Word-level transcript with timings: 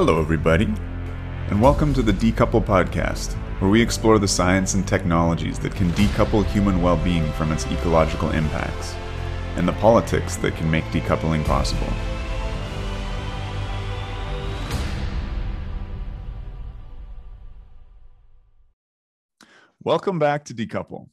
Hello, 0.00 0.20
everybody, 0.20 0.72
and 1.50 1.60
welcome 1.60 1.92
to 1.92 2.02
the 2.02 2.12
Decouple 2.12 2.64
Podcast, 2.64 3.32
where 3.60 3.68
we 3.68 3.82
explore 3.82 4.20
the 4.20 4.28
science 4.28 4.74
and 4.74 4.86
technologies 4.86 5.58
that 5.58 5.74
can 5.74 5.90
decouple 5.90 6.46
human 6.46 6.80
well 6.80 6.96
being 6.98 7.32
from 7.32 7.50
its 7.50 7.66
ecological 7.66 8.30
impacts, 8.30 8.94
and 9.56 9.66
the 9.66 9.72
politics 9.72 10.36
that 10.36 10.54
can 10.54 10.70
make 10.70 10.84
decoupling 10.92 11.44
possible. 11.44 11.92
Welcome 19.82 20.20
back 20.20 20.44
to 20.44 20.54
Decouple. 20.54 21.08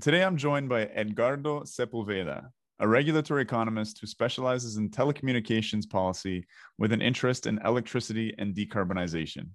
Today 0.00 0.22
I'm 0.22 0.36
joined 0.36 0.68
by 0.68 0.84
Edgardo 0.84 1.62
Sepulveda, 1.62 2.52
a 2.80 2.88
regulatory 2.88 3.42
economist 3.42 3.98
who 4.00 4.06
specializes 4.06 4.76
in 4.76 4.90
telecommunications 4.90 5.88
policy 5.88 6.46
with 6.78 6.92
an 6.92 7.02
interest 7.02 7.46
in 7.46 7.58
electricity 7.64 8.34
and 8.38 8.54
decarbonization. 8.54 9.48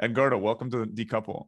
Edgardo, 0.00 0.38
welcome 0.38 0.70
to 0.70 0.86
Decouple. 0.86 1.46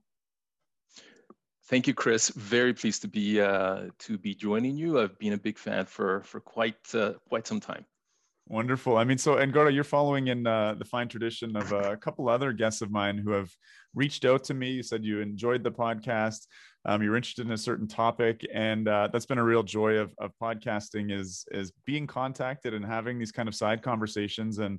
Thank 1.68 1.86
you, 1.86 1.94
Chris. 1.94 2.30
Very 2.30 2.74
pleased 2.74 3.02
to 3.02 3.08
be 3.08 3.40
uh, 3.40 3.90
to 4.00 4.18
be 4.18 4.34
joining 4.34 4.76
you. 4.76 4.98
I've 4.98 5.16
been 5.18 5.34
a 5.34 5.38
big 5.38 5.56
fan 5.56 5.86
for 5.86 6.22
for 6.24 6.40
quite 6.40 6.78
uh, 6.94 7.12
quite 7.28 7.46
some 7.46 7.60
time. 7.60 7.84
Wonderful. 8.48 8.96
I 8.96 9.04
mean, 9.04 9.18
so 9.18 9.36
Edgardo, 9.36 9.70
you're 9.70 9.84
following 9.84 10.26
in 10.26 10.44
uh, 10.44 10.74
the 10.74 10.84
fine 10.84 11.06
tradition 11.06 11.54
of 11.54 11.70
a 11.70 11.96
couple 11.96 12.28
other 12.28 12.52
guests 12.52 12.82
of 12.82 12.90
mine 12.90 13.16
who 13.16 13.30
have 13.30 13.48
reached 13.94 14.24
out 14.24 14.42
to 14.44 14.54
me. 14.54 14.72
You 14.72 14.82
said 14.82 15.04
you 15.04 15.20
enjoyed 15.20 15.62
the 15.62 15.70
podcast 15.70 16.48
um, 16.86 17.02
you're 17.02 17.16
interested 17.16 17.46
in 17.46 17.52
a 17.52 17.58
certain 17.58 17.86
topic 17.86 18.46
and 18.52 18.88
uh, 18.88 19.08
that's 19.12 19.26
been 19.26 19.38
a 19.38 19.44
real 19.44 19.62
joy 19.62 19.94
of, 19.96 20.14
of 20.18 20.32
podcasting 20.40 21.12
is 21.12 21.44
is 21.50 21.72
being 21.84 22.06
contacted 22.06 22.74
and 22.74 22.84
having 22.84 23.18
these 23.18 23.32
kind 23.32 23.48
of 23.48 23.54
side 23.54 23.82
conversations 23.82 24.58
and 24.58 24.78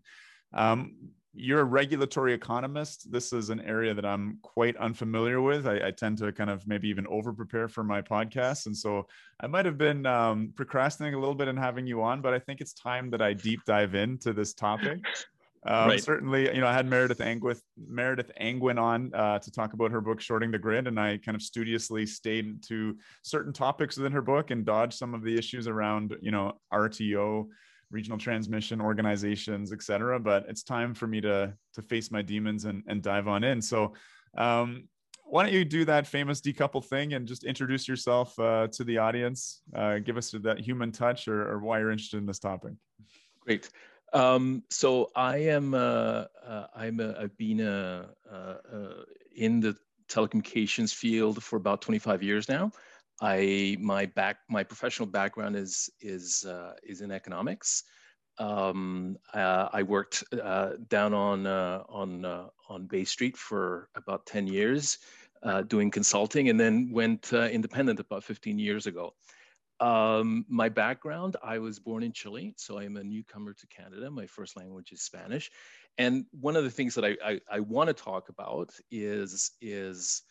um, 0.54 0.96
you're 1.34 1.62
a 1.62 1.66
regulatory 1.66 2.34
economist. 2.34 3.10
This 3.12 3.32
is 3.32 3.50
an 3.50 3.62
area 3.62 3.94
that 3.94 4.06
I'm 4.06 4.40
quite 4.42 4.76
unfamiliar 4.78 5.42
with. 5.42 5.66
I, 5.66 5.88
I 5.88 5.92
tend 5.92 6.18
to 6.18 6.32
kind 6.32 6.50
of 6.50 6.68
maybe 6.68 6.90
even 6.90 7.08
over 7.08 7.32
prepare 7.32 7.70
for 7.70 7.84
my 7.84 8.02
podcast. 8.02 8.66
And 8.66 8.76
so 8.76 9.08
I 9.40 9.48
might 9.48 9.66
have 9.66 9.78
been 9.78 10.06
um, 10.06 10.52
procrastinating 10.56 11.16
a 11.16 11.20
little 11.20 11.36
bit 11.36 11.48
in 11.48 11.56
having 11.56 11.88
you 11.88 12.02
on, 12.02 12.22
but 12.22 12.34
I 12.34 12.40
think 12.40 12.60
it's 12.60 12.74
time 12.74 13.10
that 13.12 13.22
I 13.22 13.34
deep 13.34 13.62
dive 13.66 13.96
into 13.96 14.34
this 14.34 14.54
topic. 14.54 15.00
Um, 15.64 15.90
right. 15.90 16.04
Certainly, 16.04 16.54
you 16.56 16.62
know, 16.62 16.68
I 16.68 16.74
had 16.74 16.88
Meredith 16.88 17.22
Angwin, 17.22 17.60
Meredith 17.78 18.32
Angwin 18.40 18.80
on 18.80 19.14
uh, 19.14 19.38
to 19.40 19.52
talk 19.52 19.74
about 19.74 19.92
her 19.92 20.02
book 20.02 20.20
"Shorting 20.20 20.50
the 20.50 20.58
Grid," 20.58 20.88
and 20.88 21.00
I 21.00 21.18
kind 21.18 21.36
of 21.36 21.42
studiously 21.44 22.06
stayed 22.08 22.64
to 22.64 22.98
certain 23.22 23.54
topics 23.54 23.96
within 23.96 24.12
her 24.12 24.24
book 24.24 24.50
and 24.50 24.66
dodged 24.66 24.94
some 24.94 25.14
of 25.14 25.24
the 25.24 25.38
issues 25.38 25.68
around, 25.68 26.16
you 26.20 26.32
know, 26.32 26.54
RTO, 26.74 27.46
regional 27.92 28.18
transmission 28.18 28.82
organizations, 28.82 29.72
et 29.72 29.84
cetera. 29.84 30.20
But 30.20 30.46
it's 30.50 30.64
time 30.64 30.96
for 30.96 31.06
me 31.06 31.22
to 31.22 31.54
to 31.76 31.82
face 31.84 32.10
my 32.10 32.24
demons 32.24 32.66
and 32.66 32.82
and 32.88 33.04
dive 33.04 33.28
on 33.28 33.44
in. 33.44 33.62
So, 33.62 33.94
um, 34.36 34.88
why 35.26 35.44
don't 35.44 35.54
you 35.54 35.64
do 35.64 35.86
that 35.86 36.08
famous 36.08 36.42
decouple 36.42 36.84
thing 36.84 37.14
and 37.14 37.28
just 37.28 37.44
introduce 37.44 37.88
yourself 37.88 38.38
uh, 38.40 38.68
to 38.72 38.84
the 38.84 38.98
audience? 38.98 39.62
Uh, 39.76 40.00
give 40.00 40.18
us 40.18 40.32
that 40.32 40.60
human 40.60 40.92
touch, 40.92 41.28
or, 41.28 41.52
or 41.52 41.60
why 41.60 41.78
you're 41.78 41.92
interested 41.92 42.18
in 42.18 42.26
this 42.26 42.40
topic. 42.40 42.74
Great. 43.42 43.70
Um, 44.14 44.64
so 44.70 45.10
I 45.16 45.38
am, 45.38 45.74
uh, 45.74 46.26
uh, 46.46 46.68
I'm 46.76 47.00
a, 47.00 47.16
I've 47.18 47.38
been 47.38 47.62
uh, 47.62 48.08
uh, 48.30 48.36
uh, 48.36 49.04
in 49.36 49.60
the 49.60 49.76
telecommunications 50.10 50.94
field 50.94 51.42
for 51.42 51.56
about 51.56 51.82
25 51.82 52.22
years 52.22 52.50
now. 52.50 52.72
I, 53.22 53.78
my 53.80 54.08
back, 54.08 54.38
my 54.50 54.64
professional 54.64 55.08
background 55.08 55.56
is, 55.56 55.90
is, 56.02 56.46
is 56.84 57.02
in 57.02 57.12
economics. 57.12 57.84
Um, 58.40 59.18
I 59.34 59.84
worked 59.84 60.24
down 60.90 61.14
on, 61.14 61.46
on, 61.46 62.50
on 62.68 62.88
Bay 62.88 63.06
Street 63.06 63.38
for 63.38 63.90
about 63.96 64.26
10 64.26 64.48
years 64.48 64.98
doing 65.68 65.92
consulting 65.92 66.50
and 66.50 66.60
then 66.60 66.90
went 66.92 67.32
independent 67.32 68.00
about 68.00 68.24
15 68.24 68.58
years 68.58 68.88
ago. 68.88 69.14
Um, 69.82 70.46
my 70.48 70.70
background, 70.70 71.38
I 71.44 71.58
was 71.58 71.80
born 71.80 72.04
in 72.04 72.14
Chile, 72.14 72.54
so 72.56 72.78
I 72.78 72.84
am 72.84 72.98
a 72.98 73.04
newcomer 73.04 73.54
to 73.54 73.68
Canada. 73.68 74.12
My 74.12 74.28
first 74.28 74.56
language 74.56 74.92
is 74.92 75.02
Spanish. 75.02 75.50
And 75.98 76.26
one 76.40 76.56
of 76.56 76.64
the 76.64 76.70
things 76.70 76.94
that 76.96 77.04
I, 77.04 77.18
I, 77.26 77.40
I 77.52 77.60
want 77.62 77.88
to 77.88 77.94
talk 77.94 78.30
about 78.30 78.70
is, 78.92 79.52
is 79.60 80.22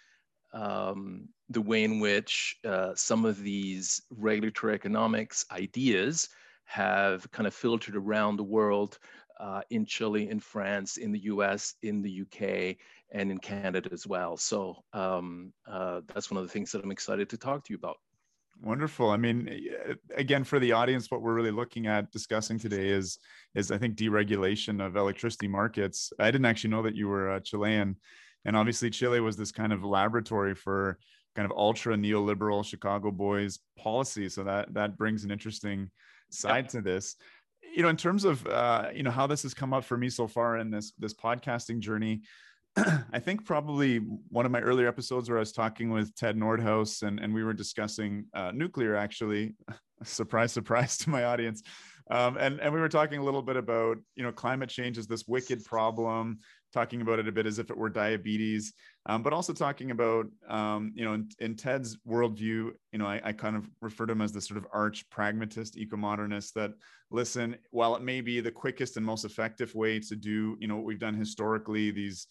um, 0.54 1.28
the 1.48 1.60
way 1.60 1.82
in 1.82 1.98
which 1.98 2.58
uh, 2.64 2.92
some 2.94 3.24
of 3.24 3.42
these 3.42 4.00
regulatory 4.10 4.74
economics 4.74 5.44
ideas 5.50 6.28
have 6.64 7.28
kind 7.32 7.48
of 7.48 7.54
filtered 7.54 7.96
around 7.96 8.36
the 8.36 8.44
world 8.44 9.00
uh, 9.40 9.62
in 9.70 9.84
Chile, 9.84 10.28
in 10.28 10.38
France, 10.38 10.96
in 10.96 11.10
the 11.10 11.24
US, 11.24 11.74
in 11.82 12.02
the 12.02 12.22
UK, 12.22 12.76
and 13.10 13.32
in 13.32 13.38
Canada 13.38 13.88
as 13.92 14.06
well. 14.06 14.36
So 14.36 14.84
um, 14.92 15.52
uh, 15.66 16.02
that's 16.06 16.30
one 16.30 16.38
of 16.38 16.46
the 16.46 16.52
things 16.52 16.70
that 16.70 16.84
I'm 16.84 16.92
excited 16.92 17.28
to 17.30 17.36
talk 17.36 17.64
to 17.64 17.72
you 17.72 17.76
about. 17.76 17.96
Wonderful. 18.62 19.08
I 19.08 19.16
mean, 19.16 19.68
again, 20.14 20.44
for 20.44 20.58
the 20.58 20.72
audience, 20.72 21.10
what 21.10 21.22
we're 21.22 21.34
really 21.34 21.50
looking 21.50 21.86
at 21.86 22.10
discussing 22.12 22.58
today 22.58 22.88
is, 22.88 23.18
is 23.54 23.70
I 23.70 23.78
think 23.78 23.96
deregulation 23.96 24.84
of 24.84 24.96
electricity 24.96 25.48
markets. 25.48 26.12
I 26.18 26.30
didn't 26.30 26.44
actually 26.44 26.70
know 26.70 26.82
that 26.82 26.94
you 26.94 27.08
were 27.08 27.34
a 27.36 27.40
Chilean, 27.40 27.96
and 28.44 28.56
obviously 28.56 28.90
Chile 28.90 29.20
was 29.20 29.36
this 29.36 29.50
kind 29.50 29.72
of 29.72 29.82
laboratory 29.82 30.54
for 30.54 30.98
kind 31.34 31.50
of 31.50 31.56
ultra 31.56 31.96
neoliberal 31.96 32.62
Chicago 32.62 33.10
boys 33.10 33.60
policy. 33.78 34.28
So 34.28 34.44
that 34.44 34.74
that 34.74 34.98
brings 34.98 35.24
an 35.24 35.30
interesting 35.30 35.90
side 36.30 36.68
to 36.70 36.82
this. 36.82 37.16
You 37.74 37.82
know, 37.82 37.88
in 37.88 37.96
terms 37.96 38.24
of 38.24 38.46
uh, 38.46 38.88
you 38.94 39.02
know 39.02 39.10
how 39.10 39.26
this 39.26 39.42
has 39.42 39.54
come 39.54 39.72
up 39.72 39.84
for 39.84 39.96
me 39.96 40.10
so 40.10 40.26
far 40.28 40.58
in 40.58 40.70
this 40.70 40.92
this 40.98 41.14
podcasting 41.14 41.80
journey. 41.80 42.22
I 43.12 43.18
think 43.18 43.44
probably 43.44 43.98
one 43.98 44.46
of 44.46 44.52
my 44.52 44.60
earlier 44.60 44.88
episodes 44.88 45.28
where 45.28 45.38
I 45.38 45.40
was 45.40 45.52
talking 45.52 45.90
with 45.90 46.14
Ted 46.14 46.36
Nordhaus 46.36 47.02
and, 47.02 47.18
and 47.18 47.34
we 47.34 47.44
were 47.44 47.52
discussing 47.52 48.26
uh, 48.34 48.52
nuclear, 48.54 48.96
actually. 48.96 49.54
surprise, 50.04 50.52
surprise 50.52 50.96
to 50.98 51.10
my 51.10 51.24
audience. 51.24 51.62
Um, 52.10 52.36
and, 52.38 52.58
and 52.60 52.74
we 52.74 52.80
were 52.80 52.88
talking 52.88 53.20
a 53.20 53.22
little 53.22 53.42
bit 53.42 53.56
about, 53.56 53.98
you 54.16 54.24
know, 54.24 54.32
climate 54.32 54.68
change 54.68 54.98
is 54.98 55.06
this 55.06 55.28
wicked 55.28 55.64
problem, 55.64 56.40
talking 56.72 57.02
about 57.02 57.20
it 57.20 57.28
a 57.28 57.32
bit 57.32 57.46
as 57.46 57.60
if 57.60 57.70
it 57.70 57.76
were 57.76 57.88
diabetes, 57.88 58.72
um, 59.06 59.22
but 59.22 59.32
also 59.32 59.52
talking 59.52 59.92
about, 59.92 60.26
um, 60.48 60.90
you 60.94 61.04
know, 61.04 61.14
in, 61.14 61.28
in, 61.38 61.54
Ted's 61.54 61.98
worldview, 62.08 62.72
you 62.92 62.98
know, 62.98 63.06
I, 63.06 63.20
I, 63.22 63.32
kind 63.32 63.54
of 63.54 63.68
refer 63.80 64.06
to 64.06 64.12
him 64.12 64.22
as 64.22 64.32
the 64.32 64.40
sort 64.40 64.58
of 64.58 64.66
arch 64.72 65.08
pragmatist, 65.10 65.76
eco-modernist 65.76 66.54
that, 66.54 66.72
listen, 67.12 67.56
while 67.70 67.94
it 67.94 68.02
may 68.02 68.20
be 68.20 68.40
the 68.40 68.50
quickest 68.50 68.96
and 68.96 69.06
most 69.06 69.24
effective 69.24 69.72
way 69.76 70.00
to 70.00 70.16
do, 70.16 70.56
you 70.58 70.66
know, 70.66 70.76
what 70.76 70.84
we've 70.84 70.98
done 70.98 71.14
historically, 71.14 71.92
these, 71.92 72.26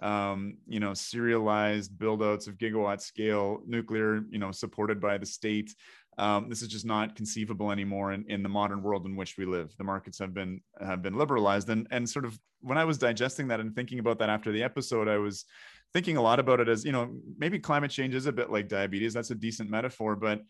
um, 0.00 0.58
you 0.66 0.80
know, 0.80 0.94
serialized 0.94 1.92
buildouts 1.92 2.48
of 2.48 2.58
gigawatt 2.58 3.00
scale 3.00 3.60
nuclear, 3.66 4.22
you 4.30 4.38
know, 4.38 4.50
supported 4.50 5.00
by 5.00 5.18
the 5.18 5.26
state. 5.26 5.74
Um, 6.18 6.48
this 6.48 6.60
is 6.60 6.68
just 6.68 6.84
not 6.84 7.16
conceivable 7.16 7.70
anymore 7.70 8.12
in, 8.12 8.24
in 8.28 8.42
the 8.42 8.48
modern 8.48 8.82
world 8.82 9.06
in 9.06 9.16
which 9.16 9.36
we 9.38 9.46
live. 9.46 9.74
The 9.78 9.84
markets 9.84 10.18
have 10.18 10.34
been 10.34 10.60
have 10.80 11.02
been 11.02 11.16
liberalized, 11.16 11.70
and 11.70 11.86
and 11.90 12.08
sort 12.08 12.24
of 12.24 12.38
when 12.60 12.78
I 12.78 12.84
was 12.84 12.98
digesting 12.98 13.48
that 13.48 13.60
and 13.60 13.74
thinking 13.74 13.98
about 13.98 14.18
that 14.18 14.28
after 14.28 14.52
the 14.52 14.62
episode, 14.62 15.08
I 15.08 15.18
was 15.18 15.44
thinking 15.92 16.16
a 16.16 16.22
lot 16.22 16.38
about 16.38 16.60
it 16.60 16.68
as 16.68 16.84
you 16.84 16.92
know 16.92 17.14
maybe 17.38 17.58
climate 17.58 17.90
change 17.90 18.14
is 18.14 18.26
a 18.26 18.32
bit 18.32 18.50
like 18.50 18.68
diabetes. 18.68 19.14
That's 19.14 19.30
a 19.30 19.34
decent 19.34 19.70
metaphor, 19.70 20.16
but 20.16 20.42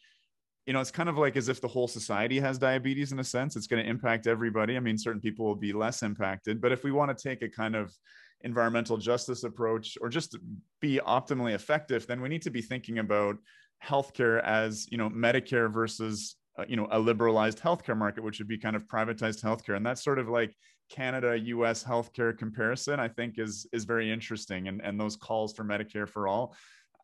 you 0.66 0.72
know, 0.72 0.81
it's 0.81 0.92
kind 0.92 1.08
of 1.08 1.19
like 1.19 1.36
as 1.36 1.48
if 1.48 1.60
the 1.60 1.69
whole 1.69 1.88
society 1.88 2.38
has 2.38 2.56
diabetes 2.56 3.10
in 3.10 3.19
a 3.19 3.25
sense. 3.25 3.56
It's 3.56 3.66
going 3.66 3.82
to 3.82 3.88
impact 3.88 4.28
everybody. 4.28 4.76
I 4.76 4.81
mean, 4.81 4.97
certain 4.97 5.20
people 5.20 5.44
will 5.44 5.56
be 5.56 5.72
less 5.72 6.02
impacted, 6.02 6.60
but 6.60 6.72
if 6.72 6.84
we 6.84 6.92
want 6.92 7.16
to 7.16 7.20
take 7.28 7.42
a 7.42 7.48
kind 7.48 7.75
of 7.75 7.92
environmental 8.44 8.97
justice 8.97 9.44
approach 9.44 9.97
or 10.00 10.08
just 10.08 10.36
be 10.80 11.00
optimally 11.06 11.54
effective, 11.54 12.06
then 12.06 12.20
we 12.20 12.28
need 12.28 12.42
to 12.42 12.50
be 12.50 12.62
thinking 12.62 12.98
about 12.98 13.36
healthcare 13.84 14.42
as 14.42 14.86
you 14.91 14.98
know 14.98 15.10
Medicare 15.10 15.72
versus 15.72 16.36
uh, 16.58 16.64
you 16.69 16.76
know 16.76 16.88
a 16.91 16.98
liberalized 16.98 17.58
healthcare 17.60 17.97
market, 17.97 18.22
which 18.22 18.38
would 18.38 18.48
be 18.48 18.58
kind 18.58 18.76
of 18.76 18.86
privatized 18.86 19.42
healthcare, 19.42 19.76
and 19.76 19.84
that's 19.84 20.04
sort 20.04 20.19
of 20.19 20.28
like 20.28 20.55
Canada 20.90 21.38
U.S. 21.38 21.82
healthcare 21.82 22.37
comparison. 22.37 23.00
I 23.00 23.08
think 23.08 23.38
is 23.38 23.66
is 23.72 23.84
very 23.84 24.11
interesting, 24.11 24.69
and 24.69 24.81
and 24.82 25.00
those 25.00 25.16
calls 25.16 25.55
for 25.55 25.64
Medicare 25.64 26.08
for 26.08 26.28
all. 26.28 26.55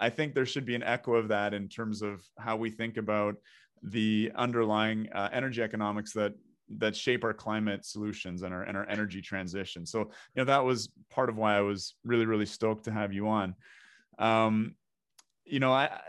I 0.01 0.11
think 0.11 0.35
there 0.35 0.47
should 0.47 0.65
be 0.65 0.77
an 0.77 0.83
echo 0.85 1.15
of 1.15 1.29
that 1.29 1.55
in 1.55 1.69
terms 1.69 2.03
of 2.03 2.23
how 2.39 2.57
we 2.57 2.71
think 2.71 2.99
about 2.99 3.35
the 3.83 4.31
underlying 4.37 5.09
uh, 5.13 5.29
energy 5.33 5.63
economics 5.63 6.13
that 6.13 6.35
that 6.77 6.95
shape 6.95 7.25
our 7.25 7.33
climate 7.33 7.85
solutions 7.85 8.43
and 8.43 8.53
our 8.53 8.63
and 8.63 8.77
our 8.77 8.89
energy 8.89 9.21
transition. 9.21 9.87
So 9.87 10.01
you 10.01 10.07
know 10.37 10.45
that 10.45 10.65
was 10.65 10.91
part 11.11 11.29
of 11.29 11.37
why 11.37 11.57
I 11.57 11.61
was 11.61 11.95
really 12.05 12.27
really 12.27 12.47
stoked 12.47 12.85
to 12.85 12.93
have 12.93 13.13
you 13.13 13.29
on. 13.29 13.55
Um, 14.19 14.75
you 15.45 15.61
know, 15.61 15.73
I 15.73 16.01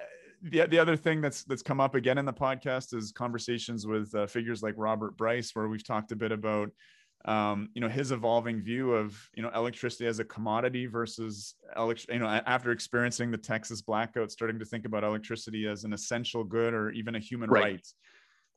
the, 0.41 0.65
the 0.67 0.79
other 0.79 0.95
thing 0.95 1.21
that's 1.21 1.43
that's 1.43 1.61
come 1.61 1.79
up 1.79 1.95
again 1.95 2.17
in 2.17 2.25
the 2.25 2.33
podcast 2.33 2.93
is 2.93 3.11
conversations 3.11 3.85
with 3.85 4.13
uh, 4.15 4.27
figures 4.27 4.63
like 4.63 4.75
Robert 4.77 5.17
Bryce, 5.17 5.51
where 5.53 5.67
we've 5.67 5.85
talked 5.85 6.11
a 6.11 6.15
bit 6.15 6.31
about 6.31 6.69
um, 7.25 7.69
you 7.73 7.81
know 7.81 7.89
his 7.89 8.11
evolving 8.11 8.61
view 8.61 8.93
of 8.93 9.17
you 9.35 9.43
know 9.43 9.51
electricity 9.53 10.07
as 10.07 10.19
a 10.19 10.23
commodity 10.23 10.85
versus 10.85 11.55
elect- 11.75 12.07
you 12.09 12.19
know 12.19 12.27
after 12.27 12.71
experiencing 12.71 13.31
the 13.31 13.37
Texas 13.37 13.81
blackout, 13.81 14.31
starting 14.31 14.59
to 14.59 14.65
think 14.65 14.85
about 14.85 15.03
electricity 15.03 15.67
as 15.67 15.83
an 15.83 15.93
essential 15.93 16.43
good 16.43 16.73
or 16.73 16.91
even 16.91 17.15
a 17.15 17.19
human 17.19 17.49
right. 17.49 17.63
right 17.63 17.87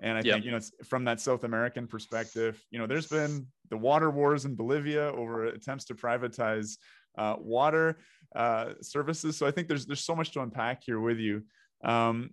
And 0.03 0.19
I 0.19 0.23
think, 0.23 0.45
you 0.45 0.51
know, 0.51 0.61
from 0.85 1.05
that 1.05 1.21
South 1.21 1.45
American 1.45 1.87
perspective, 1.87 2.61
you 2.71 2.79
know, 2.79 2.87
there's 2.87 3.07
been 3.07 3.47
the 3.71 3.77
water 3.77 4.11
wars 4.11 4.45
in 4.45 4.57
Bolivia 4.57 5.13
over 5.13 5.47
attempts 5.47 5.85
to 5.87 5.95
privatize 5.95 6.77
uh, 7.17 7.37
water 7.39 7.99
uh, 8.35 8.75
services. 8.81 9.37
So 9.37 9.47
I 9.47 9.53
think 9.53 9.69
there's 9.69 9.87
there's 9.87 10.05
so 10.05 10.17
much 10.17 10.33
to 10.33 10.41
unpack 10.41 10.83
here 10.85 11.01
with 11.01 11.19
you. 11.19 11.45
Um, 11.85 12.31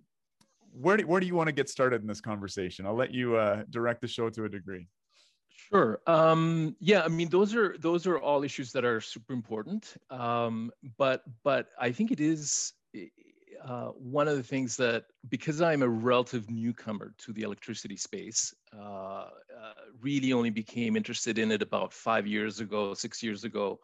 where 0.72 0.96
do, 0.96 1.06
where 1.06 1.20
do 1.20 1.26
you 1.26 1.34
want 1.34 1.48
to 1.48 1.52
get 1.52 1.68
started 1.68 2.02
in 2.02 2.08
this 2.08 2.20
conversation? 2.20 2.86
I'll 2.86 2.94
let 2.94 3.12
you 3.12 3.36
uh, 3.36 3.62
direct 3.70 4.00
the 4.00 4.08
show 4.08 4.30
to 4.30 4.44
a 4.44 4.48
degree. 4.48 4.88
Sure. 5.72 6.00
Um, 6.06 6.76
yeah, 6.80 7.02
I 7.02 7.08
mean, 7.08 7.28
those 7.28 7.54
are 7.54 7.76
those 7.78 8.06
are 8.06 8.18
all 8.18 8.42
issues 8.42 8.72
that 8.72 8.84
are 8.84 9.00
super 9.00 9.32
important. 9.32 9.94
Um, 10.10 10.72
but 10.98 11.22
but 11.44 11.68
I 11.78 11.92
think 11.92 12.10
it 12.10 12.20
is 12.20 12.72
uh, 13.64 13.88
one 13.88 14.28
of 14.28 14.36
the 14.36 14.42
things 14.42 14.76
that 14.76 15.04
because 15.28 15.60
I'm 15.60 15.82
a 15.82 15.88
relative 15.88 16.50
newcomer 16.50 17.14
to 17.18 17.32
the 17.32 17.42
electricity 17.42 17.96
space, 17.96 18.54
uh, 18.76 18.80
uh, 19.26 19.28
really 20.00 20.32
only 20.32 20.50
became 20.50 20.96
interested 20.96 21.38
in 21.38 21.52
it 21.52 21.62
about 21.62 21.92
five 21.92 22.26
years 22.26 22.60
ago, 22.60 22.94
six 22.94 23.22
years 23.22 23.44
ago, 23.44 23.80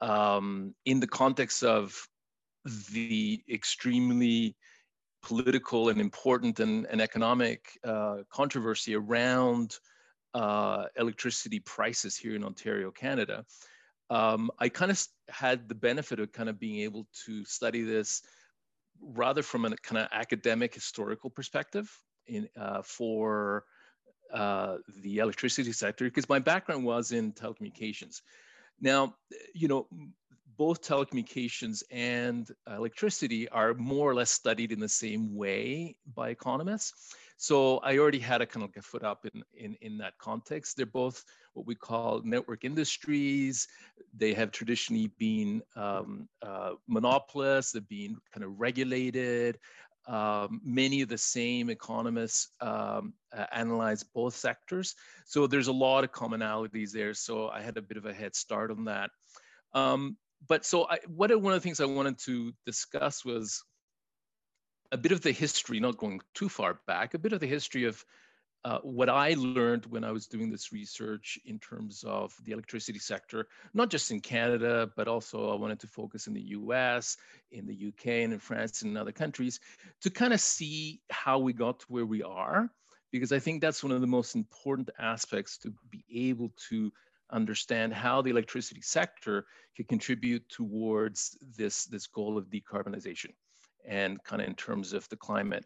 um, 0.00 0.74
in 0.86 1.00
the 1.00 1.06
context 1.06 1.62
of 1.62 1.94
the 2.92 3.42
extremely 3.50 4.56
political 5.22 5.90
and 5.90 6.00
important 6.00 6.60
and, 6.60 6.86
and 6.86 7.00
economic 7.00 7.78
uh, 7.84 8.18
controversy 8.30 8.94
around 8.94 9.78
uh, 10.34 10.84
electricity 10.96 11.60
prices 11.60 12.16
here 12.16 12.34
in 12.34 12.44
Ontario, 12.44 12.90
Canada. 12.90 13.44
Um, 14.08 14.50
I 14.58 14.68
kind 14.68 14.90
of 14.90 15.02
had 15.28 15.68
the 15.68 15.74
benefit 15.74 16.20
of 16.20 16.32
kind 16.32 16.48
of 16.48 16.58
being 16.58 16.80
able 16.80 17.06
to 17.26 17.44
study 17.44 17.82
this 17.82 18.22
rather 19.02 19.42
from 19.42 19.64
a 19.64 19.76
kind 19.76 20.02
of 20.02 20.08
academic 20.12 20.74
historical 20.74 21.30
perspective 21.30 21.90
in, 22.26 22.48
uh, 22.58 22.82
for 22.82 23.64
uh, 24.32 24.76
the 25.02 25.18
electricity 25.18 25.72
sector 25.72 26.04
because 26.04 26.28
my 26.28 26.38
background 26.38 26.84
was 26.84 27.12
in 27.12 27.32
telecommunications. 27.32 28.22
Now, 28.80 29.14
you 29.54 29.68
know, 29.68 29.88
both 30.56 30.82
telecommunications 30.82 31.82
and 31.90 32.46
electricity 32.66 33.48
are 33.48 33.74
more 33.74 34.10
or 34.10 34.14
less 34.14 34.30
studied 34.30 34.72
in 34.72 34.80
the 34.80 34.88
same 34.88 35.34
way 35.34 35.96
by 36.14 36.30
economists. 36.30 37.14
So 37.42 37.78
I 37.78 37.96
already 37.96 38.18
had 38.18 38.42
a 38.42 38.46
kind 38.46 38.64
of 38.64 38.70
a 38.76 38.82
foot 38.82 39.02
up 39.02 39.24
in, 39.24 39.42
in, 39.54 39.74
in 39.80 39.96
that 39.96 40.18
context. 40.18 40.76
They're 40.76 40.84
both 40.84 41.24
what 41.54 41.64
we 41.64 41.74
call 41.74 42.20
network 42.22 42.66
industries. 42.66 43.66
They 44.14 44.34
have 44.34 44.50
traditionally 44.50 45.10
been 45.18 45.62
um, 45.74 46.28
uh, 46.42 46.72
monopolists, 46.86 47.72
they've 47.72 47.88
been 47.88 48.18
kind 48.30 48.44
of 48.44 48.60
regulated. 48.60 49.58
Um, 50.06 50.60
many 50.62 51.00
of 51.00 51.08
the 51.08 51.16
same 51.16 51.70
economists 51.70 52.48
um, 52.60 53.14
uh, 53.34 53.46
analyze 53.52 54.02
both 54.02 54.36
sectors. 54.36 54.94
So 55.24 55.46
there's 55.46 55.68
a 55.68 55.72
lot 55.72 56.04
of 56.04 56.12
commonalities 56.12 56.92
there. 56.92 57.14
So 57.14 57.48
I 57.48 57.62
had 57.62 57.78
a 57.78 57.82
bit 57.82 57.96
of 57.96 58.04
a 58.04 58.12
head 58.12 58.36
start 58.36 58.70
on 58.70 58.84
that. 58.84 59.08
Um, 59.72 60.18
but 60.46 60.66
so 60.66 60.86
I, 60.90 60.98
what 61.06 61.30
one 61.40 61.54
of 61.54 61.62
the 61.62 61.64
things 61.66 61.80
I 61.80 61.86
wanted 61.86 62.18
to 62.18 62.52
discuss 62.66 63.24
was 63.24 63.64
a 64.92 64.96
bit 64.96 65.12
of 65.12 65.20
the 65.22 65.32
history, 65.32 65.80
not 65.80 65.96
going 65.96 66.20
too 66.34 66.48
far 66.48 66.80
back, 66.86 67.14
a 67.14 67.18
bit 67.18 67.32
of 67.32 67.40
the 67.40 67.46
history 67.46 67.84
of 67.84 68.04
uh, 68.64 68.78
what 68.80 69.08
I 69.08 69.34
learned 69.38 69.86
when 69.86 70.04
I 70.04 70.12
was 70.12 70.26
doing 70.26 70.50
this 70.50 70.72
research 70.72 71.38
in 71.46 71.58
terms 71.58 72.04
of 72.06 72.36
the 72.44 72.52
electricity 72.52 72.98
sector, 72.98 73.48
not 73.72 73.88
just 73.88 74.10
in 74.10 74.20
Canada, 74.20 74.90
but 74.96 75.08
also 75.08 75.50
I 75.50 75.56
wanted 75.56 75.80
to 75.80 75.86
focus 75.86 76.26
in 76.26 76.34
the 76.34 76.42
US, 76.42 77.16
in 77.52 77.66
the 77.66 77.88
UK, 77.88 78.06
and 78.24 78.34
in 78.34 78.38
France 78.38 78.82
and 78.82 78.90
in 78.90 78.96
other 78.98 79.12
countries 79.12 79.60
to 80.02 80.10
kind 80.10 80.34
of 80.34 80.40
see 80.40 81.00
how 81.10 81.38
we 81.38 81.54
got 81.54 81.80
to 81.80 81.86
where 81.88 82.04
we 82.04 82.22
are. 82.22 82.70
Because 83.12 83.32
I 83.32 83.38
think 83.38 83.60
that's 83.60 83.82
one 83.82 83.92
of 83.92 84.00
the 84.00 84.06
most 84.06 84.36
important 84.36 84.90
aspects 84.98 85.56
to 85.58 85.72
be 85.90 86.04
able 86.12 86.52
to 86.68 86.92
understand 87.32 87.94
how 87.94 88.20
the 88.20 88.30
electricity 88.30 88.82
sector 88.82 89.46
can 89.74 89.86
contribute 89.86 90.48
towards 90.48 91.36
this, 91.56 91.86
this 91.86 92.06
goal 92.06 92.36
of 92.36 92.50
decarbonization 92.50 93.30
and 93.86 94.22
kind 94.24 94.42
of 94.42 94.48
in 94.48 94.54
terms 94.54 94.92
of 94.92 95.08
the 95.08 95.16
climate. 95.16 95.64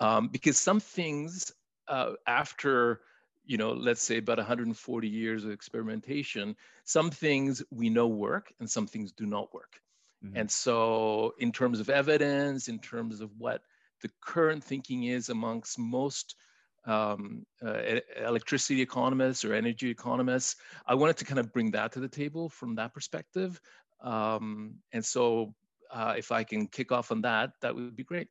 Um, 0.00 0.28
because 0.28 0.58
some 0.58 0.80
things 0.80 1.52
uh, 1.88 2.12
after 2.26 3.00
you 3.46 3.56
know 3.56 3.72
let's 3.72 4.02
say 4.02 4.18
about 4.18 4.38
140 4.38 5.08
years 5.08 5.44
of 5.44 5.50
experimentation 5.52 6.56
some 6.84 7.10
things 7.10 7.62
we 7.70 7.88
know 7.88 8.08
work 8.08 8.52
and 8.60 8.68
some 8.68 8.86
things 8.86 9.12
do 9.12 9.24
not 9.24 9.52
work 9.54 9.80
mm-hmm. 10.24 10.36
and 10.36 10.50
so 10.50 11.32
in 11.38 11.52
terms 11.52 11.80
of 11.80 11.88
evidence 11.88 12.68
in 12.68 12.78
terms 12.80 13.20
of 13.20 13.30
what 13.38 13.62
the 14.02 14.10
current 14.20 14.62
thinking 14.62 15.04
is 15.04 15.28
amongst 15.28 15.78
most 15.78 16.34
um, 16.86 17.44
uh, 17.64 17.98
electricity 18.24 18.82
economists 18.82 19.44
or 19.44 19.54
energy 19.54 19.90
economists 19.90 20.56
i 20.86 20.94
wanted 20.94 21.16
to 21.16 21.24
kind 21.24 21.38
of 21.38 21.52
bring 21.52 21.70
that 21.70 21.92
to 21.92 22.00
the 22.00 22.08
table 22.08 22.48
from 22.48 22.74
that 22.74 22.92
perspective 22.92 23.60
um, 24.02 24.74
and 24.92 25.04
so 25.04 25.54
uh, 25.90 26.14
if 26.16 26.32
i 26.32 26.42
can 26.44 26.66
kick 26.66 26.92
off 26.92 27.10
on 27.10 27.20
that 27.20 27.50
that 27.60 27.74
would 27.74 27.96
be 27.96 28.04
great 28.04 28.28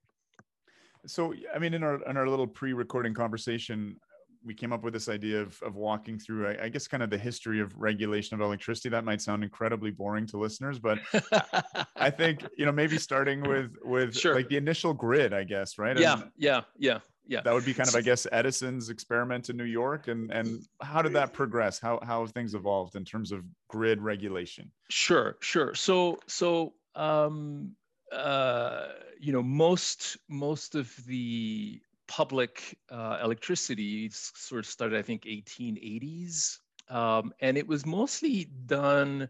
so, 1.08 1.34
I 1.54 1.60
mean, 1.60 1.74
in 1.74 1.84
our 1.84 2.02
in 2.10 2.18
our 2.18 2.28
little 2.28 2.48
pre-recording 2.48 3.14
conversation, 3.14 3.98
we 4.44 4.54
came 4.54 4.72
up 4.72 4.84
with 4.84 4.94
this 4.94 5.10
idea 5.10 5.42
of 5.42 5.62
of 5.62 5.76
walking 5.76 6.20
through, 6.20 6.48
I, 6.48 6.66
I, 6.66 6.70
guess, 6.70 6.88
kind 6.88 7.04
of 7.04 7.10
the 7.10 7.18
history 7.18 7.60
of 7.60 7.74
regulation 7.78 8.36
of 8.36 8.42
electricity. 8.42 8.90
That 8.90 9.06
might 9.06 9.22
sound 9.22 9.44
incredibly 9.44 9.92
boring 9.92 10.26
to 10.28 10.38
listeners, 10.38 10.80
but 10.80 11.00
I 11.96 12.10
think 12.10 12.46
you 12.58 12.66
know 12.66 12.72
maybe 12.72 12.98
starting 12.98 13.42
with 13.42 13.76
with 13.84 14.16
sure. 14.16 14.36
like 14.36 14.50
the 14.50 14.58
initial 14.58 14.94
grid, 14.94 15.34
I 15.34 15.44
guess, 15.44 15.78
right? 15.78 15.98
Yeah, 15.98 16.14
and 16.14 16.32
yeah, 16.38 16.62
yeah, 16.78 17.00
yeah. 17.28 17.42
That 17.42 17.54
would 17.54 17.66
be 17.66 17.74
kind 17.74 17.90
of, 17.90 17.96
I 17.96 18.02
guess, 18.02 18.26
Edison's 18.32 18.90
experiment 18.90 19.50
in 19.50 19.58
New 19.58 19.64
York, 19.66 20.08
and 20.08 20.32
and 20.32 20.64
how 20.82 21.02
did 21.02 21.14
that 21.14 21.34
progress? 21.34 21.80
How 21.80 22.00
how 22.04 22.22
have 22.22 22.32
things 22.32 22.56
evolved 22.56 22.96
in 22.96 23.06
terms 23.06 23.32
of 23.32 23.44
grid 23.68 24.02
regulation? 24.02 24.72
Sure, 24.90 25.38
sure. 25.40 25.76
So 25.76 26.20
so 26.28 26.74
um, 26.96 27.76
uh, 28.12 28.88
you 29.20 29.32
know, 29.32 29.44
most 29.44 30.18
most 30.30 30.76
of 30.76 30.94
the 31.06 31.82
public 32.08 32.78
uh, 32.90 33.20
electricity 33.24 34.10
sort 34.12 34.60
of 34.60 34.66
started, 34.66 34.98
I 34.98 35.02
think, 35.02 35.24
1880s, 35.24 36.60
um, 36.90 37.34
and 37.40 37.58
it 37.58 37.68
was 37.68 37.86
mostly 37.86 38.50
done 38.66 39.28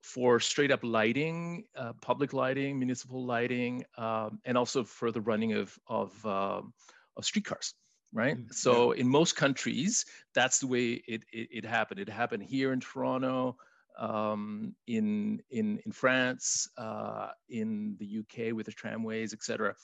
for 0.00 0.38
straight 0.38 0.70
up 0.70 0.80
lighting, 0.82 1.64
uh, 1.76 1.94
public 2.00 2.32
lighting, 2.32 2.78
municipal 2.78 3.24
lighting, 3.24 3.84
um, 3.96 4.38
and 4.44 4.56
also 4.56 4.84
for 4.84 5.10
the 5.10 5.20
running 5.20 5.54
of 5.54 5.76
of, 5.86 6.26
um, 6.26 6.72
of 7.16 7.24
streetcars. 7.24 7.74
Right. 8.12 8.36
Mm-hmm. 8.36 8.52
So 8.52 8.92
in 8.92 9.08
most 9.08 9.34
countries, 9.34 10.04
that's 10.34 10.60
the 10.60 10.68
way 10.68 11.02
it, 11.08 11.24
it, 11.32 11.48
it 11.50 11.64
happened. 11.64 11.98
It 11.98 12.08
happened 12.08 12.44
here 12.44 12.72
in 12.72 12.78
Toronto 12.78 13.56
um, 13.98 14.74
in, 14.86 15.42
in, 15.50 15.80
in 15.84 15.92
France, 15.92 16.68
uh, 16.76 17.28
in 17.48 17.96
the 17.98 18.18
UK 18.20 18.54
with 18.54 18.66
the 18.66 18.72
tramways, 18.72 19.32
etc. 19.32 19.74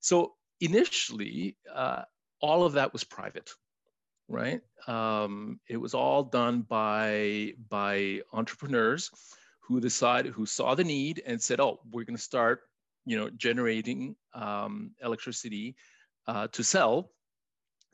So 0.00 0.34
initially, 0.60 1.56
uh, 1.72 2.02
all 2.40 2.64
of 2.64 2.74
that 2.74 2.92
was 2.92 3.04
private, 3.04 3.50
right? 4.28 4.60
Um, 4.86 5.60
it 5.68 5.76
was 5.76 5.94
all 5.94 6.24
done 6.24 6.62
by, 6.62 7.54
by 7.68 8.20
entrepreneurs 8.32 9.10
who 9.60 9.80
decided, 9.80 10.32
who 10.32 10.46
saw 10.46 10.74
the 10.74 10.84
need 10.84 11.22
and 11.26 11.40
said, 11.40 11.60
oh, 11.60 11.80
we're 11.90 12.04
going 12.04 12.16
to 12.16 12.22
start, 12.22 12.60
you 13.06 13.16
know, 13.16 13.30
generating 13.30 14.14
um, 14.34 14.92
electricity 15.02 15.74
uh, 16.26 16.48
to 16.48 16.62
sell 16.62 17.10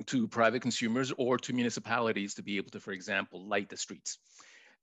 to 0.06 0.26
private 0.28 0.62
consumers 0.62 1.12
or 1.18 1.36
to 1.38 1.52
municipalities 1.52 2.34
to 2.34 2.42
be 2.42 2.56
able 2.56 2.70
to, 2.70 2.80
for 2.80 2.92
example, 2.92 3.46
light 3.46 3.68
the 3.68 3.76
streets. 3.76 4.18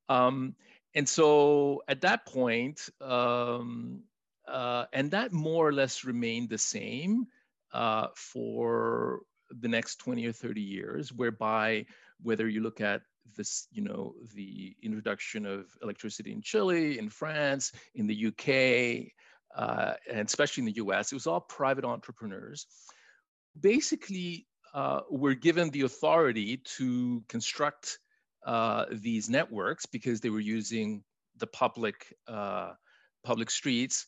Um, 0.10 0.56
and 0.96 1.08
so 1.08 1.84
at 1.88 2.02
that 2.02 2.26
point, 2.26 2.90
um, 3.02 4.04
uh, 4.48 4.86
and 4.94 5.12
that 5.12 5.34
more 5.34 5.68
or 5.68 5.74
less 5.74 6.04
remained 6.04 6.50
the 6.50 6.58
same 6.58 7.28
uh, 7.74 8.08
for 8.16 9.22
the 9.50 9.68
next 9.68 9.98
20 9.98 10.26
or 10.26 10.32
30 10.32 10.62
years, 10.62 11.14
whereby 11.14 11.86
whether 12.22 12.48
you 12.48 12.62
look 12.62 12.82
at 12.82 13.02
this, 13.36 13.68
you 13.72 13.82
know, 13.82 14.16
the 14.34 14.76
introduction 14.82 15.46
of 15.46 15.66
electricity 15.84 16.32
in 16.32 16.42
Chile, 16.42 16.98
in 16.98 17.10
France, 17.10 17.74
in 17.96 18.08
the 18.08 18.28
UK, 18.28 19.12
uh, 19.56 19.94
and 20.10 20.28
especially 20.28 20.62
in 20.62 20.66
the 20.66 20.84
US, 20.84 21.12
it 21.12 21.16
was 21.16 21.28
all 21.28 21.42
private 21.42 21.86
entrepreneurs. 21.86 22.68
Basically, 23.60 24.48
uh, 24.74 25.02
were 25.10 25.34
given 25.34 25.70
the 25.70 25.82
authority 25.82 26.58
to 26.58 27.24
construct 27.28 28.00
uh, 28.48 28.86
these 28.90 29.30
networks 29.30 29.86
because 29.86 30.22
they 30.22 30.30
were 30.30 30.40
using 30.40 31.04
the 31.38 31.46
public 31.46 32.16
uh, 32.28 32.72
public 33.24 33.52
streets 33.52 34.08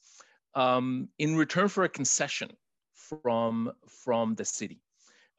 um, 0.56 1.10
in 1.20 1.36
return 1.36 1.68
for 1.68 1.84
a 1.84 1.90
concession 1.90 2.50
from 2.94 3.72
from 4.04 4.36
the 4.36 4.46
city. 4.46 4.82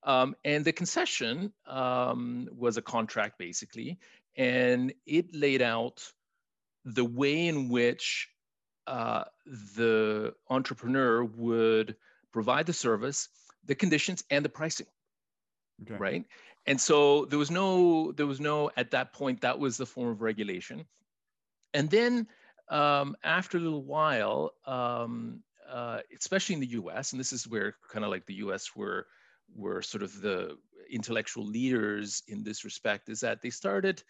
Um, 0.02 0.36
and 0.44 0.64
the 0.64 0.72
concession 0.72 1.52
um, 1.66 2.48
was 2.54 2.76
a 2.76 2.82
contract 2.82 3.38
basically, 3.38 3.98
and 4.36 4.92
it 5.06 5.34
laid 5.34 5.62
out 5.62 6.04
the 6.84 7.04
way 7.04 7.48
in 7.48 7.70
which 7.70 8.28
uh, 8.86 9.24
the 9.76 10.34
entrepreneur 10.50 11.24
would 11.24 11.96
provide 12.32 12.66
the 12.66 12.72
service, 12.74 13.28
the 13.64 13.74
conditions, 13.74 14.24
and 14.30 14.44
the 14.44 14.48
pricing 14.48 14.86
okay. 15.82 15.96
right? 15.96 16.24
And 16.66 16.80
so 16.80 17.24
there 17.26 17.38
was 17.38 17.50
no 17.50 18.12
there 18.12 18.26
was 18.26 18.40
no 18.40 18.70
at 18.76 18.90
that 18.90 19.12
point 19.12 19.40
that 19.40 19.58
was 19.58 19.76
the 19.76 19.86
form 19.86 20.10
of 20.10 20.20
regulation, 20.20 20.84
and 21.74 21.88
then 21.90 22.26
um, 22.68 23.16
after 23.24 23.58
a 23.58 23.60
little 23.60 23.84
while, 23.84 24.52
um, 24.66 25.42
uh, 25.68 26.00
especially 26.16 26.54
in 26.54 26.60
the 26.60 26.66
U.S., 26.68 27.12
and 27.12 27.20
this 27.20 27.32
is 27.32 27.48
where 27.48 27.74
kind 27.90 28.04
of 28.04 28.10
like 28.10 28.26
the 28.26 28.34
U.S. 28.34 28.76
were 28.76 29.06
were 29.54 29.82
sort 29.82 30.02
of 30.02 30.20
the 30.20 30.56
intellectual 30.90 31.44
leaders 31.44 32.22
in 32.28 32.44
this 32.44 32.64
respect, 32.64 33.08
is 33.08 33.20
that 33.20 33.42
they 33.42 33.50
started 33.50 34.02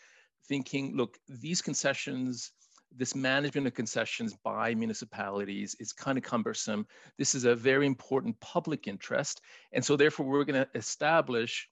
thinking, 0.49 0.97
look, 0.97 1.19
these 1.29 1.63
concessions 1.63 2.53
this 2.97 3.15
management 3.15 3.67
of 3.67 3.75
concessions 3.75 4.35
by 4.43 4.75
municipalities 4.75 5.77
is 5.79 5.93
kind 5.93 6.19
of 6.19 6.25
cumbersome. 6.25 6.87
This 7.19 7.35
is 7.35 7.45
a 7.45 7.55
very 7.55 7.87
important 7.87 8.39
public 8.41 8.89
interest. 8.89 9.43
And 9.73 9.85
so 9.85 9.97
therefore 9.97 10.27
we're 10.27 10.45
gonna 10.45 10.67
establish 10.75 11.69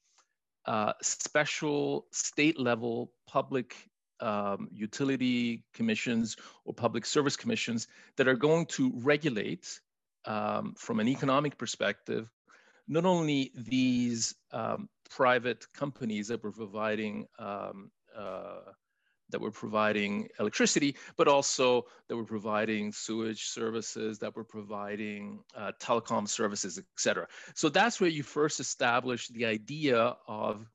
uh, 0.68 0.92
special 1.00 2.06
state 2.12 2.60
level 2.60 3.10
public 3.26 3.75
um, 4.20 4.68
utility 4.70 5.64
commissions 5.72 6.37
or 6.66 6.75
public 6.75 7.06
service 7.06 7.37
commissions 7.37 7.88
that 8.16 8.28
are 8.28 8.37
going 8.37 8.66
to 8.66 8.92
regulate 8.96 9.80
um, 10.26 10.75
from 10.76 11.00
an 11.00 11.08
economic 11.08 11.56
perspective, 11.56 12.28
not 12.87 13.06
only 13.06 13.50
these 13.54 14.34
um, 14.52 14.90
private 15.08 15.64
companies 15.72 16.28
that 16.28 16.42
were 16.44 16.52
providing 16.52 17.26
um, 17.38 17.90
uh, 18.14 18.60
that 19.30 19.40
were 19.40 19.50
providing 19.50 20.28
electricity, 20.40 20.97
but 21.16 21.28
also 21.28 21.85
that 22.08 22.16
were 22.16 22.25
providing 22.25 22.92
sewage 22.92 23.49
services, 23.49 24.18
that 24.18 24.35
were 24.35 24.44
providing 24.44 25.40
uh, 25.56 25.73
telecom 25.80 26.28
services, 26.28 26.78
et 26.78 26.85
cetera. 26.97 27.26
So 27.54 27.68
that's 27.68 28.00
where 28.00 28.11
you 28.11 28.23
first 28.23 28.61
establish 28.61 29.28
the 29.28 29.47
idea 29.47 30.16
of, 30.26 30.66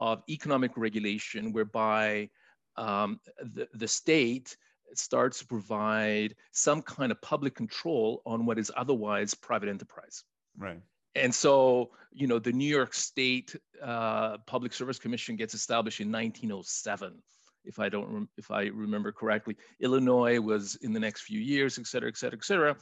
of 0.00 0.22
economic 0.28 0.72
regulation, 0.76 1.52
whereby 1.52 2.28
um, 2.76 3.20
the, 3.38 3.68
the 3.74 3.88
state 3.88 4.56
starts 4.94 5.38
to 5.40 5.46
provide 5.46 6.34
some 6.52 6.82
kind 6.82 7.10
of 7.10 7.20
public 7.22 7.54
control 7.54 8.22
on 8.26 8.46
what 8.46 8.58
is 8.58 8.70
otherwise 8.76 9.34
private 9.34 9.68
enterprise. 9.68 10.24
Right. 10.56 10.80
And 11.16 11.34
so, 11.34 11.90
you 12.12 12.26
know, 12.26 12.38
the 12.38 12.52
New 12.52 12.68
York 12.68 12.92
State 12.94 13.54
uh, 13.82 14.38
Public 14.46 14.72
Service 14.72 14.98
Commission 14.98 15.36
gets 15.36 15.54
established 15.54 16.00
in 16.00 16.10
1907 16.10 17.22
if 17.64 17.78
I 17.78 17.88
don't, 17.88 18.28
if 18.36 18.50
I 18.50 18.66
remember 18.66 19.12
correctly. 19.12 19.56
Illinois 19.80 20.40
was 20.40 20.76
in 20.76 20.92
the 20.92 21.00
next 21.00 21.22
few 21.22 21.40
years, 21.40 21.78
et 21.78 21.86
cetera, 21.86 22.08
et 22.08 22.16
cetera, 22.16 22.38
et 22.38 22.44
cetera. 22.44 22.76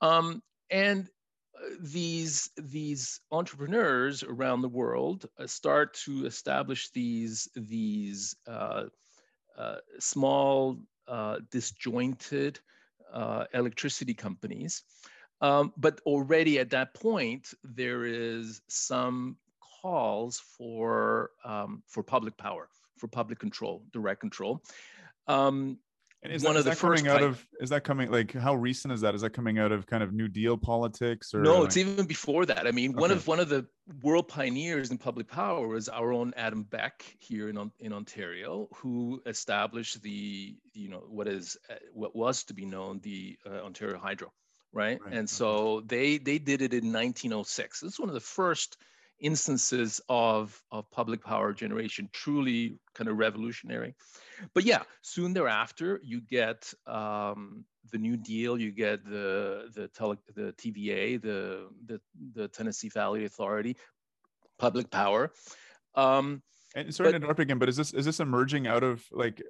Um, 0.00 0.42
and 0.70 1.08
uh, 1.56 1.74
these 1.80 2.50
these 2.56 3.20
entrepreneurs 3.30 4.22
around 4.22 4.62
the 4.62 4.68
world 4.68 5.26
uh, 5.38 5.46
start 5.46 5.94
to 5.94 6.26
establish 6.26 6.90
these 6.90 7.48
these 7.54 8.36
uh, 8.46 8.84
uh, 9.56 9.76
small 9.98 10.78
uh, 11.08 11.38
disjointed 11.50 12.60
uh, 13.12 13.44
electricity 13.54 14.14
companies. 14.14 14.82
Um, 15.40 15.72
but 15.76 16.00
already 16.04 16.58
at 16.58 16.70
that 16.70 16.94
point, 16.94 17.54
there 17.62 18.04
is 18.04 18.60
some 18.68 19.36
calls 19.82 20.40
for 20.56 21.30
um, 21.44 21.82
for 21.86 22.02
public 22.02 22.36
power 22.36 22.68
for 22.98 23.08
public 23.08 23.38
control, 23.38 23.82
direct 23.92 24.20
control. 24.20 24.62
Um, 25.26 25.78
and 26.22 26.32
is 26.32 26.42
one 26.42 26.54
that, 26.54 26.60
of 26.60 26.64
the 26.64 26.74
first 26.74 27.04
coming 27.04 27.16
out 27.16 27.22
of 27.22 27.46
is 27.60 27.70
that 27.70 27.84
coming 27.84 28.10
like 28.10 28.32
how 28.32 28.56
recent 28.56 28.92
is 28.92 29.00
that? 29.02 29.14
Is 29.14 29.20
that 29.20 29.30
coming 29.30 29.60
out 29.60 29.70
of 29.70 29.86
kind 29.86 30.02
of 30.02 30.12
New 30.12 30.26
Deal 30.26 30.56
politics 30.56 31.32
or 31.32 31.42
no? 31.42 31.62
It's 31.62 31.76
even 31.76 32.06
before 32.06 32.44
that. 32.46 32.66
I 32.66 32.72
mean, 32.72 32.90
okay. 32.90 33.00
one 33.00 33.10
of 33.12 33.26
one 33.28 33.38
of 33.38 33.48
the 33.48 33.66
world 34.02 34.26
pioneers 34.26 34.90
in 34.90 34.98
public 34.98 35.28
power 35.28 35.68
was 35.68 35.88
our 35.88 36.12
own 36.12 36.34
Adam 36.36 36.64
Beck 36.64 37.04
here 37.20 37.48
in 37.48 37.70
in 37.78 37.92
Ontario, 37.92 38.68
who 38.74 39.22
established 39.26 40.02
the 40.02 40.56
you 40.72 40.88
know 40.88 41.04
what 41.08 41.28
is 41.28 41.56
uh, 41.70 41.74
what 41.92 42.16
was 42.16 42.42
to 42.44 42.54
be 42.54 42.66
known 42.66 42.98
the 43.04 43.38
uh, 43.46 43.64
Ontario 43.64 43.98
Hydro, 43.98 44.32
right? 44.72 44.98
right. 45.00 45.14
And 45.14 45.30
so 45.30 45.82
they 45.86 46.18
they 46.18 46.38
did 46.38 46.62
it 46.62 46.72
in 46.72 46.92
1906. 46.92 47.78
This 47.78 47.92
is 47.92 48.00
one 48.00 48.08
of 48.08 48.14
the 48.14 48.20
first 48.20 48.76
instances 49.20 50.00
of, 50.08 50.60
of 50.70 50.90
public 50.90 51.24
power 51.24 51.52
generation, 51.52 52.08
truly 52.12 52.78
kind 52.94 53.08
of 53.08 53.18
revolutionary. 53.18 53.94
But 54.54 54.64
yeah, 54.64 54.82
soon 55.02 55.32
thereafter, 55.32 56.00
you 56.02 56.20
get 56.20 56.72
um, 56.86 57.64
the 57.90 57.98
New 57.98 58.16
Deal, 58.16 58.58
you 58.58 58.70
get 58.70 59.04
the 59.04 59.70
the, 59.74 59.88
tele, 59.88 60.16
the 60.34 60.52
TVA, 60.52 61.20
the, 61.20 61.68
the 61.86 62.00
the 62.34 62.48
Tennessee 62.48 62.88
Valley 62.88 63.24
Authority, 63.24 63.76
public 64.58 64.90
power. 64.90 65.32
Um, 65.94 66.42
and 66.74 66.94
sorry 66.94 67.08
but, 67.08 67.12
to 67.12 67.16
interrupt 67.16 67.40
again, 67.40 67.58
but 67.58 67.68
is 67.68 67.76
this 67.76 67.92
is 67.92 68.04
this 68.04 68.20
emerging 68.20 68.66
out 68.66 68.82
of 68.82 69.04
like 69.10 69.42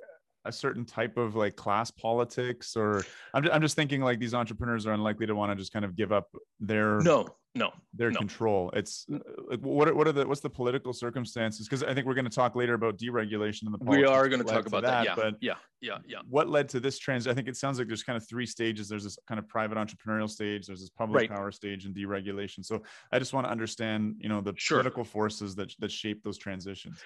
a 0.44 0.52
certain 0.52 0.84
type 0.84 1.16
of 1.16 1.34
like 1.34 1.56
class 1.56 1.90
politics 1.90 2.76
or 2.76 3.04
I'm 3.34 3.42
just, 3.42 3.54
I'm 3.54 3.60
just 3.60 3.76
thinking 3.76 4.00
like 4.00 4.18
these 4.18 4.34
entrepreneurs 4.34 4.86
are 4.86 4.92
unlikely 4.92 5.26
to 5.26 5.34
want 5.34 5.52
to 5.52 5.56
just 5.56 5.72
kind 5.72 5.84
of 5.84 5.96
give 5.96 6.12
up 6.12 6.28
their 6.60 7.00
no 7.00 7.28
no 7.54 7.72
their 7.94 8.10
no. 8.10 8.18
control 8.18 8.70
it's 8.74 9.06
like 9.48 9.60
what 9.60 9.88
are, 9.88 9.94
what 9.94 10.06
are 10.06 10.12
the 10.12 10.26
what's 10.26 10.40
the 10.40 10.50
political 10.50 10.92
circumstances 10.92 11.66
because 11.66 11.82
i 11.82 11.94
think 11.94 12.06
we're 12.06 12.14
going 12.14 12.24
to 12.24 12.30
talk 12.30 12.54
later 12.54 12.74
about 12.74 12.98
deregulation 12.98 13.66
in 13.66 13.72
the 13.72 13.78
we 13.82 14.04
are 14.04 14.28
going 14.28 14.42
to 14.42 14.50
talk 14.50 14.66
about 14.66 14.82
that, 14.82 15.04
that, 15.04 15.06
yeah 15.06 15.14
but 15.14 15.34
yeah 15.40 15.54
yeah 15.80 15.98
yeah 16.06 16.18
what 16.28 16.48
led 16.48 16.68
to 16.68 16.78
this 16.80 16.98
trans 16.98 17.26
i 17.26 17.34
think 17.34 17.48
it 17.48 17.56
sounds 17.56 17.78
like 17.78 17.88
there's 17.88 18.02
kind 18.02 18.16
of 18.16 18.28
three 18.28 18.46
stages 18.46 18.88
there's 18.88 19.04
this 19.04 19.18
kind 19.26 19.38
of 19.38 19.48
private 19.48 19.78
entrepreneurial 19.78 20.28
stage 20.28 20.66
there's 20.66 20.80
this 20.80 20.90
public 20.90 21.22
right. 21.22 21.30
power 21.30 21.50
stage 21.50 21.84
and 21.84 21.94
deregulation 21.94 22.64
so 22.64 22.82
i 23.12 23.18
just 23.18 23.32
want 23.32 23.46
to 23.46 23.50
understand 23.50 24.14
you 24.18 24.28
know 24.28 24.40
the 24.40 24.52
sure. 24.56 24.78
political 24.78 25.04
forces 25.04 25.54
that 25.54 25.72
that 25.78 25.90
shape 25.90 26.22
those 26.22 26.38
transitions 26.38 27.00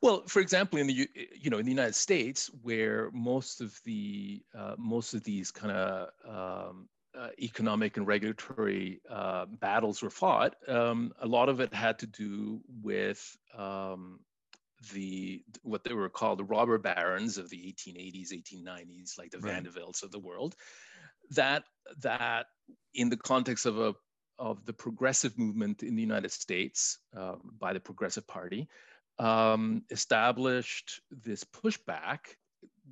well 0.00 0.22
for 0.26 0.40
example 0.40 0.78
in 0.78 0.86
the 0.86 1.08
you 1.34 1.50
know 1.50 1.58
in 1.58 1.64
the 1.64 1.72
united 1.72 1.94
states 1.94 2.50
where 2.62 3.10
most 3.12 3.60
of 3.60 3.78
the 3.84 4.40
uh, 4.56 4.74
most 4.78 5.14
of 5.14 5.24
these 5.24 5.50
kind 5.50 5.72
of 5.72 6.08
um, 6.28 6.88
uh, 7.16 7.28
economic 7.40 7.96
and 7.96 8.06
regulatory 8.06 9.00
uh, 9.10 9.46
battles 9.46 10.02
were 10.02 10.10
fought, 10.10 10.54
um, 10.68 11.12
a 11.20 11.26
lot 11.26 11.48
of 11.48 11.60
it 11.60 11.72
had 11.72 11.98
to 11.98 12.06
do 12.06 12.60
with 12.82 13.36
um, 13.56 14.20
the 14.92 15.42
what 15.62 15.84
they 15.84 15.94
were 15.94 16.08
called 16.08 16.38
the 16.38 16.44
robber 16.44 16.78
barons 16.78 17.38
of 17.38 17.50
the 17.50 17.56
1880s, 17.56 18.32
1890s, 18.32 19.18
like 19.18 19.30
the 19.30 19.38
right. 19.38 19.54
Vanderbilts 19.54 20.02
of 20.02 20.10
the 20.10 20.18
world. 20.18 20.54
That 21.30 21.64
that 22.02 22.46
in 22.94 23.08
the 23.08 23.16
context 23.16 23.66
of 23.66 23.78
a 23.78 23.94
of 24.38 24.64
the 24.66 24.72
progressive 24.72 25.36
movement 25.36 25.82
in 25.82 25.96
the 25.96 26.02
United 26.02 26.30
States 26.30 26.98
um, 27.16 27.40
by 27.58 27.72
the 27.72 27.80
Progressive 27.80 28.26
Party, 28.26 28.68
um, 29.18 29.82
established 29.90 31.00
this 31.10 31.42
pushback 31.42 32.36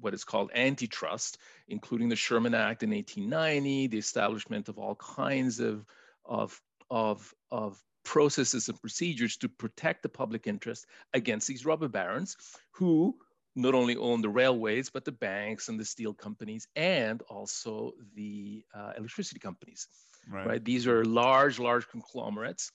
what 0.01 0.15
is 0.15 0.25
called 0.25 0.51
antitrust, 0.55 1.39
including 1.69 2.09
the 2.09 2.17
Sherman 2.17 2.55
Act 2.55 2.83
in 2.83 2.91
1890, 2.91 3.89
the 3.89 3.99
establishment 3.99 4.69
of 4.69 4.79
all 4.79 4.95
kinds 4.97 5.61
of, 5.61 5.85
of, 6.25 6.61
of, 6.91 7.33
of 7.51 7.83
processes 8.05 8.69
and 8.69 8.81
procedures 8.81 9.37
to 9.39 9.49
protect 9.49 10.03
the 10.03 10.09
public 10.09 10.47
interest 10.47 10.87
against 11.13 11.49
these 11.49 11.67
robber 11.67 11.89
barons 11.89 12.37
who 12.73 13.17
not 13.57 13.75
only 13.75 13.97
own 13.97 14.21
the 14.21 14.29
railways, 14.29 14.91
but 14.91 15.05
the 15.05 15.13
banks 15.13 15.69
and 15.69 15.81
the 15.81 15.85
steel 15.85 16.13
companies 16.13 16.69
and 16.77 17.23
also 17.23 17.93
the 18.15 18.63
uh, 18.75 18.93
electricity 18.99 19.41
companies. 19.41 19.89
Right. 20.31 20.47
right. 20.47 20.65
These 20.65 20.87
are 20.87 21.05
large, 21.05 21.59
large 21.59 21.89
conglomerates. 21.89 22.71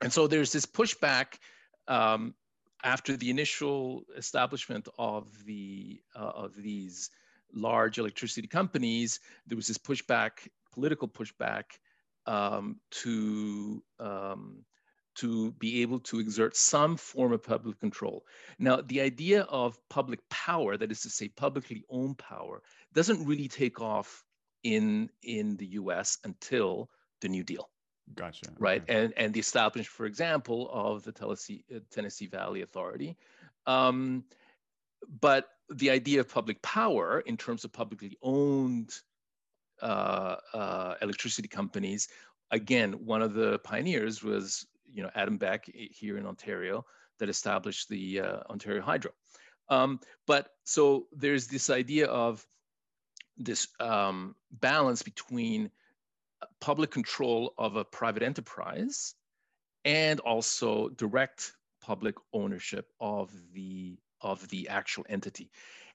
And 0.00 0.12
so 0.12 0.28
there's 0.28 0.52
this 0.52 0.66
pushback 0.66 1.38
um, 1.88 2.34
after 2.84 3.16
the 3.16 3.30
initial 3.30 4.04
establishment 4.16 4.88
of 4.98 5.26
the 5.44 6.00
uh, 6.14 6.32
of 6.34 6.54
these 6.54 7.10
large 7.52 7.98
electricity 7.98 8.46
companies, 8.46 9.20
there 9.46 9.56
was 9.56 9.66
this 9.66 9.78
pushback, 9.78 10.48
political 10.72 11.08
pushback, 11.08 11.64
um, 12.26 12.76
to 12.90 13.82
um, 13.98 14.64
to 15.16 15.50
be 15.52 15.82
able 15.82 15.98
to 15.98 16.20
exert 16.20 16.56
some 16.56 16.96
form 16.96 17.32
of 17.32 17.42
public 17.42 17.80
control. 17.80 18.24
Now, 18.58 18.80
the 18.80 19.00
idea 19.00 19.42
of 19.42 19.76
public 19.88 20.20
power, 20.28 20.76
that 20.76 20.92
is 20.92 21.02
to 21.02 21.10
say, 21.10 21.28
publicly 21.28 21.82
owned 21.90 22.18
power, 22.18 22.62
doesn't 22.94 23.26
really 23.26 23.48
take 23.48 23.80
off 23.80 24.24
in 24.62 25.10
in 25.22 25.56
the 25.56 25.66
U.S. 25.80 26.18
until 26.24 26.90
the 27.20 27.28
New 27.28 27.42
Deal. 27.42 27.68
Gotcha. 28.14 28.46
Right. 28.58 28.82
Okay. 28.82 29.04
And, 29.04 29.12
and 29.16 29.34
the 29.34 29.40
establishment, 29.40 29.86
for 29.86 30.06
example, 30.06 30.70
of 30.72 31.02
the 31.04 31.12
Tennessee, 31.12 31.64
uh, 31.74 31.80
Tennessee 31.90 32.26
Valley 32.26 32.62
Authority. 32.62 33.16
Um, 33.66 34.24
but 35.20 35.48
the 35.70 35.90
idea 35.90 36.20
of 36.20 36.28
public 36.28 36.60
power 36.62 37.20
in 37.20 37.36
terms 37.36 37.64
of 37.64 37.72
publicly 37.72 38.16
owned 38.22 38.94
uh, 39.82 40.36
uh, 40.54 40.94
electricity 41.02 41.48
companies, 41.48 42.08
again, 42.50 42.92
one 43.04 43.22
of 43.22 43.34
the 43.34 43.58
pioneers 43.60 44.22
was, 44.22 44.66
you 44.90 45.02
know, 45.02 45.10
Adam 45.14 45.36
Beck 45.36 45.70
here 45.74 46.16
in 46.16 46.26
Ontario 46.26 46.84
that 47.18 47.28
established 47.28 47.88
the 47.88 48.20
uh, 48.20 48.40
Ontario 48.48 48.82
Hydro. 48.82 49.12
Um, 49.68 50.00
but 50.26 50.48
so 50.64 51.06
there's 51.12 51.46
this 51.46 51.68
idea 51.68 52.06
of 52.06 52.44
this 53.36 53.68
um, 53.80 54.34
balance 54.50 55.02
between 55.02 55.70
public 56.60 56.90
control 56.90 57.54
of 57.58 57.76
a 57.76 57.84
private 57.84 58.22
enterprise 58.22 59.14
and 59.84 60.20
also 60.20 60.88
direct 60.90 61.52
public 61.80 62.14
ownership 62.32 62.86
of 63.00 63.32
the 63.52 63.98
of 64.20 64.46
the 64.48 64.68
actual 64.68 65.04
entity. 65.08 65.50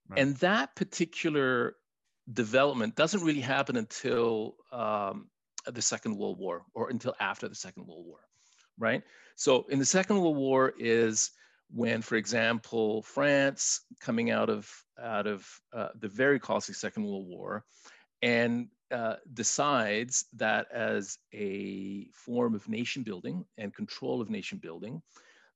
Right. 0.09 0.19
And 0.19 0.35
that 0.37 0.75
particular 0.75 1.75
development 2.31 2.95
doesn't 2.95 3.21
really 3.21 3.41
happen 3.41 3.75
until 3.75 4.55
um, 4.71 5.27
the 5.65 5.81
Second 5.81 6.17
World 6.17 6.39
War 6.39 6.63
or 6.73 6.89
until 6.89 7.15
after 7.19 7.47
the 7.47 7.55
Second 7.55 7.87
World 7.87 8.05
War, 8.05 8.19
right? 8.77 9.03
So 9.35 9.65
in 9.69 9.79
the 9.79 9.85
Second 9.85 10.19
World 10.21 10.37
War 10.37 10.73
is 10.77 11.31
when, 11.69 12.01
for 12.01 12.15
example, 12.15 13.01
France 13.01 13.81
coming 13.99 14.31
out 14.31 14.49
of 14.49 14.69
out 15.01 15.27
of 15.27 15.47
uh, 15.73 15.89
the 15.99 16.07
very 16.07 16.39
costly 16.39 16.75
Second 16.75 17.03
World 17.03 17.27
War, 17.27 17.65
and 18.21 18.67
uh, 18.93 19.15
decides 19.33 20.25
that 20.33 20.67
as 20.71 21.17
a 21.33 22.07
form 22.13 22.53
of 22.53 22.69
nation 22.69 23.03
building 23.03 23.43
and 23.57 23.73
control 23.73 24.21
of 24.21 24.29
nation 24.29 24.59
building, 24.59 25.01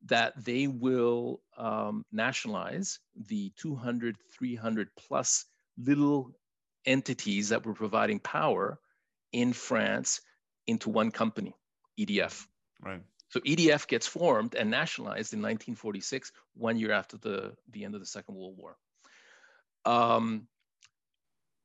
that 0.06 0.34
they 0.44 0.68
will 0.68 1.42
um, 1.58 2.04
nationalize 2.12 3.00
the 3.28 3.52
200, 3.58 4.18
300 4.38 4.90
plus 4.96 5.46
little 5.78 6.32
entities 6.86 7.50
that 7.50 7.66
were 7.66 7.74
providing 7.74 8.20
power 8.20 8.80
in 9.32 9.54
France 9.54 10.22
into 10.66 10.90
one 10.90 11.12
company, 11.12 11.54
EDF. 12.00 12.46
Right. 12.82 13.02
So 13.30 13.40
EDF 13.42 13.88
gets 13.88 14.08
formed 14.08 14.56
and 14.56 14.72
nationalized 14.72 15.34
in 15.34 15.40
1946, 15.40 16.32
one 16.56 16.78
year 16.78 16.92
after 16.92 17.18
the, 17.18 17.54
the 17.72 17.84
end 17.84 17.94
of 17.94 18.00
the 18.00 18.08
Second 18.08 18.36
World 18.36 18.56
War. 18.58 18.78
Um, 19.86 20.48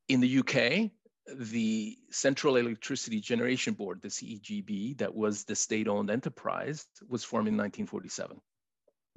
in 0.08 0.20
the 0.20 0.38
UK, 0.38 0.90
the 1.26 1.96
Central 2.10 2.56
Electricity 2.56 3.20
Generation 3.20 3.74
Board, 3.74 4.00
the 4.02 4.08
CEGB, 4.08 4.98
that 4.98 5.14
was 5.14 5.44
the 5.44 5.54
state-owned 5.54 6.10
enterprise, 6.10 6.86
was 7.08 7.24
formed 7.24 7.48
in 7.48 7.54
1947. 7.54 8.40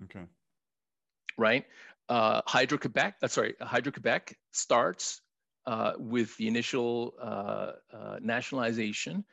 Okay. 0.03 0.25
Right. 1.38 1.65
Uh, 2.07 2.41
Hydro 2.45 2.77
Quebec, 2.77 3.15
uh, 3.24 3.27
sorry, 3.27 3.55
Hydro 3.59 3.91
Quebec 3.91 4.38
starts 4.51 5.21
uh, 5.65 5.93
with 5.97 6.35
the 6.38 6.47
initial 6.47 7.15
uh, 7.19 7.71
uh, 7.91 8.17
nationalization 8.21 9.25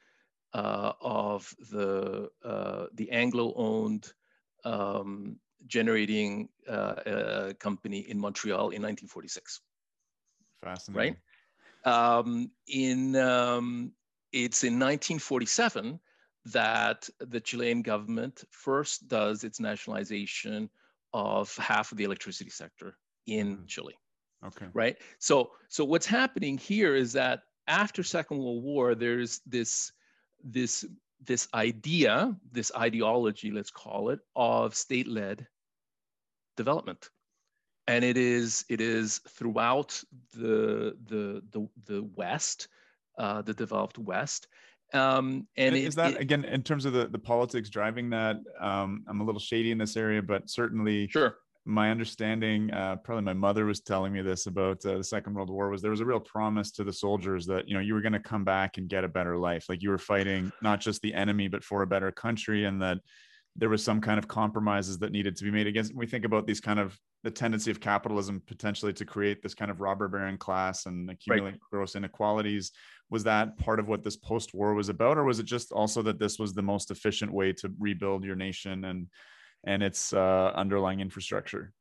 uh, 0.54 0.92
of 1.00 1.54
the 1.70 2.30
uh, 2.44 2.86
the 2.94 3.10
Anglo-owned 3.10 4.12
um, 4.64 5.36
generating 5.66 6.48
uh, 6.68 7.52
company 7.58 8.00
in 8.00 8.18
Montreal 8.18 8.70
in 8.70 8.82
1946. 8.82 9.60
Fascinating. 10.62 11.14
Right. 11.14 11.18
Um, 11.84 12.50
in 12.68 13.16
um, 13.16 13.92
it's 14.32 14.64
in 14.64 14.74
1947 14.74 15.98
that 16.46 17.08
the 17.20 17.40
Chilean 17.40 17.82
government 17.82 18.44
first 18.50 19.08
does 19.08 19.44
its 19.44 19.60
nationalization 19.60 20.68
of 21.12 21.54
half 21.56 21.92
of 21.92 21.98
the 21.98 22.04
electricity 22.04 22.50
sector 22.50 22.96
in 23.26 23.58
mm. 23.58 23.68
Chile. 23.68 23.94
Okay. 24.44 24.66
Right. 24.72 24.96
So 25.18 25.52
so 25.68 25.84
what's 25.84 26.06
happening 26.06 26.58
here 26.58 26.94
is 26.96 27.12
that 27.12 27.42
after 27.68 28.02
Second 28.02 28.38
World 28.38 28.62
War, 28.62 28.94
there's 28.94 29.40
this 29.46 29.92
this 30.42 30.84
this 31.24 31.46
idea, 31.54 32.36
this 32.50 32.72
ideology, 32.76 33.52
let's 33.52 33.70
call 33.70 34.10
it, 34.10 34.18
of 34.34 34.74
state-led 34.74 35.46
development. 36.56 37.10
And 37.92 38.04
it 38.04 38.16
is 38.16 38.64
it 38.68 38.80
is 38.80 39.20
throughout 39.28 40.02
the 40.34 40.96
the 41.06 41.42
the, 41.50 41.68
the 41.86 42.02
West, 42.16 42.68
uh, 43.18 43.42
the 43.42 43.54
developed 43.54 43.98
West. 43.98 44.48
Um, 44.94 45.46
and 45.56 45.74
is 45.74 45.94
it, 45.94 45.96
that 45.96 46.12
it, 46.12 46.20
again 46.20 46.44
in 46.44 46.62
terms 46.62 46.84
of 46.84 46.92
the, 46.92 47.06
the 47.06 47.18
politics 47.18 47.70
driving 47.70 48.10
that? 48.10 48.36
Um, 48.60 49.04
I'm 49.08 49.20
a 49.20 49.24
little 49.24 49.40
shady 49.40 49.70
in 49.70 49.78
this 49.78 49.96
area, 49.96 50.22
but 50.22 50.50
certainly 50.50 51.08
sure 51.08 51.36
my 51.64 51.90
understanding, 51.90 52.72
uh, 52.72 52.96
probably 52.96 53.22
my 53.22 53.32
mother 53.32 53.64
was 53.64 53.80
telling 53.80 54.12
me 54.12 54.20
this 54.20 54.46
about 54.46 54.84
uh, 54.84 54.98
the 54.98 55.04
Second 55.04 55.34
World 55.34 55.50
War, 55.50 55.68
was 55.68 55.80
there 55.80 55.92
was 55.92 56.00
a 56.00 56.04
real 56.04 56.20
promise 56.20 56.72
to 56.72 56.84
the 56.84 56.92
soldiers 56.92 57.46
that 57.46 57.68
you 57.68 57.74
know 57.74 57.80
you 57.80 57.94
were 57.94 58.00
going 58.00 58.12
to 58.12 58.20
come 58.20 58.44
back 58.44 58.78
and 58.78 58.88
get 58.88 59.04
a 59.04 59.08
better 59.08 59.36
life, 59.36 59.66
like 59.68 59.82
you 59.82 59.90
were 59.90 59.98
fighting 59.98 60.50
not 60.60 60.80
just 60.80 61.00
the 61.02 61.14
enemy 61.14 61.48
but 61.48 61.62
for 61.62 61.82
a 61.82 61.86
better 61.86 62.10
country, 62.10 62.64
and 62.64 62.82
that 62.82 62.98
there 63.54 63.68
was 63.68 63.84
some 63.84 64.00
kind 64.00 64.18
of 64.18 64.26
compromises 64.26 64.98
that 64.98 65.12
needed 65.12 65.36
to 65.36 65.44
be 65.44 65.50
made 65.50 65.66
against. 65.66 65.94
We 65.94 66.06
think 66.06 66.24
about 66.24 66.46
these 66.46 66.60
kind 66.60 66.80
of 66.80 66.98
the 67.22 67.30
tendency 67.30 67.70
of 67.70 67.80
capitalism 67.80 68.42
potentially 68.46 68.92
to 68.92 69.04
create 69.04 69.42
this 69.42 69.54
kind 69.54 69.70
of 69.70 69.80
robber 69.80 70.08
baron 70.08 70.38
class 70.38 70.86
and 70.86 71.10
accumulate 71.10 71.52
right. 71.52 71.60
gross 71.70 71.94
inequalities. 71.94 72.72
Was 73.10 73.24
that 73.24 73.56
part 73.58 73.78
of 73.78 73.88
what 73.88 74.02
this 74.02 74.16
post-war 74.16 74.74
was 74.74 74.88
about, 74.88 75.18
or 75.18 75.24
was 75.24 75.38
it 75.38 75.46
just 75.46 75.72
also 75.72 76.02
that 76.02 76.18
this 76.18 76.38
was 76.38 76.52
the 76.52 76.62
most 76.62 76.90
efficient 76.90 77.32
way 77.32 77.52
to 77.54 77.72
rebuild 77.78 78.24
your 78.24 78.36
nation 78.36 78.84
and 78.84 79.08
and 79.64 79.82
its 79.82 80.12
uh, 80.12 80.52
underlying 80.54 81.00
infrastructure? 81.00 81.72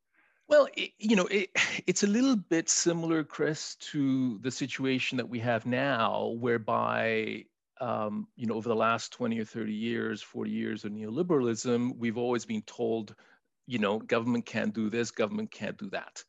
Well, 0.47 0.67
it, 0.75 0.91
you 0.99 1.15
know, 1.15 1.27
it, 1.27 1.49
it's 1.87 2.03
a 2.03 2.07
little 2.07 2.35
bit 2.35 2.69
similar, 2.69 3.23
Chris, 3.23 3.75
to 3.75 4.37
the 4.39 4.51
situation 4.51 5.17
that 5.17 5.29
we 5.29 5.39
have 5.39 5.65
now, 5.65 6.35
whereby, 6.39 7.45
um, 7.79 8.27
you 8.35 8.47
know, 8.47 8.55
over 8.55 8.67
the 8.67 8.75
last 8.75 9.13
20 9.13 9.39
or 9.39 9.45
30 9.45 9.73
years, 9.73 10.21
40 10.21 10.51
years 10.51 10.83
of 10.83 10.91
neoliberalism, 10.91 11.97
we've 11.97 12.17
always 12.17 12.43
been 12.43 12.63
told, 12.63 13.15
you 13.71 13.79
know, 13.79 13.99
government 13.99 14.45
can't 14.45 14.73
do 14.73 14.89
this, 14.89 15.11
government 15.11 15.49
can't 15.49 15.77
do 15.77 15.89
that. 15.91 16.21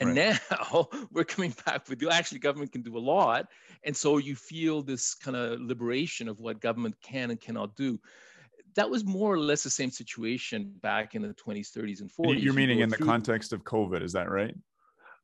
And 0.00 0.16
right. 0.16 0.38
now 0.50 0.88
we're 1.10 1.24
coming 1.24 1.54
back 1.64 1.88
with 1.88 2.02
you. 2.02 2.10
actually 2.10 2.40
government 2.40 2.72
can 2.72 2.82
do 2.82 2.98
a 2.98 3.00
lot. 3.00 3.46
And 3.84 3.96
so 3.96 4.18
you 4.18 4.36
feel 4.36 4.82
this 4.82 5.14
kind 5.14 5.34
of 5.34 5.60
liberation 5.60 6.28
of 6.28 6.40
what 6.40 6.60
government 6.60 6.96
can 7.02 7.30
and 7.30 7.40
cannot 7.40 7.74
do 7.74 7.98
that 8.76 8.88
was 8.88 9.04
more 9.04 9.34
or 9.34 9.38
less 9.38 9.64
the 9.64 9.70
same 9.70 9.90
situation 9.90 10.72
back 10.80 11.14
in 11.14 11.22
the 11.22 11.34
20s, 11.34 11.76
30s, 11.76 12.02
and 12.02 12.10
40s. 12.10 12.40
You're 12.40 12.54
meaning 12.54 12.78
you 12.78 12.84
in 12.84 12.90
the 12.90 12.98
context 12.98 13.52
of 13.52 13.64
COVID, 13.64 14.00
is 14.00 14.12
that 14.12 14.30
right? 14.30 14.54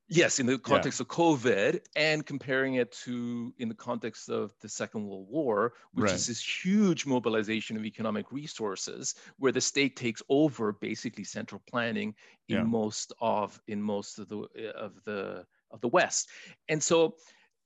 Yes, 0.09 0.39
in 0.39 0.47
the 0.47 0.57
context 0.57 1.01
yeah. 1.01 1.05
of 1.05 1.09
COVID 1.09 1.81
and 1.97 2.25
comparing 2.25 2.75
it 2.75 2.93
to 3.05 3.53
in 3.59 3.69
the 3.69 3.75
context 3.75 4.29
of 4.29 4.55
the 4.61 4.69
Second 4.69 5.05
World 5.05 5.27
War, 5.29 5.73
which 5.95 6.05
right. 6.05 6.15
is 6.15 6.29
this 6.29 6.65
huge 6.65 7.07
mobilization 7.07 7.77
of 7.77 7.85
economic 7.85 8.31
resources 8.31 9.17
where 9.39 9.51
the 9.51 9.61
state 9.61 9.97
takes 9.97 10.23
over 10.29 10.73
basically 10.73 11.25
central 11.25 11.61
planning 11.69 12.15
in 12.49 12.57
yeah. 12.59 12.63
most 12.63 13.13
of 13.21 13.61
in 13.67 13.83
most 13.83 14.21
of 14.21 14.29
the 14.29 14.47
of 14.77 14.93
the 15.05 15.45
of 15.73 15.81
the 15.81 15.89
West. 15.89 16.29
And 16.69 16.81
so 16.81 17.17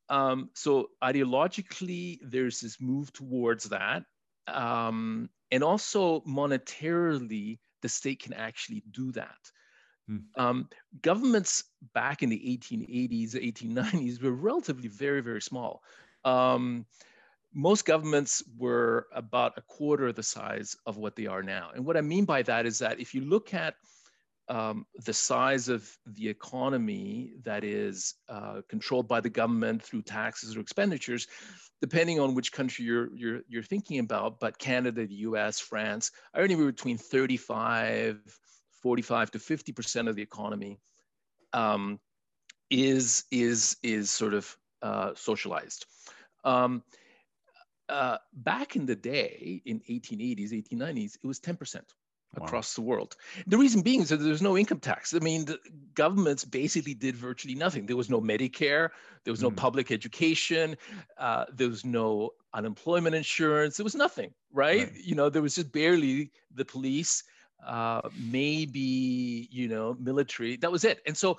um, 0.08 0.50
so 0.54 0.90
ideologically, 1.02 2.18
there's 2.22 2.60
this 2.60 2.80
move 2.80 3.12
towards 3.12 3.64
that. 3.64 4.04
Um, 4.48 5.30
and 5.52 5.62
also 5.62 6.20
monetarily, 6.22 7.58
the 7.82 7.88
state 7.88 8.22
can 8.22 8.32
actually 8.32 8.82
do 8.90 9.12
that. 9.12 9.38
Hmm. 10.10 10.18
Um, 10.36 10.68
governments 11.02 11.64
back 11.94 12.22
in 12.22 12.30
the 12.30 12.38
1880s, 12.38 13.34
1890s 13.34 14.20
were 14.20 14.32
relatively 14.32 14.88
very, 14.88 15.20
very 15.20 15.40
small. 15.40 15.82
Um, 16.24 16.84
most 17.54 17.84
governments 17.84 18.42
were 18.58 19.06
about 19.14 19.54
a 19.56 19.62
quarter 19.62 20.12
the 20.12 20.22
size 20.22 20.76
of 20.86 20.96
what 20.96 21.16
they 21.16 21.26
are 21.26 21.42
now. 21.42 21.70
And 21.74 21.84
what 21.84 21.96
I 21.96 22.00
mean 22.00 22.24
by 22.24 22.42
that 22.42 22.66
is 22.66 22.78
that 22.80 23.00
if 23.00 23.14
you 23.14 23.22
look 23.22 23.54
at 23.54 23.74
um, 24.48 24.84
the 25.04 25.12
size 25.12 25.68
of 25.68 25.88
the 26.06 26.28
economy 26.28 27.34
that 27.44 27.62
is 27.62 28.14
uh, 28.28 28.62
controlled 28.68 29.06
by 29.06 29.20
the 29.20 29.30
government 29.30 29.80
through 29.80 30.02
taxes 30.02 30.56
or 30.56 30.60
expenditures, 30.60 31.28
depending 31.80 32.18
on 32.18 32.34
which 32.34 32.50
country 32.50 32.84
you're, 32.84 33.14
you're, 33.14 33.40
you're 33.48 33.62
thinking 33.62 34.00
about, 34.00 34.40
but 34.40 34.58
Canada, 34.58 35.06
the 35.06 35.14
US, 35.14 35.60
France, 35.60 36.10
are 36.34 36.42
anywhere 36.42 36.66
between 36.66 36.98
35, 36.98 38.20
45 38.82 39.30
to 39.32 39.38
50% 39.38 40.08
of 40.08 40.16
the 40.16 40.22
economy 40.22 40.78
um, 41.52 41.98
is, 42.70 43.24
is, 43.30 43.76
is 43.82 44.10
sort 44.10 44.34
of 44.34 44.56
uh, 44.82 45.12
socialized. 45.14 45.86
Um, 46.44 46.82
uh, 47.88 48.18
back 48.32 48.76
in 48.76 48.86
the 48.86 48.94
day, 48.94 49.62
in 49.66 49.80
1880s, 49.80 50.52
1890s, 50.52 51.16
it 51.22 51.26
was 51.26 51.40
10% 51.40 51.82
across 52.36 52.76
wow. 52.76 52.82
the 52.82 52.88
world. 52.88 53.16
The 53.46 53.58
reason 53.58 53.82
being 53.82 54.02
is 54.02 54.10
that 54.10 54.18
there's 54.18 54.42
no 54.42 54.56
income 54.56 54.78
tax. 54.78 55.14
I 55.14 55.18
mean, 55.18 55.44
the 55.44 55.58
governments 55.94 56.44
basically 56.44 56.94
did 56.94 57.16
virtually 57.16 57.54
nothing. 57.54 57.86
There 57.86 57.96
was 57.96 58.08
no 58.08 58.20
Medicare, 58.20 58.90
there 59.24 59.32
was 59.32 59.42
no 59.42 59.50
mm. 59.50 59.56
public 59.56 59.90
education, 59.90 60.76
uh, 61.18 61.46
there 61.52 61.68
was 61.68 61.84
no 61.84 62.30
unemployment 62.54 63.14
insurance, 63.14 63.76
there 63.76 63.84
was 63.84 63.96
nothing, 63.96 64.32
right? 64.52 64.88
right? 64.88 64.92
You 65.02 65.14
know, 65.14 65.28
there 65.28 65.42
was 65.42 65.56
just 65.56 65.72
barely 65.72 66.30
the 66.54 66.64
police, 66.64 67.24
uh, 67.66 68.02
maybe, 68.18 69.48
you 69.50 69.68
know, 69.68 69.96
military. 69.98 70.56
That 70.56 70.72
was 70.72 70.84
it. 70.84 71.00
And 71.06 71.16
so, 71.16 71.38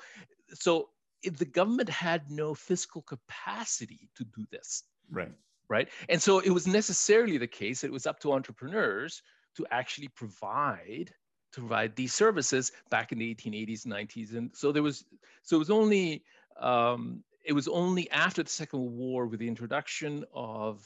so 0.54 0.90
the 1.24 1.46
government 1.46 1.90
had 1.90 2.30
no 2.30 2.54
fiscal 2.54 3.02
capacity 3.02 4.10
to 4.16 4.24
do 4.24 4.46
this. 4.52 4.84
Right. 5.10 5.32
Right. 5.70 5.88
And 6.10 6.22
so 6.22 6.40
it 6.40 6.50
was 6.50 6.68
necessarily 6.68 7.38
the 7.38 7.48
case 7.48 7.82
that 7.82 7.88
it 7.88 7.94
was 7.94 8.06
up 8.06 8.20
to 8.22 8.34
entrepreneurs 8.34 9.22
to 9.56 9.66
actually 9.72 10.10
provide 10.10 11.14
to 11.54 11.60
provide 11.60 11.96
these 11.96 12.14
services 12.14 12.72
back 12.90 13.12
in 13.12 13.20
the 13.20 13.36
1880s 13.36 13.86
90s 13.86 14.36
and 14.36 14.52
so 14.54 14.72
there 14.72 14.84
was 14.84 15.04
so 15.44 15.58
it 15.58 15.60
was 15.60 15.70
only 15.70 16.24
um, 16.60 17.24
it 17.44 17.54
was 17.54 17.68
only 17.68 18.10
after 18.12 18.44
the 18.44 18.50
second 18.50 18.80
world 18.80 18.94
war 18.94 19.26
with 19.26 19.40
the 19.40 19.48
introduction 19.48 20.24
of 20.34 20.86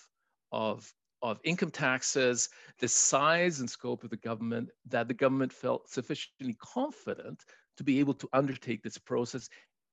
of 0.51 0.91
of 1.31 1.39
income 1.43 1.71
taxes, 1.71 2.49
the 2.79 2.87
size 2.87 3.59
and 3.59 3.69
scope 3.69 4.03
of 4.03 4.11
the 4.11 4.17
government, 4.17 4.69
that 4.87 5.07
the 5.07 5.13
government 5.13 5.51
felt 5.51 5.89
sufficiently 5.89 6.55
confident 6.59 7.43
to 7.77 7.83
be 7.83 7.99
able 7.99 8.13
to 8.13 8.29
undertake 8.31 8.83
this 8.83 8.97
process, 8.97 9.49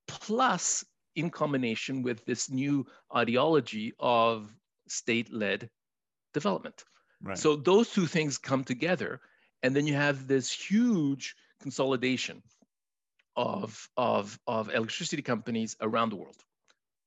plus 0.07 0.85
in 1.15 1.29
combination 1.29 2.03
with 2.03 2.23
this 2.25 2.49
new 2.49 2.85
ideology 3.15 3.93
of 3.99 4.55
state-led 4.87 5.69
development. 6.33 6.83
Right. 7.21 7.37
So 7.37 7.55
those 7.55 7.89
two 7.89 8.05
things 8.05 8.37
come 8.37 8.63
together, 8.63 9.19
and 9.63 9.75
then 9.75 9.87
you 9.87 9.95
have 9.95 10.27
this 10.27 10.51
huge 10.51 11.35
consolidation 11.61 12.43
of, 13.35 13.89
of, 13.97 14.37
of 14.45 14.69
electricity 14.69 15.23
companies 15.23 15.75
around 15.81 16.09
the 16.11 16.17
world. 16.17 16.43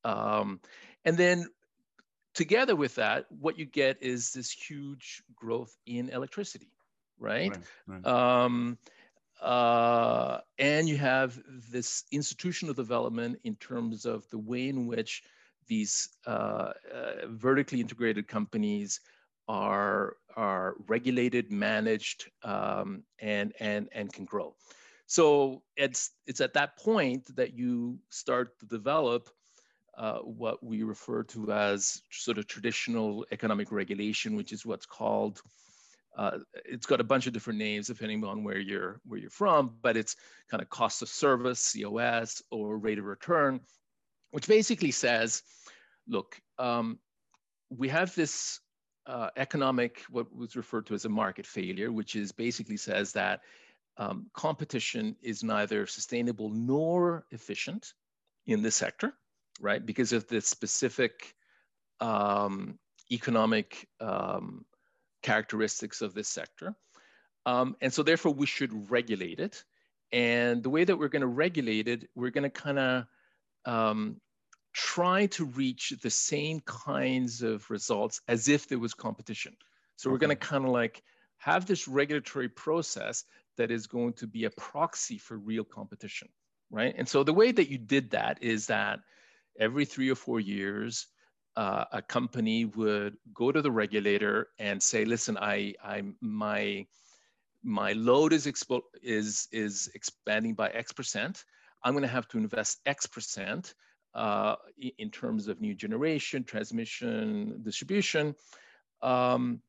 Um, 0.03 0.59
and 1.05 1.15
then 1.17 1.47
together 2.37 2.75
with 2.75 2.93
that, 2.95 3.25
what 3.39 3.57
you 3.57 3.65
get 3.65 3.97
is 4.01 4.31
this 4.31 4.51
huge 4.51 5.23
growth 5.35 5.75
in 5.87 6.09
electricity, 6.09 6.71
right? 7.19 7.49
right, 7.87 8.03
right. 8.03 8.05
Um, 8.05 8.77
uh, 9.41 10.39
and 10.59 10.87
you 10.87 10.97
have 10.97 11.39
this 11.71 12.03
institutional 12.11 12.75
development 12.75 13.39
in 13.43 13.55
terms 13.55 14.05
of 14.05 14.29
the 14.29 14.37
way 14.37 14.69
in 14.69 14.85
which 14.85 15.23
these 15.67 16.09
uh, 16.27 16.29
uh, 16.93 17.27
vertically 17.27 17.81
integrated 17.81 18.27
companies 18.27 19.01
are 19.47 20.17
are 20.35 20.75
regulated, 20.87 21.51
managed, 21.51 22.29
um, 22.43 23.03
and 23.19 23.51
and 23.59 23.89
and 23.93 24.13
can 24.13 24.25
grow. 24.25 24.55
So 25.07 25.63
it's 25.75 26.11
it's 26.27 26.41
at 26.41 26.53
that 26.53 26.77
point 26.77 27.35
that 27.35 27.53
you 27.53 27.97
start 28.09 28.59
to 28.59 28.67
develop 28.67 29.29
uh, 29.97 30.19
what 30.19 30.63
we 30.63 30.83
refer 30.83 31.23
to 31.23 31.51
as 31.51 32.01
sort 32.11 32.37
of 32.37 32.47
traditional 32.47 33.25
economic 33.31 33.71
regulation, 33.71 34.35
which 34.35 34.53
is 34.53 34.65
what's 34.65 34.85
called 34.85 35.41
uh, 36.17 36.39
it's 36.65 36.87
got 36.87 36.99
a 36.99 37.03
bunch 37.03 37.27
of 37.27 37.33
different 37.33 37.59
names 37.59 37.87
depending 37.87 38.23
on 38.23 38.43
where 38.43 38.57
you're 38.57 38.99
where 39.05 39.19
you're 39.19 39.29
from, 39.29 39.75
but 39.81 39.95
it's 39.95 40.15
kind 40.49 40.63
of 40.63 40.69
cost 40.69 41.03
of 41.03 41.09
service, 41.09 41.73
COS, 41.73 42.41
or 42.49 42.77
rate 42.77 42.97
of 42.97 43.05
return, 43.05 43.59
which 44.31 44.47
basically 44.47 44.89
says, 44.89 45.43
look, 46.07 46.41
um, 46.57 46.97
we 47.69 47.87
have 47.89 48.15
this 48.15 48.59
uh, 49.05 49.29
economic 49.37 50.03
what 50.09 50.35
was 50.35 50.55
referred 50.55 50.87
to 50.87 50.95
as 50.95 51.05
a 51.05 51.09
market 51.09 51.45
failure, 51.45 51.91
which 51.91 52.15
is 52.15 52.31
basically 52.31 52.77
says 52.77 53.13
that 53.13 53.41
um, 53.97 54.25
competition 54.33 55.15
is 55.21 55.43
neither 55.43 55.85
sustainable 55.85 56.49
nor 56.49 57.25
efficient 57.31 57.93
in 58.47 58.63
this 58.63 58.75
sector, 58.75 59.13
right? 59.59 59.85
Because 59.85 60.13
of 60.13 60.27
the 60.27 60.41
specific 60.41 61.35
um, 61.99 62.77
economic 63.11 63.87
um, 63.99 64.65
characteristics 65.23 66.01
of 66.01 66.13
this 66.13 66.27
sector. 66.27 66.75
Um, 67.45 67.75
and 67.81 67.91
so 67.91 68.03
therefore 68.03 68.33
we 68.33 68.45
should 68.45 68.91
regulate 68.91 69.39
it. 69.39 69.63
And 70.11 70.63
the 70.63 70.69
way 70.69 70.83
that 70.83 70.97
we're 70.97 71.07
gonna 71.07 71.27
regulate 71.27 71.87
it, 71.87 72.09
we're 72.15 72.31
gonna 72.31 72.49
kind 72.49 72.79
of 72.79 73.05
um, 73.65 74.21
try 74.73 75.25
to 75.27 75.45
reach 75.45 75.93
the 76.01 76.09
same 76.09 76.59
kinds 76.61 77.41
of 77.41 77.69
results 77.69 78.21
as 78.27 78.47
if 78.47 78.67
there 78.67 78.79
was 78.79 78.93
competition. 78.93 79.55
So 79.95 80.09
okay. 80.09 80.13
we're 80.13 80.19
gonna 80.19 80.35
kind 80.35 80.65
of 80.65 80.71
like 80.71 81.03
have 81.39 81.65
this 81.65 81.87
regulatory 81.87 82.49
process 82.49 83.23
that 83.57 83.71
is 83.71 83.87
going 83.87 84.13
to 84.13 84.27
be 84.27 84.45
a 84.45 84.49
proxy 84.51 85.17
for 85.17 85.37
real 85.37 85.63
competition, 85.63 86.29
right? 86.69 86.93
And 86.97 87.07
so 87.07 87.23
the 87.23 87.33
way 87.33 87.51
that 87.51 87.69
you 87.69 87.77
did 87.77 88.11
that 88.11 88.41
is 88.41 88.67
that 88.67 88.99
every 89.59 89.85
three 89.85 90.09
or 90.09 90.15
four 90.15 90.39
years, 90.39 91.07
uh, 91.55 91.85
a 91.91 92.01
company 92.01 92.65
would 92.65 93.17
go 93.33 93.51
to 93.51 93.61
the 93.61 93.71
regulator 93.71 94.49
and 94.59 94.81
say, 94.81 95.05
"Listen, 95.05 95.37
I, 95.37 95.73
I, 95.83 96.03
my, 96.21 96.85
my 97.63 97.93
load 97.93 98.33
is 98.33 98.45
expo- 98.45 98.89
is 99.01 99.47
is 99.51 99.89
expanding 99.95 100.53
by 100.53 100.69
X 100.69 100.91
percent. 100.91 101.45
I'm 101.83 101.93
going 101.93 102.03
to 102.03 102.07
have 102.07 102.27
to 102.29 102.37
invest 102.37 102.79
X 102.85 103.05
percent 103.07 103.73
uh, 104.13 104.55
in 104.97 105.09
terms 105.09 105.47
of 105.47 105.59
new 105.61 105.73
generation, 105.73 106.43
transmission, 106.43 107.61
distribution." 107.63 108.35
Um, 109.01 109.61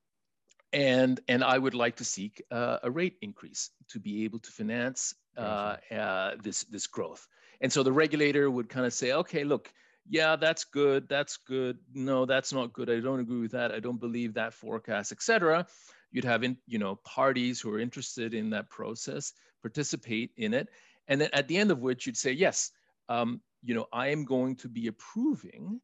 and 0.73 1.21
and 1.29 1.43
I 1.43 1.57
would 1.57 1.75
like 1.75 1.97
to 1.97 2.05
seek 2.05 2.43
uh, 2.51 2.79
a 2.83 2.91
rate 2.91 3.17
increase 3.23 3.71
to 3.89 3.99
be 3.99 4.25
able 4.25 4.39
to 4.41 4.51
finance 4.51 5.15
uh, 5.37 5.77
uh, 5.91 6.35
this 6.43 6.65
this 6.65 6.87
growth. 6.87 7.27
And 7.61 7.73
so 7.73 7.83
the 7.83 7.93
regulator 7.93 8.51
would 8.51 8.69
kind 8.69 8.87
of 8.87 8.93
say, 8.93 9.13
okay, 9.13 9.45
look, 9.45 9.73
yeah, 10.09 10.37
that's 10.37 10.65
good, 10.65 11.09
that's 11.09 11.37
good. 11.37 11.79
No, 11.93 12.25
that's 12.25 12.53
not 12.53 12.73
good. 12.73 12.89
I 12.89 13.01
don't 13.01 13.21
agree 13.21 13.41
with 13.41 13.53
that. 13.53 13.73
I 13.73 13.81
don't 13.81 14.01
believe 14.01 14.35
that 14.35 14.55
forecast, 14.55 15.13
etc. 15.13 15.67
You'd 16.11 16.25
have 16.25 16.45
in, 16.45 16.57
you 16.67 16.79
know 16.79 16.97
parties 16.97 17.61
who 17.61 17.73
are 17.75 17.79
interested 17.79 18.33
in 18.33 18.51
that 18.51 18.71
process 18.71 19.33
participate 19.61 20.31
in 20.37 20.55
it, 20.55 20.69
and 21.09 21.21
then 21.21 21.29
at 21.33 21.49
the 21.49 21.59
end 21.59 21.71
of 21.71 21.81
which 21.81 22.07
you'd 22.07 22.17
say, 22.17 22.33
yes, 22.33 22.71
um, 23.09 23.41
you 23.63 23.75
know, 23.75 23.87
I 23.93 24.09
am 24.09 24.25
going 24.25 24.57
to 24.57 24.69
be 24.69 24.87
approving 24.87 25.81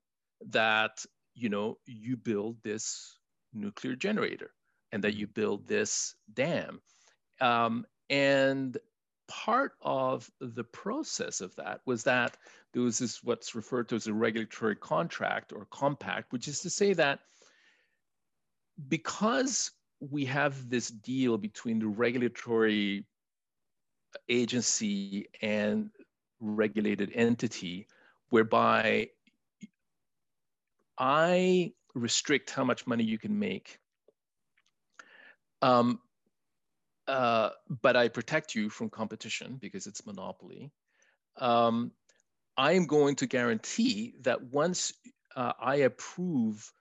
that 0.49 1.05
you 1.35 1.49
know 1.49 1.79
you 1.85 2.17
build 2.17 2.63
this 2.63 3.19
nuclear 3.53 3.97
generator 3.97 4.51
and 4.93 5.05
that 5.05 5.15
you 5.15 5.27
build 5.27 5.67
this 5.67 6.15
dam. 6.33 6.81
Um, 7.41 7.85
and 8.09 8.77
part 9.29 9.73
of 9.83 10.31
the 10.41 10.65
process 10.65 11.41
of 11.41 11.55
that 11.57 11.81
was 11.87 12.05
that 12.05 12.37
there 12.73 12.83
was 12.83 12.99
this 12.99 13.23
what's 13.23 13.55
referred 13.55 13.89
to 13.89 13.95
as 13.95 14.07
a 14.07 14.13
regulatory 14.13 14.77
contract 14.77 15.53
or 15.53 15.67
compact, 15.71 16.33
which 16.33 16.49
is 16.49 16.61
to 16.61 16.71
say 16.71 16.93
that 16.93 17.21
because 18.89 19.71
we 20.01 20.25
have 20.25 20.69
this 20.69 20.89
deal 20.89 21.39
between 21.39 21.79
the 21.79 21.87
regulatory 21.87 23.07
agency 24.29 25.27
and 25.43 25.91
regulated 26.41 27.11
entity 27.15 27.87
whereby 28.31 29.09
I 30.99 31.73
restrict 31.95 32.51
how 32.51 32.65
much 32.65 32.87
money 32.87 33.05
you 33.05 33.19
can 33.19 33.39
make 33.39 33.79
um, 35.65 35.99
uh, 37.07 37.51
but 37.83 37.97
I 37.97 38.09
protect 38.09 38.55
you 38.55 38.71
from 38.71 38.90
competition 38.90 39.59
because 39.61 39.87
it's 39.87 40.07
monopoly. 40.07 40.73
Um, 41.38 41.93
I 42.57 42.73
am 42.73 42.87
going 42.87 43.17
to 43.17 43.27
guarantee 43.27 44.14
that 44.23 44.43
once 44.43 44.93
uh, 45.37 45.53
I 45.61 45.77
approve 45.77 46.73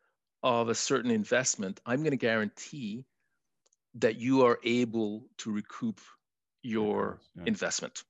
of 0.44 0.70
a 0.70 0.76
certain 0.76 1.12
investment, 1.12 1.80
I'm 1.86 2.00
going 2.00 2.12
to 2.12 2.18
guarantee 2.18 3.06
that 3.96 4.18
you 4.18 4.46
are 4.46 4.60
able 4.64 5.26
to 5.40 5.52
recoup 5.52 6.00
your 6.62 7.20
yeah. 7.36 7.44
investment. 7.46 8.04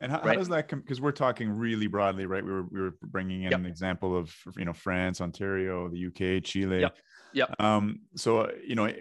And 0.00 0.12
how, 0.12 0.18
right? 0.18 0.28
how 0.28 0.34
does 0.34 0.48
that 0.48 0.68
come? 0.68 0.80
Because 0.80 1.00
we're 1.00 1.12
talking 1.12 1.50
really 1.50 1.86
broadly, 1.86 2.26
right? 2.26 2.44
We 2.44 2.52
were 2.52 2.64
we 2.64 2.80
were 2.80 2.94
bringing 3.02 3.44
in 3.44 3.50
yep. 3.50 3.60
an 3.60 3.66
example 3.66 4.16
of 4.16 4.34
you 4.56 4.66
know 4.66 4.74
France, 4.74 5.22
Ontario, 5.22 5.88
the 5.88 6.06
UK, 6.08 6.44
Chile. 6.44 6.80
Yep. 6.80 6.96
Yep. 7.32 7.54
Um, 7.58 8.00
so 8.14 8.50
you 8.66 8.74
know 8.74 8.92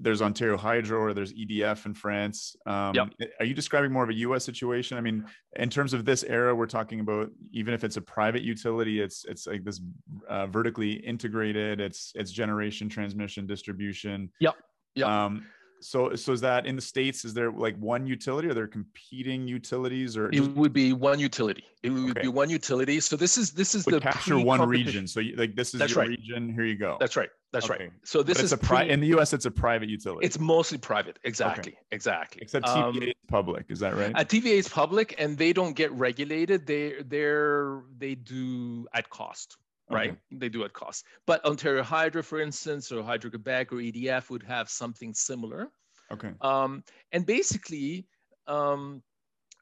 there's 0.00 0.22
Ontario 0.22 0.56
Hydro 0.56 1.00
or 1.00 1.12
there's 1.12 1.32
EDF 1.32 1.86
in 1.86 1.94
France. 1.94 2.56
Um, 2.66 2.94
yep. 2.94 3.08
Are 3.40 3.44
you 3.44 3.54
describing 3.54 3.92
more 3.92 4.04
of 4.04 4.10
a 4.10 4.14
U.S. 4.14 4.44
situation? 4.44 4.96
I 4.96 5.00
mean, 5.00 5.24
in 5.56 5.70
terms 5.70 5.92
of 5.92 6.04
this 6.04 6.22
era, 6.24 6.54
we're 6.54 6.66
talking 6.66 7.00
about 7.00 7.30
even 7.52 7.74
if 7.74 7.84
it's 7.84 7.96
a 7.96 8.00
private 8.00 8.42
utility, 8.42 9.00
it's 9.00 9.24
it's 9.26 9.46
like 9.46 9.64
this 9.64 9.80
uh, 10.28 10.46
vertically 10.46 10.92
integrated. 10.92 11.80
It's 11.80 12.12
it's 12.14 12.30
generation, 12.30 12.88
transmission, 12.88 13.46
distribution. 13.46 14.30
Yep. 14.40 14.54
Yeah. 14.94 15.24
Um, 15.24 15.46
so, 15.80 16.14
so 16.14 16.32
is 16.32 16.40
that 16.40 16.66
in 16.66 16.76
the 16.76 16.82
states? 16.82 17.24
Is 17.24 17.34
there 17.34 17.50
like 17.50 17.76
one 17.78 18.06
utility? 18.06 18.48
Are 18.48 18.54
there 18.54 18.66
competing 18.66 19.46
utilities, 19.46 20.16
or 20.16 20.30
it 20.32 20.40
would 20.40 20.72
be 20.72 20.92
one 20.92 21.18
utility? 21.18 21.64
It 21.82 21.90
would 21.90 22.10
okay. 22.10 22.22
be 22.22 22.28
one 22.28 22.50
utility. 22.50 23.00
So 23.00 23.16
this 23.16 23.38
is 23.38 23.52
this 23.52 23.74
is 23.74 23.86
would 23.86 23.96
the 23.96 24.00
capture 24.00 24.38
one 24.38 24.66
region. 24.68 25.06
So 25.06 25.20
you, 25.20 25.36
like 25.36 25.54
this 25.54 25.74
is 25.74 25.80
That's 25.80 25.94
your 25.94 26.02
right. 26.04 26.10
region. 26.10 26.52
Here 26.52 26.64
you 26.64 26.76
go. 26.76 26.96
That's 26.98 27.16
right. 27.16 27.30
That's 27.52 27.70
okay. 27.70 27.84
right. 27.84 27.92
So 28.04 28.22
this 28.22 28.38
but 28.38 28.44
is 28.44 28.52
a 28.52 28.58
pri- 28.58 28.84
pre- 28.84 28.90
in 28.90 29.00
the 29.00 29.06
U.S. 29.08 29.32
It's 29.32 29.46
a 29.46 29.50
private 29.50 29.88
utility. 29.88 30.26
It's 30.26 30.38
mostly 30.38 30.78
private. 30.78 31.18
Exactly. 31.24 31.72
Okay. 31.72 31.80
Exactly. 31.92 32.42
Except 32.42 32.66
TVA 32.66 32.82
um, 32.84 33.02
is 33.02 33.14
public. 33.28 33.66
Is 33.68 33.78
that 33.80 33.96
right? 33.96 34.12
Uh, 34.14 34.24
TVA 34.24 34.58
is 34.58 34.68
public, 34.68 35.14
and 35.18 35.38
they 35.38 35.52
don't 35.52 35.74
get 35.74 35.92
regulated. 35.92 36.66
They 36.66 36.94
they're 37.04 37.82
they 37.96 38.14
do 38.14 38.86
at 38.92 39.08
cost 39.10 39.56
right? 39.90 40.10
Okay. 40.10 40.18
They 40.32 40.48
do 40.48 40.64
at 40.64 40.72
cost. 40.72 41.04
But 41.26 41.44
Ontario 41.44 41.82
Hydro, 41.82 42.22
for 42.22 42.40
instance, 42.40 42.92
or 42.92 43.02
Hydro 43.02 43.30
Quebec 43.30 43.72
or 43.72 43.76
EDF 43.76 44.30
would 44.30 44.42
have 44.42 44.68
something 44.68 45.14
similar. 45.14 45.68
Okay. 46.10 46.32
Um, 46.40 46.84
and 47.12 47.26
basically, 47.26 48.06
um, 48.46 49.02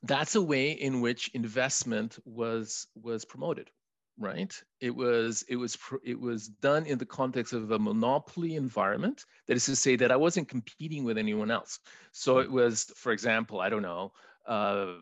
that's 0.02 0.34
a 0.34 0.42
way 0.42 0.72
in 0.72 1.00
which 1.00 1.28
investment 1.34 2.18
was 2.24 2.86
was 2.94 3.24
promoted, 3.24 3.70
right? 4.18 4.54
It 4.80 4.94
was 4.94 5.44
it 5.48 5.56
was 5.56 5.76
it 6.04 6.18
was 6.18 6.48
done 6.48 6.86
in 6.86 6.98
the 6.98 7.06
context 7.06 7.52
of 7.52 7.70
a 7.70 7.78
monopoly 7.78 8.56
environment. 8.56 9.24
That 9.48 9.56
is 9.56 9.64
to 9.66 9.76
say 9.76 9.96
that 9.96 10.12
I 10.12 10.16
wasn't 10.16 10.48
competing 10.48 11.04
with 11.04 11.18
anyone 11.18 11.50
else. 11.50 11.80
So 12.12 12.38
it 12.38 12.50
was, 12.50 12.84
for 12.96 13.12
example, 13.12 13.60
I 13.60 13.68
don't 13.68 13.82
know, 13.82 14.12
Uh, 14.46 14.94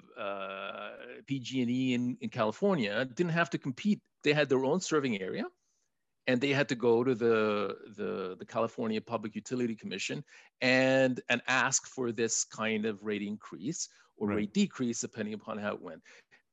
PG&E 1.27 1.95
in, 1.95 2.17
in 2.21 2.31
California 2.31 3.05
didn't 3.05 3.33
have 3.33 3.51
to 3.51 3.59
compete. 3.59 4.01
They 4.23 4.33
had 4.33 4.49
their 4.49 4.65
own 4.65 4.81
serving 4.81 5.21
area, 5.21 5.45
and 6.27 6.41
they 6.41 6.51
had 6.51 6.69
to 6.71 6.75
go 6.75 7.05
to 7.05 7.15
the, 7.15 7.77
the, 7.97 8.37
the 8.39 8.47
California 8.47 9.01
Public 9.01 9.35
Utility 9.35 9.75
Commission 9.75 10.25
and, 10.61 11.21
and 11.29 11.43
ask 11.47 11.87
for 11.87 12.13
this 12.13 12.45
kind 12.45 12.87
of 12.87 13.03
rate 13.03 13.23
increase 13.23 13.89
or 14.17 14.29
right. 14.29 14.37
rate 14.37 14.55
decrease, 14.55 15.01
depending 15.01 15.35
upon 15.35 15.59
how 15.59 15.75
it 15.75 15.83
went. 15.83 16.03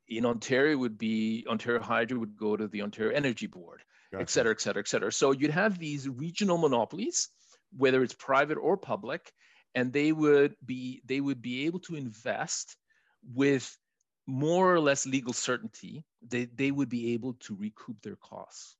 In 0.07 0.25
Ontario, 0.25 0.77
would 0.77 0.97
be 0.97 1.45
Ontario 1.47 1.81
Hydro 1.81 2.19
would 2.19 2.35
go 2.35 2.57
to 2.57 2.67
the 2.67 2.81
Ontario 2.81 3.15
Energy 3.15 3.47
Board, 3.47 3.81
gotcha. 4.11 4.21
et 4.21 4.29
cetera, 4.29 4.51
et 4.51 4.59
cetera, 4.59 4.81
et 4.81 4.87
cetera. 4.87 5.11
So 5.11 5.31
you'd 5.31 5.51
have 5.51 5.79
these 5.79 6.09
regional 6.09 6.57
monopolies, 6.57 7.29
whether 7.77 8.03
it's 8.03 8.13
private 8.13 8.57
or 8.57 8.75
public, 8.75 9.31
and 9.75 9.93
they 9.93 10.11
would 10.11 10.55
be 10.65 11.01
they 11.05 11.21
would 11.21 11.41
be 11.41 11.65
able 11.65 11.79
to 11.79 11.95
invest 11.95 12.75
with 13.33 13.77
more 14.27 14.73
or 14.73 14.79
less 14.79 15.05
legal 15.05 15.33
certainty. 15.33 16.03
They 16.27 16.45
they 16.45 16.71
would 16.71 16.89
be 16.89 17.13
able 17.13 17.33
to 17.41 17.55
recoup 17.55 18.01
their 18.01 18.17
costs. 18.17 18.77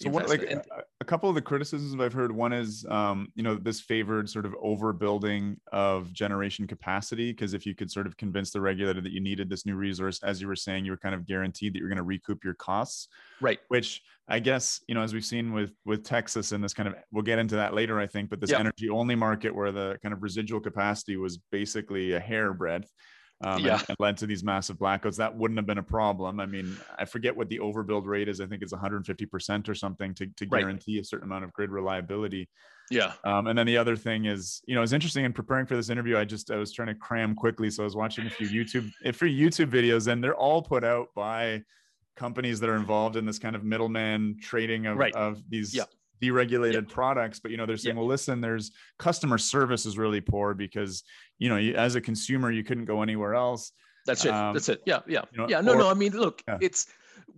So 0.00 0.10
what, 0.10 0.28
like 0.28 0.42
a, 0.42 0.62
a, 1.00 1.04
couple 1.04 1.28
of 1.28 1.34
the 1.34 1.42
criticisms 1.42 2.00
I've 2.00 2.12
heard, 2.12 2.30
one 2.30 2.52
is, 2.52 2.86
um, 2.88 3.32
you 3.34 3.42
know, 3.42 3.56
this 3.56 3.80
favored 3.80 4.30
sort 4.30 4.46
of 4.46 4.52
overbuilding 4.64 5.56
of 5.72 6.12
generation 6.12 6.68
capacity. 6.68 7.32
Because 7.32 7.52
if 7.52 7.66
you 7.66 7.74
could 7.74 7.90
sort 7.90 8.06
of 8.06 8.16
convince 8.16 8.52
the 8.52 8.60
regulator 8.60 9.00
that 9.00 9.10
you 9.10 9.20
needed 9.20 9.50
this 9.50 9.66
new 9.66 9.74
resource, 9.74 10.22
as 10.22 10.40
you 10.40 10.46
were 10.46 10.54
saying, 10.54 10.84
you 10.84 10.92
were 10.92 10.98
kind 10.98 11.16
of 11.16 11.26
guaranteed 11.26 11.74
that 11.74 11.80
you're 11.80 11.88
going 11.88 11.96
to 11.96 12.04
recoup 12.04 12.44
your 12.44 12.54
costs. 12.54 13.08
Right. 13.40 13.58
Which 13.68 14.00
I 14.28 14.38
guess, 14.38 14.80
you 14.86 14.94
know, 14.94 15.02
as 15.02 15.12
we've 15.12 15.24
seen 15.24 15.52
with 15.52 15.72
with 15.84 16.04
Texas 16.04 16.52
and 16.52 16.62
this 16.62 16.74
kind 16.74 16.88
of, 16.88 16.94
we'll 17.10 17.24
get 17.24 17.40
into 17.40 17.56
that 17.56 17.74
later, 17.74 17.98
I 17.98 18.06
think, 18.06 18.30
but 18.30 18.40
this 18.40 18.52
energy 18.52 18.88
only 18.88 19.16
market 19.16 19.52
where 19.52 19.72
the 19.72 19.98
kind 20.00 20.12
of 20.12 20.22
residual 20.22 20.60
capacity 20.60 21.16
was 21.16 21.38
basically 21.50 22.12
a 22.12 22.20
hair 22.20 22.54
breadth 22.54 22.88
um, 23.44 23.64
yeah. 23.64 23.74
and, 23.74 23.84
and, 23.90 23.96
led 24.00 24.16
to 24.18 24.26
these 24.26 24.42
massive 24.42 24.78
blackouts. 24.78 25.16
That 25.16 25.36
wouldn't 25.36 25.58
have 25.58 25.66
been 25.66 25.78
a 25.78 25.82
problem. 25.82 26.40
I 26.40 26.46
mean, 26.46 26.76
I 26.98 27.04
forget 27.04 27.36
what 27.36 27.48
the 27.48 27.58
overbuild 27.58 28.06
rate 28.06 28.28
is. 28.28 28.40
I 28.40 28.46
think 28.46 28.62
it's 28.62 28.72
150% 28.72 29.68
or 29.68 29.74
something 29.74 30.14
to, 30.14 30.26
to 30.26 30.46
guarantee 30.46 30.96
right. 30.96 31.02
a 31.02 31.04
certain 31.04 31.26
amount 31.26 31.44
of 31.44 31.52
grid 31.52 31.70
reliability. 31.70 32.48
Yeah. 32.90 33.12
Um, 33.24 33.46
and 33.46 33.58
then 33.58 33.66
the 33.66 33.76
other 33.76 33.96
thing 33.96 34.24
is, 34.24 34.62
you 34.66 34.74
know, 34.74 34.82
it's 34.82 34.92
interesting 34.92 35.24
in 35.24 35.32
preparing 35.32 35.66
for 35.66 35.76
this 35.76 35.90
interview. 35.90 36.16
I 36.16 36.24
just 36.24 36.50
I 36.50 36.56
was 36.56 36.72
trying 36.72 36.88
to 36.88 36.94
cram 36.94 37.34
quickly, 37.34 37.70
so 37.70 37.82
I 37.82 37.84
was 37.84 37.96
watching 37.96 38.26
a 38.26 38.30
few 38.30 38.48
YouTube, 38.48 38.90
a 39.04 39.12
few 39.12 39.28
YouTube 39.28 39.70
videos, 39.70 40.08
and 40.08 40.24
they're 40.24 40.34
all 40.34 40.62
put 40.62 40.84
out 40.84 41.08
by 41.14 41.62
companies 42.16 42.58
that 42.60 42.68
are 42.68 42.76
involved 42.76 43.16
in 43.16 43.24
this 43.24 43.38
kind 43.38 43.54
of 43.54 43.62
middleman 43.62 44.36
trading 44.42 44.86
of, 44.86 44.96
right. 44.96 45.14
of 45.14 45.40
these 45.48 45.72
yeah 45.74 45.84
deregulated 46.22 46.74
yep. 46.74 46.88
products 46.88 47.38
but 47.38 47.50
you 47.50 47.56
know 47.56 47.66
they're 47.66 47.76
saying 47.76 47.96
yep. 47.96 48.00
well 48.00 48.06
listen 48.06 48.40
there's 48.40 48.70
customer 48.98 49.38
service 49.38 49.86
is 49.86 49.98
really 49.98 50.20
poor 50.20 50.54
because 50.54 51.02
you 51.38 51.48
know 51.48 51.56
you, 51.56 51.74
as 51.74 51.94
a 51.94 52.00
consumer 52.00 52.50
you 52.50 52.64
couldn't 52.64 52.84
go 52.84 53.02
anywhere 53.02 53.34
else 53.34 53.72
that's 54.06 54.24
it 54.24 54.32
um, 54.32 54.54
that's 54.54 54.68
it 54.68 54.82
yeah 54.86 55.00
yeah 55.06 55.22
you 55.32 55.38
know, 55.38 55.48
yeah 55.48 55.60
no 55.60 55.74
or, 55.74 55.78
no 55.78 55.90
i 55.90 55.94
mean 55.94 56.12
look 56.12 56.42
yeah. 56.48 56.58
it's 56.60 56.86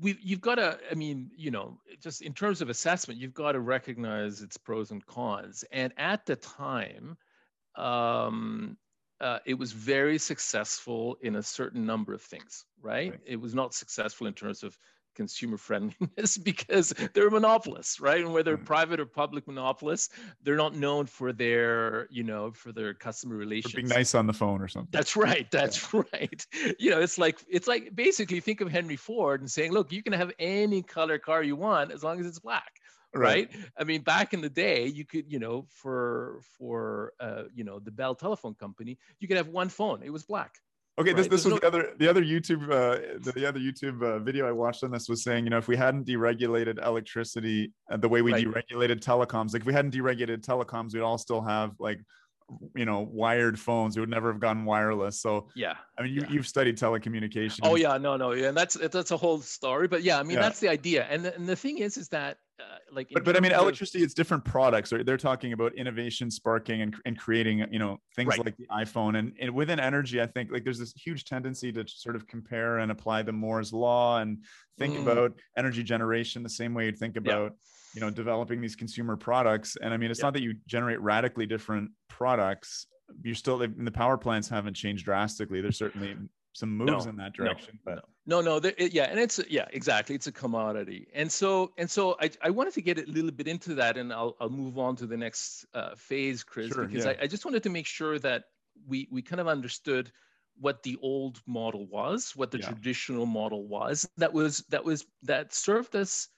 we 0.00 0.16
you've 0.22 0.40
got 0.40 0.56
to 0.56 0.78
i 0.90 0.94
mean 0.94 1.30
you 1.36 1.50
know 1.50 1.78
just 2.02 2.22
in 2.22 2.32
terms 2.32 2.60
of 2.62 2.68
assessment 2.70 3.20
you've 3.20 3.34
got 3.34 3.52
to 3.52 3.60
recognize 3.60 4.40
its 4.40 4.56
pros 4.56 4.90
and 4.90 5.04
cons 5.06 5.64
and 5.72 5.92
at 5.96 6.24
the 6.26 6.36
time 6.36 7.16
um 7.76 8.76
uh, 9.20 9.38
it 9.44 9.54
was 9.54 9.72
very 9.72 10.18
successful 10.18 11.16
in 11.20 11.36
a 11.36 11.42
certain 11.42 11.84
number 11.84 12.14
of 12.14 12.22
things, 12.22 12.64
right? 12.80 13.10
right? 13.10 13.20
It 13.26 13.40
was 13.40 13.54
not 13.54 13.74
successful 13.74 14.26
in 14.26 14.32
terms 14.32 14.62
of 14.62 14.76
consumer 15.20 15.58
friendliness 15.58 16.38
because 16.50 16.94
they're 17.12 17.28
monopolists, 17.28 18.00
right? 18.00 18.22
And 18.24 18.32
whether 18.32 18.56
private 18.56 18.98
or 19.00 19.04
public 19.04 19.46
monopolists, 19.46 20.08
they're 20.42 20.56
not 20.56 20.74
known 20.74 21.04
for 21.04 21.34
their, 21.34 22.08
you 22.10 22.22
know, 22.22 22.52
for 22.52 22.72
their 22.72 22.94
customer 22.94 23.36
relations. 23.36 23.72
For 23.74 23.82
being 23.82 23.88
nice 23.88 24.14
on 24.14 24.26
the 24.26 24.32
phone 24.32 24.62
or 24.62 24.68
something. 24.68 24.88
That's 24.90 25.16
right. 25.16 25.46
That's 25.50 25.92
yeah. 25.92 26.02
right. 26.14 26.46
You 26.78 26.90
know, 26.90 27.00
it's 27.00 27.18
like 27.18 27.38
it's 27.50 27.68
like 27.68 27.94
basically 27.94 28.40
think 28.40 28.62
of 28.62 28.70
Henry 28.70 28.96
Ford 28.96 29.42
and 29.42 29.50
saying, 29.50 29.72
look, 29.72 29.92
you 29.92 30.02
can 30.02 30.14
have 30.14 30.32
any 30.38 30.80
color 30.82 31.18
car 31.18 31.42
you 31.42 31.54
want 31.54 31.92
as 31.92 32.02
long 32.02 32.18
as 32.18 32.24
it's 32.24 32.38
black. 32.38 32.72
Right. 33.12 33.50
right. 33.52 33.64
I 33.76 33.84
mean, 33.84 34.00
back 34.00 34.32
in 34.32 34.40
the 34.40 34.48
day, 34.48 34.86
you 34.86 35.04
could, 35.04 35.30
you 35.30 35.38
know, 35.38 35.66
for 35.68 36.40
for 36.56 37.12
uh, 37.20 37.42
you 37.54 37.64
know 37.64 37.78
the 37.78 37.90
Bell 37.90 38.14
Telephone 38.14 38.54
Company, 38.54 38.96
you 39.18 39.28
could 39.28 39.36
have 39.36 39.48
one 39.48 39.68
phone. 39.68 40.02
It 40.02 40.10
was 40.10 40.22
black 40.22 40.54
Okay, 40.98 41.12
this, 41.12 41.28
this 41.28 41.44
was 41.44 41.54
no... 41.54 41.58
the 41.58 41.66
other 41.66 41.92
the 41.98 42.08
other 42.08 42.22
YouTube 42.22 42.64
uh, 42.64 43.18
the, 43.20 43.32
the, 43.32 43.46
other 43.46 43.60
YouTube 43.60 44.02
uh, 44.02 44.18
video 44.18 44.46
I 44.46 44.52
watched 44.52 44.84
on 44.84 44.90
this 44.90 45.08
was 45.08 45.22
saying 45.22 45.44
you 45.44 45.50
know 45.50 45.58
if 45.58 45.68
we 45.68 45.76
hadn't 45.76 46.06
deregulated 46.06 46.84
electricity 46.84 47.72
uh, 47.90 47.96
the 47.96 48.08
way 48.08 48.22
we 48.22 48.32
right. 48.32 48.46
deregulated 48.46 49.00
telecoms 49.00 49.52
like 49.52 49.62
if 49.62 49.66
we 49.66 49.72
hadn't 49.72 49.94
deregulated 49.94 50.44
telecoms 50.44 50.92
we'd 50.92 51.00
all 51.00 51.16
still 51.18 51.40
have 51.40 51.72
like 51.78 52.00
you 52.74 52.84
know 52.84 53.08
wired 53.10 53.58
phones. 53.58 53.96
We 53.96 54.00
would 54.00 54.10
never 54.10 54.32
have 54.32 54.40
gone 54.40 54.64
wireless. 54.64 55.20
So 55.20 55.48
yeah. 55.54 55.74
I 55.98 56.02
mean 56.02 56.12
you, 56.12 56.22
yeah. 56.22 56.28
you've 56.30 56.46
studied 56.46 56.76
telecommunications. 56.76 57.60
Oh 57.62 57.76
yeah. 57.76 57.96
No 57.98 58.16
no. 58.16 58.32
Yeah 58.32 58.48
and 58.48 58.56
that's 58.56 58.74
that's 58.74 59.10
a 59.10 59.16
whole 59.16 59.40
story. 59.40 59.88
But 59.88 60.02
yeah 60.02 60.18
i 60.18 60.22
mean 60.22 60.36
yeah. 60.36 60.42
that's 60.42 60.60
the 60.60 60.68
idea. 60.68 61.06
And 61.08 61.24
the, 61.24 61.34
and 61.34 61.48
the 61.48 61.56
thing 61.56 61.78
is 61.78 61.96
is 61.96 62.08
that 62.08 62.38
uh, 62.60 62.76
like 62.92 63.08
but, 63.12 63.24
but 63.24 63.36
i 63.36 63.40
mean 63.40 63.52
electricity 63.52 64.02
it's 64.02 64.14
different 64.14 64.44
products 64.44 64.92
right? 64.92 65.06
They're 65.06 65.16
talking 65.16 65.52
about 65.52 65.74
innovation 65.74 66.30
sparking 66.30 66.82
and, 66.82 66.94
and 67.06 67.18
creating 67.18 67.66
you 67.70 67.78
know 67.78 67.98
things 68.16 68.28
right. 68.28 68.44
like 68.44 68.56
the 68.56 68.66
iphone. 68.78 69.18
And, 69.18 69.32
and 69.40 69.54
within 69.54 69.80
energy 69.80 70.20
i 70.20 70.26
think 70.26 70.50
like 70.52 70.64
there's 70.64 70.78
this 70.78 70.92
huge 70.94 71.24
tendency 71.24 71.72
to 71.72 71.84
sort 71.86 72.16
of 72.16 72.26
compare 72.26 72.78
and 72.78 72.90
apply 72.90 73.22
the 73.22 73.32
moore's 73.32 73.72
law 73.72 74.18
and 74.18 74.38
think 74.78 74.96
mm. 74.96 75.02
about 75.02 75.32
energy 75.56 75.82
generation 75.82 76.42
the 76.42 76.48
same 76.48 76.74
way 76.74 76.86
you'd 76.86 76.98
think 76.98 77.16
about 77.16 77.52
yeah 77.52 77.56
you 77.94 78.00
know 78.00 78.10
developing 78.10 78.60
these 78.60 78.76
consumer 78.76 79.16
products. 79.16 79.76
And 79.80 79.92
i 79.92 79.96
mean 79.96 80.10
it's 80.10 80.22
not 80.22 80.32
that 80.34 80.42
you 80.42 80.54
generate 80.66 81.00
radically 81.00 81.46
different 81.46 81.90
products. 82.08 82.86
You're 83.22 83.34
still 83.34 83.58
the 83.58 83.90
power 83.90 84.16
plants 84.16 84.48
haven't 84.48 84.74
changed 84.74 85.04
drastically. 85.04 85.60
There's 85.60 85.78
certainly 85.78 86.16
some 86.52 86.76
moves 86.76 87.04
no, 87.04 87.10
in 87.10 87.16
that 87.16 87.32
direction 87.32 87.78
no, 87.86 87.94
but 87.94 88.04
no 88.26 88.40
no, 88.40 88.56
it, 88.56 88.92
yeah 88.92 89.04
and 89.04 89.18
it's 89.18 89.40
yeah 89.48 89.66
exactly 89.72 90.14
it's 90.14 90.26
a 90.26 90.32
commodity 90.32 91.06
and 91.14 91.30
so 91.30 91.72
and 91.78 91.88
so 91.88 92.16
I, 92.20 92.30
I 92.42 92.50
wanted 92.50 92.74
to 92.74 92.82
get 92.82 92.98
a 92.98 93.10
little 93.10 93.30
bit 93.30 93.46
into 93.46 93.74
that 93.76 93.96
and 93.96 94.12
i'll, 94.12 94.36
I'll 94.40 94.50
move 94.50 94.78
on 94.78 94.96
to 94.96 95.06
the 95.06 95.16
next 95.16 95.64
uh, 95.74 95.94
phase 95.94 96.42
chris 96.42 96.72
sure, 96.72 96.86
because 96.86 97.04
yeah. 97.04 97.12
I, 97.12 97.22
I 97.22 97.26
just 97.26 97.44
wanted 97.44 97.62
to 97.64 97.70
make 97.70 97.86
sure 97.86 98.18
that 98.18 98.44
we 98.86 99.08
we 99.10 99.22
kind 99.22 99.40
of 99.40 99.48
understood 99.48 100.10
what 100.58 100.82
the 100.82 100.98
old 101.00 101.40
model 101.46 101.86
was 101.86 102.34
what 102.34 102.50
the 102.50 102.58
yeah. 102.58 102.66
traditional 102.66 103.26
model 103.26 103.66
was 103.66 104.08
that 104.16 104.32
was 104.32 104.64
that 104.70 104.84
was 104.84 105.06
that 105.22 105.54
served 105.54 105.94
us 105.94 106.28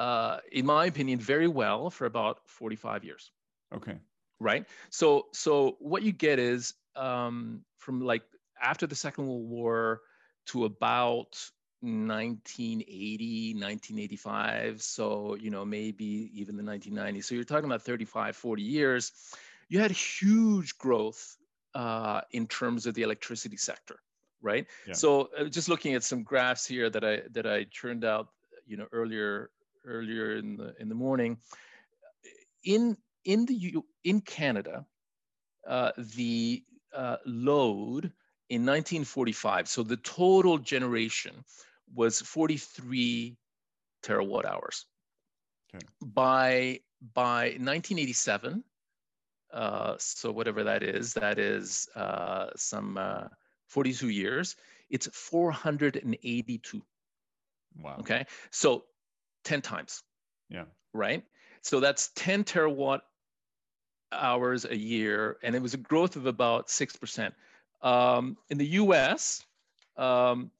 uh, 0.00 0.38
in 0.50 0.64
my 0.64 0.86
opinion, 0.86 1.18
very 1.18 1.46
well 1.46 1.90
for 1.90 2.06
about 2.06 2.40
45 2.46 3.04
years. 3.04 3.30
Okay. 3.74 3.98
Right. 4.38 4.64
So, 4.88 5.26
so 5.32 5.76
what 5.78 6.02
you 6.02 6.12
get 6.12 6.38
is 6.38 6.72
um, 6.96 7.64
from 7.76 8.00
like 8.00 8.22
after 8.60 8.86
the 8.86 8.94
Second 8.94 9.26
World 9.26 9.48
War 9.48 10.00
to 10.46 10.64
about 10.64 11.36
1980, 11.82 13.54
1985. 13.54 14.82
So, 14.82 15.34
you 15.36 15.50
know, 15.50 15.64
maybe 15.64 16.30
even 16.34 16.56
the 16.56 16.62
1990s. 16.62 17.24
So 17.24 17.34
you're 17.34 17.44
talking 17.44 17.66
about 17.66 17.82
35, 17.82 18.36
40 18.36 18.62
years. 18.62 19.12
You 19.68 19.80
had 19.80 19.90
huge 19.90 20.76
growth 20.78 21.36
uh, 21.74 22.22
in 22.32 22.46
terms 22.46 22.86
of 22.86 22.94
the 22.94 23.02
electricity 23.02 23.56
sector, 23.56 24.00
right? 24.42 24.66
Yeah. 24.86 24.94
So 24.94 25.30
uh, 25.38 25.44
just 25.44 25.68
looking 25.68 25.94
at 25.94 26.04
some 26.04 26.22
graphs 26.22 26.66
here 26.66 26.90
that 26.90 27.04
I 27.04 27.22
that 27.32 27.46
I 27.46 27.64
turned 27.64 28.04
out, 28.04 28.28
you 28.66 28.76
know, 28.76 28.86
earlier 28.92 29.50
earlier 29.84 30.36
in 30.36 30.56
the 30.56 30.74
in 30.80 30.88
the 30.88 30.94
morning. 30.94 31.38
In 32.64 32.96
in 33.24 33.46
the 33.46 33.76
in 34.04 34.20
Canada, 34.20 34.84
uh, 35.66 35.92
the 35.96 36.64
uh, 36.94 37.16
load 37.24 38.12
in 38.50 38.62
1945, 38.62 39.68
so 39.68 39.82
the 39.82 39.96
total 39.98 40.58
generation 40.58 41.44
was 41.94 42.20
43 42.20 43.36
terawatt 44.02 44.44
hours. 44.44 44.86
Okay. 45.72 45.86
By 46.02 46.80
by 47.14 47.54
1987, 47.58 48.62
uh, 49.52 49.94
so 49.98 50.30
whatever 50.32 50.64
that 50.64 50.82
is, 50.82 51.14
that 51.14 51.38
is 51.38 51.88
uh, 51.94 52.50
some 52.56 52.98
uh, 52.98 53.28
42 53.68 54.08
years. 54.08 54.56
It's 54.90 55.08
482. 55.12 56.82
Wow. 57.80 57.96
Okay. 58.00 58.26
So 58.50 58.84
10 59.44 59.62
times. 59.62 60.02
Yeah. 60.48 60.64
Right. 60.92 61.22
So 61.62 61.78
that's 61.78 62.10
10 62.16 62.44
terawatt 62.44 63.00
hours 64.12 64.64
a 64.64 64.76
year, 64.76 65.38
and 65.42 65.54
it 65.54 65.62
was 65.62 65.74
a 65.74 65.78
growth 65.78 66.16
of 66.16 66.26
about 66.26 66.66
6%. 66.66 67.32
Um, 67.82 68.36
in 68.48 68.58
the 68.58 68.66
US, 68.66 69.44
um, 69.96 70.50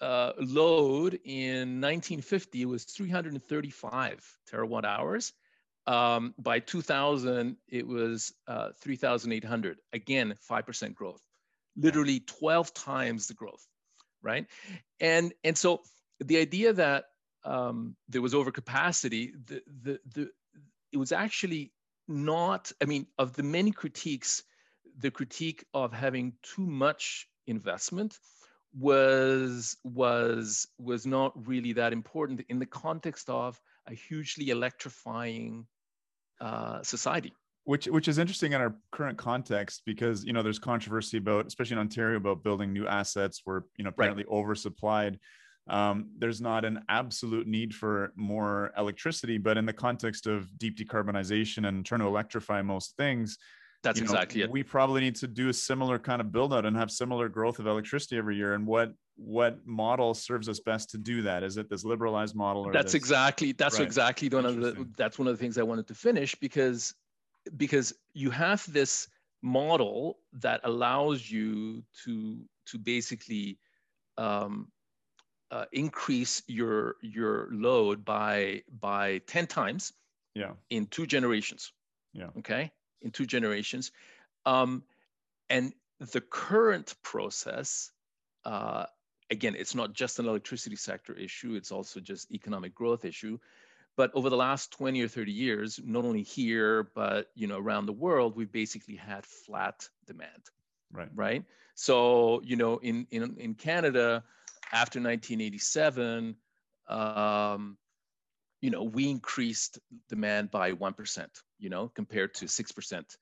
uh, 0.00 0.32
load 0.38 1.18
in 1.24 1.80
1950 1.80 2.64
was 2.66 2.84
335 2.84 4.38
terawatt 4.50 4.84
hours. 4.84 5.32
Um, 5.86 6.34
by 6.38 6.60
2000, 6.60 7.56
it 7.68 7.86
was 7.86 8.32
uh, 8.46 8.70
3,800. 8.80 9.78
Again, 9.92 10.34
5% 10.48 10.94
growth, 10.94 11.22
literally 11.76 12.20
12 12.20 12.74
times 12.74 13.26
the 13.26 13.34
growth, 13.34 13.66
right? 14.22 14.46
And, 15.00 15.32
and 15.44 15.56
so 15.56 15.80
the 16.20 16.38
idea 16.38 16.74
that 16.74 17.06
um, 17.44 17.96
there 18.08 18.20
was 18.20 18.34
overcapacity, 18.34 19.32
the, 19.46 19.62
the, 19.82 20.00
the, 20.12 20.30
it 20.92 20.98
was 20.98 21.12
actually 21.12 21.72
not, 22.06 22.70
I 22.82 22.84
mean, 22.84 23.06
of 23.18 23.34
the 23.34 23.42
many 23.42 23.70
critiques, 23.70 24.42
the 24.98 25.10
critique 25.10 25.64
of 25.74 25.92
having 25.92 26.32
too 26.42 26.66
much 26.66 27.28
investment 27.46 28.18
was 28.78 29.76
was 29.84 30.66
was 30.78 31.06
not 31.06 31.32
really 31.46 31.72
that 31.72 31.92
important 31.92 32.42
in 32.48 32.58
the 32.58 32.66
context 32.66 33.30
of 33.30 33.60
a 33.86 33.94
hugely 33.94 34.50
electrifying 34.50 35.66
uh, 36.40 36.82
society 36.82 37.32
which 37.64 37.86
which 37.86 38.08
is 38.08 38.18
interesting 38.18 38.52
in 38.52 38.60
our 38.60 38.76
current 38.92 39.16
context 39.16 39.82
because 39.86 40.24
you 40.24 40.32
know 40.32 40.42
there's 40.42 40.58
controversy 40.58 41.16
about 41.16 41.46
especially 41.46 41.74
in 41.74 41.80
ontario 41.80 42.18
about 42.18 42.42
building 42.42 42.72
new 42.72 42.86
assets 42.86 43.42
where 43.44 43.64
you 43.76 43.84
know 43.84 43.90
apparently 43.90 44.24
right. 44.24 44.32
oversupplied 44.32 45.18
um, 45.70 46.10
there's 46.16 46.40
not 46.40 46.64
an 46.64 46.80
absolute 46.88 47.46
need 47.46 47.74
for 47.74 48.12
more 48.16 48.72
electricity 48.76 49.38
but 49.38 49.56
in 49.56 49.64
the 49.64 49.72
context 49.72 50.26
of 50.26 50.56
deep 50.58 50.78
decarbonization 50.78 51.68
and 51.68 51.84
trying 51.84 52.00
to 52.00 52.06
electrify 52.06 52.60
most 52.62 52.96
things 52.96 53.38
that's 53.82 54.00
exactly 54.00 54.42
it. 54.42 54.50
we 54.50 54.62
probably 54.62 55.00
need 55.00 55.14
to 55.16 55.28
do 55.28 55.48
a 55.48 55.52
similar 55.52 55.98
kind 55.98 56.20
of 56.20 56.32
build 56.32 56.52
out 56.52 56.66
and 56.66 56.76
have 56.76 56.90
similar 56.90 57.28
growth 57.28 57.58
of 57.58 57.66
electricity 57.66 58.16
every 58.16 58.36
year 58.36 58.54
and 58.54 58.66
what 58.66 58.92
what 59.16 59.58
model 59.66 60.14
serves 60.14 60.48
us 60.48 60.60
best 60.60 60.90
to 60.90 60.98
do 60.98 61.22
that? 61.22 61.42
Is 61.42 61.56
it 61.56 61.68
this 61.68 61.84
liberalized 61.84 62.36
model 62.36 62.62
or 62.62 62.72
that's 62.72 62.92
this... 62.92 62.94
exactly 62.94 63.52
that's 63.52 63.78
right. 63.78 63.86
exactly 63.86 64.28
one 64.28 64.46
of 64.46 64.56
the 64.56 64.88
that's 64.96 65.18
one 65.18 65.28
of 65.28 65.36
the 65.36 65.40
things 65.40 65.58
i 65.58 65.62
wanted 65.62 65.86
to 65.88 65.94
finish 65.94 66.34
because 66.36 66.94
because 67.56 67.92
you 68.14 68.30
have 68.30 68.64
this 68.72 69.08
model 69.42 70.18
that 70.32 70.60
allows 70.64 71.30
you 71.30 71.82
to 72.04 72.40
to 72.66 72.78
basically 72.78 73.58
um, 74.16 74.68
uh, 75.50 75.64
increase 75.72 76.42
your 76.48 76.96
your 77.00 77.48
load 77.52 78.04
by 78.04 78.62
by 78.80 79.18
10 79.26 79.46
times 79.46 79.92
yeah. 80.34 80.50
in 80.70 80.86
two 80.86 81.06
generations. 81.06 81.72
Yeah. 82.12 82.28
Okay 82.38 82.72
in 83.02 83.10
two 83.10 83.26
generations 83.26 83.92
um, 84.46 84.82
and 85.50 85.72
the 86.12 86.20
current 86.20 86.94
process 87.02 87.90
uh, 88.44 88.84
again 89.30 89.54
it's 89.58 89.74
not 89.74 89.92
just 89.92 90.18
an 90.18 90.26
electricity 90.26 90.76
sector 90.76 91.14
issue 91.14 91.54
it's 91.54 91.72
also 91.72 92.00
just 92.00 92.30
economic 92.32 92.74
growth 92.74 93.04
issue 93.04 93.38
but 93.98 94.12
over 94.14 94.30
the 94.30 94.36
last 94.36 94.70
20 94.70 95.02
or 95.02 95.08
30 95.08 95.32
years, 95.32 95.80
not 95.84 96.04
only 96.04 96.22
here, 96.22 96.84
but 96.94 97.32
you 97.34 97.48
know, 97.48 97.58
around 97.58 97.86
the 97.86 97.92
world, 97.92 98.36
we've 98.36 98.52
basically 98.52 98.94
had 98.94 99.26
flat 99.26 99.88
demand. 100.06 100.50
Right. 100.92 101.08
Right. 101.16 101.44
So, 101.74 102.40
you 102.44 102.54
know, 102.54 102.78
in 102.78 103.08
in, 103.10 103.36
in 103.38 103.54
Canada, 103.54 104.22
after 104.72 105.00
1987, 105.00 106.36
um, 106.88 107.76
you 108.60 108.70
know, 108.70 108.82
we 108.82 109.08
increased 109.08 109.78
demand 110.08 110.50
by 110.50 110.72
1%, 110.72 111.26
you 111.58 111.70
know, 111.70 111.88
compared 111.88 112.34
to 112.34 112.46
6%, 112.46 113.16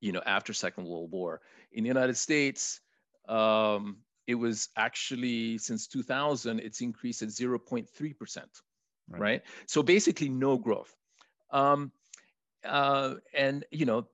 you 0.00 0.12
know, 0.12 0.22
after 0.26 0.52
Second 0.52 0.86
World 0.86 1.10
War. 1.12 1.40
In 1.72 1.84
the 1.84 1.88
United 1.88 2.16
States, 2.16 2.80
um, 3.28 3.98
it 4.26 4.34
was 4.34 4.68
actually 4.76 5.58
since 5.58 5.86
2000, 5.86 6.60
it's 6.60 6.80
increased 6.80 7.22
at 7.22 7.28
0.3% 7.28 8.44
right? 9.10 9.20
right? 9.20 9.42
So 9.66 9.82
basically, 9.82 10.28
no 10.28 10.56
growth. 10.56 10.94
Um, 11.50 11.92
uh, 12.64 13.14
and 13.34 13.64
you 13.70 13.86
know, 13.86 14.06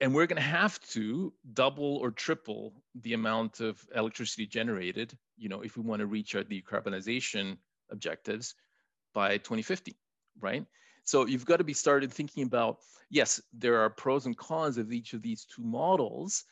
and 0.00 0.14
we're 0.14 0.26
going 0.26 0.36
to 0.36 0.42
have 0.42 0.80
to 0.90 1.32
double 1.52 1.96
or 1.96 2.10
triple 2.10 2.74
the 2.94 3.14
amount 3.14 3.60
of 3.60 3.84
electricity 3.94 4.46
generated, 4.46 5.16
you 5.36 5.48
know, 5.48 5.62
if 5.62 5.76
we 5.76 5.82
want 5.82 6.00
to 6.00 6.06
reach 6.06 6.34
our 6.34 6.42
decarbonization 6.42 7.56
objectives 7.90 8.54
by 9.14 9.38
2050, 9.38 9.96
right? 10.40 10.64
So 11.04 11.26
you've 11.26 11.46
got 11.46 11.58
to 11.58 11.64
be 11.64 11.72
started 11.72 12.12
thinking 12.12 12.44
about 12.44 12.78
yes, 13.10 13.40
there 13.52 13.78
are 13.78 13.90
pros 13.90 14.26
and 14.26 14.36
cons 14.36 14.78
of 14.78 14.92
each 14.92 15.12
of 15.12 15.22
these 15.22 15.44
two 15.44 15.62
models, 15.62 16.44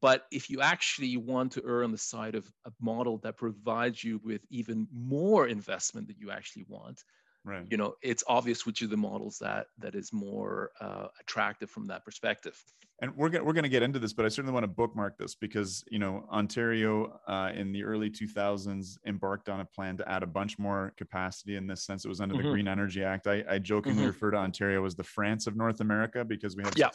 but 0.00 0.26
if 0.30 0.48
you 0.50 0.60
actually 0.60 1.16
want 1.16 1.52
to 1.52 1.62
err 1.66 1.84
on 1.84 1.92
the 1.92 1.98
side 1.98 2.34
of 2.34 2.50
a 2.64 2.72
model 2.80 3.18
that 3.18 3.36
provides 3.36 4.02
you 4.02 4.20
with 4.24 4.40
even 4.50 4.86
more 4.92 5.48
investment 5.48 6.06
that 6.08 6.18
you 6.18 6.30
actually 6.30 6.64
want, 6.68 7.02
right. 7.46 7.66
you 7.70 7.76
know, 7.76 7.94
it's 8.02 8.22
obvious 8.26 8.66
which 8.66 8.82
of 8.82 8.90
the 8.90 8.96
models 8.96 9.38
that 9.38 9.66
that 9.78 9.94
is 9.94 10.12
more 10.12 10.72
uh, 10.80 11.06
attractive 11.20 11.70
from 11.70 11.86
that 11.86 12.04
perspective. 12.04 12.62
And 13.00 13.14
we're 13.14 13.28
gonna, 13.28 13.44
we're 13.44 13.52
going 13.52 13.64
to 13.64 13.68
get 13.70 13.82
into 13.82 13.98
this, 13.98 14.14
but 14.14 14.24
I 14.24 14.28
certainly 14.28 14.54
want 14.54 14.64
to 14.64 14.68
bookmark 14.68 15.18
this 15.18 15.34
because 15.34 15.84
you 15.90 15.98
know 15.98 16.26
Ontario 16.30 17.20
uh, 17.28 17.50
in 17.54 17.72
the 17.72 17.84
early 17.84 18.10
2000s 18.10 18.98
embarked 19.06 19.48
on 19.48 19.60
a 19.60 19.64
plan 19.64 19.96
to 19.98 20.08
add 20.08 20.22
a 20.22 20.26
bunch 20.26 20.58
more 20.58 20.92
capacity. 20.96 21.56
In 21.56 21.66
this 21.66 21.84
sense, 21.84 22.04
it 22.04 22.08
was 22.08 22.20
under 22.20 22.34
mm-hmm. 22.34 22.44
the 22.44 22.50
Green 22.50 22.68
Energy 22.68 23.04
Act. 23.04 23.26
I, 23.26 23.44
I 23.48 23.58
jokingly 23.58 24.00
mm-hmm. 24.00 24.08
refer 24.08 24.30
to 24.32 24.38
Ontario 24.38 24.84
as 24.84 24.94
the 24.94 25.04
France 25.04 25.46
of 25.46 25.56
North 25.56 25.80
America 25.80 26.24
because 26.24 26.56
we 26.56 26.64
have 26.64 26.74
yeah. 26.76 26.90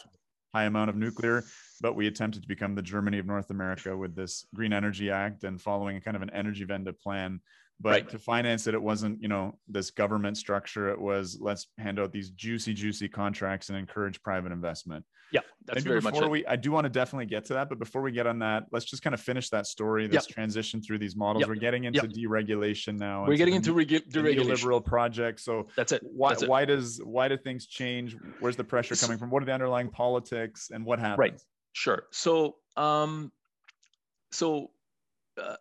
high 0.54 0.66
amount 0.66 0.90
of 0.90 0.96
nuclear 0.96 1.44
but 1.82 1.96
we 1.96 2.08
attempted 2.08 2.44
to 2.44 2.48
become 2.48 2.76
the 2.76 2.82
Germany 2.82 3.18
of 3.18 3.26
North 3.26 3.50
America 3.50 3.98
with 3.98 4.16
this 4.16 4.46
Green 4.54 4.72
Energy 4.72 5.10
Act 5.10 5.44
and 5.44 5.60
following 5.60 5.98
a 5.98 6.02
kind 6.02 6.16
of 6.16 6.22
an 6.22 6.30
Energiewende 6.30 6.98
plan. 7.00 7.42
But 7.82 7.90
right. 7.90 8.10
to 8.10 8.20
finance 8.20 8.68
it, 8.68 8.76
it 8.76 8.82
wasn't, 8.82 9.22
you 9.22 9.28
know, 9.28 9.58
this 9.68 9.90
government 9.90 10.38
structure. 10.38 10.90
It 10.90 11.02
was 11.02 11.40
let's 11.42 11.68
hand 11.80 12.00
out 12.00 12.12
these 12.12 12.30
juicy, 12.30 12.74
juicy 12.74 13.08
contracts 13.08 13.70
and 13.70 13.78
encourage 13.78 14.22
private 14.22 14.52
investment. 14.52 15.04
Yeah, 15.32 15.40
that's 15.66 15.78
Maybe 15.78 15.88
very 15.88 16.02
before 16.02 16.22
much. 16.22 16.30
We, 16.30 16.46
I 16.46 16.58
do 16.58 16.72
want 16.72 16.84
to 16.86 16.90
definitely 16.90 17.26
get 17.26 17.46
to 17.46 17.54
that, 17.54 17.70
but 17.70 17.80
before 17.80 18.02
we 18.02 18.12
get 18.12 18.28
on 18.28 18.40
that, 18.40 18.66
let's 18.72 18.86
just 18.86 19.02
kind 19.02 19.14
of 19.14 19.22
finish 19.22 19.50
that 19.50 19.66
story. 19.66 20.06
This 20.06 20.28
yep. 20.28 20.36
transition 20.36 20.82
through 20.82 21.00
these 21.00 21.16
models. 21.16 21.42
Yep. 21.42 21.50
We're 21.50 21.56
getting 21.56 21.86
into 21.86 22.02
yep. 22.02 22.12
deregulation 22.12 23.00
now. 23.00 23.26
We're 23.26 23.38
getting 23.38 23.56
into 23.56 23.74
regu- 23.74 24.08
deregulation. 24.10 24.50
Liberal 24.50 24.82
project. 24.82 25.40
So 25.40 25.68
that's 25.76 25.94
it. 25.94 26.02
Why, 26.04 26.30
that's 26.30 26.44
it. 26.44 26.50
why 26.50 26.66
does 26.66 27.02
why 27.04 27.30
do 27.30 27.38
things 27.38 27.66
change? 27.66 28.16
Where's 28.42 28.58
the 28.58 28.64
pressure 28.66 28.96
coming 28.96 29.18
from? 29.18 29.30
What 29.30 29.42
are 29.42 29.46
the 29.46 29.54
underlying 29.54 29.90
politics 29.90 30.70
and 30.72 30.86
what 30.86 31.00
happens? 31.00 31.20
Right. 31.20 31.42
Sure. 31.72 32.04
So, 32.12 32.58
um, 32.76 33.32
so 34.32 34.72
uh, 35.42 35.56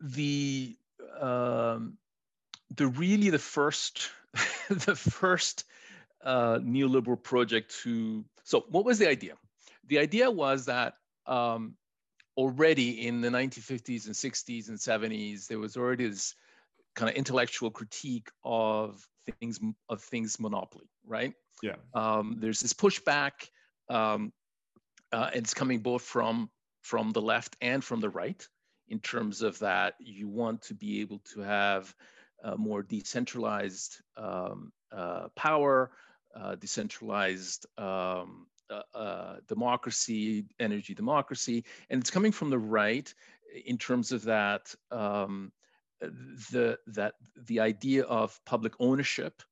the 0.00 0.76
um, 1.20 1.98
the 2.76 2.86
really 2.86 3.30
the 3.30 3.38
first 3.38 4.10
the 4.68 4.96
first 4.96 5.64
uh, 6.22 6.58
neoliberal 6.58 7.22
project 7.22 7.74
to 7.82 8.24
so 8.42 8.64
what 8.68 8.84
was 8.84 8.98
the 8.98 9.08
idea? 9.08 9.34
The 9.86 9.98
idea 9.98 10.30
was 10.30 10.66
that 10.66 10.94
um, 11.26 11.76
already 12.36 13.06
in 13.06 13.20
the 13.20 13.28
1950s 13.28 14.06
and 14.06 14.14
60s 14.14 14.68
and 14.68 14.78
70s 14.78 15.46
there 15.46 15.58
was 15.58 15.76
already 15.76 16.08
this 16.08 16.34
kind 16.94 17.10
of 17.10 17.16
intellectual 17.16 17.70
critique 17.70 18.28
of 18.44 19.06
things 19.40 19.60
of 19.88 20.02
things 20.02 20.38
monopoly, 20.40 20.88
right? 21.06 21.34
Yeah. 21.62 21.76
Um, 21.94 22.36
there's 22.40 22.60
this 22.60 22.72
pushback. 22.72 23.48
Um, 23.88 24.32
uh, 25.12 25.30
it's 25.34 25.54
coming 25.54 25.80
both 25.80 26.02
from 26.02 26.50
from 26.82 27.12
the 27.12 27.22
left 27.22 27.56
and 27.60 27.82
from 27.82 28.00
the 28.00 28.10
right 28.10 28.46
in 28.94 29.00
terms 29.00 29.42
of 29.42 29.58
that 29.58 29.94
you 29.98 30.26
want 30.28 30.62
to 30.62 30.74
be 30.74 31.00
able 31.02 31.20
to 31.32 31.40
have 31.40 31.94
more 32.56 32.82
decentralized 32.82 33.92
um, 34.16 34.70
uh, 34.92 35.28
power, 35.34 35.90
uh, 36.36 36.54
decentralized 36.56 37.66
um, 37.78 38.46
uh, 38.70 38.82
uh, 38.94 39.36
democracy, 39.48 40.46
energy 40.58 40.94
democracy, 40.94 41.64
and 41.90 42.00
it's 42.00 42.10
coming 42.10 42.32
from 42.32 42.50
the 42.50 42.58
right 42.58 43.12
in 43.66 43.76
terms 43.78 44.12
of 44.12 44.24
that 44.24 44.74
um, 44.90 45.52
the 46.00 46.78
that 46.86 47.14
the 47.46 47.60
idea 47.60 48.04
of 48.04 48.38
public 48.44 48.72
ownership 48.80 49.42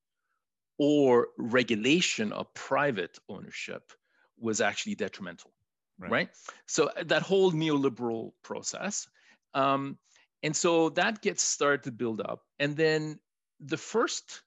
or 0.77 1.27
regulation 1.37 2.31
of 2.33 2.53
private 2.53 3.17
ownership 3.29 3.91
was 4.39 4.61
actually 4.61 4.95
detrimental, 4.95 5.51
right? 5.99 6.11
right? 6.11 6.29
So 6.67 6.87
uh, 6.87 7.03
that 7.05 7.21
whole 7.21 7.51
neoliberal 7.51 8.31
process. 8.43 9.07
Um, 9.53 9.97
and 10.41 10.55
so 10.55 10.89
that 10.89 11.21
gets 11.21 11.43
started 11.43 11.83
to 11.83 11.91
build 11.91 12.21
up. 12.21 12.41
And 12.59 12.75
then 12.75 13.19
the 13.59 13.77
first 13.77 14.41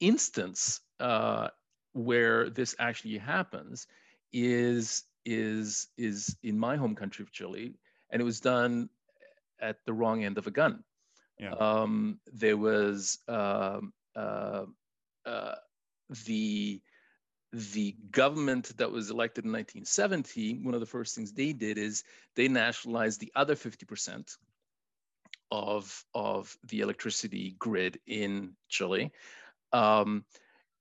instance 0.00 0.80
uh, 1.00 1.48
where 1.92 2.50
this 2.50 2.76
actually 2.78 3.18
happens 3.18 3.86
is, 4.32 5.04
is, 5.24 5.88
is 5.98 6.36
in 6.42 6.58
my 6.58 6.76
home 6.76 6.94
country 6.94 7.22
of 7.22 7.32
Chile. 7.32 7.74
And 8.10 8.22
it 8.22 8.24
was 8.24 8.40
done 8.40 8.88
at 9.60 9.78
the 9.84 9.92
wrong 9.92 10.24
end 10.24 10.38
of 10.38 10.46
a 10.46 10.50
gun. 10.50 10.84
Yeah. 11.38 11.52
Um, 11.52 12.20
there 12.32 12.56
was 12.56 13.18
um, 13.28 13.92
uh, 14.14 14.64
uh, 15.24 15.54
the 16.24 16.80
the 17.56 17.96
government 18.10 18.76
that 18.76 18.92
was 18.92 19.10
elected 19.10 19.44
in 19.44 19.52
1970, 19.52 20.58
one 20.62 20.74
of 20.74 20.80
the 20.80 20.86
first 20.86 21.14
things 21.14 21.32
they 21.32 21.54
did 21.54 21.78
is 21.78 22.04
they 22.34 22.48
nationalized 22.48 23.18
the 23.18 23.32
other 23.34 23.54
50% 23.54 24.36
of, 25.50 26.04
of 26.14 26.54
the 26.68 26.80
electricity 26.80 27.56
grid 27.58 27.98
in 28.06 28.52
Chile. 28.68 29.10
Um, 29.72 30.24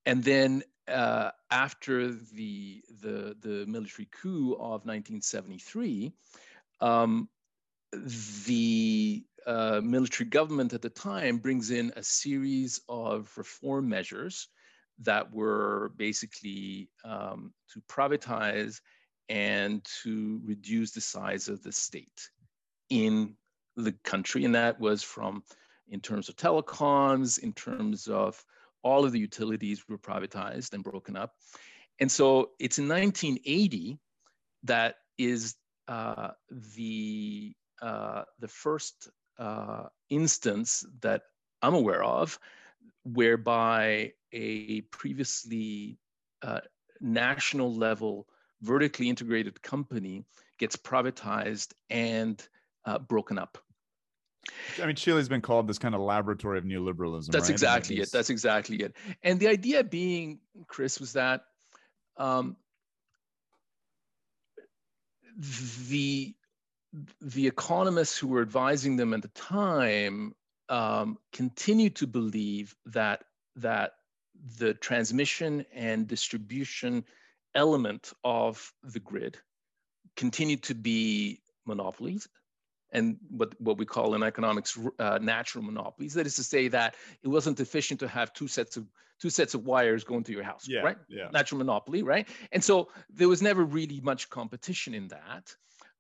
and 0.06 0.22
then 0.22 0.64
uh, 0.90 1.32
after 1.50 2.12
the, 2.12 2.84
the, 3.02 3.38
the 3.40 3.66
military 3.68 4.10
coup 4.12 4.54
of 4.56 4.86
1973, 4.86 6.12
um, 6.82 7.30
the 8.46 9.24
uh, 9.48 9.80
military 9.82 10.30
government 10.30 10.74
at 10.74 10.82
the 10.82 10.90
time 10.90 11.38
brings 11.38 11.72
in 11.72 11.94
a 11.96 12.04
series 12.04 12.82
of 12.90 13.32
reform 13.38 13.88
measures 13.88 14.50
that 15.02 15.32
were 15.32 15.92
basically 15.98 16.90
um, 17.04 17.54
to 17.74 17.82
privatize 17.90 18.80
and 19.30 19.86
to 20.04 20.40
reduce 20.44 20.92
the 20.92 21.02
size 21.02 21.48
of 21.48 21.62
the 21.64 21.72
state 21.72 22.30
in 22.90 23.36
the 23.76 23.92
country. 24.04 24.46
And 24.46 24.56
that 24.56 24.80
was 24.80 25.04
from 25.04 25.44
in 25.90 26.00
terms 26.00 26.30
of 26.30 26.36
telecoms, 26.36 27.40
in 27.40 27.54
terms 27.54 28.08
of 28.08 28.44
all 28.84 29.06
of 29.06 29.12
the 29.12 29.20
utilities 29.20 29.88
were 29.88 29.98
privatized 29.98 30.74
and 30.74 30.84
broken 30.84 31.16
up. 31.16 31.34
And 32.00 32.12
so 32.12 32.52
it's 32.60 32.78
in 32.78 32.88
1980 32.88 34.00
that 34.64 34.96
is 35.18 35.56
uh, 35.88 36.30
the, 36.50 37.54
uh, 37.82 38.24
the 38.40 38.48
first 38.48 39.10
uh, 39.38 39.84
instance 40.10 40.86
that 41.02 41.22
I'm 41.62 41.74
aware 41.74 42.04
of 42.04 42.40
whereby 43.04 44.12
a 44.36 44.82
previously 44.82 45.98
uh, 46.42 46.60
national 47.00 47.74
level 47.74 48.28
vertically 48.62 49.10
integrated 49.10 49.62
company 49.62 50.26
gets 50.60 50.76
privatized 50.76 51.74
and 51.90 52.46
uh, 52.86 53.00
broken 53.00 53.40
up. 53.40 53.58
I 54.82 54.86
mean, 54.86 54.96
Chile's 54.96 55.28
been 55.30 55.42
called 55.42 55.68
this 55.68 55.80
kind 55.80 55.96
of 55.96 56.02
laboratory 56.02 56.58
of 56.60 56.66
neoliberalism. 56.66 57.32
That's 57.32 57.46
right? 57.46 57.52
exactly 57.52 58.00
it. 58.00 58.12
That's 58.12 58.30
exactly 58.30 58.78
it. 58.78 58.96
And 59.24 59.40
the 59.40 59.48
idea 59.48 59.84
being, 59.84 60.40
Chris, 60.68 61.00
was 61.00 61.14
that 61.14 61.42
um, 62.18 62.56
the 65.90 66.36
the 67.22 67.48
economists 67.48 68.18
who 68.18 68.28
were 68.28 68.42
advising 68.42 68.96
them 68.96 69.14
at 69.14 69.22
the 69.22 69.28
time 69.30 70.34
um, 70.70 71.18
continued 71.34 71.96
to 71.98 72.08
believe 72.08 72.76
that 72.86 73.24
that 73.58 73.94
the 74.58 74.74
transmission 74.74 75.66
and 75.74 76.08
distribution 76.08 77.04
element 77.54 78.14
of 78.24 78.72
the 78.84 79.00
grid 79.00 79.38
continued 80.16 80.64
to 80.64 80.76
be 80.76 81.42
monopolies 81.66 82.28
and 82.92 83.18
what, 83.30 83.60
what 83.60 83.78
we 83.78 83.86
call 83.86 84.14
in 84.16 84.24
economics 84.24 84.78
uh, 85.00 85.20
natural 85.22 85.64
monopolies. 85.64 86.14
That 86.14 86.26
is 86.26 86.36
to 86.36 86.44
say 86.44 86.68
that 86.70 86.96
it 87.24 87.28
wasn't 87.28 87.60
efficient 87.60 88.00
to 88.02 88.08
have 88.08 88.34
two 88.34 88.48
sets 88.48 88.78
of 88.78 88.86
two 89.20 89.30
sets 89.30 89.54
of 89.54 89.66
wires 89.66 90.04
going 90.04 90.24
to 90.26 90.34
your 90.34 90.44
house, 90.44 90.68
yeah, 90.68 90.82
right? 90.82 90.98
Yeah. 91.08 91.30
Natural 91.32 91.58
monopoly, 91.58 92.04
right? 92.04 92.28
And 92.52 92.62
so 92.62 92.90
there 93.10 93.30
was 93.30 93.42
never 93.42 93.64
really 93.64 94.02
much 94.02 94.30
competition 94.30 94.94
in 94.94 95.08
that. 95.08 95.56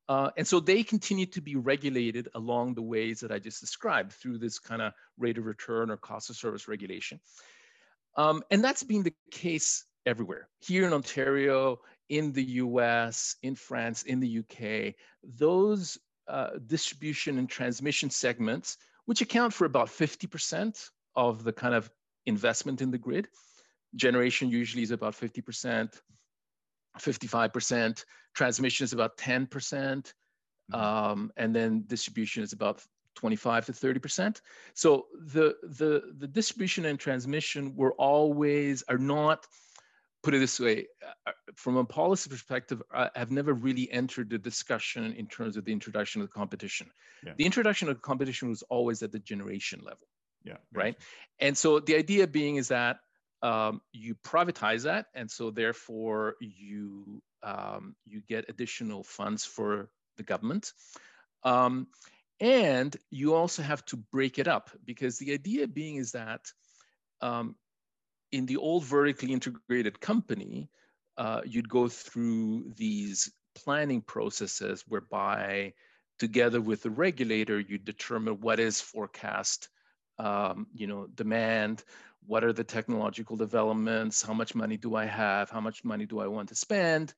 Uh, 0.07 0.29
and 0.37 0.45
so 0.45 0.59
they 0.59 0.83
continue 0.83 1.25
to 1.25 1.41
be 1.41 1.55
regulated 1.55 2.27
along 2.35 2.75
the 2.75 2.81
ways 2.81 3.19
that 3.21 3.31
I 3.31 3.39
just 3.39 3.61
described 3.61 4.11
through 4.11 4.37
this 4.37 4.59
kind 4.59 4.81
of 4.81 4.93
rate 5.17 5.37
of 5.37 5.45
return 5.45 5.89
or 5.89 5.97
cost 5.97 6.29
of 6.29 6.35
service 6.35 6.67
regulation. 6.67 7.19
Um, 8.17 8.43
and 8.51 8.63
that's 8.63 8.83
been 8.83 9.03
the 9.03 9.13
case 9.31 9.85
everywhere. 10.05 10.47
Here 10.59 10.85
in 10.85 10.93
Ontario, 10.93 11.79
in 12.09 12.31
the 12.31 12.43
US, 12.43 13.35
in 13.41 13.55
France, 13.55 14.03
in 14.03 14.19
the 14.19 14.39
UK, 14.39 14.95
those 15.23 15.97
uh, 16.27 16.51
distribution 16.67 17.37
and 17.39 17.49
transmission 17.49 18.09
segments, 18.09 18.77
which 19.05 19.21
account 19.21 19.53
for 19.53 19.65
about 19.65 19.87
50% 19.87 20.89
of 21.15 21.43
the 21.43 21.53
kind 21.53 21.75
of 21.75 21.89
investment 22.25 22.81
in 22.81 22.91
the 22.91 22.97
grid. 22.97 23.27
Generation 23.95 24.49
usually 24.49 24.83
is 24.83 24.91
about 24.91 25.13
50%, 25.13 25.99
55%. 26.99 28.05
Transmission 28.33 28.83
is 28.83 28.93
about 28.93 29.17
10%. 29.17 29.47
Mm-hmm. 29.47 30.75
Um, 30.75 31.31
and 31.37 31.55
then 31.55 31.83
distribution 31.87 32.43
is 32.43 32.53
about 32.53 32.83
25 33.15 33.67
to 33.67 33.71
30%. 33.71 34.41
So 34.73 35.07
the, 35.13 35.55
the, 35.63 36.13
the 36.17 36.27
distribution 36.27 36.85
and 36.85 36.99
transmission 36.99 37.75
were 37.75 37.93
always, 37.93 38.83
are 38.87 38.97
not, 38.97 39.45
put 40.23 40.33
it 40.33 40.39
this 40.39 40.59
way, 40.59 40.87
uh, 41.27 41.31
from 41.55 41.77
a 41.77 41.85
policy 41.85 42.29
perspective, 42.29 42.81
I 42.91 43.09
have 43.15 43.31
never 43.31 43.53
really 43.53 43.91
entered 43.91 44.29
the 44.29 44.39
discussion 44.39 45.13
in 45.13 45.27
terms 45.27 45.55
of 45.55 45.65
the 45.65 45.71
introduction 45.71 46.21
of 46.21 46.27
the 46.27 46.33
competition. 46.33 46.87
Yeah. 47.25 47.33
The 47.37 47.45
introduction 47.45 47.89
of 47.89 48.01
competition 48.01 48.49
was 48.49 48.63
always 48.63 49.03
at 49.03 49.11
the 49.11 49.19
generation 49.19 49.81
level. 49.83 50.07
Yeah. 50.43 50.57
Right. 50.73 50.95
And 51.39 51.57
so 51.57 51.79
the 51.79 51.95
idea 51.95 52.27
being 52.27 52.57
is 52.57 52.67
that 52.67 52.97
um, 53.41 53.81
you 53.93 54.15
privatize 54.15 54.83
that, 54.83 55.07
and 55.13 55.29
so 55.29 55.51
therefore 55.51 56.35
you 56.39 57.21
um, 57.43 57.95
you 58.05 58.21
get 58.27 58.45
additional 58.49 59.03
funds 59.03 59.45
for 59.45 59.89
the 60.17 60.23
government. 60.23 60.71
Um, 61.43 61.87
and 62.39 62.95
you 63.09 63.33
also 63.33 63.61
have 63.61 63.83
to 63.85 63.97
break 63.97 64.39
it 64.39 64.47
up 64.47 64.69
because 64.85 65.17
the 65.17 65.33
idea 65.33 65.67
being 65.67 65.95
is 65.95 66.11
that 66.11 66.41
um, 67.21 67.55
in 68.31 68.45
the 68.45 68.57
old 68.57 68.83
vertically 68.83 69.31
integrated 69.31 69.99
company, 69.99 70.69
uh, 71.17 71.41
you'd 71.45 71.69
go 71.69 71.87
through 71.87 72.71
these 72.75 73.31
planning 73.55 74.01
processes 74.01 74.83
whereby 74.87 75.73
together 76.19 76.61
with 76.61 76.81
the 76.81 76.89
regulator, 76.89 77.59
you 77.59 77.77
determine 77.77 78.39
what 78.41 78.59
is 78.59 78.81
forecast, 78.81 79.69
um, 80.17 80.67
you 80.73 80.87
know, 80.87 81.07
demand, 81.15 81.83
what 82.25 82.43
are 82.43 82.53
the 82.53 82.63
technological 82.63 83.35
developments, 83.35 84.21
how 84.21 84.33
much 84.33 84.55
money 84.55 84.77
do 84.77 84.95
I 84.95 85.05
have, 85.05 85.49
how 85.49 85.61
much 85.61 85.83
money 85.83 86.05
do 86.05 86.19
I 86.19 86.27
want 86.27 86.49
to 86.49 86.55
spend, 86.55 87.13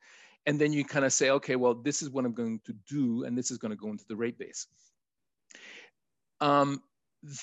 and 0.46 0.60
then 0.60 0.74
you 0.74 0.84
kind 0.86 1.06
of 1.06 1.14
say, 1.14 1.30
okay, 1.32 1.56
well, 1.56 1.74
this 1.74 2.02
is 2.02 2.10
what 2.10 2.26
I'm 2.26 2.34
going 2.34 2.60
to 2.66 2.74
do, 2.90 3.24
and 3.26 3.38
this 3.38 3.52
is 3.52 3.58
going 3.58 3.72
to 3.72 3.78
go 3.78 3.90
into 3.90 4.06
the 4.08 4.16
rate 4.16 4.38
base. 4.38 4.68
Um, 6.42 6.82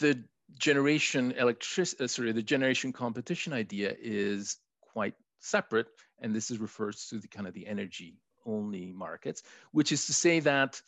the 0.00 0.22
generation 0.58 1.32
electric, 1.32 1.88
uh, 2.00 2.06
sorry, 2.06 2.32
the 2.32 2.42
generation 2.42 2.92
competition 2.92 3.52
idea 3.52 3.94
is 4.00 4.56
quite 4.80 5.14
separate, 5.40 5.86
and 6.20 6.34
this 6.34 6.50
is 6.50 6.58
refers 6.58 7.06
to 7.08 7.18
the 7.18 7.28
kind 7.28 7.46
of 7.46 7.54
the 7.54 7.66
energy 7.66 8.18
only 8.46 8.92
markets, 8.92 9.42
which 9.72 9.92
is 9.92 10.06
to 10.06 10.12
say 10.12 10.40
that 10.40 10.80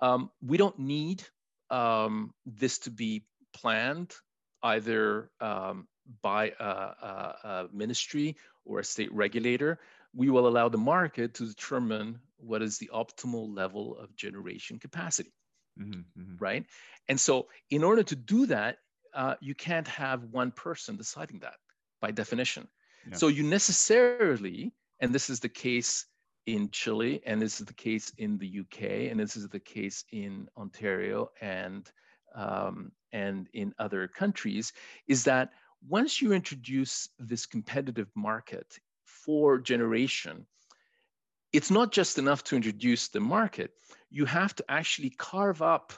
um, 0.00 0.30
we 0.44 0.56
don't 0.56 0.78
need 0.78 1.24
um, 1.70 2.32
this 2.46 2.78
to 2.78 2.90
be 2.90 3.24
planned 3.54 4.14
either 4.62 5.30
um, 5.40 5.86
by 6.22 6.52
a, 6.58 6.64
a, 6.64 7.36
a, 7.44 7.68
ministry 7.72 8.36
or 8.64 8.80
a 8.80 8.84
state 8.84 9.12
regulator. 9.12 9.78
We 10.14 10.30
will 10.30 10.48
allow 10.48 10.68
the 10.68 10.78
market 10.78 11.34
to 11.34 11.46
determine 11.46 12.20
what 12.38 12.62
is 12.62 12.78
the 12.78 12.90
optimal 12.92 13.54
level 13.54 13.96
of 13.98 14.16
generation 14.16 14.78
capacity. 14.78 15.32
Mm-hmm, 15.80 16.20
mm-hmm. 16.20 16.36
right? 16.38 16.64
And 17.08 17.18
so, 17.18 17.48
in 17.70 17.84
order 17.84 18.02
to 18.02 18.16
do 18.16 18.46
that, 18.46 18.78
uh, 19.14 19.34
you 19.40 19.54
can't 19.54 19.88
have 19.88 20.24
one 20.24 20.50
person 20.50 20.96
deciding 20.96 21.40
that 21.40 21.56
by 22.00 22.10
definition. 22.10 22.68
Yeah. 23.08 23.16
So, 23.16 23.28
you 23.28 23.42
necessarily, 23.42 24.72
and 25.00 25.14
this 25.14 25.30
is 25.30 25.40
the 25.40 25.48
case 25.48 26.06
in 26.46 26.70
Chile, 26.70 27.20
and 27.26 27.40
this 27.40 27.60
is 27.60 27.66
the 27.66 27.74
case 27.74 28.12
in 28.18 28.38
the 28.38 28.60
UK, 28.60 29.10
and 29.10 29.20
this 29.20 29.36
is 29.36 29.48
the 29.48 29.60
case 29.60 30.04
in 30.12 30.48
Ontario 30.56 31.30
and 31.40 31.90
um, 32.34 32.92
and 33.12 33.48
in 33.54 33.74
other 33.78 34.06
countries, 34.06 34.72
is 35.06 35.24
that 35.24 35.50
once 35.86 36.20
you 36.20 36.32
introduce 36.32 37.08
this 37.18 37.46
competitive 37.46 38.08
market 38.14 38.78
for 39.04 39.58
generation, 39.58 40.46
it's 41.52 41.70
not 41.70 41.92
just 41.92 42.18
enough 42.18 42.44
to 42.44 42.56
introduce 42.56 43.08
the 43.08 43.20
market. 43.20 43.72
You 44.10 44.24
have 44.24 44.54
to 44.56 44.64
actually 44.68 45.10
carve 45.10 45.62
up 45.62 45.92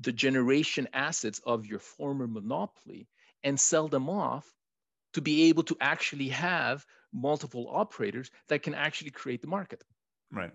the 0.00 0.12
generation 0.12 0.88
assets 0.92 1.40
of 1.44 1.66
your 1.66 1.78
former 1.78 2.26
monopoly 2.26 3.08
and 3.42 3.58
sell 3.58 3.88
them 3.88 4.08
off 4.08 4.46
to 5.14 5.20
be 5.20 5.44
able 5.44 5.62
to 5.64 5.76
actually 5.80 6.28
have 6.28 6.86
multiple 7.12 7.68
operators 7.70 8.30
that 8.48 8.62
can 8.62 8.74
actually 8.74 9.10
create 9.10 9.42
the 9.42 9.48
market. 9.48 9.82
Right. 10.30 10.52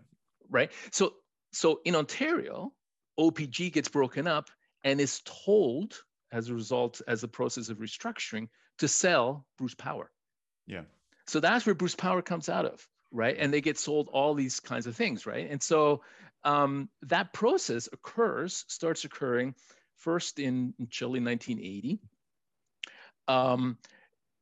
Right. 0.49 0.71
So 0.91 1.13
so 1.53 1.81
in 1.85 1.95
Ontario, 1.95 2.73
OPG 3.19 3.71
gets 3.73 3.89
broken 3.89 4.27
up 4.27 4.49
and 4.83 4.99
is 4.99 5.21
told 5.45 6.01
as 6.31 6.49
a 6.49 6.53
result, 6.53 7.01
as 7.07 7.23
a 7.23 7.27
process 7.27 7.69
of 7.69 7.77
restructuring, 7.77 8.49
to 8.79 8.87
sell 8.87 9.45
Bruce 9.57 9.75
Power. 9.75 10.11
Yeah. 10.65 10.83
So 11.25 11.39
that's 11.39 11.65
where 11.65 11.75
Bruce 11.75 11.95
Power 11.95 12.21
comes 12.21 12.49
out 12.49 12.65
of 12.65 12.87
right? 13.11 13.35
And 13.37 13.53
they 13.53 13.61
get 13.61 13.77
sold 13.77 14.09
all 14.11 14.33
these 14.33 14.59
kinds 14.59 14.87
of 14.87 14.95
things, 14.95 15.25
right? 15.25 15.49
And 15.49 15.61
so 15.61 16.01
um, 16.43 16.89
that 17.03 17.33
process 17.33 17.89
occurs, 17.91 18.65
starts 18.67 19.05
occurring 19.05 19.55
first 19.95 20.39
in, 20.39 20.73
in 20.79 20.87
Chile, 20.89 21.19
1980. 21.19 21.99
Um, 23.27 23.77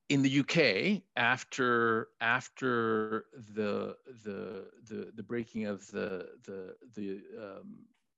in 0.09 0.21
the 0.21 0.39
UK, 0.41 1.01
after 1.15 2.09
after 2.21 3.25
the 3.53 3.95
the 4.23 4.67
the, 4.87 5.11
the 5.15 5.23
breaking 5.23 5.65
of 5.65 5.89
the 5.89 6.29
the 6.45 6.75
the 6.95 7.21
um, 7.41 7.77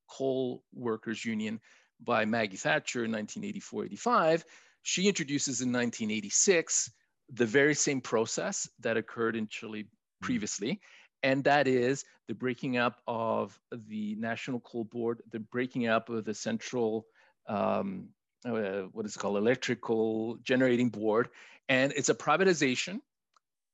coal 0.10 0.64
workers 0.74 1.24
union 1.24 1.62
by 2.04 2.26
Maggie 2.26 2.58
Thatcher 2.58 3.06
in 3.06 3.12
1984-85, 3.12 4.44
she 4.84 5.08
introduces 5.08 5.62
in 5.62 5.70
1986 5.70 6.92
the 7.30 7.46
very 7.46 7.74
same 7.74 8.02
process 8.02 8.70
that 8.80 8.98
occurred 8.98 9.36
in 9.36 9.48
Chile. 9.48 9.88
Previously, 10.22 10.80
and 11.24 11.44
that 11.44 11.68
is 11.68 12.06
the 12.28 12.34
breaking 12.34 12.78
up 12.78 13.02
of 13.08 13.60
the 13.72 14.16
National 14.16 14.60
Coal 14.60 14.84
Board, 14.84 15.22
the 15.32 15.40
breaking 15.40 15.88
up 15.88 16.10
of 16.10 16.26
the 16.26 16.34
Central, 16.34 17.06
um, 17.48 18.10
uh, 18.46 18.84
what 18.92 19.06
is 19.06 19.16
it 19.16 19.20
called, 19.20 19.38
Electrical 19.38 20.38
Generating 20.44 20.90
Board, 20.90 21.30
and 21.70 21.92
it's 21.96 22.10
a 22.10 22.16
privatization 22.16 23.00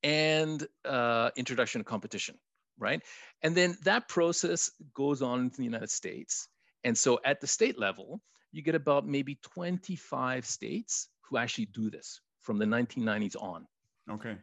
and 0.03 0.65
uh, 0.85 1.31
introduction 1.35 1.81
of 1.81 1.87
competition, 1.87 2.35
right? 2.77 3.01
And 3.41 3.55
then 3.55 3.77
that 3.83 4.07
process 4.07 4.71
goes 4.93 5.21
on 5.21 5.39
in 5.39 5.51
the 5.57 5.63
United 5.63 5.91
States. 5.91 6.47
And 6.83 6.97
so 6.97 7.19
at 7.23 7.39
the 7.39 7.47
state 7.47 7.79
level, 7.79 8.21
you 8.51 8.61
get 8.61 8.75
about 8.75 9.07
maybe 9.07 9.39
25 9.41 10.45
states 10.45 11.07
who 11.21 11.37
actually 11.37 11.65
do 11.65 11.89
this 11.89 12.21
from 12.41 12.57
the 12.57 12.65
1990s 12.65 13.35
on. 13.41 13.65
Okay. 14.09 14.35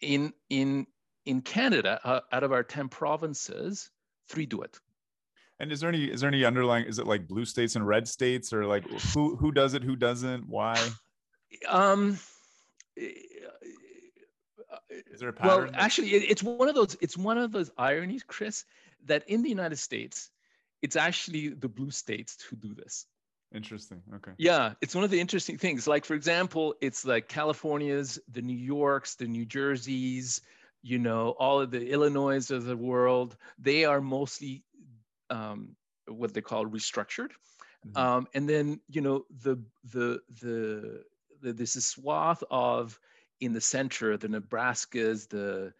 In 0.00 0.32
in 0.50 0.86
in 1.26 1.42
Canada, 1.42 2.00
uh, 2.04 2.20
out 2.32 2.44
of 2.44 2.52
our 2.52 2.62
10 2.62 2.88
provinces, 2.88 3.90
three 4.28 4.46
do 4.46 4.62
it. 4.62 4.78
And 5.58 5.72
is 5.72 5.80
there 5.80 5.88
any 5.88 6.04
is 6.04 6.20
there 6.20 6.28
any 6.28 6.44
underlying? 6.44 6.84
Is 6.84 6.98
it 6.98 7.06
like 7.06 7.26
blue 7.26 7.46
states 7.46 7.76
and 7.76 7.86
red 7.86 8.06
states, 8.06 8.52
or 8.52 8.66
like 8.66 8.86
who 9.14 9.36
who 9.36 9.52
does 9.52 9.72
it, 9.72 9.82
who 9.82 9.96
doesn't, 9.96 10.46
why? 10.46 10.76
Um, 11.66 12.18
is 12.96 13.14
there 15.20 15.30
a 15.30 15.32
pattern? 15.32 15.48
Well, 15.48 15.70
actually, 15.74 16.14
it, 16.14 16.30
it's 16.30 16.42
one 16.42 16.68
of 16.68 16.74
those. 16.74 16.96
It's 17.00 17.16
one 17.16 17.38
of 17.38 17.52
those 17.52 17.70
ironies, 17.78 18.22
Chris, 18.22 18.64
that 19.06 19.28
in 19.28 19.42
the 19.42 19.48
United 19.48 19.76
States, 19.76 20.30
it's 20.82 20.96
actually 20.96 21.48
the 21.48 21.68
blue 21.68 21.90
states 21.90 22.36
who 22.48 22.56
do 22.56 22.74
this. 22.74 23.06
Interesting. 23.54 24.02
Okay. 24.16 24.32
Yeah, 24.38 24.74
it's 24.82 24.94
one 24.94 25.04
of 25.04 25.10
the 25.10 25.20
interesting 25.20 25.56
things. 25.56 25.86
Like, 25.86 26.04
for 26.04 26.14
example, 26.14 26.74
it's 26.80 27.06
like 27.06 27.28
California's, 27.28 28.18
the 28.30 28.42
New 28.42 28.56
Yorks, 28.56 29.14
the 29.14 29.26
New 29.26 29.46
Jerseys, 29.46 30.42
you 30.86 31.00
know, 31.00 31.30
all 31.30 31.60
of 31.60 31.72
the 31.72 31.90
Illinois 31.90 32.48
of 32.52 32.64
the 32.64 32.76
world. 32.76 33.36
They 33.58 33.84
are 33.84 34.00
mostly 34.00 34.62
um, 35.30 35.74
what 36.06 36.32
they 36.32 36.40
call 36.40 36.64
restructured. 36.64 37.32
Mm-hmm. 37.84 37.96
Um, 37.96 38.28
and 38.34 38.48
then, 38.48 38.80
you 38.88 39.00
know, 39.00 39.24
the, 39.42 39.56
the, 39.92 40.20
the, 40.40 41.02
the, 41.42 41.52
this 41.52 41.74
is 41.74 41.86
swath 41.86 42.44
of 42.52 43.00
in 43.40 43.52
the 43.52 43.60
center, 43.60 44.16
the 44.16 44.28
Nebraskas, 44.28 45.28
the, 45.28 45.72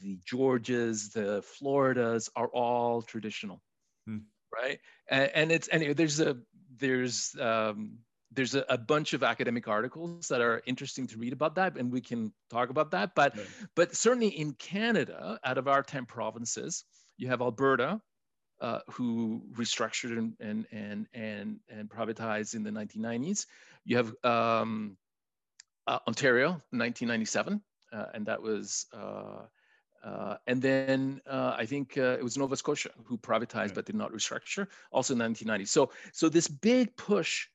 the 0.00 0.16
Georgias, 0.24 1.12
the 1.12 1.42
Floridas 1.42 2.30
are 2.36 2.48
all 2.48 3.02
traditional. 3.02 3.60
Hmm. 4.06 4.18
Right. 4.54 4.78
And, 5.08 5.30
and 5.34 5.52
it's, 5.52 5.68
anyway, 5.72 5.94
there's 5.94 6.20
a, 6.20 6.36
there's 6.78 7.34
um, 7.40 7.98
there's 8.34 8.54
a, 8.54 8.64
a, 8.68 8.78
bunch 8.78 9.12
of 9.12 9.22
academic 9.22 9.68
articles 9.68 10.28
that 10.28 10.40
are 10.40 10.62
interesting 10.66 11.06
to 11.08 11.18
read 11.18 11.32
about 11.32 11.54
that, 11.56 11.76
and 11.76 11.92
we 11.92 12.00
can 12.00 12.32
talk 12.50 12.70
about 12.70 12.90
that. 12.92 13.14
But 13.14 13.36
right. 13.36 13.46
but 13.74 13.94
certainly 13.94 14.28
in 14.28 14.52
Canada, 14.54 15.38
out 15.44 15.58
of 15.58 15.68
our 15.68 15.82
ten 15.82 16.06
provinces, 16.06 16.84
you 17.18 17.28
have 17.28 17.40
Alberta, 17.40 18.00
uh, 18.60 18.78
who 18.90 19.42
restructured 19.54 20.18
and 20.18 20.34
and 20.40 20.66
and 20.72 21.06
and 21.14 21.60
and 21.68 21.90
privatized 21.90 22.54
in 22.54 22.62
the 22.62 22.70
1990s. 22.70 23.46
You 23.84 23.96
have 23.96 24.14
um, 24.24 24.96
uh, 25.86 25.98
Ontario, 26.06 26.50
1997, 26.70 27.60
uh, 27.92 28.04
and 28.14 28.26
that 28.26 28.40
was. 28.40 28.86
Uh, 28.92 29.46
uh, 30.04 30.36
and 30.48 30.60
then 30.60 31.20
uh, 31.30 31.54
I 31.56 31.64
think 31.64 31.96
uh, 31.96 32.16
it 32.18 32.24
was 32.24 32.36
Nova 32.36 32.56
Scotia 32.56 32.90
who 33.04 33.16
privatized 33.16 33.74
but 33.74 33.86
did 33.86 33.94
not 33.94 34.12
restructure, 34.12 34.66
also 34.90 35.14
in 35.14 35.20
1990. 35.20 35.64
So, 35.66 35.92
so 36.12 36.28
this 36.28 36.48
big 36.48 36.96
push 36.96 37.46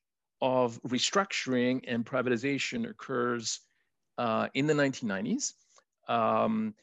of 0.42 0.82
restructuring 0.84 1.82
and 1.88 2.06
privatization 2.06 2.90
occurs 2.90 3.60
uh, 4.18 4.48
in 4.54 4.68
the 4.68 4.74
1990s. 4.74 5.54
Um, 6.08 6.74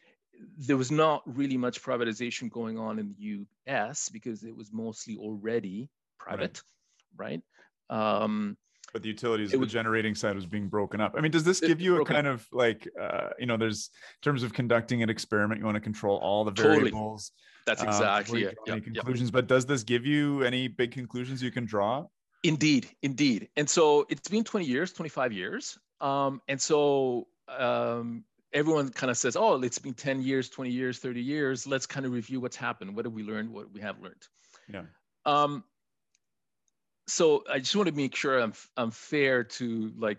there 0.59 0.76
was 0.76 0.90
not 0.90 1.22
really 1.26 1.57
much 1.57 1.82
privatization 1.82 2.50
going 2.50 2.78
on 2.78 2.98
in 2.98 3.14
the 3.16 3.38
US 3.66 4.09
because 4.09 4.42
it 4.42 4.55
was 4.55 4.72
mostly 4.72 5.16
already 5.16 5.88
private, 6.18 6.62
right? 7.16 7.42
right? 7.90 8.20
Um, 8.20 8.57
but 8.92 9.02
the 9.02 9.09
utilities 9.09 9.50
the 9.50 9.66
generating 9.66 10.14
side 10.14 10.36
was 10.36 10.46
being 10.46 10.68
broken 10.68 11.00
up 11.00 11.14
i 11.16 11.20
mean 11.20 11.30
does 11.30 11.42
this 11.44 11.61
give 11.61 11.80
you 11.80 12.00
a 12.00 12.05
kind 12.05 12.26
up. 12.26 12.34
of 12.34 12.46
like 12.52 12.88
uh, 13.00 13.30
you 13.38 13.44
know 13.44 13.57
there's 13.57 13.90
in 13.92 14.22
terms 14.22 14.42
of 14.42 14.52
conducting 14.52 15.02
an 15.02 15.11
experiment 15.11 15.59
you 15.59 15.64
want 15.64 15.74
to 15.74 15.80
control 15.80 16.16
all 16.18 16.44
the 16.44 16.50
variables 16.52 17.32
totally. 17.66 17.66
that's 17.66 17.82
exactly 17.82 18.44
it 18.44 18.57
yep, 18.66 18.82
conclusions 18.82 19.28
yep. 19.28 19.32
but 19.32 19.46
does 19.46 19.66
this 19.66 19.82
give 19.82 20.07
you 20.07 20.42
any 20.42 20.68
big 20.68 20.92
conclusions 20.92 21.42
you 21.42 21.50
can 21.50 21.64
draw 21.64 22.05
indeed 22.45 22.88
indeed. 23.03 23.49
And 23.57 23.68
so 23.68 24.07
it's 24.09 24.28
been 24.28 24.45
20 24.45 24.66
years 24.66 24.92
25 24.92 25.32
years. 25.32 25.78
Um, 26.01 26.40
and 26.47 26.61
so 26.61 27.26
um, 27.49 28.24
everyone 28.53 28.90
kind 28.90 29.11
of 29.11 29.16
says 29.16 29.34
oh 29.34 29.61
it's 29.62 29.78
been 29.78 29.95
10 29.95 30.22
years 30.22 30.49
20 30.51 30.70
years 30.70 30.99
30 30.99 31.20
years. 31.20 31.66
Let's 31.66 31.86
kind 31.86 32.07
of 32.07 32.12
review 32.12 32.40
what's 32.40 32.57
happened. 32.57 32.95
What 32.95 33.07
have 33.07 33.14
we 33.14 33.24
learned? 33.24 33.51
What 33.51 33.72
we 33.72 33.80
have 33.80 34.01
learned. 34.01 34.28
Yeah. 34.72 34.82
Um, 35.26 35.64
so 37.07 37.45
I 37.51 37.59
just 37.59 37.74
want 37.74 37.88
to 37.88 37.95
make 37.95 38.14
sure 38.14 38.38
I'm 38.38 38.53
I'm 38.76 38.90
fair 38.90 39.42
to 39.45 39.92
like 39.99 40.18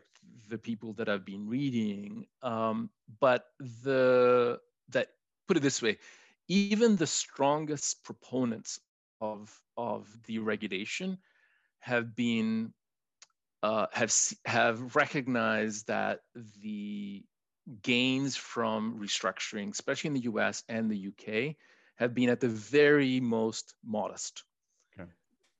the 0.49 0.57
people 0.57 0.93
that 0.93 1.07
I've 1.07 1.25
been 1.25 1.47
reading. 1.47 2.25
Um, 2.41 2.89
but 3.19 3.45
the 3.59 4.59
that 4.89 5.09
put 5.47 5.57
it 5.57 5.61
this 5.61 5.81
way, 5.81 5.97
even 6.47 6.95
the 6.95 7.07
strongest 7.07 8.03
proponents 8.03 8.79
of 9.21 9.61
of 9.77 10.07
deregulation 10.27 11.17
have 11.85 12.15
been 12.15 12.73
uh, 13.63 13.87
have 13.93 14.13
have 14.45 14.95
recognized 14.95 15.87
that 15.87 16.19
the 16.61 17.23
gains 17.81 18.35
from 18.35 18.99
restructuring, 18.99 19.71
especially 19.71 20.09
in 20.09 20.13
the 20.13 20.29
U.S. 20.31 20.63
and 20.69 20.91
the 20.91 20.97
U.K., 20.97 21.57
have 21.95 22.13
been 22.13 22.29
at 22.29 22.39
the 22.39 22.49
very 22.49 23.19
most 23.19 23.73
modest 23.83 24.43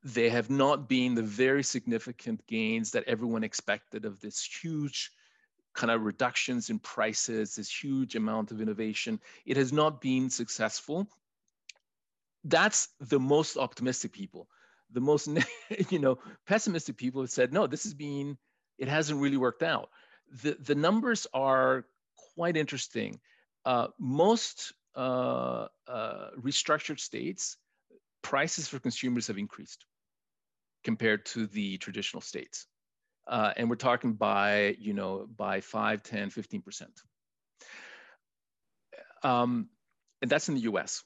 they 0.06 0.30
have 0.30 0.52
not 0.52 0.88
been 0.88 1.16
the 1.16 1.24
very 1.24 1.64
significant 1.64 2.46
gains 2.46 2.92
that 2.92 3.04
everyone 3.08 3.44
expected 3.44 4.06
of 4.06 4.22
this 4.22 4.44
huge 4.46 5.12
kind 5.74 5.90
of 5.90 6.04
reductions 6.04 6.70
in 6.70 6.78
prices, 6.78 7.56
this 7.56 7.84
huge 7.84 8.16
amount 8.16 8.52
of 8.52 8.62
innovation. 8.62 9.20
It 9.48 9.58
has 9.58 9.74
not 9.74 10.00
been 10.00 10.30
successful. 10.30 11.10
That's 12.44 12.90
the 13.00 13.20
most 13.20 13.58
optimistic 13.58 14.14
people. 14.14 14.48
The 14.92 15.02
most, 15.02 15.28
you 15.90 16.00
know, 16.00 16.20
pessimistic 16.48 16.98
people 16.98 17.22
have 17.22 17.32
said, 17.32 17.54
no, 17.54 17.68
this 17.68 17.84
has 17.84 17.94
been, 17.94 18.38
it 18.78 18.88
hasn't 18.88 19.20
really 19.20 19.38
worked 19.38 19.64
out. 19.64 19.90
The, 20.44 20.58
the 20.60 20.76
numbers 20.76 21.28
are 21.34 21.86
quite 22.36 22.58
interesting. 22.58 23.20
Uh, 23.66 23.88
most 24.00 24.74
uh, 24.96 25.68
uh, 25.88 26.30
restructured 26.40 27.00
states, 27.00 27.58
prices 28.22 28.68
for 28.68 28.80
consumers 28.80 29.28
have 29.28 29.38
increased 29.38 29.86
compared 30.84 31.26
to 31.26 31.48
the 31.48 31.78
traditional 31.78 32.22
states. 32.22 32.68
Uh, 33.28 33.54
and 33.58 33.70
we're 33.70 33.76
talking 33.76 34.14
by, 34.14 34.76
you 34.80 34.94
know, 34.94 35.28
by 35.36 35.62
5, 35.62 36.04
10, 36.04 36.30
15%. 36.30 36.88
Um, 39.24 39.70
and 40.22 40.30
that's 40.30 40.48
in 40.48 40.56
the 40.56 40.62
US. 40.62 41.04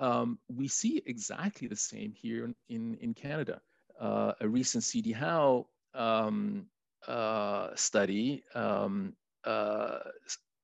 Um, 0.00 0.38
we 0.48 0.68
see 0.68 1.02
exactly 1.06 1.68
the 1.68 1.76
same 1.76 2.12
here 2.12 2.52
in, 2.68 2.96
in 2.96 3.14
Canada. 3.14 3.60
Uh, 4.00 4.32
a 4.40 4.48
recent 4.48 4.84
CD 4.84 5.12
Howe 5.12 5.66
um, 5.94 6.66
uh, 7.06 7.70
study 7.74 8.42
um, 8.54 9.14
uh, 9.44 9.98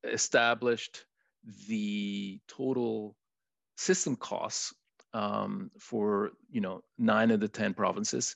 established 0.04 1.04
the 1.68 2.40
total 2.48 3.16
system 3.76 4.16
costs 4.16 4.74
um, 5.14 5.70
for 5.78 6.32
you 6.50 6.60
know 6.60 6.82
nine 6.98 7.30
of 7.30 7.40
the 7.40 7.48
ten 7.48 7.74
provinces, 7.74 8.34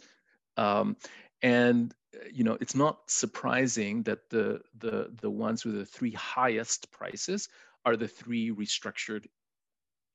um, 0.56 0.96
and 1.42 1.94
you 2.32 2.44
know 2.44 2.56
it's 2.60 2.74
not 2.74 2.98
surprising 3.10 4.02
that 4.04 4.28
the 4.30 4.60
the 4.78 5.10
the 5.20 5.30
ones 5.30 5.64
with 5.64 5.74
the 5.74 5.86
three 5.86 6.12
highest 6.12 6.90
prices 6.90 7.48
are 7.84 7.96
the 7.96 8.08
three 8.08 8.50
restructured 8.50 9.26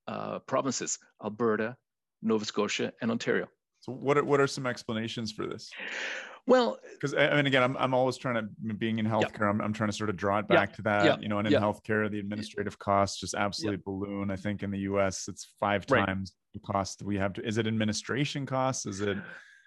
uh, 0.08 0.40
provinces: 0.40 0.98
Alberta, 1.24 1.76
Nova 2.22 2.46
Scotia, 2.46 2.94
and 3.02 3.12
Ontario. 3.12 3.48
So 3.82 3.92
what 3.94 4.18
are, 4.18 4.24
what 4.24 4.40
are 4.40 4.48
some 4.48 4.68
explanations 4.68 5.32
for 5.32 5.48
this? 5.48 5.72
Well, 6.48 6.80
because 6.94 7.14
I 7.14 7.36
mean, 7.36 7.46
again, 7.46 7.64
I'm, 7.64 7.78
I'm 7.78 7.94
always 7.94 8.18
trying 8.18 8.36
to 8.36 8.74
being 8.74 9.00
in 9.00 9.06
healthcare. 9.06 9.42
Yeah. 9.42 9.50
I'm, 9.50 9.62
I'm 9.62 9.74
trying 9.74 9.90
to 9.90 9.96
sort 9.96 10.10
of 10.10 10.18
draw 10.18 10.40
it 10.40 10.48
back 10.48 10.70
yeah. 10.70 10.76
to 10.76 10.82
that, 10.84 11.06
yeah. 11.06 11.18
you 11.20 11.30
know, 11.30 11.40
and 11.40 11.48
in 11.48 11.54
healthcare, 11.54 12.10
the 12.10 12.20
administrative 12.20 12.78
costs 12.80 13.20
just 13.20 13.36
absolutely 13.36 13.82
balloon. 13.86 14.32
I 14.32 14.36
think 14.36 14.64
in 14.64 14.72
the 14.72 14.80
U.S. 14.80 15.28
it's 15.28 15.54
five 15.60 15.86
right. 15.90 16.06
times 16.06 16.34
the 16.54 16.60
cost 16.60 17.04
we 17.04 17.18
have. 17.18 17.34
To, 17.34 17.46
is 17.46 17.58
it 17.58 17.68
administration 17.68 18.46
costs? 18.46 18.86
Is 18.86 19.02
it? 19.02 19.18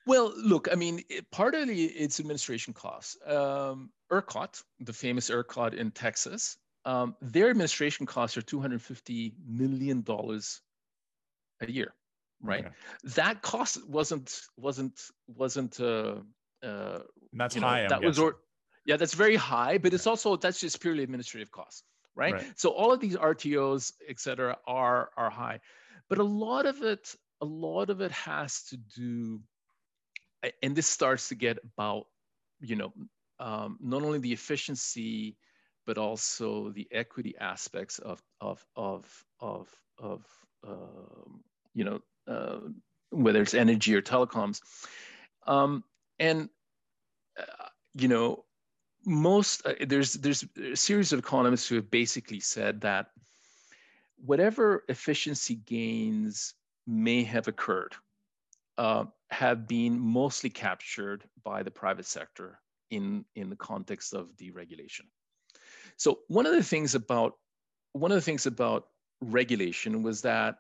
Well, 0.07 0.35
look, 0.37 0.69
I 0.71 0.75
mean, 0.75 1.01
it, 1.09 1.25
partly 1.31 1.85
it's 1.85 2.21
administration 2.21 2.75
costs. 2.75 3.17
Um, 3.27 3.91
ERCOT, 4.13 4.63
the 4.81 4.93
famous 4.93 5.31
ERCOT 5.31 5.75
in 5.75 5.93
Texas, 5.93 6.57
um, 6.85 7.17
their 7.21 7.51
administration 7.51 8.07
costs 8.07 8.37
are 8.37 8.43
250 8.43 9.35
million 9.47 10.03
dollars 10.03 10.61
a 11.61 11.71
year 11.71 11.95
right 12.43 12.67
okay. 12.67 12.75
that 13.15 13.43
cost 13.43 13.89
wasn't 13.89 14.41
wasn't 14.57 15.01
wasn't 15.27 15.81
uh, 15.81 16.17
uh, 16.65 17.01
that's 17.33 17.55
high. 17.57 17.83
Know, 17.83 17.89
that 17.89 18.03
was 18.03 18.19
or, 18.19 18.37
yeah, 18.87 18.97
that's 18.97 19.15
very 19.15 19.37
high, 19.37 19.79
but 19.79 19.95
it's 19.95 20.07
also 20.07 20.37
that's 20.37 20.61
just 20.61 20.81
purely 20.81 21.03
administrative 21.03 21.51
costs, 21.51 21.83
right? 22.15 22.35
right? 22.35 22.45
So 22.57 22.71
all 22.71 22.93
of 22.93 23.01
these 23.01 23.17
RTOs, 23.17 23.93
et 24.09 24.21
cetera, 24.21 24.57
are 24.67 25.11
are 25.17 25.31
high, 25.31 25.61
but 26.09 26.19
a 26.19 26.25
lot 26.25 26.67
of 26.67 26.83
it, 26.83 27.15
a 27.41 27.45
lot 27.45 27.91
of 27.91 28.01
it 28.01 28.13
has 28.13 28.63
to 28.65 28.77
do, 28.77 29.41
and 30.63 30.75
this 30.75 30.87
starts 30.87 31.29
to 31.29 31.35
get 31.35 31.59
about, 31.65 32.07
you 32.61 32.77
know, 32.77 32.93
um, 33.41 33.79
not 33.81 34.03
only 34.03 34.19
the 34.19 34.33
efficiency, 34.33 35.37
but 35.87 35.99
also 35.99 36.71
the 36.71 36.89
equity 36.91 37.35
aspects 37.41 37.99
of 37.99 38.23
of 38.41 38.65
of 38.77 39.25
of 39.41 39.69
of 39.99 40.25
um, 40.67 41.43
you 41.75 41.85
know 41.85 42.01
uh, 42.27 42.61
whether 43.11 43.43
it's 43.43 43.55
energy 43.55 43.95
or 43.95 44.03
telecoms. 44.03 44.61
Um, 45.47 45.85
and 46.19 46.49
uh, 47.39 47.69
you 47.95 48.09
know 48.09 48.45
most 49.07 49.67
uh, 49.67 49.75
there's 49.87 50.15
there's 50.15 50.45
a 50.57 50.77
series 50.77 51.13
of 51.13 51.19
economists 51.19 51.69
who 51.69 51.77
have 51.77 51.91
basically 51.91 52.41
said 52.41 52.81
that 52.81 53.09
whatever 54.17 54.85
efficiency 54.89 55.57
gains 55.57 56.55
may 56.87 57.23
have 57.25 57.49
occurred 57.49 57.95
uh, 58.79 59.05
have 59.31 59.67
been 59.67 59.99
mostly 59.99 60.51
captured 60.51 61.25
by 61.43 61.63
the 61.63 61.71
private 61.71 62.07
sector 62.07 62.59
in 62.91 63.25
in 63.35 63.51
the 63.51 63.57
context 63.57 64.15
of 64.15 64.29
deregulation. 64.37 65.07
So 65.97 66.21
one 66.29 66.47
of 66.47 66.53
the 66.53 66.63
things 66.63 66.95
about 66.95 67.35
one 67.93 68.11
of 68.11 68.17
the 68.17 68.23
things 68.23 68.47
about 68.47 68.89
regulation 69.21 70.03
was 70.03 70.23
that 70.23 70.57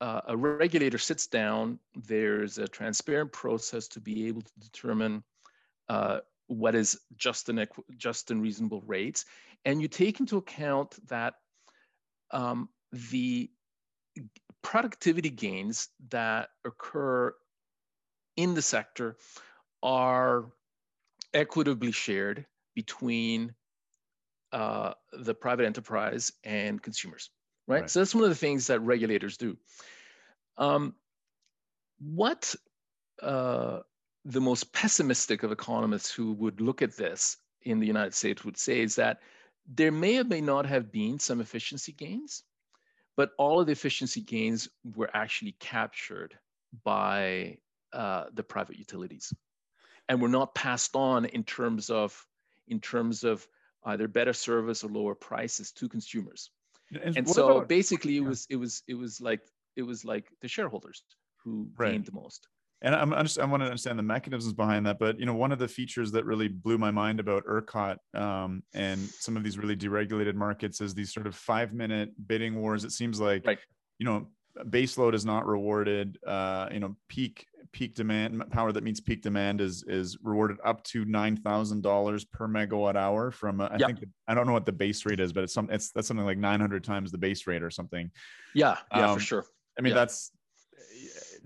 uh, 0.00 0.20
a 0.28 0.36
regulator 0.36 0.98
sits 0.98 1.26
down. 1.26 1.78
There's 1.94 2.58
a 2.58 2.68
transparent 2.68 3.32
process 3.32 3.88
to 3.88 4.00
be 4.00 4.26
able 4.26 4.42
to 4.42 4.52
determine 4.60 5.22
uh, 5.88 6.20
what 6.48 6.74
is 6.74 6.98
just 7.16 7.48
and 7.48 7.66
just 7.96 8.30
and 8.30 8.42
reasonable 8.42 8.82
rates, 8.86 9.24
and 9.64 9.80
you 9.80 9.88
take 9.88 10.20
into 10.20 10.36
account 10.36 10.96
that 11.08 11.34
um, 12.32 12.68
the 13.10 13.50
productivity 14.62 15.30
gains 15.30 15.88
that 16.10 16.48
occur 16.64 17.34
in 18.36 18.54
the 18.54 18.62
sector 18.62 19.16
are 19.82 20.46
equitably 21.32 21.92
shared 21.92 22.46
between 22.74 23.54
uh, 24.54 24.94
the 25.12 25.34
private 25.34 25.66
enterprise 25.66 26.32
and 26.44 26.80
consumers, 26.80 27.30
right? 27.66 27.80
right? 27.80 27.90
So 27.90 27.98
that's 27.98 28.14
one 28.14 28.22
of 28.22 28.30
the 28.30 28.36
things 28.36 28.68
that 28.68 28.80
regulators 28.80 29.36
do. 29.36 29.56
Um, 30.56 30.94
what 31.98 32.54
uh, 33.20 33.80
the 34.24 34.40
most 34.40 34.72
pessimistic 34.72 35.42
of 35.42 35.50
economists 35.50 36.12
who 36.12 36.32
would 36.34 36.60
look 36.60 36.82
at 36.82 36.96
this 36.96 37.36
in 37.62 37.80
the 37.80 37.86
United 37.86 38.14
States 38.14 38.44
would 38.44 38.56
say 38.56 38.80
is 38.80 38.94
that 38.94 39.18
there 39.66 39.90
may 39.90 40.18
or 40.18 40.24
may 40.24 40.40
not 40.40 40.66
have 40.66 40.92
been 40.92 41.18
some 41.18 41.40
efficiency 41.40 41.90
gains, 41.90 42.44
but 43.16 43.30
all 43.38 43.58
of 43.58 43.66
the 43.66 43.72
efficiency 43.72 44.20
gains 44.20 44.68
were 44.94 45.10
actually 45.14 45.56
captured 45.58 46.38
by 46.84 47.58
uh, 47.92 48.26
the 48.34 48.42
private 48.42 48.78
utilities 48.78 49.32
and 50.08 50.22
were 50.22 50.28
not 50.28 50.54
passed 50.54 50.94
on 50.94 51.24
in 51.24 51.42
terms 51.42 51.90
of 51.90 52.24
in 52.68 52.78
terms 52.78 53.24
of 53.24 53.46
either 53.86 54.08
better 54.08 54.32
service 54.32 54.84
or 54.84 54.88
lower 54.88 55.14
prices 55.14 55.72
to 55.72 55.88
consumers 55.88 56.50
and, 57.02 57.16
and 57.16 57.28
so 57.28 57.56
about, 57.56 57.68
basically 57.68 58.16
it 58.16 58.24
was 58.24 58.46
it 58.50 58.56
was 58.56 58.82
it 58.88 58.94
was 58.94 59.20
like 59.20 59.40
it 59.76 59.82
was 59.82 60.04
like 60.04 60.26
the 60.42 60.48
shareholders 60.48 61.02
who 61.42 61.68
right. 61.76 61.92
gained 61.92 62.06
the 62.06 62.12
most 62.12 62.48
and 62.82 62.94
I'm, 62.94 63.14
I'm 63.14 63.24
just, 63.24 63.38
I 63.38 63.46
want 63.46 63.62
to 63.62 63.64
understand 63.64 63.98
the 63.98 64.02
mechanisms 64.02 64.52
behind 64.52 64.84
that. 64.84 64.98
But 64.98 65.18
you 65.18 65.24
know, 65.24 65.34
one 65.34 65.52
of 65.52 65.58
the 65.58 65.66
features 65.66 66.12
that 66.12 66.26
really 66.26 66.48
blew 66.48 66.76
my 66.76 66.90
mind 66.90 67.18
about 67.18 67.44
ERCOT 67.46 67.96
um, 68.14 68.62
and 68.74 69.00
some 69.00 69.38
of 69.38 69.42
these 69.42 69.56
really 69.56 69.74
deregulated 69.74 70.34
markets 70.34 70.82
is 70.82 70.92
these 70.92 71.12
sort 71.12 71.26
of 71.26 71.34
five 71.34 71.72
minute 71.72 72.10
bidding 72.26 72.60
wars. 72.60 72.84
It 72.84 72.92
seems 72.92 73.18
like 73.18 73.46
right. 73.46 73.58
you 73.98 74.04
know 74.04 74.26
base 74.68 74.96
load 74.98 75.14
is 75.14 75.24
not 75.24 75.46
rewarded. 75.46 76.18
Uh, 76.26 76.68
you 76.72 76.80
know, 76.80 76.96
peak 77.08 77.46
peak 77.72 77.94
demand 77.94 78.42
power 78.50 78.70
that 78.70 78.84
meets 78.84 79.00
peak 79.00 79.20
demand 79.20 79.60
is 79.60 79.82
is 79.88 80.16
rewarded 80.22 80.58
up 80.64 80.84
to 80.84 81.04
nine 81.04 81.36
thousand 81.36 81.82
dollars 81.82 82.24
per 82.24 82.46
megawatt 82.46 82.94
hour 82.94 83.30
from 83.30 83.60
uh, 83.60 83.66
I 83.66 83.76
yep. 83.78 83.86
think 83.88 84.04
I 84.28 84.34
don't 84.34 84.46
know 84.46 84.52
what 84.52 84.66
the 84.66 84.72
base 84.72 85.04
rate 85.04 85.20
is, 85.20 85.32
but 85.32 85.44
it's 85.44 85.52
some 85.52 85.68
it's 85.70 85.90
that's 85.90 86.08
something 86.08 86.26
like 86.26 86.38
nine 86.38 86.60
hundred 86.60 86.84
times 86.84 87.10
the 87.10 87.18
base 87.18 87.46
rate 87.46 87.62
or 87.62 87.70
something. 87.70 88.10
Yeah, 88.54 88.76
yeah, 88.94 89.10
um, 89.10 89.18
for 89.18 89.24
sure. 89.24 89.44
I 89.78 89.82
mean, 89.82 89.90
yeah. 89.90 90.00
that's 90.00 90.30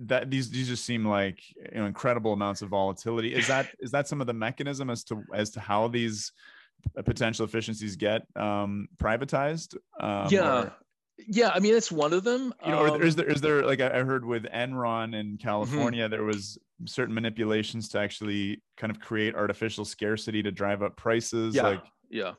that 0.00 0.30
these 0.30 0.50
these 0.50 0.68
just 0.68 0.84
seem 0.84 1.04
like 1.04 1.40
you 1.56 1.80
know 1.80 1.86
incredible 1.86 2.32
amounts 2.32 2.62
of 2.62 2.68
volatility. 2.68 3.34
Is 3.34 3.46
that 3.48 3.68
is 3.80 3.90
that 3.92 4.06
some 4.06 4.20
of 4.20 4.26
the 4.26 4.34
mechanism 4.34 4.90
as 4.90 5.04
to 5.04 5.22
as 5.34 5.50
to 5.50 5.60
how 5.60 5.88
these 5.88 6.32
potential 7.04 7.44
efficiencies 7.44 7.96
get 7.96 8.22
um, 8.36 8.88
privatized? 8.98 9.76
Um, 10.00 10.28
yeah. 10.30 10.62
Or, 10.62 10.72
yeah, 11.26 11.50
I 11.50 11.60
mean 11.60 11.74
it's 11.74 11.90
one 11.90 12.12
of 12.12 12.24
them. 12.24 12.54
You 12.64 12.70
know, 12.70 12.94
um, 12.94 13.02
is 13.02 13.16
there 13.16 13.26
is 13.26 13.40
there 13.40 13.64
like 13.64 13.80
I 13.80 14.02
heard 14.02 14.24
with 14.24 14.44
Enron 14.44 15.14
in 15.14 15.26
mm-hmm. 15.26 15.36
California, 15.36 16.04
mm-hmm. 16.04 16.10
there 16.10 16.24
was 16.24 16.58
certain 16.84 17.14
manipulations 17.14 17.88
to 17.90 17.98
actually 17.98 18.62
kind 18.76 18.90
of 18.90 19.00
create 19.00 19.34
artificial 19.34 19.84
scarcity 19.84 20.42
to 20.42 20.50
drive 20.50 20.82
up 20.82 20.96
prices. 20.96 21.54
Yeah, 21.54 21.62
like 21.62 21.84
yeah, 22.08 22.32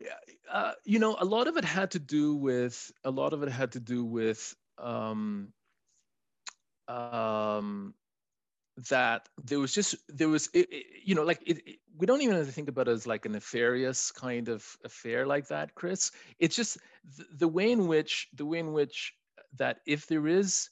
yeah. 0.00 0.14
Uh, 0.50 0.72
you 0.84 0.98
know, 0.98 1.16
a 1.20 1.24
lot 1.24 1.46
of 1.46 1.56
it 1.56 1.64
had 1.64 1.90
to 1.92 1.98
do 1.98 2.34
with 2.34 2.90
a 3.04 3.10
lot 3.10 3.32
of 3.32 3.42
it 3.42 3.50
had 3.50 3.72
to 3.72 3.80
do 3.80 4.04
with 4.04 4.54
um, 4.78 5.52
um, 6.88 7.94
that 8.76 9.28
there 9.42 9.58
was 9.58 9.72
just 9.72 9.94
there 10.08 10.28
was 10.28 10.48
it, 10.52 10.70
it, 10.70 10.86
you 11.04 11.14
know 11.14 11.22
like 11.22 11.40
it, 11.46 11.78
we 11.96 12.06
don't 12.06 12.20
even 12.20 12.36
have 12.36 12.46
to 12.46 12.52
think 12.52 12.68
about 12.68 12.88
it 12.88 12.92
as 12.92 13.06
like 13.06 13.24
a 13.24 13.28
nefarious 13.28 14.10
kind 14.10 14.48
of 14.48 14.66
affair 14.84 15.26
like 15.26 15.48
that 15.48 15.74
chris. 15.74 16.12
It's 16.38 16.54
just 16.54 16.78
the, 17.16 17.24
the 17.38 17.48
way 17.48 17.72
in 17.72 17.86
which 17.86 18.28
the 18.34 18.44
way 18.44 18.58
in 18.58 18.72
which 18.72 19.14
that 19.56 19.78
if 19.86 20.06
there 20.06 20.26
is 20.26 20.68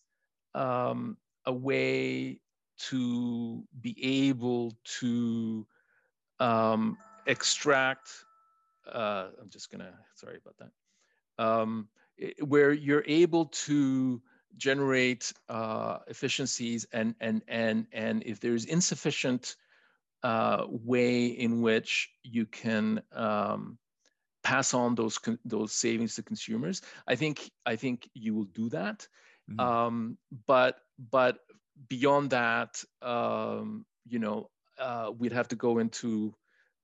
um, 0.55 1.17
a 1.47 1.53
way 1.53 2.41
to 2.77 3.65
be 3.81 3.97
able 4.29 4.73
to 5.01 5.67
um, 6.41 6.99
extract 7.27 8.11
uh, 8.93 9.29
i'm 9.41 9.49
just 9.49 9.71
gonna 9.71 9.93
sorry 10.15 10.39
about 10.45 10.57
that 10.59 11.43
um, 11.43 11.89
where 12.41 12.73
you're 12.73 13.05
able 13.07 13.47
to 13.47 14.21
generate 14.57 15.33
uh, 15.49 15.99
efficiencies 16.07 16.87
and 16.93 17.15
and 17.21 17.43
and 17.49 17.87
and 17.93 18.23
if 18.25 18.41
there's 18.41 18.65
insufficient 18.65 19.57
uh, 20.23 20.65
way 20.69 21.27
in 21.27 21.61
which 21.61 22.11
you 22.23 22.47
can 22.47 23.03
um, 23.13 23.79
pass 24.43 24.75
on 24.75 24.95
those 24.95 25.19
those 25.45 25.73
savings 25.73 26.15
to 26.15 26.23
consumers, 26.23 26.83
I 27.07 27.15
think 27.15 27.51
I 27.67 27.77
think 27.77 28.09
you 28.15 28.35
will 28.35 28.45
do 28.45 28.69
that. 28.71 29.07
Mm-hmm. 29.51 29.61
Um, 29.61 30.19
but 30.47 30.79
but 31.11 31.39
beyond 31.89 32.31
that, 32.31 32.83
um, 33.03 33.85
you 34.07 34.19
know, 34.19 34.51
uh, 34.79 35.11
we'd 35.17 35.33
have 35.33 35.49
to 35.49 35.57
go 35.57 35.79
into 35.79 36.35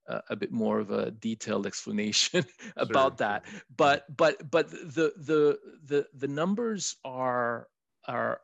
a 0.07 0.35
bit 0.35 0.51
more 0.51 0.79
of 0.79 0.91
a 0.91 1.11
detailed 1.11 1.65
explanation 1.65 2.45
about 2.77 3.13
sure. 3.13 3.27
that 3.27 3.45
but 3.75 4.05
but 4.15 4.49
but 4.49 4.69
the 4.69 5.13
the 5.17 5.59
the 5.85 6.07
the 6.13 6.27
numbers 6.27 6.95
are 7.05 7.67
are 8.07 8.41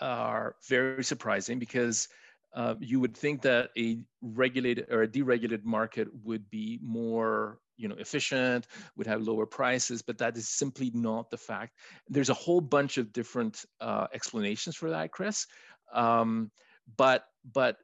are 0.00 0.56
very 0.68 1.04
surprising 1.04 1.58
because 1.58 2.08
uh, 2.54 2.74
you 2.80 3.00
would 3.00 3.16
think 3.16 3.42
that 3.42 3.70
a 3.78 3.98
regulated 4.22 4.86
or 4.90 5.02
a 5.02 5.08
deregulated 5.08 5.64
market 5.64 6.08
would 6.24 6.48
be 6.50 6.78
more 6.82 7.58
you 7.76 7.88
know 7.88 7.96
efficient 7.96 8.66
would 8.96 9.06
have 9.06 9.22
lower 9.22 9.44
prices 9.44 10.00
but 10.00 10.16
that 10.16 10.36
is 10.36 10.48
simply 10.48 10.90
not 10.94 11.30
the 11.30 11.36
fact. 11.36 11.74
There's 12.08 12.30
a 12.30 12.34
whole 12.34 12.60
bunch 12.60 12.98
of 12.98 13.12
different 13.12 13.64
uh, 13.80 14.06
explanations 14.12 14.76
for 14.76 14.90
that 14.90 15.12
chris. 15.12 15.46
Um, 15.92 16.50
but 16.96 17.24
but 17.52 17.76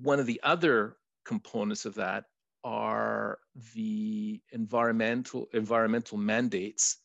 one 0.00 0.20
of 0.20 0.26
the 0.26 0.40
other 0.42 0.96
components 1.24 1.84
of 1.84 1.94
that 1.94 2.24
are 2.64 3.38
the 3.74 4.40
environmental 4.52 5.48
environmental 5.52 6.16
mandates 6.16 6.98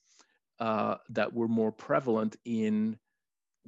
uh, 0.60 0.96
that 1.10 1.34
were 1.34 1.48
more 1.48 1.72
prevalent 1.72 2.36
in 2.46 2.98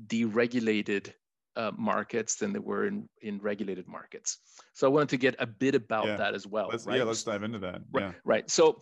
deregulated 0.07 1.13
uh, 1.55 1.71
markets 1.77 2.35
than 2.35 2.53
they 2.53 2.59
were 2.59 2.87
in, 2.87 3.09
in 3.21 3.39
regulated 3.39 3.87
markets. 3.87 4.37
So 4.73 4.87
I 4.87 4.89
wanted 4.89 5.09
to 5.09 5.17
get 5.17 5.35
a 5.39 5.47
bit 5.47 5.75
about 5.75 6.07
yeah. 6.07 6.15
that 6.15 6.33
as 6.33 6.47
well. 6.47 6.69
Let's, 6.71 6.85
right? 6.85 6.97
Yeah, 6.97 7.03
let's 7.03 7.23
dive 7.23 7.43
into 7.43 7.59
that. 7.59 7.81
Right. 7.91 8.05
Yeah. 8.05 8.11
Right. 8.23 8.49
So, 8.49 8.79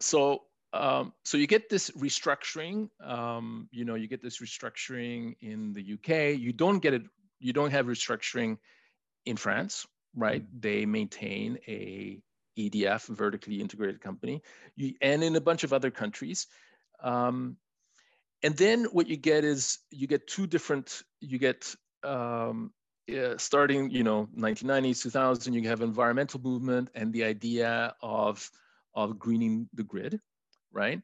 so, 0.00 0.42
um, 0.72 1.12
so 1.24 1.36
you 1.36 1.46
get 1.46 1.68
this 1.68 1.90
restructuring. 1.90 2.88
Um, 3.04 3.68
you 3.72 3.84
know, 3.84 3.94
you 3.94 4.08
get 4.08 4.22
this 4.22 4.38
restructuring 4.38 5.36
in 5.40 5.72
the 5.72 5.94
UK. 5.94 6.38
You 6.38 6.52
don't 6.52 6.78
get 6.78 6.94
it. 6.94 7.02
You 7.40 7.52
don't 7.52 7.70
have 7.70 7.86
restructuring 7.86 8.58
in 9.26 9.36
France 9.36 9.86
right? 10.16 10.42
Mm-hmm. 10.42 10.60
They 10.60 10.86
maintain 10.86 11.58
a 11.68 12.20
EDF, 12.58 13.06
vertically 13.14 13.60
integrated 13.60 14.00
company, 14.00 14.42
you, 14.74 14.94
and 15.00 15.22
in 15.22 15.36
a 15.36 15.40
bunch 15.40 15.62
of 15.62 15.72
other 15.72 15.90
countries. 15.90 16.46
Um, 17.02 17.56
and 18.42 18.56
then 18.56 18.84
what 18.84 19.08
you 19.08 19.16
get 19.16 19.44
is 19.44 19.78
you 19.90 20.06
get 20.06 20.26
two 20.26 20.46
different, 20.46 21.02
you 21.20 21.38
get 21.38 21.74
um, 22.02 22.72
uh, 23.10 23.36
starting, 23.36 23.90
you 23.90 24.02
know, 24.02 24.28
1990s, 24.36 25.02
2000, 25.02 25.52
you 25.52 25.68
have 25.68 25.82
environmental 25.82 26.40
movement 26.40 26.88
and 26.94 27.12
the 27.12 27.24
idea 27.24 27.94
of, 28.00 28.50
of 28.94 29.18
greening 29.18 29.68
the 29.74 29.84
grid, 29.84 30.20
right? 30.72 31.02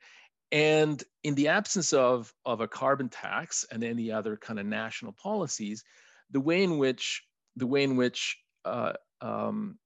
And 0.50 1.02
in 1.24 1.34
the 1.34 1.48
absence 1.48 1.92
of, 1.92 2.32
of 2.44 2.60
a 2.60 2.68
carbon 2.68 3.08
tax 3.08 3.64
and 3.70 3.84
any 3.84 4.10
other 4.10 4.36
kind 4.36 4.58
of 4.58 4.66
national 4.66 5.12
policies, 5.12 5.84
the 6.30 6.40
way 6.40 6.62
in 6.62 6.78
which 6.78 7.22
the 7.56 7.66
way 7.66 7.82
in 7.82 7.96
which 7.96 8.38
uh, 8.64 8.92
um, 9.20 9.78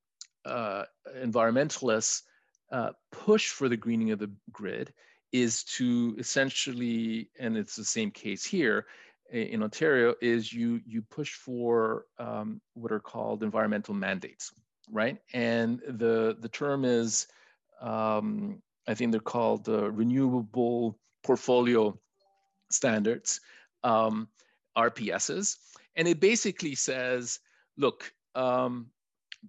uh, 0.45 0.85
environmentalists 1.23 2.23
uh, 2.73 2.91
push 3.13 3.51
for 3.51 3.69
the 3.69 3.77
greening 3.77 4.11
of 4.11 4.19
the 4.19 4.31
grid 4.53 4.93
is 5.33 5.65
to 5.65 6.15
essentially, 6.19 7.31
and 7.39 7.57
it's 7.57 7.77
the 7.77 7.85
same 7.85 8.11
case 8.11 8.45
here 8.45 8.87
in 9.31 9.63
Ontario, 9.63 10.15
is 10.21 10.53
you 10.53 10.81
you 10.87 11.03
push 11.03 11.35
for 11.35 12.07
um, 12.19 12.61
what 12.75 12.93
are 12.93 13.01
called 13.01 13.43
environmental 13.43 13.95
mandates, 13.95 14.53
right? 14.91 15.19
And 15.33 15.81
the 15.87 16.37
the 16.41 16.49
term 16.49 16.85
is, 16.85 17.27
um, 17.81 18.63
I 18.87 18.95
think 18.95 19.11
they're 19.11 19.21
called 19.21 19.69
uh, 19.69 19.91
renewable 19.91 20.99
portfolio 21.25 21.99
standards, 22.71 23.41
um, 23.83 24.29
RPSs, 24.79 25.57
and 25.97 26.07
it 26.07 26.21
basically 26.21 26.75
says, 26.75 27.41
look, 27.77 28.13
um, 28.37 28.91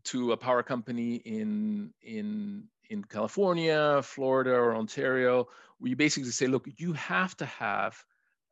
to 0.05 0.31
a 0.31 0.37
power 0.37 0.63
company 0.63 1.15
in 1.15 1.93
in 2.01 2.63
in 2.89 3.03
California, 3.03 4.01
Florida, 4.01 4.53
or 4.53 4.75
Ontario, 4.75 5.47
where 5.77 5.89
you 5.89 5.95
basically 5.95 6.31
say, 6.31 6.47
look, 6.47 6.67
you 6.77 6.93
have 6.93 7.35
to 7.37 7.45
have 7.45 7.97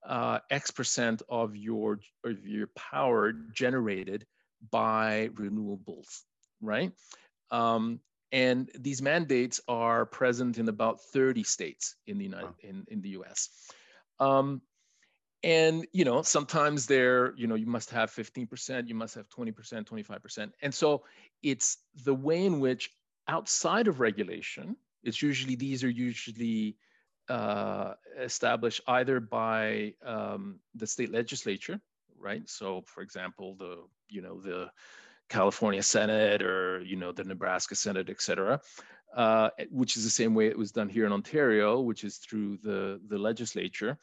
uh, 0.06 0.40
X 0.52 0.72
percent 0.72 1.22
of 1.30 1.56
your 1.56 2.00
of 2.24 2.46
your 2.46 2.68
power 2.76 3.32
generated 3.32 4.26
by 4.72 5.30
renewables, 5.34 6.22
right? 6.62 6.92
Um, 7.52 8.02
and 8.32 8.70
these 8.78 9.02
mandates 9.02 9.62
are 9.68 10.06
present 10.06 10.58
in 10.58 10.68
about 10.68 11.00
30 11.14 11.44
states 11.44 11.96
in 12.06 12.18
the 12.18 12.26
United 12.26 12.48
wow. 12.48 12.56
in, 12.62 12.86
in 12.90 13.02
the 13.02 13.10
US. 13.10 13.50
Um, 14.20 14.62
and 15.46 15.86
you 15.94 16.04
know 16.04 16.24
sometimes 16.24 16.88
they're 16.88 17.34
you 17.38 17.46
know 17.46 17.56
you 17.56 17.68
must 17.68 17.92
have 17.92 18.10
15% 18.10 18.88
you 18.90 18.96
must 18.96 19.14
have 19.14 19.30
20% 19.30 19.54
25% 19.86 20.52
and 20.62 20.74
so 20.74 21.04
it's 21.44 21.78
the 22.04 22.14
way 22.14 22.46
in 22.46 22.60
which 22.60 22.90
outside 23.28 23.88
of 23.88 24.00
regulation 24.00 24.76
it's 25.04 25.22
usually 25.22 25.56
these 25.56 25.84
are 25.84 25.90
usually 25.90 26.76
uh, 27.30 27.94
established 28.20 28.82
either 28.88 29.20
by 29.20 29.94
um, 30.04 30.60
the 30.74 30.88
state 30.88 31.12
legislature 31.12 31.80
right? 32.20 32.50
So 32.50 32.84
for 32.88 33.02
example 33.04 33.56
the 33.56 33.84
you 34.10 34.22
know 34.22 34.42
the 34.42 34.70
california 35.28 35.82
senate 35.82 36.44
or 36.44 36.82
you 36.82 36.96
know 36.96 37.12
the 37.12 37.24
nebraska 37.24 37.74
senate 37.74 38.12
et 38.12 38.22
cetera 38.22 38.62
uh, 39.16 39.50
which 39.72 39.98
is 39.98 40.04
the 40.04 40.10
same 40.10 40.36
way 40.36 40.46
it 40.46 40.56
was 40.58 40.72
done 40.72 40.88
here 40.88 41.08
in 41.08 41.12
ontario 41.12 41.82
which 41.82 42.04
is 42.04 42.18
through 42.18 42.58
the 42.58 43.02
the 43.08 43.18
legislature 43.18 43.98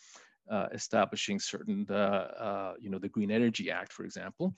establishing 0.73 1.39
certain, 1.39 1.87
uh, 1.91 1.93
uh, 1.93 2.75
you 2.81 2.91
know, 2.91 2.99
the 2.99 3.09
Green 3.09 3.31
Energy 3.31 3.71
Act, 3.71 3.93
for 3.93 4.05
example. 4.05 4.55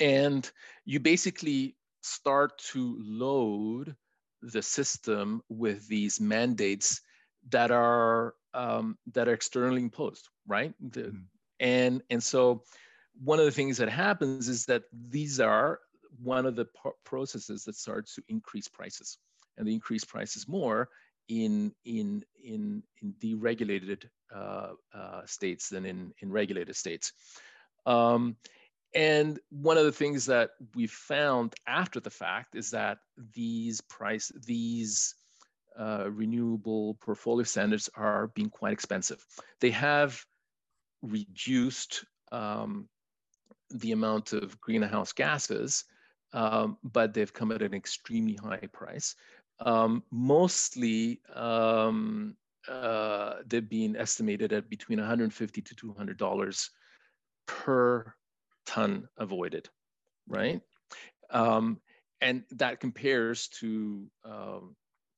And 0.00 0.50
you 0.84 1.00
basically 1.00 1.76
start 2.02 2.58
to 2.72 2.96
load 3.00 3.94
the 4.42 4.62
system 4.62 5.42
with 5.48 5.86
these 5.88 6.20
mandates 6.20 7.00
that 7.50 7.70
are 7.70 8.34
um, 8.54 8.96
that 9.12 9.28
are 9.28 9.34
externally 9.34 9.82
imposed, 9.82 10.28
right? 10.46 10.72
The, 10.80 11.00
mm-hmm. 11.02 11.18
And 11.60 12.02
and 12.10 12.22
so 12.22 12.62
one 13.22 13.38
of 13.38 13.44
the 13.44 13.50
things 13.52 13.78
that 13.78 13.88
happens 13.88 14.48
is 14.48 14.64
that 14.66 14.84
these 14.92 15.40
are 15.40 15.80
one 16.22 16.46
of 16.46 16.56
the 16.56 16.66
processes 17.04 17.64
that 17.64 17.76
starts 17.76 18.14
to 18.14 18.22
increase 18.28 18.68
prices, 18.68 19.18
and 19.56 19.66
they 19.66 19.72
increase 19.72 20.04
prices 20.04 20.48
more 20.48 20.88
in 21.28 21.72
in 21.84 22.24
in 22.42 22.82
in 23.02 23.14
deregulated 23.22 24.04
uh, 24.34 24.72
uh, 24.94 25.22
states 25.26 25.68
than 25.68 25.84
in 25.84 26.12
in 26.20 26.30
regulated 26.30 26.76
states. 26.76 27.12
Um, 27.86 28.36
and 28.94 29.38
one 29.50 29.76
of 29.76 29.84
the 29.84 29.92
things 29.92 30.26
that 30.26 30.50
we 30.74 30.86
found 30.86 31.54
after 31.66 32.00
the 32.00 32.10
fact 32.10 32.54
is 32.54 32.70
that 32.70 32.98
these 33.34 33.80
price 33.82 34.32
these 34.46 35.14
uh, 35.78 36.10
renewable 36.10 36.94
portfolio 37.00 37.44
standards 37.44 37.88
are 37.94 38.28
being 38.28 38.50
quite 38.50 38.72
expensive. 38.72 39.24
They 39.60 39.70
have 39.70 40.24
reduced 41.02 42.04
um, 42.32 42.88
the 43.70 43.92
amount 43.92 44.32
of 44.32 44.60
greenhouse 44.60 45.12
gases, 45.12 45.84
um, 46.32 46.78
but 46.82 47.14
they've 47.14 47.32
come 47.32 47.52
at 47.52 47.62
an 47.62 47.74
extremely 47.74 48.34
high 48.34 48.68
price 48.72 49.14
um, 49.60 50.02
mostly 50.10 51.20
um, 51.34 52.36
uh, 52.68 53.36
they've 53.46 53.68
been 53.68 53.96
estimated 53.96 54.52
at 54.52 54.68
between 54.68 54.98
150 54.98 55.62
to 55.62 55.74
200 55.74 56.16
dollars 56.16 56.70
per 57.46 58.14
ton 58.66 59.08
avoided, 59.16 59.68
right? 60.28 60.60
Um, 61.30 61.80
and 62.20 62.44
that 62.52 62.80
compares 62.80 63.48
to 63.60 64.06
um, 64.24 64.76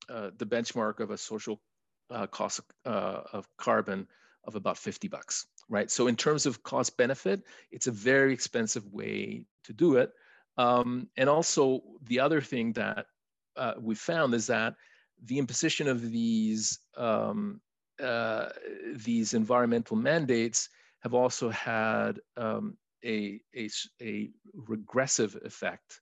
uh, 0.09 0.31
the 0.37 0.45
benchmark 0.45 0.99
of 0.99 1.11
a 1.11 1.17
social 1.17 1.61
uh, 2.09 2.27
cost 2.27 2.61
uh, 2.85 3.21
of 3.33 3.47
carbon 3.57 4.07
of 4.45 4.55
about 4.55 4.77
50 4.77 5.07
bucks, 5.07 5.47
right? 5.69 5.89
So 5.89 6.07
in 6.07 6.15
terms 6.15 6.45
of 6.45 6.63
cost 6.63 6.97
benefit, 6.97 7.43
it's 7.71 7.87
a 7.87 7.91
very 7.91 8.33
expensive 8.33 8.85
way 8.91 9.45
to 9.65 9.73
do 9.73 9.97
it. 9.97 10.11
Um, 10.57 11.07
and 11.17 11.29
also 11.29 11.81
the 12.03 12.19
other 12.19 12.41
thing 12.41 12.73
that 12.73 13.05
uh, 13.57 13.73
we 13.79 13.95
found 13.95 14.33
is 14.33 14.47
that 14.47 14.75
the 15.25 15.37
imposition 15.37 15.87
of 15.87 16.11
these 16.11 16.79
um, 16.97 17.61
uh, 18.01 18.49
these 18.95 19.33
environmental 19.33 19.95
mandates 19.95 20.69
have 21.01 21.13
also 21.13 21.49
had 21.49 22.19
um, 22.37 22.77
a, 23.05 23.39
a, 23.55 23.69
a, 24.01 24.29
regressive 24.53 25.37
effect 25.43 26.01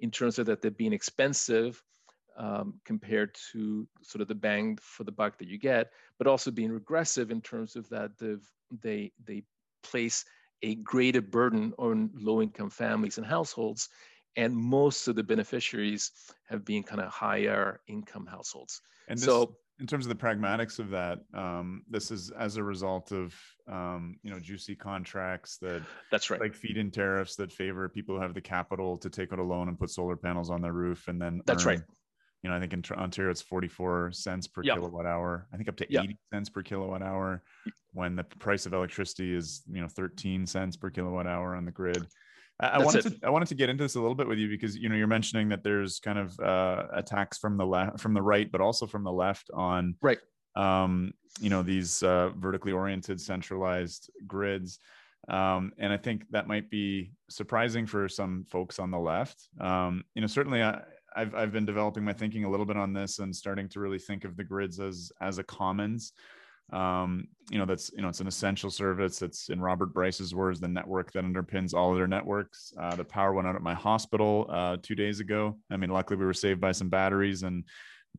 in 0.00 0.10
terms 0.10 0.38
of 0.38 0.46
that 0.46 0.60
they're 0.60 0.70
being 0.70 0.92
expensive 0.92 1.82
um, 2.36 2.74
compared 2.84 3.34
to 3.52 3.86
sort 4.02 4.22
of 4.22 4.28
the 4.28 4.34
bang 4.34 4.78
for 4.80 5.04
the 5.04 5.12
buck 5.12 5.38
that 5.38 5.48
you 5.48 5.58
get, 5.58 5.90
but 6.18 6.26
also 6.26 6.50
being 6.50 6.70
regressive 6.70 7.30
in 7.30 7.40
terms 7.40 7.76
of 7.76 7.88
that 7.88 8.10
they 8.82 9.12
they 9.24 9.42
place 9.82 10.24
a 10.62 10.74
greater 10.76 11.20
burden 11.22 11.72
on 11.78 12.10
low-income 12.14 12.70
families 12.70 13.16
and 13.18 13.26
households 13.26 13.88
and 14.38 14.56
most 14.56 15.08
of 15.08 15.16
the 15.16 15.22
beneficiaries 15.22 16.12
have 16.48 16.64
been 16.64 16.84
kind 16.84 17.00
of 17.00 17.10
higher 17.10 17.80
income 17.88 18.24
households. 18.24 18.80
And 19.08 19.18
this, 19.18 19.24
so, 19.24 19.56
in 19.80 19.86
terms 19.86 20.06
of 20.06 20.10
the 20.10 20.14
pragmatics 20.14 20.78
of 20.78 20.90
that, 20.90 21.18
um, 21.34 21.82
this 21.90 22.10
is 22.12 22.30
as 22.30 22.56
a 22.56 22.62
result 22.62 23.10
of 23.10 23.34
um, 23.70 24.16
you 24.22 24.30
know 24.30 24.38
juicy 24.38 24.76
contracts 24.76 25.58
that 25.58 25.82
that's 26.10 26.30
right, 26.30 26.40
like 26.40 26.54
feed-in 26.54 26.90
tariffs 26.90 27.34
that 27.36 27.52
favor 27.52 27.88
people 27.88 28.14
who 28.14 28.22
have 28.22 28.32
the 28.32 28.40
capital 28.40 28.96
to 28.98 29.10
take 29.10 29.32
out 29.32 29.40
a 29.40 29.42
loan 29.42 29.68
and 29.68 29.78
put 29.78 29.90
solar 29.90 30.16
panels 30.16 30.50
on 30.50 30.62
their 30.62 30.72
roof, 30.72 31.08
and 31.08 31.20
then 31.20 31.42
that's 31.44 31.64
earn, 31.64 31.68
right. 31.68 31.80
You 32.44 32.50
know, 32.50 32.56
I 32.56 32.60
think 32.60 32.72
in 32.72 32.84
Ontario 32.96 33.32
it's 33.32 33.42
44 33.42 34.12
cents 34.12 34.46
per 34.46 34.62
yep. 34.62 34.76
kilowatt 34.76 35.06
hour. 35.06 35.48
I 35.52 35.56
think 35.56 35.68
up 35.68 35.76
to 35.78 35.86
yep. 35.90 36.04
80 36.04 36.18
cents 36.32 36.48
per 36.48 36.62
kilowatt 36.62 37.02
hour 37.02 37.42
when 37.94 38.14
the 38.14 38.22
price 38.22 38.64
of 38.64 38.72
electricity 38.72 39.34
is, 39.34 39.62
you 39.68 39.80
know, 39.80 39.88
13 39.88 40.46
cents 40.46 40.76
per 40.76 40.88
kilowatt 40.88 41.26
hour 41.26 41.56
on 41.56 41.64
the 41.64 41.72
grid. 41.72 42.06
I, 42.60 42.78
wanted 42.78 43.06
it. 43.06 43.20
to 43.20 43.26
I 43.26 43.30
wanted 43.30 43.48
to 43.48 43.54
get 43.54 43.68
into 43.68 43.84
this 43.84 43.94
a 43.94 44.00
little 44.00 44.14
bit 44.14 44.26
with 44.26 44.38
you 44.38 44.48
because 44.48 44.76
you 44.76 44.88
know 44.88 44.96
you're 44.96 45.06
mentioning 45.06 45.48
that 45.50 45.62
there's 45.62 46.00
kind 46.00 46.18
of 46.18 46.38
uh, 46.40 46.84
attacks 46.92 47.38
from 47.38 47.56
the 47.56 47.66
left, 47.66 48.00
from 48.00 48.14
the 48.14 48.22
right, 48.22 48.50
but 48.50 48.60
also 48.60 48.86
from 48.86 49.04
the 49.04 49.12
left 49.12 49.50
on 49.54 49.94
right. 50.02 50.18
Um, 50.56 51.12
you 51.40 51.50
know 51.50 51.62
these 51.62 52.02
uh, 52.02 52.30
vertically 52.36 52.72
oriented, 52.72 53.20
centralized 53.20 54.10
grids, 54.26 54.80
um, 55.28 55.72
and 55.78 55.92
I 55.92 55.96
think 55.96 56.24
that 56.30 56.48
might 56.48 56.68
be 56.68 57.12
surprising 57.30 57.86
for 57.86 58.08
some 58.08 58.44
folks 58.50 58.80
on 58.80 58.90
the 58.90 58.98
left. 58.98 59.48
Um, 59.60 60.02
you 60.14 60.20
know, 60.20 60.26
certainly 60.26 60.62
I, 60.62 60.80
I've 61.14 61.34
I've 61.34 61.52
been 61.52 61.66
developing 61.66 62.04
my 62.04 62.12
thinking 62.12 62.44
a 62.44 62.50
little 62.50 62.66
bit 62.66 62.76
on 62.76 62.92
this 62.92 63.20
and 63.20 63.34
starting 63.34 63.68
to 63.70 63.80
really 63.80 64.00
think 64.00 64.24
of 64.24 64.36
the 64.36 64.44
grids 64.44 64.80
as 64.80 65.12
as 65.20 65.38
a 65.38 65.44
commons 65.44 66.12
um, 66.72 67.26
you 67.50 67.58
know 67.58 67.64
that's 67.64 67.90
you 67.94 68.02
know 68.02 68.08
it's 68.08 68.20
an 68.20 68.26
essential 68.26 68.70
service. 68.70 69.22
It's 69.22 69.48
in 69.48 69.60
robert 69.60 69.92
bryce's 69.94 70.34
words 70.34 70.60
the 70.60 70.68
network 70.68 71.12
that 71.12 71.24
underpins 71.24 71.74
all 71.74 71.92
of 71.92 71.96
their 71.96 72.06
networks. 72.06 72.72
Uh, 72.78 72.94
the 72.94 73.04
power 73.04 73.32
went 73.32 73.48
out 73.48 73.56
at 73.56 73.62
my 73.62 73.74
hospital 73.74 74.46
uh, 74.50 74.76
two 74.82 74.94
days 74.94 75.20
ago. 75.20 75.56
I 75.70 75.76
mean 75.76 75.90
luckily 75.90 76.18
we 76.18 76.26
were 76.26 76.34
saved 76.34 76.60
by 76.60 76.72
some 76.72 76.88
batteries 76.88 77.42
and 77.42 77.64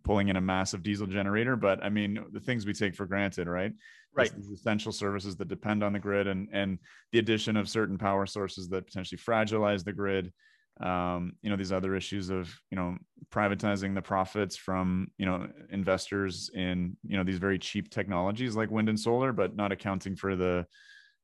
pulling 0.04 0.30
in 0.30 0.38
a 0.38 0.42
massive 0.42 0.82
diesel 0.82 1.08
generator 1.08 1.56
but 1.56 1.84
i 1.84 1.90
mean 1.90 2.24
the 2.32 2.40
things 2.40 2.66
we 2.66 2.74
take 2.74 2.96
for 2.96 3.06
granted 3.06 3.48
right? 3.48 3.74
Right. 4.14 4.32
Essential 4.54 4.92
services 4.92 5.36
that 5.38 5.48
depend 5.48 5.84
on 5.84 5.94
the 5.94 6.00
grid 6.00 6.28
and 6.28 6.48
and 6.52 6.80
the 7.12 7.20
addition 7.20 7.56
of 7.56 7.70
certain 7.70 7.98
power 7.98 8.26
sources 8.26 8.70
that 8.70 8.88
potentially 8.88 9.20
fragilize 9.20 9.84
the 9.84 9.94
grid 9.94 10.32
um, 10.80 11.34
you 11.42 11.50
know 11.50 11.56
these 11.56 11.72
other 11.72 11.96
issues 11.96 12.30
of 12.30 12.54
you 12.72 12.78
know 12.78 12.98
privatizing 13.34 13.94
the 13.94 14.02
profits 14.02 14.56
from 14.56 15.12
you 15.18 15.26
know 15.26 15.48
investors 15.72 16.50
in 16.54 16.96
you 17.06 17.18
know 17.18 17.24
these 17.24 17.40
very 17.40 17.60
cheap 17.60 17.90
technologies 17.90 18.56
like 18.56 18.72
wind 18.72 18.90
and 18.90 19.00
solar 19.00 19.34
but 19.34 19.56
not 19.56 19.72
accounting 19.72 20.16
for 20.16 20.36
the 20.36 20.66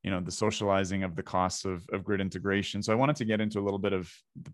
you 0.03 0.11
know 0.11 0.19
the 0.19 0.31
socializing 0.31 1.03
of 1.03 1.15
the 1.15 1.23
costs 1.23 1.65
of, 1.65 1.83
of 1.91 2.03
grid 2.03 2.21
integration 2.21 2.83
so 2.83 2.91
i 2.91 2.95
wanted 2.95 3.15
to 3.15 3.25
get 3.25 3.41
into 3.41 3.59
a 3.59 3.63
little 3.63 3.79
bit 3.79 3.93
of 3.93 4.11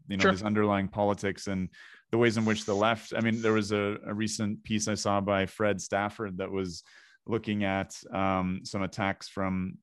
you 0.07 0.17
know 0.17 0.21
sure. 0.21 0.31
these 0.31 0.43
underlying 0.43 0.87
politics 0.87 1.47
and 1.47 1.69
the 2.11 2.17
ways 2.17 2.37
in 2.37 2.45
which 2.45 2.65
the 2.65 2.73
left 2.73 3.13
i 3.17 3.19
mean 3.19 3.41
there 3.41 3.53
was 3.53 3.71
a, 3.71 3.97
a 4.05 4.13
recent 4.13 4.63
piece 4.63 4.87
i 4.87 4.93
saw 4.93 5.19
by 5.19 5.45
fred 5.45 5.81
stafford 5.81 6.37
that 6.37 6.51
was 6.51 6.83
looking 7.27 7.63
at 7.63 7.95
um, 8.11 8.61
some 8.63 8.81
attacks 8.81 9.27
from 9.27 9.77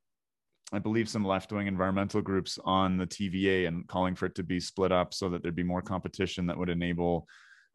I 0.73 0.79
believe 0.79 1.09
some 1.09 1.25
left 1.25 1.51
wing 1.53 1.67
environmental 1.67 2.21
groups 2.21 2.59
on 2.65 2.99
the 2.99 3.07
TVA 3.07 3.67
and 3.67 3.87
calling 3.89 4.15
for 4.15 4.27
it 4.27 4.35
to 4.35 4.43
be 4.43 4.61
split 4.61 4.93
up 4.93 5.15
so 5.15 5.31
that 5.31 5.43
there'd 5.43 5.55
be 5.55 5.63
more 5.63 5.81
competition 5.81 6.47
that 6.47 6.59
would 6.59 6.69
enable 6.69 7.27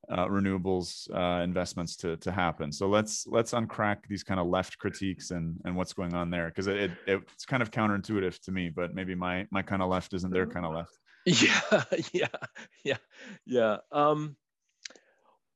uh, 0.09 0.27
renewables 0.27 1.09
uh, 1.15 1.41
investments 1.43 1.95
to 1.95 2.17
to 2.17 2.31
happen. 2.31 2.71
So 2.71 2.89
let's 2.89 3.25
let's 3.27 3.53
uncrack 3.53 3.99
these 4.07 4.23
kind 4.23 4.39
of 4.39 4.47
left 4.47 4.77
critiques 4.77 5.31
and 5.31 5.59
and 5.65 5.75
what's 5.75 5.93
going 5.93 6.13
on 6.13 6.29
there 6.29 6.47
because 6.47 6.67
it, 6.67 6.91
it, 7.07 7.21
it's 7.33 7.45
kind 7.45 7.63
of 7.63 7.71
counterintuitive 7.71 8.39
to 8.41 8.51
me, 8.51 8.69
but 8.69 8.93
maybe 8.93 9.15
my 9.15 9.47
my 9.49 9.61
kind 9.61 9.81
of 9.81 9.89
left 9.89 10.13
isn't 10.13 10.31
their 10.31 10.45
kind 10.45 10.65
of 10.65 10.73
left. 10.73 10.91
Yeah, 11.25 11.83
yeah, 12.11 12.27
yeah, 12.83 12.97
yeah. 13.45 13.77
Um, 13.93 14.35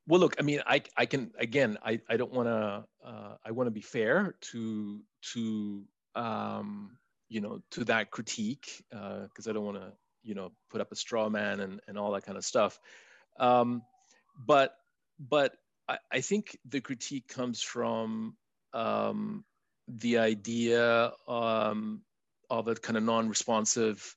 well, 0.08 0.22
look, 0.22 0.38
I 0.40 0.44
mean, 0.44 0.62
I 0.66 0.82
I 0.96 1.06
can 1.06 1.32
again, 1.38 1.78
I 1.84 2.00
I 2.10 2.16
don't 2.16 2.32
want 2.32 2.48
to. 2.48 2.86
Uh, 3.06 3.36
I 3.46 3.52
want 3.52 3.68
to 3.68 3.72
be 3.72 3.82
fair 3.82 4.36
to 4.54 5.02
to 5.34 5.84
um, 6.16 6.98
you 7.30 7.42
know 7.42 7.62
to 7.72 7.84
that 7.86 8.12
critique 8.12 8.84
because 8.90 9.48
uh, 9.48 9.50
I 9.50 9.54
don't 9.54 9.66
want 9.66 9.78
to 9.78 9.92
you 10.24 10.36
know 10.36 10.52
put 10.70 10.82
up 10.82 10.92
a 10.92 10.96
straw 10.96 11.30
man 11.30 11.60
and 11.60 11.80
and 11.88 11.98
all 11.98 12.12
that 12.12 12.26
kind 12.26 12.38
of 12.38 12.46
stuff. 12.46 12.80
Um, 13.40 13.84
but 14.38 14.76
but 15.20 15.54
I, 15.88 15.98
I 16.12 16.22
think 16.22 16.58
the 16.68 16.82
critique 16.82 17.28
comes 17.28 17.62
from 17.62 18.36
um, 18.74 19.44
the 19.88 20.18
idea 20.20 21.12
um, 21.28 22.02
of 22.50 22.68
a 22.68 22.76
kind 22.76 22.98
of 22.98 23.04
non-responsive 23.04 24.16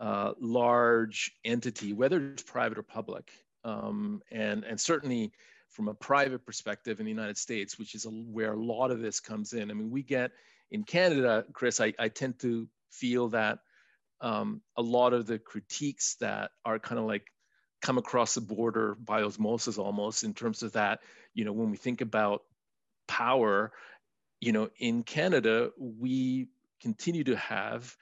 uh, 0.00 0.32
large 0.40 1.32
entity, 1.44 1.92
whether 1.92 2.32
it's 2.32 2.42
private 2.42 2.78
or 2.78 2.82
public, 2.82 3.30
um, 3.64 4.22
and 4.30 4.64
and 4.64 4.80
certainly 4.80 5.32
from 5.68 5.88
a 5.88 5.94
private 5.94 6.44
perspective 6.44 7.00
in 7.00 7.06
the 7.06 7.12
United 7.12 7.38
States, 7.38 7.78
which 7.78 7.94
is 7.94 8.04
a, 8.04 8.10
where 8.10 8.52
a 8.52 8.62
lot 8.62 8.90
of 8.90 9.00
this 9.00 9.20
comes 9.20 9.54
in. 9.54 9.70
I 9.70 9.74
mean, 9.74 9.90
we 9.90 10.02
get 10.02 10.32
in 10.72 10.82
Canada, 10.82 11.44
Chris. 11.52 11.80
I, 11.80 11.92
I 11.98 12.08
tend 12.08 12.40
to 12.40 12.66
feel 12.90 13.28
that 13.28 13.60
um, 14.20 14.62
a 14.76 14.82
lot 14.82 15.12
of 15.12 15.26
the 15.26 15.38
critiques 15.38 16.16
that 16.20 16.50
are 16.64 16.78
kind 16.78 16.98
of 16.98 17.04
like 17.04 17.26
come 17.82 17.98
across 17.98 18.34
the 18.34 18.40
border 18.40 18.94
by 18.94 19.22
osmosis 19.22 19.76
almost 19.76 20.22
in 20.22 20.32
terms 20.32 20.62
of 20.62 20.72
that 20.72 21.00
you 21.34 21.44
know 21.44 21.52
when 21.52 21.70
we 21.70 21.76
think 21.76 22.00
about 22.00 22.42
power 23.08 23.72
you 24.40 24.52
know 24.52 24.70
in 24.78 25.02
canada 25.02 25.70
we 25.76 26.46
continue 26.80 27.24
to 27.24 27.36
have 27.36 27.96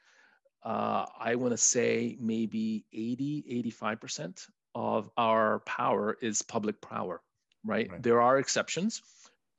uh, 0.65 1.07
i 1.19 1.35
want 1.37 1.53
to 1.53 1.57
say 1.57 2.19
maybe 2.21 2.85
80 2.93 3.65
85% 3.73 4.47
of 4.75 5.09
our 5.17 5.61
power 5.61 6.17
is 6.21 6.43
public 6.43 6.83
power 6.83 7.23
right, 7.65 7.91
right. 7.91 8.03
there 8.03 8.21
are 8.21 8.39
exceptions 8.39 9.01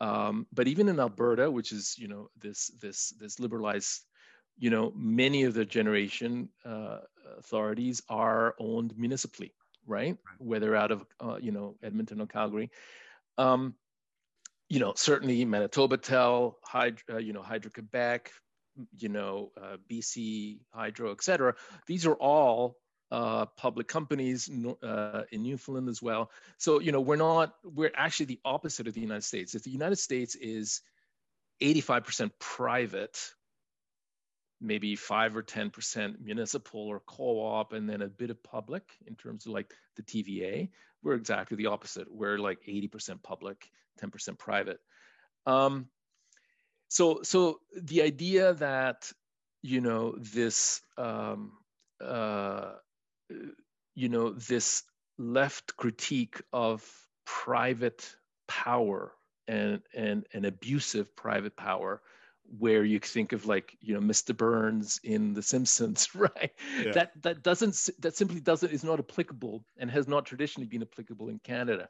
um, 0.02 0.46
but 0.52 0.68
even 0.68 0.90
in 0.90 1.00
alberta 1.00 1.50
which 1.50 1.72
is 1.72 1.96
you 1.98 2.08
know 2.08 2.30
this 2.38 2.72
this 2.82 3.14
this 3.20 3.40
liberalized 3.40 4.02
you 4.58 4.70
know 4.70 4.92
many 4.96 5.44
of 5.44 5.54
the 5.54 5.66
generation 5.66 6.50
uh, 6.66 7.00
authorities 7.38 8.02
are 8.10 8.56
owned 8.60 8.94
municipally 8.98 9.54
right? 9.86 10.18
Whether 10.38 10.76
out 10.76 10.92
of 10.92 11.06
uh, 11.20 11.38
you 11.42 11.52
know 11.52 11.76
Edmonton 11.84 12.22
or 12.22 12.28
Calgary. 12.28 12.72
Um, 13.38 13.76
you 14.70 14.80
know, 14.80 14.94
certainly 14.96 15.44
Manitoba 15.44 15.98
Tel, 15.98 16.58
Hydro, 16.64 17.16
uh, 17.16 17.18
you 17.18 17.34
know, 17.34 17.42
Hydro 17.42 17.72
Quebec, 17.72 18.32
you 18.98 19.10
know, 19.10 19.52
uh, 19.62 19.76
BC 19.92 20.60
Hydro, 20.74 21.12
et 21.12 21.22
cetera. 21.22 21.56
These 21.88 22.06
are 22.06 22.14
all 22.14 22.78
uh, 23.12 23.46
public 23.58 23.88
companies 23.88 24.50
uh, 24.82 25.24
in 25.32 25.44
Newfoundland 25.44 25.90
as 25.90 26.02
well. 26.02 26.32
So, 26.58 26.80
you 26.80 26.92
know, 26.92 27.02
we're 27.02 27.18
not, 27.18 27.56
we're 27.64 27.92
actually 27.96 28.28
the 28.28 28.40
opposite 28.46 28.88
of 28.88 28.94
the 28.94 29.02
United 29.02 29.24
States. 29.24 29.54
If 29.54 29.64
the 29.64 29.70
United 29.70 29.98
States 29.98 30.36
is 30.36 30.82
85% 31.62 32.32
private, 32.40 33.20
maybe 34.62 34.96
five 34.96 35.36
or 35.36 35.44
10% 35.44 36.22
municipal 36.22 36.88
or 36.88 37.02
co-op, 37.02 37.74
and 37.74 37.90
then 37.90 38.02
a 38.02 38.08
bit 38.08 38.30
of 38.30 38.42
public 38.44 38.84
in 39.06 39.16
terms 39.16 39.46
of 39.46 39.52
like 39.52 39.74
the 39.98 40.04
TVA. 40.04 40.70
We're 41.04 41.16
exactly 41.16 41.58
the 41.58 41.66
opposite. 41.66 42.08
We're 42.10 42.38
like 42.38 42.60
80% 42.66 43.22
public, 43.24 43.70
10% 44.02 44.38
private. 44.38 44.80
Um, 45.46 45.88
so, 46.88 47.22
so 47.24 47.60
the 47.76 48.04
idea 48.04 48.54
that, 48.54 49.12
you 49.64 49.82
know, 49.82 50.16
this, 50.18 50.82
um, 50.98 51.54
uh, 52.00 52.74
you 53.96 54.10
know, 54.10 54.32
this 54.32 54.84
left 55.18 55.76
critique 55.78 56.42
of 56.52 56.90
private 57.26 58.16
power 58.48 59.14
and, 59.48 59.82
and, 59.94 60.26
and 60.34 60.46
abusive 60.46 61.16
private 61.16 61.56
power 61.56 62.02
where 62.58 62.84
you 62.84 63.00
think 63.00 63.34
of 63.34 63.46
like 63.46 63.78
you 63.80 63.94
know 63.94 64.02
Mr. 64.02 64.36
Burns 64.36 65.00
in 65.04 65.34
The 65.34 65.42
Simpsons, 65.42 66.10
right? 66.16 66.52
Yeah. 66.84 66.92
That 66.92 67.22
that 67.22 67.44
doesn't 67.44 67.90
that 68.00 68.16
simply 68.16 68.40
doesn't 68.40 68.72
is 68.72 68.84
not 68.84 69.00
applicable 69.00 69.64
and 69.78 69.90
has 69.92 70.08
not 70.08 70.26
traditionally 70.26 70.68
been 70.68 70.82
applicable 70.82 71.30
in 71.30 71.40
Canada. 71.40 71.90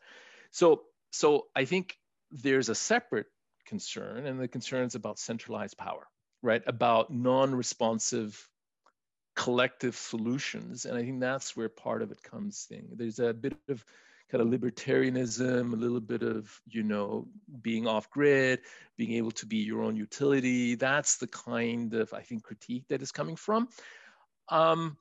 So 0.51 0.83
so 1.11 1.47
I 1.55 1.65
think 1.65 1.97
there's 2.31 2.69
a 2.69 2.75
separate 2.75 3.27
concern, 3.65 4.25
and 4.25 4.39
the 4.39 4.47
concern 4.47 4.85
is 4.85 4.95
about 4.95 5.19
centralized 5.19 5.77
power, 5.77 6.07
right? 6.41 6.61
About 6.67 7.11
non-responsive 7.11 8.47
collective 9.35 9.95
solutions, 9.95 10.85
and 10.85 10.97
I 10.97 11.03
think 11.03 11.19
that's 11.19 11.55
where 11.55 11.69
part 11.69 12.01
of 12.01 12.11
it 12.11 12.21
comes 12.21 12.67
in. 12.69 12.87
There's 12.91 13.19
a 13.19 13.33
bit 13.33 13.55
of 13.69 13.85
kind 14.31 14.41
of 14.41 14.47
libertarianism, 14.47 15.73
a 15.73 15.75
little 15.75 15.99
bit 15.99 16.23
of, 16.23 16.61
you 16.65 16.83
know, 16.83 17.27
being 17.61 17.85
off 17.85 18.09
grid, 18.09 18.61
being 18.95 19.13
able 19.13 19.31
to 19.31 19.45
be 19.45 19.57
your 19.57 19.83
own 19.83 19.97
utility. 19.97 20.75
That's 20.75 21.17
the 21.17 21.27
kind 21.27 21.93
of, 21.93 22.13
I 22.13 22.21
think, 22.21 22.43
critique 22.43 22.85
that 22.87 23.01
is 23.01 23.11
coming 23.11 23.35
from. 23.35 23.67
Um, 24.47 24.97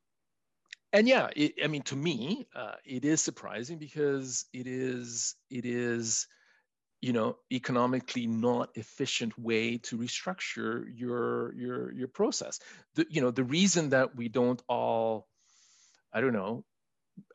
and 0.93 1.07
yeah, 1.07 1.29
it, 1.37 1.55
I 1.63 1.69
mean, 1.69 1.83
to 1.83 1.97
me, 1.97 2.49
uh, 2.55 2.75
it 2.85 3.05
is 3.05 3.21
surprising 3.21 3.79
because 3.79 4.47
it 4.53 4.67
is, 4.67 5.37
it 5.49 5.65
is, 5.65 6.27
you 7.01 7.13
know, 7.13 7.37
economically 7.51 8.27
not 8.27 8.71
efficient 8.75 9.39
way 9.39 9.79
to 9.79 9.97
restructure 9.97 10.85
your 10.95 11.55
your 11.55 11.93
your 11.93 12.09
process. 12.09 12.61
The, 12.95 13.07
you 13.09 13.23
know, 13.23 13.31
the 13.31 13.45
reason 13.45 13.91
that 13.91 14.17
we 14.17 14.29
don't 14.29 14.63
all, 14.69 15.27
I 16.13 16.21
don't 16.21 16.35
know, 16.35 16.65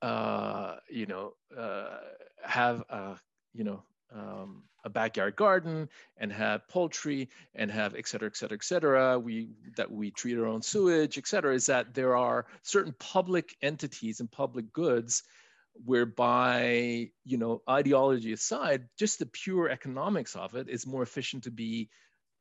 uh, 0.02 0.76
you 0.90 1.08
know, 1.08 1.34
uh, 1.58 1.98
have 2.44 2.84
a, 2.90 3.20
you 3.54 3.64
know, 3.64 3.84
um, 4.14 4.64
a 4.84 4.90
backyard 4.90 5.36
garden 5.36 5.90
and 6.18 6.32
have 6.32 6.68
poultry 6.68 7.30
and 7.56 7.72
have 7.72 7.96
et 7.96 8.08
cetera, 8.08 8.28
et 8.28 8.38
cetera, 8.38 8.56
et 8.56 8.64
cetera. 8.64 9.18
We 9.18 9.50
that 9.78 9.92
we 9.92 10.12
treat 10.12 10.38
our 10.38 10.46
own 10.46 10.62
sewage, 10.62 11.18
et 11.18 11.28
cetera. 11.28 11.56
Is 11.56 11.66
that 11.66 11.96
there 11.96 12.16
are 12.16 12.46
certain 12.62 12.94
public 13.00 13.56
entities 13.64 14.20
and 14.20 14.32
public 14.32 14.72
goods 14.74 15.24
whereby 15.84 17.10
you 17.24 17.38
know 17.38 17.62
ideology 17.70 18.34
aside, 18.34 18.88
just 18.98 19.20
the 19.20 19.26
pure 19.26 19.70
economics 19.70 20.36
of 20.36 20.56
it 20.56 20.70
is 20.70 20.88
more 20.88 21.04
efficient 21.04 21.44
to 21.44 21.52
be 21.52 21.90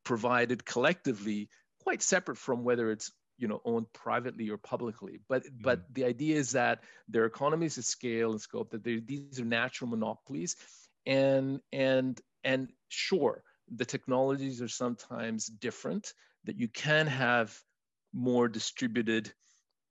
provided 0.05 0.65
collectively, 0.65 1.49
quite 1.81 2.03
separate 2.03 2.39
from 2.39 2.65
whether 2.65 2.91
it's 2.91 3.11
you 3.39 3.49
know 3.49 3.61
owned 3.65 3.93
privately 3.93 4.49
or 4.49 4.57
publicly 4.57 5.21
but 5.29 5.43
mm-hmm. 5.43 5.63
but 5.63 5.83
the 5.93 6.05
idea 6.05 6.37
is 6.37 6.53
that 6.53 6.85
there 7.09 7.23
are 7.23 7.27
economies 7.27 7.79
of 7.79 7.85
scale 7.85 8.31
and 8.31 8.41
scope 8.41 8.71
that 8.71 8.85
these 8.85 9.41
are 9.41 9.45
natural 9.45 9.91
monopolies 9.91 10.57
and 11.07 11.61
and 11.73 12.21
and 12.45 12.69
sure 12.89 13.43
the 13.75 13.85
technologies 13.85 14.63
are 14.63 14.69
sometimes 14.69 15.47
different 15.47 16.13
that 16.45 16.59
you 16.59 16.69
can 16.69 17.07
have 17.07 17.59
more 18.13 18.49
distributed 18.49 19.33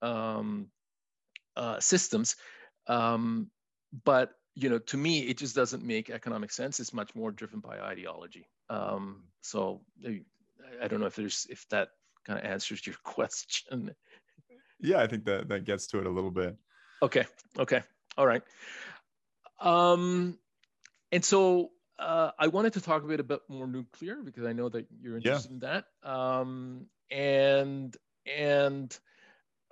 um, 0.02 0.68
uh, 1.58 1.80
systems 1.80 2.36
um, 2.88 3.50
but 4.04 4.32
you 4.56 4.70
know 4.70 4.80
to 4.80 4.98
me 4.98 5.22
it 5.22 5.38
just 5.38 5.56
doesn't 5.56 5.84
make 5.84 6.10
economic 6.10 6.52
sense 6.52 6.80
it's 6.80 6.94
much 6.94 7.16
more 7.16 7.32
driven 7.32 7.60
by 7.60 7.80
ideology 7.80 8.48
um, 8.70 9.24
so 9.42 9.82
I 10.82 10.88
don't 10.88 11.00
know 11.00 11.06
if 11.06 11.16
there's 11.16 11.48
if 11.50 11.68
that 11.70 11.90
kind 12.26 12.40
of 12.40 12.46
answers 12.46 12.86
your 12.86 12.96
question. 13.04 13.94
Yeah, 14.80 15.02
I 15.02 15.08
think 15.08 15.26
that 15.26 15.48
that 15.50 15.66
gets 15.66 15.88
to 15.88 16.00
it 16.00 16.06
a 16.06 16.10
little 16.10 16.32
bit. 16.32 16.56
Okay. 17.02 17.26
Okay. 17.58 17.82
All 18.18 18.28
right. 18.28 18.44
Um, 19.60 20.38
and 21.12 21.24
so 21.24 21.72
uh, 22.00 22.32
I 22.38 22.48
wanted 22.48 22.74
to 22.74 22.82
talk 22.82 23.04
a 23.04 23.08
bit 23.08 23.20
about 23.20 23.42
more 23.48 23.68
nuclear 23.68 24.18
because 24.24 24.46
I 24.46 24.54
know 24.54 24.70
that 24.70 24.88
you're 25.00 25.18
interested 25.18 25.50
yeah. 25.50 25.54
in 25.54 25.60
that. 25.60 25.86
Um, 26.10 26.88
and 27.12 27.96
and 28.26 28.98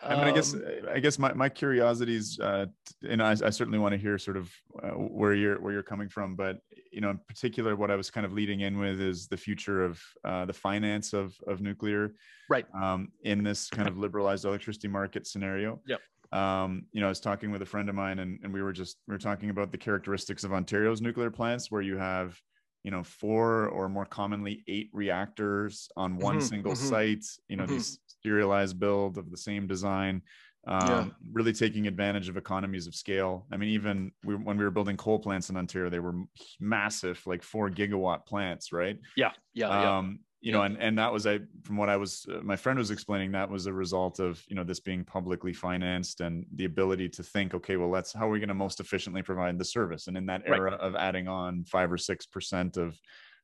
I 0.03 0.15
mean, 0.15 0.23
I 0.23 0.31
guess 0.31 0.53
um, 0.53 0.63
I 0.91 0.99
guess 0.99 1.19
my 1.19 1.33
my 1.33 1.49
curiosities, 1.49 2.39
uh, 2.39 2.65
and 3.07 3.21
I, 3.21 3.31
I 3.31 3.49
certainly 3.49 3.79
want 3.79 3.93
to 3.93 3.97
hear 3.97 4.17
sort 4.17 4.37
of 4.37 4.51
uh, 4.81 4.89
where 4.89 5.33
you're 5.33 5.59
where 5.61 5.73
you're 5.73 5.83
coming 5.83 6.09
from, 6.09 6.35
but 6.35 6.57
you 6.91 7.01
know, 7.01 7.09
in 7.09 7.19
particular, 7.27 7.75
what 7.75 7.91
I 7.91 7.95
was 7.95 8.09
kind 8.09 8.25
of 8.25 8.33
leading 8.33 8.61
in 8.61 8.77
with 8.77 8.99
is 8.99 9.27
the 9.27 9.37
future 9.37 9.83
of 9.83 10.01
uh, 10.23 10.45
the 10.45 10.53
finance 10.53 11.13
of 11.13 11.35
of 11.47 11.61
nuclear, 11.61 12.13
right? 12.49 12.65
Um, 12.73 13.09
in 13.23 13.43
this 13.43 13.69
kind 13.69 13.87
of 13.87 13.97
liberalized 13.97 14.45
electricity 14.45 14.87
market 14.87 15.27
scenario. 15.27 15.81
Yeah. 15.87 15.97
Um, 16.33 16.83
you 16.93 17.01
know, 17.01 17.07
I 17.07 17.09
was 17.09 17.19
talking 17.19 17.51
with 17.51 17.61
a 17.61 17.65
friend 17.65 17.89
of 17.89 17.95
mine, 17.95 18.19
and 18.19 18.39
and 18.43 18.53
we 18.53 18.61
were 18.61 18.73
just 18.73 18.97
we 19.07 19.13
were 19.13 19.19
talking 19.19 19.49
about 19.49 19.71
the 19.71 19.77
characteristics 19.77 20.43
of 20.43 20.53
Ontario's 20.53 21.01
nuclear 21.01 21.29
plants, 21.29 21.69
where 21.69 21.81
you 21.81 21.97
have 21.97 22.37
you 22.83 22.91
know 22.91 23.03
four 23.03 23.67
or 23.67 23.87
more 23.89 24.05
commonly 24.05 24.63
eight 24.67 24.89
reactors 24.93 25.89
on 25.95 26.17
one 26.17 26.37
mm-hmm, 26.37 26.45
single 26.45 26.73
mm-hmm. 26.73 26.89
site 26.89 27.25
you 27.47 27.55
know 27.55 27.63
mm-hmm. 27.63 27.73
these 27.73 27.99
serialized 28.23 28.79
build 28.79 29.17
of 29.17 29.29
the 29.31 29.37
same 29.37 29.67
design 29.67 30.21
um, 30.67 30.87
yeah. 30.87 31.05
really 31.33 31.53
taking 31.53 31.87
advantage 31.87 32.29
of 32.29 32.37
economies 32.37 32.87
of 32.87 32.95
scale 32.95 33.45
i 33.51 33.57
mean 33.57 33.69
even 33.69 34.11
we, 34.23 34.35
when 34.35 34.57
we 34.57 34.63
were 34.63 34.71
building 34.71 34.97
coal 34.97 35.19
plants 35.19 35.49
in 35.49 35.57
ontario 35.57 35.89
they 35.89 35.99
were 35.99 36.15
massive 36.59 37.21
like 37.25 37.43
four 37.43 37.69
gigawatt 37.69 38.25
plants 38.25 38.71
right 38.71 38.97
yeah 39.15 39.31
yeah, 39.53 39.97
um, 39.97 40.19
you 40.41 40.51
know, 40.51 40.63
and 40.63 40.75
and 40.81 40.97
that 40.97 41.13
was 41.13 41.27
I 41.27 41.39
from 41.63 41.77
what 41.77 41.87
I 41.87 41.97
was 41.97 42.25
uh, 42.31 42.39
my 42.41 42.55
friend 42.55 42.79
was 42.79 42.89
explaining 42.89 43.31
that 43.33 43.49
was 43.49 43.67
a 43.67 43.73
result 43.73 44.19
of 44.19 44.43
you 44.47 44.55
know 44.55 44.63
this 44.63 44.79
being 44.79 45.05
publicly 45.05 45.53
financed 45.53 46.19
and 46.19 46.45
the 46.55 46.65
ability 46.65 47.09
to 47.09 47.23
think, 47.23 47.53
okay, 47.53 47.77
well, 47.77 47.89
let's 47.89 48.11
how 48.11 48.27
are 48.27 48.31
we 48.31 48.39
going 48.39 48.49
to 48.49 48.55
most 48.55 48.79
efficiently 48.79 49.21
provide 49.21 49.59
the 49.59 49.65
service? 49.65 50.07
And 50.07 50.17
in 50.17 50.25
that 50.25 50.41
era 50.47 50.71
right. 50.71 50.79
of 50.79 50.95
adding 50.95 51.27
on 51.27 51.63
five 51.65 51.91
or 51.91 51.97
six 51.97 52.25
percent 52.25 52.77
of 52.77 52.99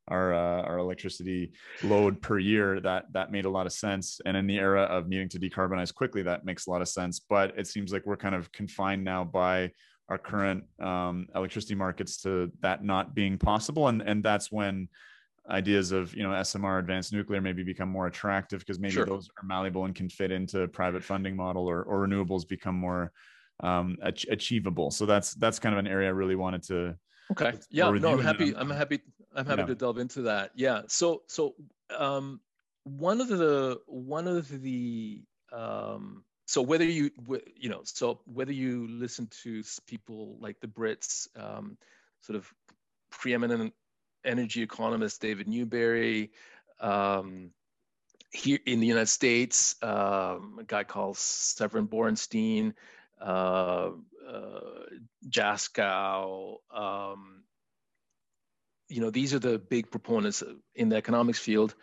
our 0.08 0.34
uh, 0.34 0.64
our 0.64 0.80
electricity 0.80 1.52
load 1.84 2.20
per 2.20 2.40
year, 2.40 2.80
that 2.80 3.06
that 3.14 3.32
made 3.32 3.46
a 3.46 3.50
lot 3.50 3.68
of 3.68 3.74
sense. 3.74 4.20
And 4.26 4.36
in 4.36 4.48
the 4.48 4.58
era 4.58 4.84
of 4.84 5.08
needing 5.08 5.30
to 5.30 5.40
decarbonize 5.40 5.94
quickly, 5.94 6.24
that 6.24 6.46
makes 6.46 6.66
a 6.66 6.72
lot 6.72 6.82
of 6.82 6.88
sense. 6.88 7.20
But 7.20 7.54
it 7.60 7.68
seems 7.68 7.94
like 7.94 8.08
we're 8.08 8.18
kind 8.18 8.34
of 8.34 8.52
confined 8.52 9.04
now 9.04 9.24
by 9.24 9.72
our 10.10 10.18
current 10.18 10.64
um, 10.80 11.28
electricity 11.36 11.76
markets 11.76 12.22
to 12.24 12.52
that 12.62 12.84
not 12.84 13.14
being 13.14 13.38
possible, 13.38 13.88
and 13.88 14.02
and 14.02 14.24
that's 14.24 14.52
when 14.52 14.88
ideas 15.50 15.92
of 15.92 16.14
you 16.16 16.24
know 16.24 16.30
SMR 16.30 16.80
advanced 16.80 17.14
nuclear 17.14 17.42
maybe 17.42 17.64
become 17.64 17.90
more 17.90 18.08
attractive 18.08 18.60
because 18.60 18.80
maybe 18.80 18.94
sure. 18.94 19.06
those 19.06 19.30
are 19.42 19.46
malleable 19.46 19.86
and 19.86 19.96
can 19.96 20.10
fit 20.10 20.32
into 20.32 20.68
private 20.70 21.04
funding 21.04 21.36
model 21.36 21.68
or, 21.68 21.84
or 21.84 22.08
renewables 22.08 22.48
become 22.48 22.76
more 22.76 23.12
um, 23.62 23.98
ach- 24.04 24.28
achievable. 24.30 24.92
So 24.92 25.06
that's 25.06 25.34
that's 25.36 25.60
kind 25.60 25.74
of 25.74 25.80
an 25.80 25.88
area 25.88 26.10
I 26.10 26.12
really 26.12 26.36
wanted 26.36 26.64
to. 26.64 26.96
Okay. 27.32 27.54
Yeah. 27.70 27.90
No, 27.92 28.14
I'm 28.14 28.20
happy. 28.20 28.56
I'm 28.56 28.70
happy. 28.70 29.02
I'm 29.36 29.46
happy 29.46 29.62
yeah. 29.62 29.68
to 29.68 29.76
delve 29.76 29.98
into 29.98 30.22
that. 30.24 30.52
Yeah. 30.56 30.82
So 30.88 31.24
so 31.28 31.56
um, 31.98 32.40
one 32.84 33.22
of 33.22 33.28
the 33.28 33.80
one 33.86 34.28
of 34.28 34.62
the 34.62 35.24
um, 35.54 36.24
so 36.46 36.62
whether 36.62 36.86
you 36.86 37.12
you 37.56 37.70
know 37.70 37.82
so 37.84 38.22
whether 38.26 38.54
you 38.54 38.88
listen 38.90 39.28
to 39.44 39.64
people 39.88 40.38
like 40.40 40.60
the 40.62 40.68
Brits, 40.68 41.28
um, 41.38 41.78
sort 42.22 42.38
of 42.38 42.52
preeminent 43.12 43.74
energy 44.28 44.62
economist 44.62 45.22
David 45.22 45.48
Newbery. 45.48 46.32
Um, 46.80 47.52
here 48.32 48.60
in 48.66 48.80
the 48.80 48.88
United 48.88 49.08
States, 49.08 49.76
um, 49.82 50.58
a 50.60 50.64
guy 50.66 50.84
called 50.84 51.18
Severin 51.18 51.88
Borenstein, 51.88 52.74
uh, 53.22 53.92
uh, 54.28 54.60
Joskow. 55.28 56.58
Um, 56.70 57.44
you 58.90 59.02
know, 59.02 59.10
these 59.10 59.34
are 59.34 59.40
the 59.40 59.58
big 59.58 59.90
proponents 59.90 60.44
in 60.76 60.90
the 60.90 60.98
economics 60.98 61.40
field 61.40 61.74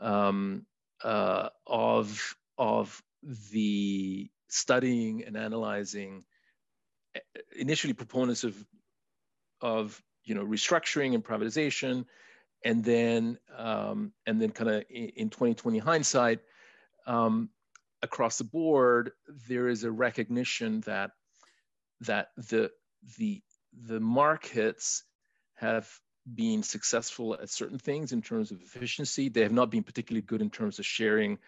um, 0.00 0.66
uh, 1.02 1.48
of 1.66 2.36
of 2.58 3.02
the 3.52 4.30
studying 4.48 5.24
and 5.24 5.36
analyzing. 5.36 6.24
Initially, 7.56 7.92
proponents 7.92 8.44
of 8.44 8.56
of 9.60 10.02
you 10.24 10.34
know 10.34 10.44
restructuring 10.44 11.14
and 11.14 11.24
privatization. 11.24 12.06
And 12.64 12.82
then 12.82 13.38
um, 13.56 14.12
and 14.26 14.40
then 14.40 14.50
kind 14.50 14.70
of 14.70 14.84
in, 14.88 15.08
in, 15.16 15.30
2020 15.30 15.78
hindsight 15.78 16.40
um, 17.06 17.50
across 18.02 18.38
the 18.38 18.44
board 18.44 19.12
there 19.48 19.68
is 19.68 19.84
a 19.84 19.90
recognition 19.90 20.80
that 20.86 21.10
that 22.00 22.28
the 22.36 22.70
the 23.18 23.42
the 23.86 24.00
markets 24.00 25.04
have 25.54 25.88
been 26.32 26.62
successful 26.62 27.34
at 27.34 27.50
certain 27.50 27.78
things 27.78 28.12
in 28.12 28.22
terms 28.22 28.50
of 28.50 28.60
efficiency. 28.62 29.28
They 29.28 29.42
have 29.42 29.52
not 29.52 29.70
been 29.70 29.82
particularly 29.82 30.22
good 30.22 30.40
in 30.40 30.50
terms 30.50 30.78
of 30.78 30.86
sharing 30.86 31.38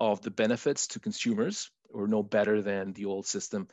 of 0.00 0.22
the 0.22 0.30
benefits 0.30 0.88
to 0.88 1.00
consumers 1.00 1.70
or 1.92 2.08
no 2.08 2.22
better 2.22 2.60
than 2.60 2.92
the 2.92 3.04
old 3.04 3.26
system. 3.26 3.68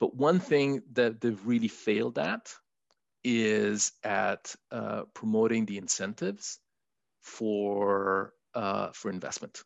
But 0.00 0.16
one 0.16 0.40
thing 0.40 0.82
that 0.92 1.20
they've 1.20 1.46
really 1.46 1.68
failed 1.68 2.18
at 2.18 2.52
is 3.24 3.92
at 4.02 4.54
uh, 4.70 5.02
promoting 5.14 5.66
the 5.66 5.78
incentives 5.78 6.58
for 7.20 8.32
uh, 8.54 8.90
for 8.92 9.10
investment. 9.10 9.62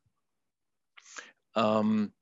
Um, 1.55 2.13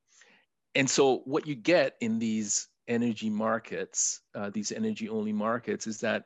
and 0.74 0.89
so 0.89 1.18
what 1.24 1.47
you 1.47 1.55
get 1.55 1.97
in 2.01 2.18
these 2.18 2.68
energy 2.89 3.30
markets, 3.30 4.20
uh, 4.35 4.51
these 4.51 4.72
energy 4.72 5.09
only 5.09 5.32
markets, 5.32 5.87
is 5.87 6.01
that 6.01 6.24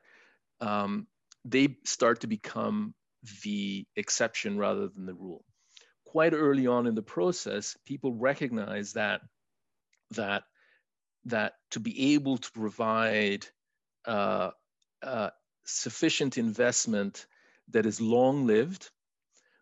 um, 0.61 1.07
they 1.45 1.77
start 1.85 2.21
to 2.21 2.27
become 2.27 2.95
the 3.43 3.87
exception 3.97 4.59
rather 4.59 4.89
than 4.89 5.07
the 5.07 5.15
rule. 5.15 5.45
Quite 6.07 6.33
early 6.33 6.67
on 6.67 6.87
in 6.87 6.95
the 6.95 7.03
process, 7.03 7.77
people 7.85 8.15
recognize 8.15 8.95
that 8.95 9.21
that 10.13 10.45
that 11.27 11.55
to 11.71 11.81
be 11.81 12.15
able 12.15 12.39
to 12.39 12.51
provide 12.53 13.47
uh, 14.07 14.51
uh, 15.03 15.31
sufficient 15.65 16.39
investment 16.39 17.27
that 17.71 17.87
is 17.87 18.01
long 18.01 18.47
lived, 18.47 18.91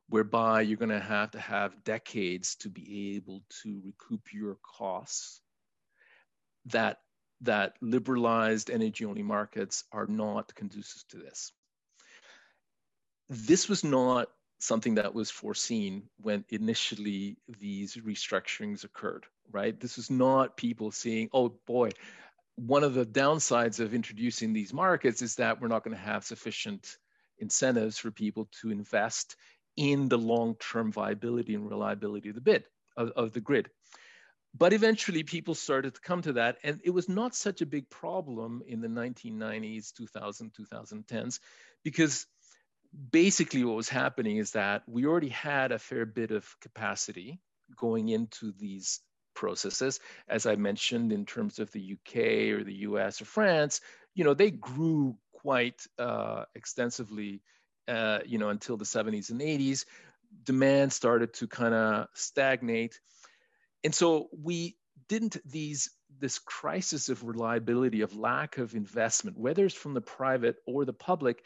whereby 0.09 0.61
you're 0.61 0.77
going 0.77 0.89
to 0.89 1.01
have 1.01 1.33
to 1.33 1.41
have 1.41 1.85
decades 1.85 2.57
to 2.57 2.69
be 2.69 3.17
able 3.17 3.43
to 3.63 3.81
recoup 3.85 4.33
your 4.33 4.57
costs. 4.63 5.41
That 6.67 6.99
that 7.43 7.75
liberalized 7.81 8.71
energy 8.71 9.05
only 9.05 9.23
markets 9.23 9.85
are 9.93 10.07
not 10.07 10.55
conducive 10.55 11.07
to 11.09 11.19
this. 11.19 11.53
This 13.29 13.69
was 13.69 13.85
not 13.85 14.29
something 14.59 14.95
that 14.95 15.15
was 15.15 15.31
foreseen 15.31 16.05
when 16.23 16.45
initially 16.49 17.37
these 17.61 17.97
restructurings 17.97 18.85
occurred, 18.85 19.27
right? 19.51 19.79
This 19.79 19.97
was 19.97 20.11
not 20.11 20.57
people 20.57 20.91
saying, 20.91 21.29
oh 21.33 21.51
boy, 21.67 21.91
one 22.57 22.83
of 22.83 22.95
the 22.95 23.07
downsides 23.07 23.81
of 23.81 23.95
introducing 23.95 24.53
these 24.53 24.73
markets 24.73 25.23
is 25.23 25.37
that 25.37 25.61
we're 25.61 25.69
not 25.69 25.85
going 25.85 25.97
to 25.97 26.03
have 26.03 26.25
sufficient 26.25 26.97
incentives 27.39 27.99
for 27.99 28.11
people 28.11 28.49
to 28.61 28.71
invest 28.71 29.37
in 29.77 30.09
the 30.09 30.19
long-term 30.19 30.91
viability 30.91 31.55
and 31.55 31.69
reliability 31.69 32.31
of 32.31 32.35
the 32.35 32.41
bid 32.41 32.65
of, 32.97 33.11
of, 33.11 33.33
the 33.33 33.41
grid. 33.41 33.69
But 34.57 34.73
eventually 34.73 35.23
people 35.23 35.55
started 35.55 35.95
to 35.95 36.01
come 36.01 36.23
to 36.23 36.33
that 36.35 36.57
and 36.65 36.81
it 36.83 36.91
was 36.91 37.11
not 37.11 37.35
such 37.35 37.61
a 37.61 37.67
big 37.67 37.91
problem 37.91 38.63
in 38.67 38.81
the 38.81 38.89
1990s, 38.89 39.93
2000, 39.93 40.51
2010s, 40.55 41.41
because 41.85 42.27
basically 43.11 43.65
what 43.65 43.77
was 43.77 43.91
happening 43.91 44.39
is 44.39 44.53
that 44.53 44.83
we 44.87 45.05
already 45.05 45.29
had 45.29 45.73
a 45.73 45.79
fair 45.79 46.07
bit 46.07 46.31
of 46.31 46.49
capacity 46.63 47.39
going 47.77 48.09
into 48.09 48.53
these 48.59 49.01
processes. 49.37 50.01
As 50.29 50.47
I 50.47 50.57
mentioned, 50.57 51.13
in 51.13 51.25
terms 51.25 51.61
of 51.61 51.71
the 51.71 51.93
UK 51.95 52.17
or 52.59 52.65
the 52.65 52.75
US 52.89 53.23
or 53.23 53.27
France, 53.27 53.81
you 54.15 54.25
know, 54.25 54.35
they 54.35 54.51
grew 54.51 55.17
quite 55.33 55.87
uh, 55.99 56.45
extensively, 56.57 57.43
uh, 57.87 58.21
you 58.27 58.39
know, 58.39 58.49
until 58.49 58.77
the 58.77 58.85
70s 58.85 59.31
and 59.31 59.41
80s. 59.41 59.85
Demand 60.43 60.93
started 60.93 61.35
to 61.35 61.47
kind 61.47 61.75
of 61.75 62.09
stagnate. 62.15 62.99
And 63.85 63.95
so 63.95 64.29
we 64.33 64.77
didn't 65.09 65.37
these 65.45 65.91
this 66.19 66.39
crisis 66.39 67.09
of 67.09 67.25
reliability 67.25 68.01
of 68.01 68.17
lack 68.17 68.59
of 68.59 68.75
investment 68.75 69.37
whether 69.37 69.65
it's 69.65 69.75
from 69.75 69.95
the 69.95 70.01
private 70.01 70.57
or 70.67 70.85
the 70.85 70.93
public 70.93 71.43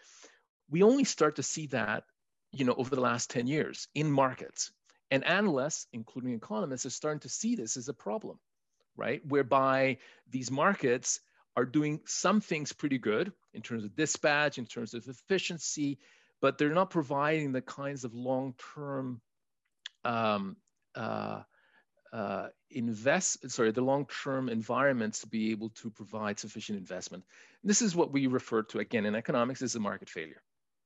we 0.70 0.82
only 0.82 1.04
start 1.04 1.36
to 1.36 1.42
see 1.42 1.66
that 1.66 2.04
you 2.52 2.64
know 2.64 2.74
over 2.74 2.94
the 2.94 3.00
last 3.00 3.30
10 3.30 3.46
years 3.46 3.88
in 3.94 4.10
markets 4.10 4.70
and 5.10 5.24
analysts, 5.24 5.86
including 5.92 6.34
economists, 6.34 6.86
are 6.86 6.90
starting 6.90 7.20
to 7.20 7.28
see 7.28 7.56
this 7.56 7.76
as 7.76 7.88
a 7.88 7.94
problem, 7.94 8.38
right? 8.96 9.24
Whereby 9.26 9.98
these 10.30 10.50
markets 10.50 11.20
are 11.56 11.64
doing 11.64 12.00
some 12.06 12.40
things 12.40 12.72
pretty 12.72 12.98
good 12.98 13.32
in 13.52 13.62
terms 13.62 13.84
of 13.84 13.96
dispatch, 13.96 14.58
in 14.58 14.66
terms 14.66 14.94
of 14.94 15.06
efficiency, 15.08 15.98
but 16.40 16.58
they're 16.58 16.74
not 16.74 16.90
providing 16.90 17.52
the 17.52 17.60
kinds 17.60 18.04
of 18.04 18.14
long-term 18.14 19.20
um, 20.04 20.56
uh, 20.94 21.42
uh, 22.12 22.48
invest, 22.70 23.50
sorry, 23.50 23.72
the 23.72 23.80
long-term 23.80 24.48
environments 24.48 25.20
to 25.20 25.26
be 25.26 25.50
able 25.50 25.70
to 25.70 25.90
provide 25.90 26.38
sufficient 26.38 26.78
investment. 26.78 27.24
And 27.62 27.70
this 27.70 27.82
is 27.82 27.94
what 27.94 28.12
we 28.12 28.26
refer 28.26 28.62
to 28.62 28.78
again 28.78 29.06
in 29.06 29.14
economics 29.14 29.62
as 29.62 29.74
a 29.74 29.80
market 29.80 30.08
failure, 30.08 30.42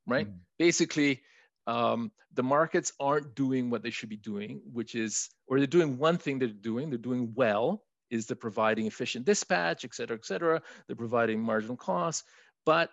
right? 0.07 0.27
Mm. 0.27 0.39
Basically, 0.59 1.23
um, 1.67 2.11
the 2.33 2.43
markets 2.43 2.93
aren't 3.01 3.35
doing 3.35 3.71
what 3.71 3.83
they 3.83 3.91
should 3.91 4.09
be 4.09 4.17
doing, 4.17 4.61
which 4.73 4.95
is, 4.95 5.31
or 5.47 5.59
they're 5.59 5.67
doing 5.67 5.99
one 5.99 6.19
thing 6.19 6.39
they're 6.39 6.49
doing, 6.49 6.91
they're 6.91 6.99
doing 6.99 7.33
well, 7.35 7.83
is 8.11 8.27
they're 8.27 8.37
providing 8.37 8.87
efficient 8.87 9.25
dispatch, 9.25 9.85
et 9.85 9.95
cetera, 9.95 10.17
et 10.17 10.25
cetera. 10.25 10.63
They're 10.87 10.97
providing 10.97 11.41
marginal 11.41 11.77
costs. 11.77 12.25
But 12.67 12.91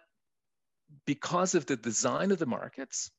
because 1.05 1.55
of 1.55 1.65
the 1.65 1.75
design 1.75 2.31
of 2.31 2.39
the 2.39 2.45
markets 2.45 3.11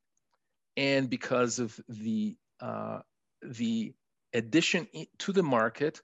and 0.77 1.09
because 1.09 1.59
of 1.59 1.79
the, 1.89 2.37
uh, 2.61 3.01
the 3.43 3.95
addition 4.33 4.89
to 5.19 5.33
the 5.33 5.43
market 5.43 6.01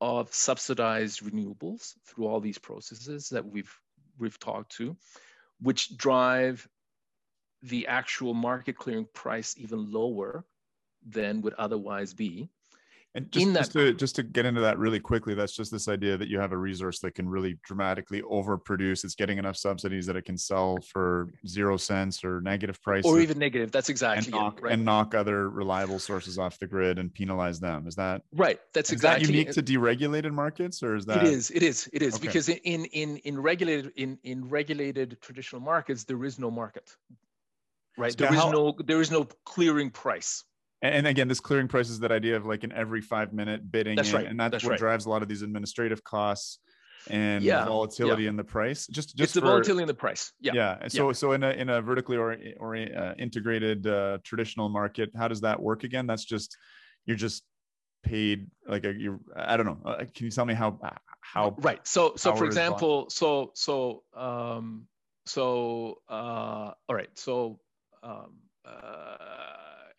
of 0.00 0.32
subsidized 0.32 1.22
renewables 1.22 1.94
through 2.06 2.26
all 2.26 2.40
these 2.40 2.58
processes 2.58 3.28
that 3.30 3.46
we've, 3.46 3.72
we've 4.18 4.38
talked 4.38 4.76
to, 4.76 4.96
which 5.60 5.96
drive 5.96 6.68
the 7.62 7.86
actual 7.86 8.34
market 8.34 8.76
clearing 8.76 9.06
price 9.14 9.54
even 9.58 9.90
lower 9.90 10.44
than 11.06 11.40
would 11.42 11.54
otherwise 11.54 12.12
be, 12.14 12.50
And 13.14 13.30
just, 13.30 13.52
that, 13.52 13.58
just 13.58 13.72
to 13.72 13.92
just 13.92 14.16
to 14.16 14.22
get 14.22 14.46
into 14.46 14.62
that 14.62 14.78
really 14.78 14.98
quickly, 14.98 15.34
that's 15.34 15.54
just 15.54 15.70
this 15.70 15.86
idea 15.86 16.16
that 16.16 16.28
you 16.28 16.40
have 16.40 16.52
a 16.52 16.56
resource 16.56 16.98
that 17.00 17.14
can 17.14 17.28
really 17.28 17.58
dramatically 17.62 18.22
overproduce. 18.22 19.04
It's 19.04 19.14
getting 19.14 19.36
enough 19.36 19.56
subsidies 19.56 20.06
that 20.06 20.16
it 20.16 20.24
can 20.24 20.38
sell 20.38 20.78
for 20.90 21.28
zero 21.46 21.76
cents 21.76 22.24
or 22.24 22.40
negative 22.40 22.80
price, 22.80 23.04
or 23.04 23.20
even 23.20 23.38
negative. 23.38 23.70
That's 23.70 23.90
exactly 23.90 24.32
and 24.32 24.40
knock, 24.40 24.58
it, 24.58 24.62
right? 24.64 24.72
and 24.72 24.82
knock 24.82 25.14
other 25.14 25.50
reliable 25.50 25.98
sources 25.98 26.38
off 26.38 26.58
the 26.58 26.66
grid 26.66 26.98
and 26.98 27.12
penalize 27.12 27.60
them. 27.60 27.86
Is 27.86 27.96
that 27.96 28.22
right? 28.32 28.58
That's 28.72 28.88
is 28.88 28.94
exactly 28.94 29.26
that 29.26 29.32
unique 29.32 29.52
to 29.52 29.62
deregulated 29.62 30.32
markets, 30.32 30.82
or 30.82 30.96
is 30.96 31.04
that 31.04 31.18
it 31.18 31.24
is? 31.24 31.50
It 31.50 31.62
is. 31.62 31.90
It 31.92 32.00
is 32.00 32.14
okay. 32.14 32.26
because 32.26 32.48
in 32.48 32.86
in 32.86 33.18
in 33.18 33.38
regulated 33.38 33.92
in 33.96 34.18
in 34.22 34.48
regulated 34.48 35.18
traditional 35.20 35.60
markets 35.60 36.04
there 36.04 36.24
is 36.24 36.38
no 36.38 36.50
market, 36.50 36.96
right? 37.98 38.12
So 38.12 38.24
there 38.24 38.32
how, 38.32 38.48
is 38.48 38.52
no 38.52 38.76
there 38.84 39.00
is 39.00 39.10
no 39.10 39.26
clearing 39.44 39.90
price. 39.90 40.44
And 40.82 41.06
again 41.06 41.28
this 41.28 41.40
clearing 41.40 41.68
price 41.68 41.88
is 41.88 42.00
that 42.00 42.10
idea 42.10 42.36
of 42.36 42.44
like 42.44 42.64
an 42.64 42.72
every 42.72 43.00
five 43.00 43.32
minute 43.32 43.70
bidding 43.70 43.94
that's 43.94 44.12
right. 44.12 44.26
and 44.26 44.38
that's, 44.38 44.50
that's 44.50 44.64
what 44.64 44.70
right. 44.70 44.78
drives 44.78 45.06
a 45.06 45.10
lot 45.10 45.22
of 45.22 45.28
these 45.28 45.42
administrative 45.42 46.02
costs 46.02 46.58
and 47.10 47.42
yeah, 47.42 47.64
volatility 47.64 48.24
yeah. 48.24 48.30
in 48.30 48.36
the 48.36 48.44
price. 48.44 48.86
Just 48.86 49.16
just 49.16 49.20
it's 49.20 49.32
the 49.32 49.40
for, 49.40 49.46
volatility 49.46 49.82
in 49.82 49.88
the 49.88 49.94
price. 49.94 50.32
Yeah. 50.40 50.52
Yeah. 50.54 50.88
So 50.88 51.08
yeah. 51.08 51.12
so 51.12 51.32
in 51.32 51.42
a 51.42 51.50
in 51.50 51.68
a 51.68 51.82
vertically 51.82 52.16
or 52.16 52.36
or 52.58 52.76
uh, 52.76 53.14
integrated 53.18 53.86
uh, 53.86 54.18
traditional 54.24 54.68
market 54.68 55.10
how 55.16 55.28
does 55.28 55.40
that 55.42 55.60
work 55.60 55.84
again? 55.84 56.06
That's 56.06 56.24
just 56.24 56.56
you're 57.06 57.16
just 57.16 57.42
paid 58.02 58.48
like 58.66 58.84
a 58.84 58.92
you 58.92 59.20
i 59.36 59.56
don't 59.56 59.66
know. 59.66 59.78
Uh, 59.84 60.04
can 60.14 60.24
you 60.24 60.30
tell 60.30 60.44
me 60.44 60.54
how 60.54 60.78
how 61.20 61.54
right. 61.58 61.86
So 61.86 62.14
so 62.16 62.34
for 62.34 62.44
example 62.44 63.08
so 63.10 63.52
so 63.54 64.02
um 64.16 64.86
so 65.26 65.98
uh 66.08 66.72
all 66.88 66.96
right. 66.96 67.10
So 67.14 67.60
um 68.02 68.32
uh 68.64 69.52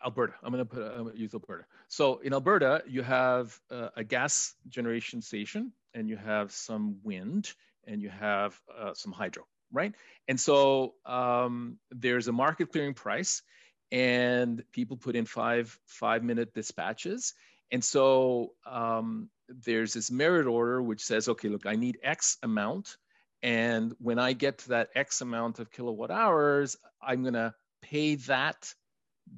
Alberta. 0.03 0.33
I'm 0.43 0.51
going 0.51 0.65
to 0.65 0.73
put 0.73 0.83
I'm 0.83 1.05
gonna 1.05 1.15
use 1.15 1.33
Alberta. 1.33 1.65
So 1.87 2.17
in 2.17 2.33
Alberta, 2.33 2.83
you 2.87 3.01
have 3.03 3.57
uh, 3.71 3.89
a 3.95 4.03
gas 4.03 4.53
generation 4.67 5.21
station, 5.21 5.71
and 5.93 6.09
you 6.09 6.17
have 6.17 6.51
some 6.51 6.97
wind, 7.03 7.53
and 7.87 8.01
you 8.01 8.09
have 8.09 8.59
uh, 8.77 8.93
some 8.93 9.11
hydro, 9.11 9.45
right? 9.71 9.93
And 10.27 10.39
so 10.39 10.95
um, 11.05 11.77
there's 11.91 12.27
a 12.27 12.31
market 12.31 12.71
clearing 12.71 12.93
price, 12.93 13.41
and 13.91 14.63
people 14.71 14.97
put 14.97 15.15
in 15.15 15.25
five 15.25 15.77
five 15.85 16.23
minute 16.23 16.53
dispatches, 16.53 17.33
and 17.71 17.83
so 17.83 18.53
um, 18.65 19.29
there's 19.47 19.93
this 19.93 20.11
merit 20.11 20.47
order 20.47 20.81
which 20.81 21.03
says, 21.03 21.29
okay, 21.29 21.47
look, 21.47 21.65
I 21.65 21.75
need 21.75 21.99
X 22.03 22.37
amount, 22.43 22.97
and 23.41 23.93
when 23.99 24.19
I 24.19 24.33
get 24.33 24.59
to 24.59 24.69
that 24.69 24.89
X 24.95 25.21
amount 25.21 25.59
of 25.59 25.71
kilowatt 25.71 26.11
hours, 26.11 26.77
I'm 27.01 27.21
going 27.21 27.35
to 27.35 27.53
pay 27.83 28.15
that 28.15 28.73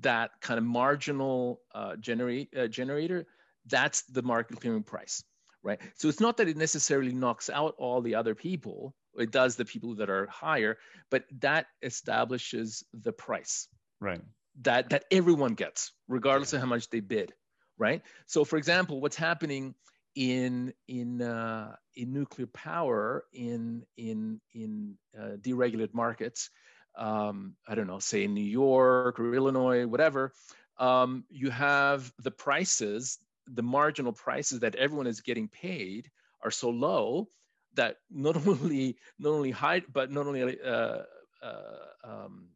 that 0.02 0.32
kind 0.42 0.58
of 0.58 0.64
marginal 0.64 1.62
uh, 1.74 1.96
generate, 1.98 2.56
uh, 2.58 2.68
generator, 2.68 3.26
that's 3.68 4.04
the 4.04 4.22
market 4.22 4.60
clearing 4.60 4.84
price, 4.84 5.24
right? 5.64 5.80
So 5.96 6.08
it's 6.08 6.20
not 6.20 6.38
that 6.38 6.48
it 6.48 6.58
necessarily 6.58 7.14
knocks 7.14 7.50
out 7.50 7.76
all 7.78 8.02
the 8.02 8.16
other 8.16 8.36
people. 8.36 8.94
It 9.18 9.32
does 9.32 9.56
the 9.56 9.66
people 9.66 9.96
that 9.96 10.10
are 10.10 10.28
higher, 10.28 10.78
but 11.10 11.26
that 11.40 11.68
establishes 11.82 12.84
the 12.94 13.12
price, 13.12 13.68
right? 14.00 14.22
That 14.62 14.90
that 14.90 15.06
everyone 15.12 15.54
gets, 15.54 15.94
regardless 16.08 16.54
of 16.54 16.60
how 16.60 16.68
much 16.68 16.90
they 16.90 17.00
bid, 17.00 17.34
right? 17.78 18.02
So, 18.26 18.44
for 18.44 18.58
example, 18.58 19.02
what's 19.02 19.16
happening 19.16 19.76
in 20.16 20.74
in 20.88 21.22
uh, 21.22 21.76
in 21.96 22.14
nuclear 22.14 22.48
power 22.48 23.26
in 23.34 23.86
in 23.98 24.42
in 24.54 24.98
uh, 25.18 25.38
deregulated 25.42 25.94
markets 25.94 26.50
um, 26.98 27.56
I 27.68 27.76
don't 27.76 27.88
know, 27.88 28.00
say 28.00 28.24
in 28.24 28.34
New 28.34 28.44
York 28.44 29.20
or 29.20 29.34
Illinois, 29.34 29.86
whatever, 29.86 30.34
um, 30.78 31.24
you 31.30 31.50
have 31.50 32.12
the 32.20 32.32
prices, 32.32 33.18
the 33.48 33.64
marginal 33.64 34.14
prices 34.14 34.60
that 34.62 34.76
everyone 34.76 35.08
is 35.08 35.22
getting 35.22 35.48
paid 35.48 36.10
are 36.42 36.52
so 36.52 36.70
low 36.70 37.28
that 37.76 37.98
not 38.10 38.36
only 38.48 38.98
not 39.20 39.32
only 39.32 39.52
high, 39.52 39.82
but 39.92 40.12
not 40.12 40.28
only 40.28 40.60
uh, 40.62 41.04
uh, 41.42 41.86
um, 42.04 42.48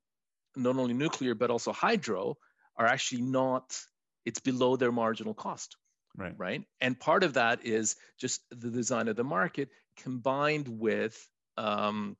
not 0.55 0.77
only 0.77 0.93
nuclear 0.93 1.35
but 1.35 1.51
also 1.51 1.71
hydro 1.71 2.37
are 2.77 2.85
actually 2.85 3.21
not. 3.21 3.77
It's 4.25 4.39
below 4.39 4.75
their 4.75 4.91
marginal 4.91 5.33
cost. 5.33 5.75
Right. 6.17 6.33
Right. 6.37 6.63
And 6.81 6.99
part 6.99 7.23
of 7.23 7.33
that 7.33 7.65
is 7.65 7.95
just 8.19 8.41
the 8.51 8.69
design 8.69 9.07
of 9.07 9.15
the 9.15 9.23
market 9.23 9.69
combined 9.97 10.67
with 10.67 11.17
um, 11.57 12.17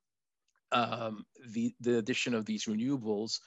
um, 0.72 1.24
the, 1.48 1.74
the 1.80 1.98
addition 1.98 2.34
of 2.34 2.46
these 2.46 2.64
renewables 2.64 3.40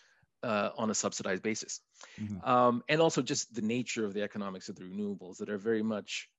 uh, 0.43 0.69
on 0.77 0.89
a 0.89 0.93
subsidized 0.93 1.41
basis. 1.41 1.79
Mm-hmm. 2.21 2.47
Um, 2.47 2.83
and 2.89 3.01
also 3.01 3.21
just 3.21 3.53
the 3.53 3.61
nature 3.61 4.05
of 4.05 4.13
the 4.13 4.23
economics 4.23 4.69
of 4.69 4.75
the 4.75 4.83
renewables 4.83 5.37
that 5.37 5.49
are 5.49 5.57
very 5.57 5.83
much, 5.83 6.29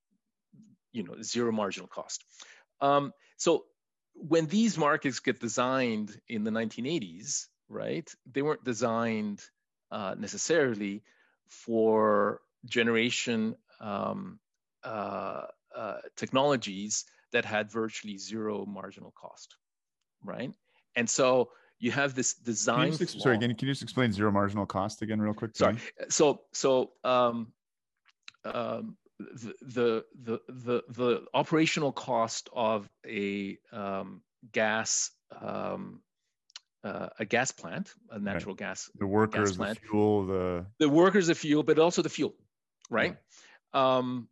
you 0.93 1.03
know, 1.03 1.15
zero 1.23 1.51
marginal 1.53 1.89
cost. 1.89 2.25
Um, 2.81 3.13
so 3.37 3.65
when 4.15 4.47
these 4.47 4.79
markets 4.79 5.21
get 5.21 5.41
designed 5.41 6.17
in 6.29 6.45
the 6.45 6.51
1980s, 6.51 7.47
right, 7.69 8.09
they 8.31 8.43
weren't 8.43 8.65
designed 8.65 9.43
uh, 9.91 10.15
necessarily 10.19 11.03
for 11.49 12.41
generation 12.67 13.55
um, 13.81 14.39
uh, 14.83 15.47
uh 15.77 15.97
technologies 16.17 17.05
that 17.33 17.45
had 17.45 17.71
virtually 17.71 18.17
zero 18.17 18.65
marginal 18.65 19.13
cost, 19.13 19.57
right? 20.23 20.53
And 20.97 21.09
so 21.09 21.51
you 21.79 21.91
have 21.91 22.15
this 22.15 22.35
design. 22.35 22.91
Can 22.91 22.99
just, 22.99 23.21
sorry, 23.21 23.37
again, 23.37 23.55
can 23.55 23.69
you 23.69 23.75
just 23.75 23.83
explain 23.83 24.13
zero 24.13 24.31
marginal 24.31 24.67
cost 24.67 25.03
again, 25.03 25.21
real 25.21 25.35
quick? 25.35 25.57
Sorry. 25.57 25.77
So, 26.09 26.43
so 26.53 26.93
um, 27.03 27.53
um, 28.45 28.97
the, 29.19 29.55
the, 29.63 30.05
the, 30.23 30.41
the, 30.49 30.83
the 30.89 31.25
operational 31.35 31.93
cost 31.93 32.49
of 32.53 32.89
a 33.07 33.59
um, 33.73 34.23
gas 34.53 35.11
um, 35.41 36.01
uh, 36.85 37.09
a 37.19 37.25
gas 37.25 37.51
plant, 37.51 37.95
a 38.11 38.19
natural 38.19 38.53
right. 38.53 38.59
gas. 38.59 38.91
The 38.99 39.07
workers, 39.07 39.53
gas 39.53 39.57
plant. 39.57 39.81
the 39.81 39.89
fuel, 39.89 40.27
the 40.27 40.67
the 40.79 40.89
workers, 40.89 41.27
the 41.27 41.35
fuel, 41.35 41.63
but 41.63 41.79
also 41.79 42.03
the 42.03 42.11
fuel, 42.11 42.35
right? 42.91 43.17
Yeah. 43.75 43.97
Um, 43.97 44.29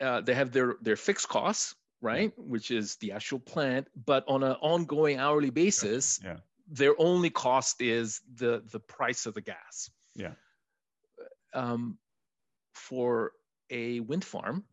uh, 0.00 0.20
they 0.20 0.34
have 0.34 0.52
their 0.52 0.76
their 0.80 0.96
fixed 0.96 1.28
costs, 1.28 1.74
right? 2.00 2.32
Which 2.36 2.70
is 2.70 2.96
the 2.96 3.12
actual 3.12 3.38
plant, 3.38 3.88
but 3.94 4.24
on 4.28 4.42
an 4.42 4.56
ongoing 4.60 5.18
hourly 5.18 5.50
basis, 5.50 6.20
yeah. 6.24 6.36
their 6.68 6.94
only 6.98 7.30
cost 7.30 7.80
is 7.80 8.20
the 8.34 8.62
the 8.70 8.80
price 8.80 9.26
of 9.26 9.34
the 9.34 9.40
gas. 9.40 9.90
Yeah. 10.14 10.32
Um, 11.52 11.98
for 12.74 13.32
a 13.70 14.00
wind 14.00 14.24
farm, 14.24 14.64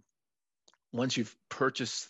once 0.91 1.17
you've 1.17 1.36
purchased 1.49 2.09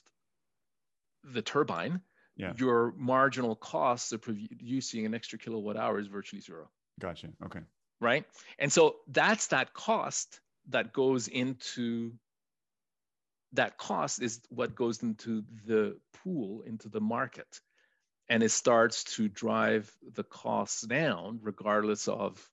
the 1.24 1.42
turbine, 1.42 2.02
yeah. 2.36 2.54
your 2.58 2.94
marginal 2.98 3.56
costs 3.56 4.12
of 4.12 4.22
producing 4.22 5.06
an 5.06 5.14
extra 5.14 5.40
kilowatt 5.40 5.78
hour 5.78 6.00
is 6.00 6.08
virtually 6.08 6.42
zero. 6.42 6.70
Gotcha. 7.00 7.30
Okay. 7.46 7.60
Right. 8.00 8.26
And 8.60 8.72
so 8.72 8.98
that's 9.08 9.48
that 9.48 9.74
cost 9.74 10.40
that 10.70 10.94
goes 10.94 11.28
into 11.28 12.14
that 13.54 13.78
cost 13.78 14.22
is 14.22 14.42
what 14.50 14.76
goes 14.76 15.02
into 15.04 15.44
the 15.66 15.98
pool, 16.24 16.62
into 16.62 16.90
the 16.90 17.02
market. 17.02 17.62
And 18.30 18.44
it 18.44 18.52
starts 18.52 19.04
to 19.16 19.30
drive 19.30 19.92
the 20.14 20.24
costs 20.24 20.82
down 20.82 21.40
regardless 21.42 22.08
of, 22.08 22.46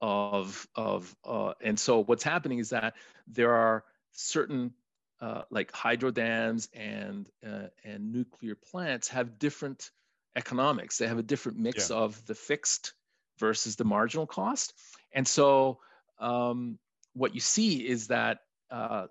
of, 0.00 0.68
of 0.74 1.14
uh, 1.24 1.54
and 1.60 1.78
so 1.78 2.02
what's 2.02 2.22
happening 2.22 2.58
is 2.58 2.70
that 2.70 2.94
there 3.26 3.52
are 3.52 3.84
certain 4.12 4.72
uh, 5.20 5.42
like 5.50 5.72
hydro 5.72 6.10
dams 6.10 6.68
and, 6.72 7.28
uh, 7.46 7.66
and 7.84 8.12
nuclear 8.12 8.54
plants 8.54 9.08
have 9.08 9.38
different 9.38 9.90
economics. 10.36 10.98
They 10.98 11.08
have 11.08 11.18
a 11.18 11.22
different 11.22 11.58
mix 11.58 11.90
yeah. 11.90 11.96
of 11.96 12.24
the 12.26 12.34
fixed 12.34 12.92
versus 13.38 13.76
the 13.76 13.84
marginal 13.84 14.26
cost. 14.26 14.72
And 15.12 15.26
so 15.26 15.80
um, 16.20 16.78
what 17.14 17.34
you 17.34 17.40
see 17.40 17.86
is 17.86 18.08
that 18.08 18.38
uh, 18.70 19.06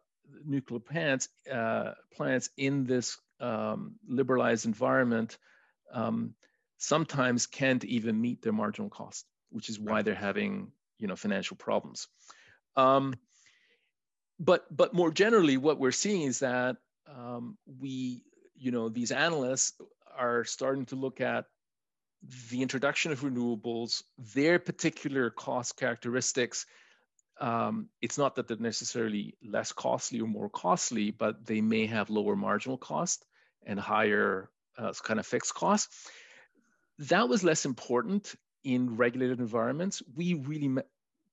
nuclear 0.45 0.80
plants 0.80 1.30
uh, 1.51 1.93
plants 2.14 2.49
in 2.57 2.85
this 2.85 3.18
um, 3.39 3.95
liberalized 4.07 4.65
environment 4.65 5.38
um, 5.93 6.34
sometimes 6.77 7.45
can't 7.45 7.84
even 7.85 8.19
meet 8.19 8.41
their 8.41 8.53
marginal 8.53 8.89
cost, 8.89 9.26
which 9.51 9.69
is 9.69 9.80
why 9.80 10.01
they're 10.01 10.15
having 10.15 10.72
you 10.97 11.07
know 11.07 11.15
financial 11.15 11.57
problems. 11.57 12.07
Um, 12.76 13.15
but 14.39 14.65
but 14.76 14.93
more 14.93 15.11
generally, 15.11 15.57
what 15.57 15.80
we're 15.80 15.91
seeing 15.91 16.23
is 16.23 16.39
that 16.39 16.77
um, 17.07 17.57
we 17.80 18.23
you 18.56 18.72
know 18.72 18.89
these 18.89 19.11
analysts 19.11 19.73
are 20.18 20.43
starting 20.43 20.85
to 20.88 20.95
look 20.95 21.22
at 21.22 21.45
the 22.51 22.61
introduction 22.61 23.11
of 23.11 23.22
renewables, 23.22 24.03
their 24.35 24.60
particular 24.60 25.30
cost 25.30 25.77
characteristics, 25.77 26.65
um, 27.40 27.88
it's 28.02 28.18
not 28.18 28.36
that 28.36 28.48
they're 28.48 28.57
necessarily 28.57 29.36
less 29.44 29.72
costly 29.72 30.20
or 30.20 30.28
more 30.28 30.49
costly, 30.49 31.11
but 31.11 31.45
they 31.45 31.61
may 31.61 31.86
have 31.86 32.10
lower 32.10 32.36
marginal 32.36 32.78
cost 32.78 33.26
and 33.66 33.80
higher 33.80 34.49
uh, 34.78 34.94
kind 35.03 35.20
of 35.20 35.26
fixed 35.26 35.53
costs. 35.53 36.10
That 36.99 37.30
was 37.30 37.44
less 37.44 37.66
important 37.66 38.36
in 38.64 38.98
regulated 38.98 39.40
environments. 39.40 40.02
We 40.16 40.34
really 40.34 40.84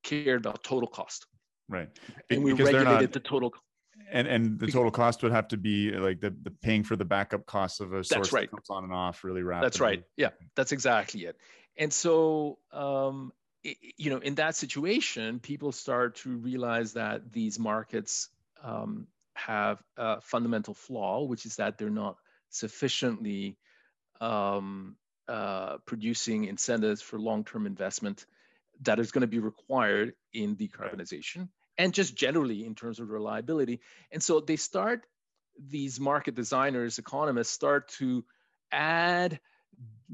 cared 0.02 0.46
about 0.46 0.62
total 0.62 0.88
cost. 0.88 1.26
Right. 1.68 1.88
and 2.30 2.44
we 2.44 2.52
regulated 2.52 2.84
not, 2.84 3.12
the 3.12 3.18
total. 3.18 3.52
and 4.12 4.28
and 4.28 4.56
the 4.60 4.68
total 4.68 4.92
cost 4.92 5.24
would 5.24 5.32
have 5.32 5.48
to 5.48 5.56
be 5.56 5.90
like 5.90 6.20
the, 6.20 6.32
the 6.42 6.52
paying 6.52 6.84
for 6.84 6.94
the 6.94 7.04
backup 7.04 7.44
costs 7.46 7.80
of 7.80 7.92
a 7.92 8.04
source 8.04 8.08
that's 8.08 8.32
right. 8.32 8.48
that 8.48 8.56
comes 8.56 8.70
on 8.70 8.84
and 8.84 8.92
off 8.92 9.24
really 9.24 9.42
rapidly. 9.42 9.66
That's 9.66 9.80
right. 9.80 10.04
Yeah, 10.16 10.28
that's 10.54 10.70
exactly 10.70 11.24
it. 11.24 11.36
And 11.76 11.92
so, 11.92 12.58
um, 12.72 13.32
you 13.62 14.10
know, 14.10 14.18
in 14.18 14.36
that 14.36 14.54
situation, 14.54 15.40
people 15.40 15.72
start 15.72 16.16
to 16.16 16.36
realize 16.36 16.92
that 16.92 17.32
these 17.32 17.58
markets 17.58 18.28
um, 18.62 19.06
have 19.34 19.82
a 19.96 20.20
fundamental 20.20 20.74
flaw, 20.74 21.24
which 21.24 21.46
is 21.46 21.56
that 21.56 21.78
they're 21.78 21.90
not 21.90 22.16
sufficiently 22.50 23.56
um, 24.20 24.96
uh, 25.28 25.78
producing 25.86 26.44
incentives 26.44 27.02
for 27.02 27.18
long-term 27.18 27.66
investment 27.66 28.26
that 28.82 28.98
is 28.98 29.10
going 29.10 29.22
to 29.22 29.26
be 29.26 29.38
required 29.38 30.14
in 30.32 30.56
decarbonization. 30.56 31.48
And 31.78 31.92
just 31.92 32.16
generally 32.16 32.64
in 32.64 32.74
terms 32.74 33.00
of 33.00 33.10
reliability. 33.10 33.80
And 34.10 34.22
so 34.22 34.40
they 34.40 34.56
start, 34.56 35.06
these 35.58 36.00
market 36.00 36.34
designers, 36.34 36.98
economists 36.98 37.50
start 37.50 37.88
to 37.98 38.24
add 38.72 39.40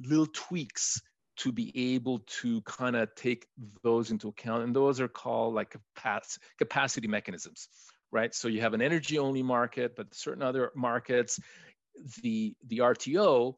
little 0.00 0.26
tweaks 0.26 1.02
to 1.42 1.52
be 1.52 1.94
able 1.94 2.20
to 2.20 2.60
kind 2.62 2.96
of 2.96 3.14
take 3.14 3.46
those 3.82 4.10
into 4.10 4.28
account. 4.28 4.64
And 4.64 4.74
those 4.74 5.00
are 5.00 5.08
called 5.08 5.54
like 5.54 5.74
capacity 6.58 7.08
mechanisms, 7.08 7.68
right? 8.10 8.34
So 8.34 8.48
you 8.48 8.60
have 8.60 8.74
an 8.74 8.82
energy 8.82 9.18
only 9.18 9.42
market, 9.42 9.96
but 9.96 10.14
certain 10.14 10.42
other 10.42 10.72
markets, 10.74 11.40
the, 12.22 12.54
the 12.66 12.78
RTO 12.78 13.54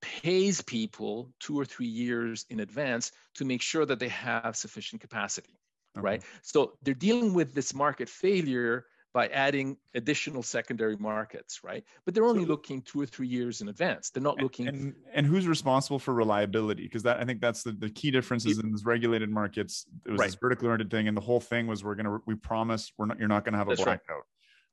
pays 0.00 0.60
people 0.60 1.32
two 1.40 1.58
or 1.58 1.64
three 1.64 1.86
years 1.86 2.44
in 2.50 2.60
advance 2.60 3.10
to 3.36 3.44
make 3.44 3.62
sure 3.62 3.86
that 3.86 3.98
they 3.98 4.08
have 4.08 4.56
sufficient 4.56 5.00
capacity 5.00 5.58
okay. 5.96 6.04
right? 6.04 6.22
So 6.42 6.74
they're 6.82 6.94
dealing 6.94 7.34
with 7.34 7.54
this 7.54 7.74
market 7.74 8.08
failure 8.08 8.86
by 9.14 9.28
adding 9.28 9.76
additional 9.94 10.42
secondary 10.42 10.96
markets, 10.96 11.60
right? 11.62 11.84
But 12.04 12.14
they're 12.14 12.26
only 12.26 12.44
looking 12.44 12.82
two 12.82 13.00
or 13.00 13.06
three 13.06 13.28
years 13.28 13.60
in 13.60 13.68
advance. 13.68 14.10
They're 14.10 14.22
not 14.22 14.42
looking. 14.42 14.66
And, 14.66 14.94
and 15.14 15.24
who's 15.24 15.46
responsible 15.46 16.00
for 16.00 16.12
reliability? 16.12 16.82
Because 16.82 17.04
that 17.04 17.20
I 17.20 17.24
think 17.24 17.40
that's 17.40 17.62
the, 17.62 17.70
the 17.70 17.88
key 17.88 18.10
differences 18.10 18.58
in 18.58 18.72
these 18.72 18.84
regulated 18.84 19.30
markets. 19.30 19.86
It 20.04 20.10
was 20.10 20.18
right. 20.18 20.26
this 20.26 20.34
vertically 20.34 20.66
oriented 20.66 20.90
thing, 20.90 21.06
and 21.06 21.16
the 21.16 21.22
whole 21.22 21.40
thing 21.40 21.68
was 21.68 21.84
we're 21.84 21.94
gonna 21.94 22.18
we 22.26 22.34
promise 22.34 22.92
we're 22.98 23.06
not 23.06 23.20
you're 23.20 23.28
not 23.28 23.44
gonna 23.44 23.56
have 23.56 23.68
a 23.68 23.70
that's 23.70 23.84
blackout. 23.84 24.08
Right. 24.08 24.20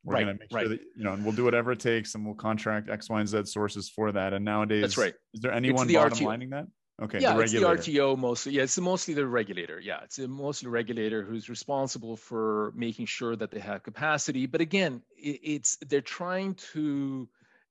We're 0.04 0.14
right, 0.16 0.20
gonna 0.22 0.38
make 0.40 0.52
sure 0.52 0.70
that 0.70 0.80
you 0.98 1.04
know, 1.04 1.14
and 1.14 1.24
we'll 1.24 1.36
do 1.36 1.44
whatever 1.44 1.72
it 1.72 1.80
takes, 1.80 2.16
and 2.16 2.26
we'll 2.26 2.34
contract 2.34 2.90
X, 2.90 3.12
Y, 3.12 3.20
and 3.20 3.30
Z 3.30 3.46
sources 3.46 3.90
for 3.90 4.12
that. 4.12 4.34
And 4.34 4.44
nowadays, 4.44 4.82
that's 4.82 4.98
right. 4.98 5.14
Is 5.36 5.42
there 5.42 5.54
anyone 5.54 5.88
bottom 5.94 6.26
lining 6.26 6.50
that? 6.50 6.66
Okay. 7.02 7.20
Yeah, 7.20 7.36
the 7.36 7.42
it's 7.42 7.52
the 7.52 7.62
RTO 7.62 8.18
mostly. 8.18 8.54
Yeah, 8.54 8.64
it's 8.64 8.78
mostly 8.80 9.14
the 9.16 9.26
regulator. 9.26 9.80
Yeah, 9.80 10.02
it's 10.04 10.20
mostly 10.20 10.68
the 10.68 10.72
regulator 10.72 11.24
who's 11.24 11.50
responsible 11.50 12.16
for 12.16 12.72
making 12.76 13.08
sure 13.08 13.36
that 13.36 13.50
they 13.50 13.60
have 13.60 13.82
capacity. 13.82 14.46
But 14.46 14.62
again, 14.62 15.02
it, 15.18 15.40
it's 15.44 15.78
they're 15.78 16.02
trying 16.02 16.56
to 16.74 17.28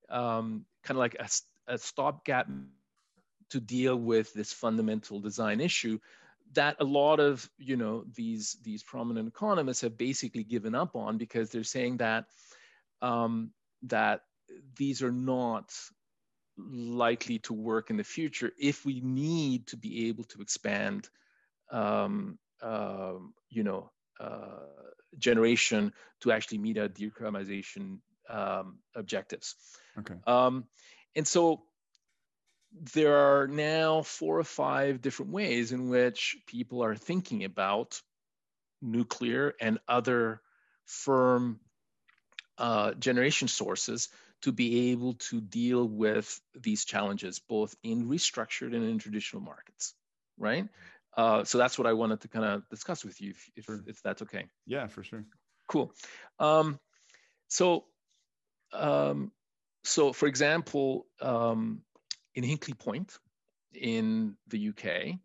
um, 0.09 0.65
kind 0.83 0.97
of 0.97 0.99
like 0.99 1.15
a, 1.19 1.29
a 1.67 1.77
stopgap 1.77 2.49
to 3.51 3.59
deal 3.59 3.95
with 3.95 4.33
this 4.33 4.51
fundamental 4.51 5.19
design 5.19 5.61
issue 5.61 5.99
that 6.53 6.75
a 6.81 6.83
lot 6.83 7.19
of 7.19 7.49
you 7.57 7.77
know 7.77 8.03
these 8.13 8.57
these 8.63 8.83
prominent 8.83 9.27
economists 9.27 9.81
have 9.81 9.97
basically 9.97 10.43
given 10.43 10.75
up 10.75 10.95
on 10.95 11.17
because 11.17 11.49
they're 11.49 11.63
saying 11.63 11.97
that 11.97 12.25
um, 13.01 13.51
that 13.83 14.21
these 14.77 15.01
are 15.01 15.11
not 15.11 15.73
likely 16.69 17.39
to 17.39 17.53
work 17.53 17.89
in 17.89 17.97
the 17.97 18.03
future 18.03 18.51
if 18.59 18.85
we 18.85 19.01
need 19.01 19.67
to 19.67 19.77
be 19.77 20.07
able 20.07 20.23
to 20.25 20.41
expand, 20.41 21.09
um, 21.71 22.37
uh, 22.61 23.13
you 23.49 23.63
know, 23.63 23.91
uh, 24.19 24.65
generation 25.17 25.93
to 26.21 26.31
actually 26.31 26.57
meet 26.57 26.77
our 26.77 26.87
decarbonization 26.87 27.99
um, 28.29 28.79
objectives. 28.95 29.55
Okay. 29.99 30.15
Um, 30.25 30.65
and 31.15 31.27
so 31.27 31.63
there 32.93 33.15
are 33.15 33.47
now 33.47 34.01
four 34.01 34.39
or 34.39 34.43
five 34.43 35.01
different 35.01 35.31
ways 35.31 35.71
in 35.71 35.89
which 35.89 36.37
people 36.47 36.83
are 36.83 36.95
thinking 36.95 37.43
about 37.43 38.01
nuclear 38.81 39.53
and 39.59 39.79
other 39.87 40.41
firm 40.85 41.59
uh, 42.57 42.93
generation 42.93 43.47
sources 43.47 44.09
to 44.41 44.51
be 44.51 44.91
able 44.91 45.13
to 45.13 45.39
deal 45.39 45.87
with 45.87 46.41
these 46.59 46.85
challenges, 46.85 47.39
both 47.39 47.75
in 47.83 48.07
restructured 48.07 48.75
and 48.75 48.83
in 48.83 48.97
traditional 48.97 49.41
markets, 49.41 49.93
right? 50.37 50.67
Uh, 51.15 51.43
so 51.43 51.57
that's 51.57 51.77
what 51.77 51.87
I 51.87 51.93
wanted 51.93 52.21
to 52.21 52.27
kind 52.27 52.45
of 52.45 52.69
discuss 52.69 53.03
with 53.03 53.21
you, 53.21 53.31
if, 53.31 53.49
if, 53.55 53.65
sure. 53.65 53.83
if, 53.85 54.01
that's 54.01 54.21
okay. 54.23 54.45
Yeah, 54.65 54.87
for 54.87 55.03
sure. 55.03 55.25
Cool. 55.67 55.93
Um, 56.39 56.79
so, 57.49 57.85
um, 58.73 59.31
so 59.83 60.13
for 60.13 60.27
example, 60.27 61.05
um, 61.21 61.81
in 62.33 62.43
Hinkley 62.43 62.77
Point 62.77 63.17
in 63.73 64.35
the 64.47 64.69
UK, 64.69 65.19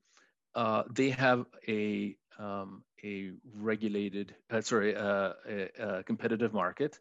uh, 0.55 0.83
they 0.93 1.11
have 1.11 1.47
a 1.69 2.17
um, 2.39 2.83
a 3.03 3.33
regulated, 3.55 4.35
uh, 4.51 4.61
sorry, 4.61 4.95
uh, 4.95 5.33
a, 5.49 5.71
a, 5.79 6.03
competitive 6.03 6.53
market, 6.53 6.99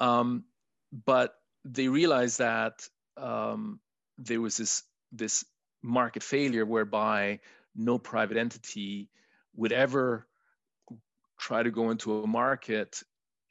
um, 0.00 0.44
but 1.04 1.34
they 1.64 1.88
realized 1.88 2.38
that 2.38 2.86
um, 3.16 3.80
there 4.18 4.40
was 4.40 4.56
this 4.56 4.82
this 5.12 5.44
market 5.82 6.22
failure 6.22 6.64
whereby 6.64 7.40
no 7.74 7.98
private 7.98 8.36
entity 8.36 9.08
would 9.54 9.72
ever 9.72 10.26
try 11.38 11.62
to 11.62 11.70
go 11.70 11.90
into 11.90 12.22
a 12.22 12.26
market 12.26 13.02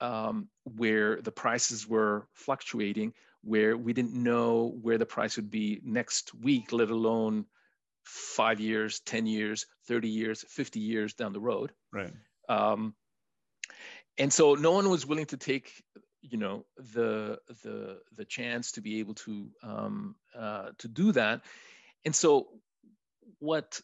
um, 0.02 0.49
where 0.64 1.22
the 1.22 1.31
prices 1.31 1.88
were 1.88 2.27
fluctuating, 2.34 3.14
where 3.44 3.77
we 3.77 3.94
didn't 3.94 4.14
know 4.14 4.76
where 4.81 4.98
the 4.98 5.06
price 5.06 5.35
would 5.38 5.49
be 5.49 5.80
next 5.84 6.34
week, 6.34 6.72
let 6.72 6.90
alone 6.90 7.45
five 8.03 8.60
years, 8.60 8.99
10 9.02 9.26
years, 9.26 9.65
30 9.88 10.10
years, 10.10 10.44
50 10.49 10.80
years 10.80 11.14
down 11.14 11.34
the 11.34 11.40
road. 11.40 11.72
Right. 11.91 12.11
Um, 12.49 12.95
and 14.18 14.31
so 14.31 14.56
no 14.56 14.72
one 14.72 14.90
was 14.90 15.06
willing 15.06 15.26
to 15.27 15.38
take 15.38 15.84
you 16.24 16.38
know 16.38 16.66
the 16.78 17.40
the 17.64 18.00
the 18.16 18.26
chance 18.26 18.72
to 18.74 18.82
be 18.82 19.00
able 19.00 19.14
to 19.14 19.50
um, 19.62 20.16
uh, 20.36 20.70
to 20.80 20.88
do 20.88 21.12
that. 21.12 21.41
And 22.06 22.16
so 22.16 22.48
what 23.40 23.80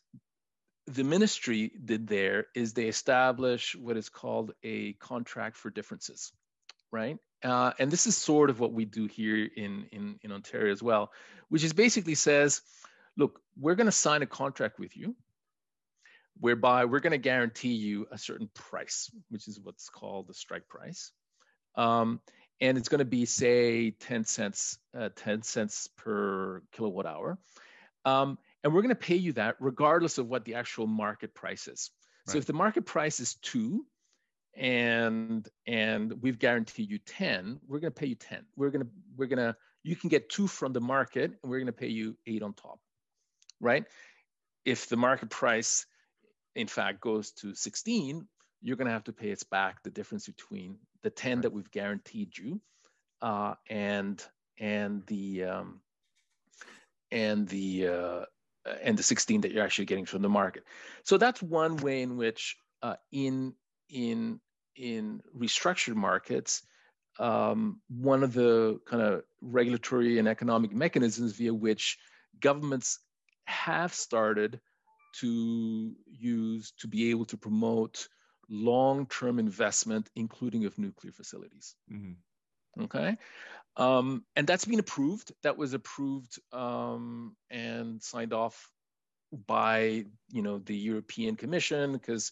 the 0.88 1.04
ministry 1.04 1.72
did 1.86 2.08
there 2.08 2.48
is 2.56 2.74
they 2.74 2.88
establish 2.88 3.76
what 3.76 3.98
is 3.98 4.10
called 4.10 4.54
a 4.64 4.94
contract 4.94 5.56
for 5.56 5.70
differences 5.70 6.32
right? 6.92 7.18
Uh, 7.44 7.72
and 7.80 7.90
this 7.90 8.08
is 8.08 8.18
sort 8.18 8.50
of 8.50 8.60
what 8.60 8.74
we 8.74 8.84
do 8.84 9.06
here 9.06 9.48
in, 9.56 9.86
in 9.94 10.20
in 10.24 10.32
ontario 10.32 10.74
as 10.74 10.84
well 10.84 11.10
which 11.48 11.64
is 11.64 11.72
basically 11.72 12.16
says 12.16 12.62
look 13.16 13.40
we're 13.58 13.76
going 13.76 13.86
to 13.86 13.94
sign 13.94 14.22
a 14.22 14.26
contract 14.26 14.78
with 14.78 14.98
you 14.98 15.16
whereby 16.42 16.84
we're 16.84 17.00
going 17.00 17.12
to 17.12 17.18
guarantee 17.18 17.76
you 17.76 18.06
a 18.12 18.18
certain 18.18 18.50
price 18.54 19.10
which 19.30 19.48
is 19.48 19.58
what's 19.58 19.88
called 19.88 20.28
the 20.28 20.34
strike 20.34 20.68
price 20.68 21.14
um, 21.80 22.20
and 22.62 22.78
it's 22.78 22.90
going 22.90 23.00
to 23.00 23.06
be 23.06 23.26
say 23.26 23.92
10 23.92 24.26
cents, 24.26 24.78
uh, 24.96 25.10
10 25.16 25.42
cents 25.42 25.88
per 25.96 26.62
kilowatt 26.74 27.06
hour. 27.06 27.40
Um, 28.04 28.38
and 28.64 28.74
we're 28.74 28.82
going 28.82 28.90
to 28.90 28.96
pay 28.96 29.16
you 29.16 29.32
that 29.34 29.56
regardless 29.60 30.18
of 30.18 30.28
what 30.28 30.44
the 30.44 30.56
actual 30.56 30.86
market 30.86 31.34
price 31.34 31.68
is. 31.68 31.92
Right. 32.28 32.34
So 32.34 32.38
if 32.38 32.46
the 32.46 32.54
market 32.54 32.86
price 32.86 33.22
is 33.22 33.36
two 33.36 33.86
and 34.58 35.48
and 35.68 36.22
we've 36.22 36.38
guaranteed 36.38 36.90
you 36.90 37.00
10, 37.00 37.62
we're 37.66 37.80
going 37.80 37.94
to 37.94 38.00
pay 38.00 38.08
you 38.08 38.16
10. 38.16 38.46
We're 38.58 38.72
going 38.72 38.84
to 38.84 38.92
we're 39.16 39.28
going 39.28 39.38
to 39.38 39.56
you 39.84 39.96
can 39.96 40.10
get 40.10 40.30
two 40.30 40.48
from 40.48 40.74
the 40.74 40.82
market 40.82 41.32
and 41.42 41.50
we're 41.50 41.60
going 41.60 41.68
to 41.68 41.72
pay 41.72 41.88
you 41.88 42.18
eight 42.28 42.44
on 42.44 42.54
top. 42.54 42.80
Right? 43.62 43.86
If 44.66 44.90
the 44.90 44.98
market 44.98 45.30
price 45.30 45.86
in 46.56 46.68
fact 46.68 47.00
goes 47.00 47.32
to 47.32 47.56
16, 47.56 48.28
you're 48.62 48.76
going 48.76 48.88
to 48.88 48.94
have 48.94 49.06
to 49.06 49.14
pay 49.14 49.32
us 49.32 49.44
back 49.44 49.84
the 49.84 49.90
difference 49.90 50.26
between 50.26 50.78
the 51.02 51.10
10 51.10 51.32
right. 51.32 51.42
that 51.44 51.54
we've 51.54 51.72
guaranteed 51.72 52.38
you 52.38 52.60
uh, 53.22 53.56
and 53.70 54.24
and 54.60 55.06
the 55.08 55.46
um, 55.46 55.82
and 57.12 57.48
the 57.48 57.88
uh, 57.88 58.26
and 58.84 58.98
the 58.98 59.04
16 59.04 59.42
that 59.42 59.52
you're 59.52 59.64
actually 59.64 59.86
getting 59.86 60.06
from 60.06 60.22
the 60.22 60.30
market. 60.30 60.64
So 61.04 61.18
that's 61.18 61.42
one 61.42 61.78
way 61.78 62.02
in 62.02 62.18
which 62.18 62.58
uh, 62.82 62.96
in 63.12 63.54
in 63.90 64.40
in 64.76 65.22
restructured 65.38 65.96
markets, 65.96 66.64
um, 67.20 67.82
one 67.90 68.24
of 68.24 68.34
the 68.34 68.80
kind 68.86 69.04
of 69.04 69.24
regulatory 69.42 70.20
and 70.20 70.28
economic 70.28 70.72
mechanisms 70.72 71.34
via 71.34 71.54
which 71.54 71.98
governments 72.40 73.00
have 73.46 73.94
started 73.94 74.60
to 75.16 75.96
use 76.06 76.72
to 76.80 76.88
be 76.88 77.10
able 77.10 77.26
to 77.26 77.36
promote 77.36 78.08
long-term 78.50 79.40
investment, 79.40 80.10
including 80.16 80.66
of 80.66 80.78
nuclear 80.78 81.12
facilities. 81.12 81.76
Mm-hmm. 81.92 82.84
Okay, 82.84 83.18
um, 83.78 84.24
and 84.36 84.48
that's 84.48 84.66
been 84.66 84.80
approved. 84.80 85.32
That 85.44 85.58
was 85.58 85.74
approved 85.74 86.40
um, 86.54 87.36
and 87.50 88.02
signed 88.02 88.34
off 88.34 88.72
by 89.48 90.06
you 90.32 90.42
know 90.42 90.60
the 90.60 90.76
European 90.76 91.36
Commission 91.36 91.94
because, 91.94 92.32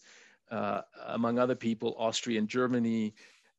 uh, 0.50 0.82
among 1.06 1.38
other 1.38 1.54
people, 1.54 1.94
Austria 1.98 2.38
and 2.38 2.48
Germany 2.48 3.14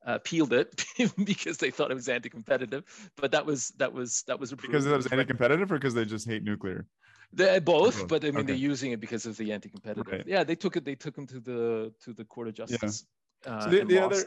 uh, 0.08 0.14
appealed 0.14 0.54
it 0.54 0.86
because 1.24 1.58
they 1.58 1.72
thought 1.72 1.92
it 1.92 1.96
was 1.96 2.10
anti-competitive. 2.10 2.84
But 3.18 3.32
that 3.32 3.46
was 3.46 3.70
that 3.78 3.94
was 3.94 4.24
that 4.28 4.40
was 4.40 4.52
approved. 4.52 4.72
because 4.72 4.86
it 4.86 4.96
was 4.96 5.08
anti-competitive, 5.08 5.72
or 5.72 5.76
because 5.76 5.94
they 5.94 6.06
just 6.06 6.28
hate 6.28 6.44
nuclear. 6.44 6.86
They 7.32 7.60
both, 7.60 8.08
but 8.08 8.24
I 8.24 8.28
mean 8.28 8.38
okay. 8.38 8.48
they're 8.48 8.56
using 8.56 8.92
it 8.92 9.00
because 9.00 9.26
of 9.26 9.38
the 9.38 9.52
anti-competitive. 9.52 10.12
Right. 10.12 10.24
Yeah, 10.26 10.44
they 10.44 10.56
took 10.56 10.78
it. 10.78 10.86
They 10.86 10.96
took 10.96 11.16
them 11.16 11.28
to 11.28 11.40
the 11.40 11.94
to 12.04 12.14
the 12.14 12.26
court 12.26 12.48
of 12.48 12.56
justice. 12.56 13.06
Uh, 13.46 13.62
so 13.62 13.70
the, 13.70 13.84
the 13.86 14.04
other, 14.04 14.22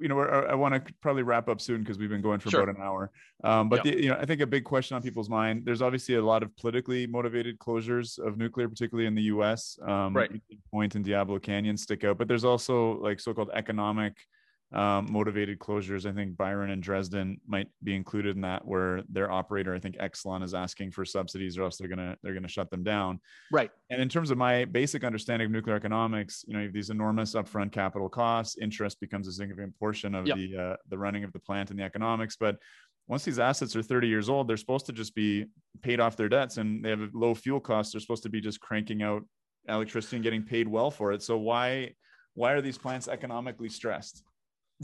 you 0.00 0.08
know, 0.08 0.20
I 0.20 0.54
want 0.54 0.74
to 0.74 0.94
probably 1.00 1.22
wrap 1.22 1.48
up 1.48 1.60
soon 1.60 1.80
because 1.80 1.98
we've 1.98 2.08
been 2.08 2.22
going 2.22 2.40
for 2.40 2.50
sure. 2.50 2.62
about 2.62 2.74
an 2.74 2.82
hour. 2.82 3.10
Um, 3.44 3.68
but 3.68 3.84
the, 3.84 4.02
you 4.02 4.08
know, 4.08 4.16
I 4.16 4.24
think 4.24 4.40
a 4.40 4.46
big 4.46 4.64
question 4.64 4.96
on 4.96 5.02
people's 5.02 5.28
mind. 5.28 5.62
There's 5.64 5.82
obviously 5.82 6.16
a 6.16 6.24
lot 6.24 6.42
of 6.42 6.56
politically 6.56 7.06
motivated 7.06 7.58
closures 7.58 8.18
of 8.18 8.36
nuclear, 8.36 8.68
particularly 8.68 9.06
in 9.06 9.14
the 9.14 9.22
U.S. 9.22 9.78
Um, 9.86 10.16
right. 10.16 10.30
Point 10.72 10.94
and 10.96 11.04
Diablo 11.04 11.38
Canyon 11.38 11.76
stick 11.76 12.02
out, 12.04 12.18
but 12.18 12.26
there's 12.26 12.44
also 12.44 12.98
like 13.00 13.20
so-called 13.20 13.50
economic 13.54 14.14
um, 14.72 15.10
motivated 15.10 15.58
closures. 15.58 16.04
I 16.04 16.12
think 16.12 16.36
Byron 16.36 16.70
and 16.70 16.82
Dresden 16.82 17.40
might 17.46 17.68
be 17.82 17.96
included 17.96 18.36
in 18.36 18.42
that, 18.42 18.66
where 18.66 19.02
their 19.08 19.30
operator, 19.30 19.74
I 19.74 19.78
think 19.78 19.96
Exelon, 19.96 20.42
is 20.42 20.52
asking 20.52 20.90
for 20.90 21.04
subsidies, 21.04 21.56
or 21.56 21.62
else 21.62 21.78
they're 21.78 21.88
gonna 21.88 22.16
they're 22.22 22.34
gonna 22.34 22.48
shut 22.48 22.70
them 22.70 22.84
down. 22.84 23.20
Right. 23.50 23.70
And 23.90 24.02
in 24.02 24.08
terms 24.08 24.30
of 24.30 24.36
my 24.36 24.66
basic 24.66 25.04
understanding 25.04 25.46
of 25.46 25.52
nuclear 25.52 25.76
economics, 25.76 26.44
you 26.46 26.52
know, 26.52 26.60
you 26.60 26.66
have 26.66 26.74
these 26.74 26.90
enormous 26.90 27.34
upfront 27.34 27.72
capital 27.72 28.08
costs. 28.08 28.58
Interest 28.58 29.00
becomes 29.00 29.26
a 29.26 29.32
significant 29.32 29.78
portion 29.78 30.14
of 30.14 30.26
yep. 30.26 30.36
the 30.36 30.56
uh, 30.56 30.76
the 30.88 30.98
running 30.98 31.24
of 31.24 31.32
the 31.32 31.40
plant 31.40 31.70
and 31.70 31.78
the 31.78 31.84
economics, 31.84 32.36
but 32.36 32.58
once 33.08 33.24
these 33.24 33.38
assets 33.38 33.74
are 33.74 33.82
30 33.82 34.06
years 34.06 34.28
old, 34.28 34.46
they're 34.46 34.58
supposed 34.58 34.84
to 34.84 34.92
just 34.92 35.14
be 35.14 35.46
paid 35.80 35.98
off 35.98 36.14
their 36.14 36.28
debts 36.28 36.58
and 36.58 36.84
they 36.84 36.90
have 36.90 37.00
a 37.00 37.08
low 37.14 37.34
fuel 37.34 37.58
costs. 37.58 37.92
They're 37.92 38.02
supposed 38.02 38.22
to 38.24 38.28
be 38.28 38.40
just 38.40 38.60
cranking 38.60 39.02
out 39.02 39.22
electricity 39.66 40.16
and 40.16 40.22
getting 40.22 40.42
paid 40.42 40.68
well 40.68 40.90
for 40.90 41.12
it. 41.12 41.22
So 41.22 41.38
why 41.38 41.94
why 42.34 42.52
are 42.52 42.60
these 42.60 42.78
plants 42.78 43.08
economically 43.08 43.68
stressed? 43.68 44.22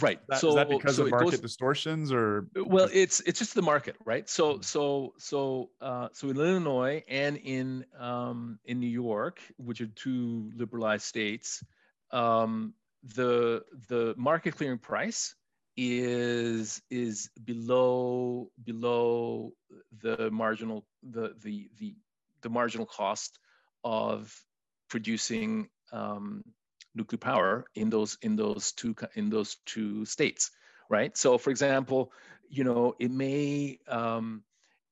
Right. 0.00 0.18
That, 0.28 0.40
so 0.40 0.48
is 0.48 0.54
that 0.56 0.68
because 0.68 0.96
so 0.96 1.04
of 1.04 1.10
market 1.10 1.30
goes, 1.30 1.40
distortions 1.40 2.12
or? 2.12 2.48
Well, 2.56 2.88
it's 2.92 3.20
it's 3.20 3.38
just 3.38 3.54
the 3.54 3.62
market, 3.62 3.96
right? 4.04 4.28
So 4.28 4.54
mm. 4.54 4.64
so 4.64 5.14
so 5.18 5.70
uh, 5.80 6.08
so 6.12 6.30
in 6.30 6.36
Illinois 6.36 7.04
and 7.08 7.36
in 7.36 7.84
um, 7.98 8.58
in 8.64 8.80
New 8.80 8.88
York, 8.88 9.40
which 9.56 9.80
are 9.80 9.86
two 9.86 10.50
liberalized 10.56 11.04
states, 11.04 11.62
um, 12.10 12.74
the 13.14 13.62
the 13.88 14.14
market 14.16 14.56
clearing 14.56 14.78
price 14.78 15.36
is 15.76 16.82
is 16.90 17.30
below 17.44 18.50
below 18.64 19.52
the 20.00 20.28
marginal 20.30 20.86
the 21.02 21.34
the 21.42 21.70
the 21.78 21.94
the 22.42 22.48
marginal 22.48 22.86
cost 22.86 23.38
of 23.84 24.34
producing 24.88 25.68
um, 25.92 26.42
nuclear 26.94 27.18
power 27.18 27.64
in 27.74 27.90
those 27.90 28.18
in 28.22 28.36
those 28.36 28.72
two 28.72 28.94
in 29.14 29.30
those 29.30 29.56
two 29.66 30.04
states, 30.04 30.50
right? 30.88 31.16
So, 31.16 31.38
for 31.38 31.50
example, 31.50 32.12
you 32.48 32.64
know, 32.64 32.94
it 32.98 33.10
may 33.10 33.78
um, 33.88 34.42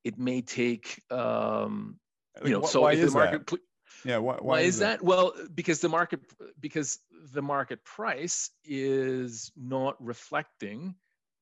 it 0.05 0.19
may 0.19 0.43
take 0.43 1.03
um, 1.11 1.99
you 2.45 2.51
know, 2.51 2.63
so 2.63 2.83
why 2.83 2.93
if 2.93 3.01
the 3.01 3.11
market 3.11 3.47
that? 3.47 3.61
yeah 4.05 4.19
why, 4.19 4.35
why, 4.35 4.41
why 4.41 4.61
is, 4.61 4.75
is 4.75 4.81
that? 4.81 4.99
that? 4.99 5.05
well 5.05 5.33
because 5.55 5.81
the 5.81 5.89
market 5.89 6.21
because 6.61 6.99
the 7.33 7.43
market 7.43 7.85
price 7.85 8.51
is 8.65 9.53
not 9.57 10.03
reflecting 10.05 10.95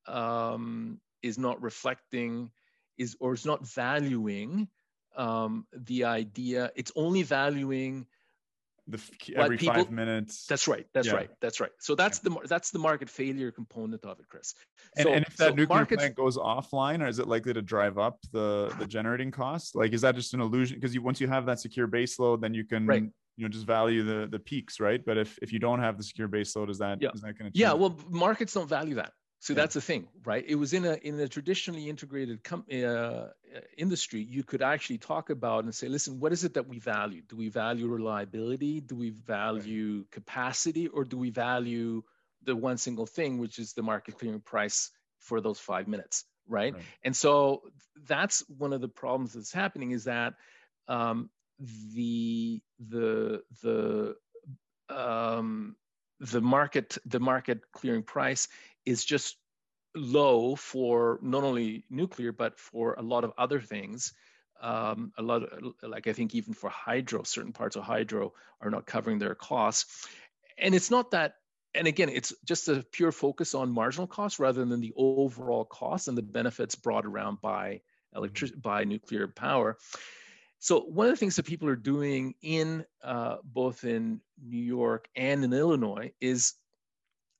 um, 0.07 0.99
is 1.23 1.37
not 1.37 1.61
reflecting 1.61 2.51
is 2.97 3.15
or 3.19 3.33
is 3.33 3.45
not 3.45 3.65
valuing 3.67 4.67
um, 5.15 5.65
the 5.73 6.05
idea 6.05 6.71
it's 6.75 6.91
only 6.95 7.23
valuing 7.23 8.05
the 8.87 8.99
every 9.35 9.57
people, 9.57 9.75
five 9.75 9.91
minutes. 9.91 10.45
That's 10.47 10.67
right. 10.67 10.85
That's 10.93 11.07
yeah. 11.07 11.13
right. 11.13 11.29
That's 11.39 11.59
right. 11.59 11.71
So 11.79 11.95
that's 11.95 12.19
the 12.19 12.35
that's 12.45 12.71
the 12.71 12.79
market 12.79 13.09
failure 13.09 13.51
component 13.51 14.03
of 14.05 14.19
it, 14.19 14.27
Chris. 14.29 14.53
And, 14.97 15.03
so, 15.03 15.13
and 15.13 15.25
if 15.25 15.37
that 15.37 15.49
so 15.49 15.55
nuclear 15.55 15.79
markets, 15.79 16.01
plant 16.01 16.15
goes 16.15 16.37
offline, 16.37 17.01
or 17.01 17.07
is 17.07 17.19
it 17.19 17.27
likely 17.27 17.53
to 17.53 17.61
drive 17.61 17.97
up 17.97 18.19
the 18.31 18.73
the 18.79 18.85
generating 18.85 19.31
costs? 19.31 19.75
Like, 19.75 19.93
is 19.93 20.01
that 20.01 20.15
just 20.15 20.33
an 20.33 20.41
illusion? 20.41 20.77
Because 20.77 20.93
you 20.95 21.01
once 21.01 21.21
you 21.21 21.27
have 21.27 21.45
that 21.45 21.59
secure 21.59 21.87
base 21.87 22.17
load, 22.19 22.41
then 22.41 22.53
you 22.53 22.63
can 22.65 22.85
right. 22.85 23.03
you 23.37 23.45
know 23.45 23.49
just 23.49 23.65
value 23.65 24.03
the 24.03 24.27
the 24.27 24.39
peaks, 24.39 24.79
right? 24.79 25.03
But 25.05 25.17
if 25.17 25.37
if 25.41 25.53
you 25.53 25.59
don't 25.59 25.79
have 25.79 25.97
the 25.97 26.03
secure 26.03 26.27
base 26.27 26.55
load, 26.55 26.69
is 26.69 26.79
that 26.79 27.01
yeah. 27.01 27.09
is 27.13 27.21
that 27.21 27.37
going 27.37 27.51
to 27.51 27.57
yeah? 27.57 27.73
Well, 27.73 27.99
markets 28.09 28.53
don't 28.53 28.69
value 28.69 28.95
that. 28.95 29.13
So 29.41 29.53
yeah. 29.53 29.61
that's 29.61 29.73
the 29.73 29.81
thing, 29.81 30.07
right? 30.23 30.45
It 30.47 30.53
was 30.53 30.71
in 30.73 30.85
a 30.85 30.93
in 30.93 31.19
a 31.19 31.27
traditionally 31.27 31.89
integrated 31.89 32.43
com- 32.43 32.65
uh, 32.71 33.29
industry. 33.75 34.21
You 34.21 34.43
could 34.43 34.61
actually 34.61 34.99
talk 34.99 35.31
about 35.31 35.63
and 35.63 35.73
say, 35.73 35.87
listen, 35.87 36.19
what 36.19 36.31
is 36.31 36.43
it 36.43 36.53
that 36.53 36.67
we 36.67 36.77
value? 36.77 37.23
Do 37.27 37.35
we 37.35 37.49
value 37.49 37.87
reliability? 37.87 38.81
Do 38.81 38.95
we 38.95 39.09
value 39.09 39.97
right. 39.97 40.11
capacity, 40.11 40.87
or 40.89 41.05
do 41.05 41.17
we 41.17 41.31
value 41.31 42.03
the 42.43 42.55
one 42.55 42.77
single 42.77 43.07
thing, 43.07 43.39
which 43.39 43.57
is 43.57 43.73
the 43.73 43.81
market 43.81 44.19
clearing 44.19 44.41
price 44.41 44.91
for 45.17 45.41
those 45.41 45.57
five 45.57 45.87
minutes, 45.87 46.23
right? 46.47 46.75
right. 46.75 46.83
And 47.03 47.15
so 47.15 47.63
that's 48.07 48.43
one 48.47 48.73
of 48.73 48.81
the 48.81 48.89
problems 48.89 49.33
that's 49.33 49.51
happening 49.51 49.89
is 49.89 50.03
that 50.03 50.35
um, 50.87 51.31
the 51.95 52.61
the 52.79 53.41
the 53.63 54.15
um, 54.87 55.75
the 56.19 56.41
market 56.41 56.99
the 57.05 57.19
market 57.19 57.61
clearing 57.73 58.03
price 58.03 58.47
is 58.85 59.05
just 59.05 59.37
low 59.95 60.55
for 60.55 61.19
not 61.21 61.43
only 61.43 61.83
nuclear 61.89 62.31
but 62.31 62.57
for 62.59 62.93
a 62.93 63.01
lot 63.01 63.23
of 63.23 63.33
other 63.37 63.59
things. 63.59 64.13
Um, 64.61 65.11
a 65.17 65.23
lot 65.23 65.41
of, 65.41 65.73
like 65.81 66.05
i 66.07 66.13
think 66.13 66.35
even 66.35 66.53
for 66.53 66.69
hydro 66.69 67.23
certain 67.23 67.51
parts 67.51 67.75
of 67.75 67.83
hydro 67.83 68.33
are 68.61 68.69
not 68.69 68.85
covering 68.85 69.17
their 69.19 69.35
costs. 69.35 70.07
And 70.57 70.75
it's 70.75 70.91
not 70.91 71.11
that 71.11 71.35
and 71.73 71.87
again 71.87 72.09
it's 72.09 72.33
just 72.45 72.67
a 72.67 72.85
pure 72.91 73.11
focus 73.11 73.55
on 73.55 73.71
marginal 73.71 74.07
costs 74.07 74.39
rather 74.39 74.63
than 74.63 74.81
the 74.81 74.93
overall 74.95 75.65
costs 75.65 76.07
and 76.07 76.17
the 76.17 76.21
benefits 76.21 76.75
brought 76.75 77.05
around 77.05 77.41
by 77.41 77.81
electric 78.15 78.61
by 78.61 78.83
nuclear 78.83 79.27
power. 79.27 79.77
So 80.59 80.81
one 80.81 81.07
of 81.07 81.13
the 81.13 81.17
things 81.17 81.37
that 81.37 81.47
people 81.47 81.69
are 81.69 81.75
doing 81.75 82.35
in 82.43 82.85
uh, 83.03 83.37
both 83.43 83.83
in 83.83 84.21
New 84.39 84.61
York 84.61 85.07
and 85.15 85.43
in 85.43 85.53
Illinois 85.53 86.11
is 86.21 86.53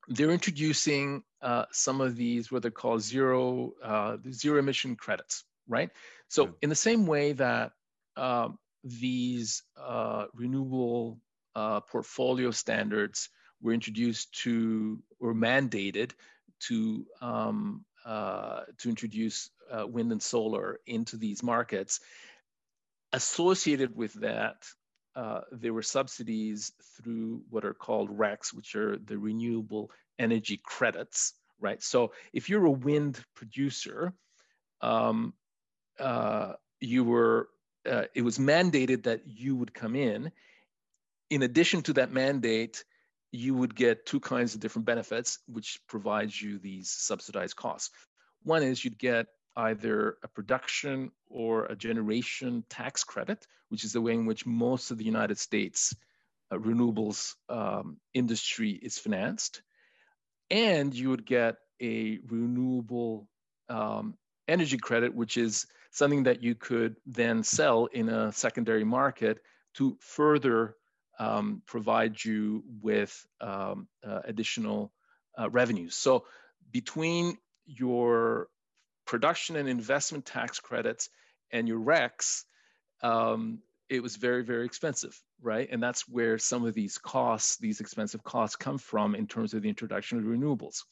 they're 0.08 0.32
introducing 0.32 1.24
uh, 1.42 1.66
some 1.72 2.02
of 2.02 2.16
these 2.16 2.52
what 2.52 2.62
they're 2.62 2.72
called 2.72 3.02
zero 3.02 3.74
uh, 3.84 4.18
zero 4.32 4.60
emission 4.60 4.96
credits, 4.96 5.44
right? 5.68 5.90
So 6.28 6.46
yeah. 6.46 6.52
in 6.64 6.70
the 6.70 6.76
same 6.76 7.06
way 7.06 7.34
that 7.34 7.72
um, 8.18 8.58
these 8.84 9.64
uh, 9.78 10.26
renewable 10.34 11.20
uh, 11.56 11.82
portfolio 11.82 12.52
standards 12.52 13.30
were 13.62 13.74
introduced 13.74 14.34
to 14.44 15.02
or 15.20 15.34
mandated 15.34 16.12
to 16.62 17.06
um, 17.22 17.86
uh, 18.06 18.62
to 18.80 18.90
introduce 18.90 19.50
uh, 19.72 19.86
wind 19.88 20.12
and 20.12 20.22
solar 20.22 20.80
into 20.86 21.18
these 21.18 21.44
markets 21.44 22.00
associated 23.14 23.96
with 23.96 24.14
that, 24.14 24.66
uh, 25.16 25.42
there 25.52 25.74
were 25.74 25.82
subsidies 25.82 26.72
through 26.96 27.42
what 27.50 27.66
are 27.66 27.74
called 27.74 28.18
RECs, 28.18 28.54
which 28.54 28.76
are 28.76 28.98
the 28.98 29.18
renewable 29.18 29.92
energy 30.20 30.60
credits, 30.64 31.34
right? 31.60 31.82
So 31.84 32.14
if 32.34 32.50
you're 32.50 32.66
a 32.66 32.72
wind 32.72 33.24
producer, 33.36 34.14
um, 34.82 35.34
uh, 36.00 36.54
you 36.80 37.04
were, 37.04 37.50
uh, 37.90 38.06
it 38.16 38.22
was 38.22 38.38
mandated 38.38 39.04
that 39.04 39.22
you 39.26 39.56
would 39.56 39.74
come 39.74 39.96
in. 39.96 40.32
In 41.30 41.44
addition 41.44 41.82
to 41.84 41.94
that 41.94 42.12
mandate, 42.12 42.84
you 43.32 43.54
would 43.54 43.76
get 43.76 44.06
two 44.06 44.20
kinds 44.20 44.54
of 44.54 44.60
different 44.60 44.86
benefits, 44.86 45.40
which 45.48 45.80
provides 45.88 46.42
you 46.42 46.60
these 46.60 46.90
subsidized 46.90 47.56
costs. 47.56 47.92
One 48.44 48.64
is 48.64 48.84
you'd 48.84 49.00
get 49.00 49.28
either 49.56 50.18
a 50.24 50.28
production 50.28 51.12
or 51.30 51.66
a 51.66 51.76
generation 51.76 52.64
tax 52.70 53.04
credit, 53.04 53.46
which 53.70 53.84
is 53.84 53.94
the 53.94 54.02
way 54.02 54.14
in 54.14 54.26
which 54.26 54.46
most 54.46 54.92
of 54.92 54.98
the 54.98 55.06
United 55.06 55.38
States 55.38 55.96
uh, 56.52 56.58
renewables 56.58 57.36
um, 57.50 57.98
industry 58.14 58.72
is 58.72 58.98
financed. 58.98 59.62
And 60.50 60.94
you 60.94 61.10
would 61.10 61.26
get 61.26 61.56
a 61.82 62.20
renewable 62.28 63.28
um, 63.70 64.16
energy 64.48 64.78
credit, 64.78 65.14
which 65.16 65.38
is 65.38 65.66
something 65.92 66.24
that 66.24 66.44
you 66.44 66.56
could 66.56 66.96
then 67.06 67.44
sell 67.44 67.86
in 67.86 68.10
a 68.10 68.32
secondary 68.32 68.84
market 68.84 69.40
to 69.76 69.98
further 70.02 70.76
um, 71.20 71.62
provide 71.66 72.24
you 72.24 72.64
with 72.82 73.26
um, 73.40 73.88
uh, 74.06 74.22
additional 74.26 74.92
uh, 75.40 75.50
revenues. 75.50 75.96
So 75.96 76.26
between 76.72 77.38
your 77.66 78.48
production 79.12 79.58
and 79.58 79.68
investment 79.68 80.26
tax 80.26 80.62
credits 80.62 81.10
and 81.52 81.68
your 81.68 81.80
RECs, 81.80 82.46
um, 83.04 83.60
it 83.90 84.02
was 84.02 84.16
very, 84.16 84.42
very 84.42 84.66
expensive, 84.66 85.22
right? 85.42 85.68
And 85.70 85.84
that's 85.84 86.08
where 86.08 86.38
some 86.38 86.66
of 86.66 86.74
these 86.74 86.98
costs, 86.98 87.58
these 87.58 87.82
expensive 87.82 88.24
costs 88.24 88.56
come 88.56 88.78
from 88.78 89.14
in 89.14 89.28
terms 89.28 89.54
of 89.54 89.64
the 89.64 89.68
introduction 89.68 90.18
of 90.18 90.24
renewables. 90.24 90.84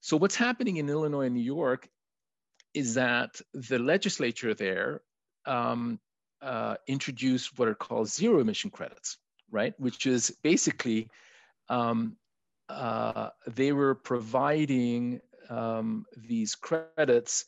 So 0.00 0.16
what's 0.16 0.34
happening 0.34 0.78
in 0.78 0.88
Illinois 0.88 1.26
and 1.26 1.34
New 1.36 1.40
York 1.40 1.88
is 2.74 2.94
that 2.94 3.40
the 3.54 3.78
legislature 3.78 4.52
there 4.52 5.02
um, 5.46 6.00
uh, 6.42 6.74
introduced 6.88 7.56
what 7.56 7.68
are 7.68 7.76
called 7.76 8.08
zero 8.08 8.40
emission 8.40 8.70
credits, 8.70 9.16
right? 9.52 9.74
Which 9.78 10.06
is 10.06 10.36
basically 10.42 11.08
um, 11.68 12.16
uh, 12.68 13.28
they 13.46 13.70
were 13.70 13.94
providing 13.94 15.20
um, 15.48 16.06
these 16.16 16.54
credits 16.54 17.44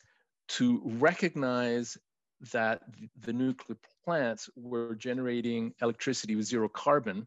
to 0.49 0.81
recognize 0.85 1.97
that 2.53 2.83
the 3.21 3.33
nuclear 3.33 3.79
plants 4.05 4.49
were 4.57 4.95
generating 4.95 5.75
electricity 5.83 6.37
with 6.37 6.47
zero 6.47 6.69
carbon. 6.69 7.27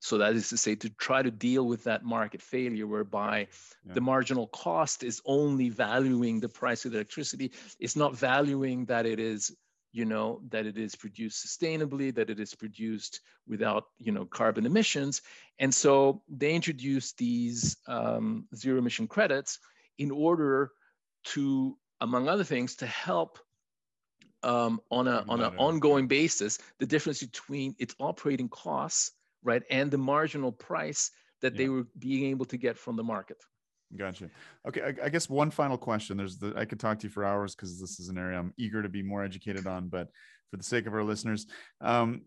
So 0.00 0.18
that 0.18 0.34
is 0.34 0.48
to 0.50 0.56
say, 0.56 0.76
to 0.76 0.88
try 0.90 1.22
to 1.22 1.30
deal 1.30 1.66
with 1.66 1.84
that 1.84 2.04
market 2.04 2.40
failure 2.40 2.86
whereby 2.86 3.48
yeah. 3.84 3.94
the 3.94 4.00
marginal 4.00 4.46
cost 4.46 5.02
is 5.02 5.20
only 5.26 5.68
valuing 5.68 6.40
the 6.40 6.48
price 6.48 6.84
of 6.84 6.92
the 6.92 6.98
electricity. 6.98 7.52
It's 7.78 7.96
not 7.96 8.16
valuing 8.16 8.86
that 8.86 9.04
it 9.04 9.20
is 9.20 9.54
you 9.92 10.04
know 10.04 10.40
that 10.50 10.66
it 10.66 10.78
is 10.78 10.94
produced 10.94 11.44
sustainably 11.44 12.14
that 12.14 12.30
it 12.30 12.38
is 12.38 12.54
produced 12.54 13.20
without 13.48 13.84
you 13.98 14.12
know 14.12 14.24
carbon 14.24 14.66
emissions. 14.66 15.22
And 15.58 15.74
so 15.74 16.22
they 16.28 16.54
introduced 16.54 17.18
these 17.18 17.76
um, 17.86 18.46
zero 18.54 18.78
emission 18.78 19.08
credits 19.08 19.58
in 19.98 20.10
order 20.10 20.70
to 21.24 21.76
among 22.00 22.28
other 22.28 22.44
things 22.44 22.76
to 22.76 22.86
help 22.86 23.38
um, 24.42 24.80
on 24.90 25.06
a 25.06 25.24
on 25.28 25.40
an 25.40 25.56
ongoing 25.58 26.06
basis 26.06 26.58
the 26.78 26.86
difference 26.86 27.20
between 27.20 27.74
its 27.78 27.94
operating 28.00 28.48
costs 28.48 29.12
right 29.42 29.62
and 29.70 29.90
the 29.90 29.98
marginal 29.98 30.50
price 30.50 31.10
that 31.42 31.52
yeah. 31.52 31.58
they 31.58 31.68
were 31.68 31.86
being 31.98 32.30
able 32.30 32.46
to 32.46 32.56
get 32.56 32.78
from 32.78 32.96
the 32.96 33.04
market 33.04 33.36
Gotcha. 33.96 34.30
Okay, 34.68 34.82
I, 34.82 35.06
I, 35.06 35.08
guess 35.08 35.28
one 35.28 35.50
final 35.50 35.76
question. 35.76 36.16
There's 36.16 36.38
the 36.38 36.54
I 36.56 36.64
could 36.64 36.78
talk 36.78 37.00
to 37.00 37.06
you 37.06 37.10
for 37.10 37.24
hours 37.24 37.54
because 37.54 37.80
this 37.80 37.98
is 37.98 38.08
an 38.08 38.18
area 38.18 38.38
I'm 38.38 38.54
eager 38.56 38.82
to 38.82 38.88
be 38.88 39.02
more 39.02 39.24
educated 39.24 39.66
on. 39.66 39.88
But 39.88 40.08
for 40.50 40.56
the 40.56 40.62
sake 40.62 40.86
of 40.86 40.94
our 40.94 41.02
listeners, 41.02 41.46
um, 41.80 42.22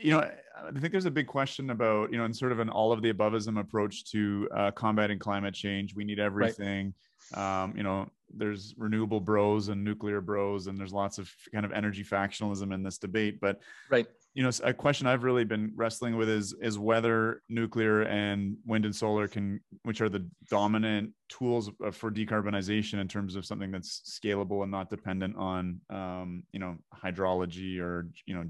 you 0.00 0.10
know, 0.10 0.18
I 0.20 0.78
think 0.80 0.90
there's 0.90 1.04
a 1.04 1.10
big 1.10 1.28
question 1.28 1.70
about 1.70 2.10
you 2.10 2.18
know, 2.18 2.24
in 2.24 2.34
sort 2.34 2.50
of 2.50 2.58
an 2.58 2.68
all 2.68 2.92
of 2.92 3.00
the 3.00 3.12
aboveism 3.12 3.60
approach 3.60 4.10
to 4.10 4.48
uh, 4.54 4.70
combating 4.72 5.20
climate 5.20 5.54
change. 5.54 5.94
We 5.94 6.04
need 6.04 6.18
everything. 6.18 6.94
Right. 7.36 7.62
Um, 7.62 7.74
you 7.76 7.84
know, 7.84 8.10
there's 8.34 8.74
renewable 8.76 9.20
bros 9.20 9.68
and 9.68 9.84
nuclear 9.84 10.20
bros, 10.20 10.66
and 10.66 10.76
there's 10.76 10.92
lots 10.92 11.18
of 11.18 11.30
kind 11.52 11.64
of 11.64 11.70
energy 11.70 12.02
factionalism 12.02 12.74
in 12.74 12.82
this 12.82 12.98
debate. 12.98 13.40
But 13.40 13.60
right 13.88 14.08
you 14.34 14.42
know 14.42 14.50
a 14.64 14.72
question 14.72 15.06
i've 15.06 15.24
really 15.24 15.44
been 15.44 15.72
wrestling 15.76 16.16
with 16.16 16.28
is 16.28 16.54
is 16.60 16.78
whether 16.78 17.42
nuclear 17.48 18.02
and 18.02 18.56
wind 18.64 18.84
and 18.84 18.94
solar 18.94 19.28
can 19.28 19.60
which 19.82 20.00
are 20.00 20.08
the 20.08 20.26
dominant 20.48 21.10
tools 21.28 21.70
for 21.92 22.10
decarbonization 22.10 23.00
in 23.00 23.08
terms 23.08 23.36
of 23.36 23.44
something 23.44 23.70
that's 23.70 24.18
scalable 24.22 24.62
and 24.62 24.70
not 24.70 24.88
dependent 24.88 25.36
on 25.36 25.80
um, 25.90 26.42
you 26.52 26.60
know 26.60 26.76
hydrology 26.94 27.78
or 27.78 28.08
you 28.26 28.34
know 28.34 28.44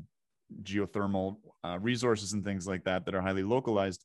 geothermal 0.62 1.36
uh, 1.64 1.78
resources 1.80 2.32
and 2.32 2.44
things 2.44 2.66
like 2.66 2.84
that 2.84 3.04
that 3.04 3.14
are 3.14 3.22
highly 3.22 3.42
localized 3.42 4.04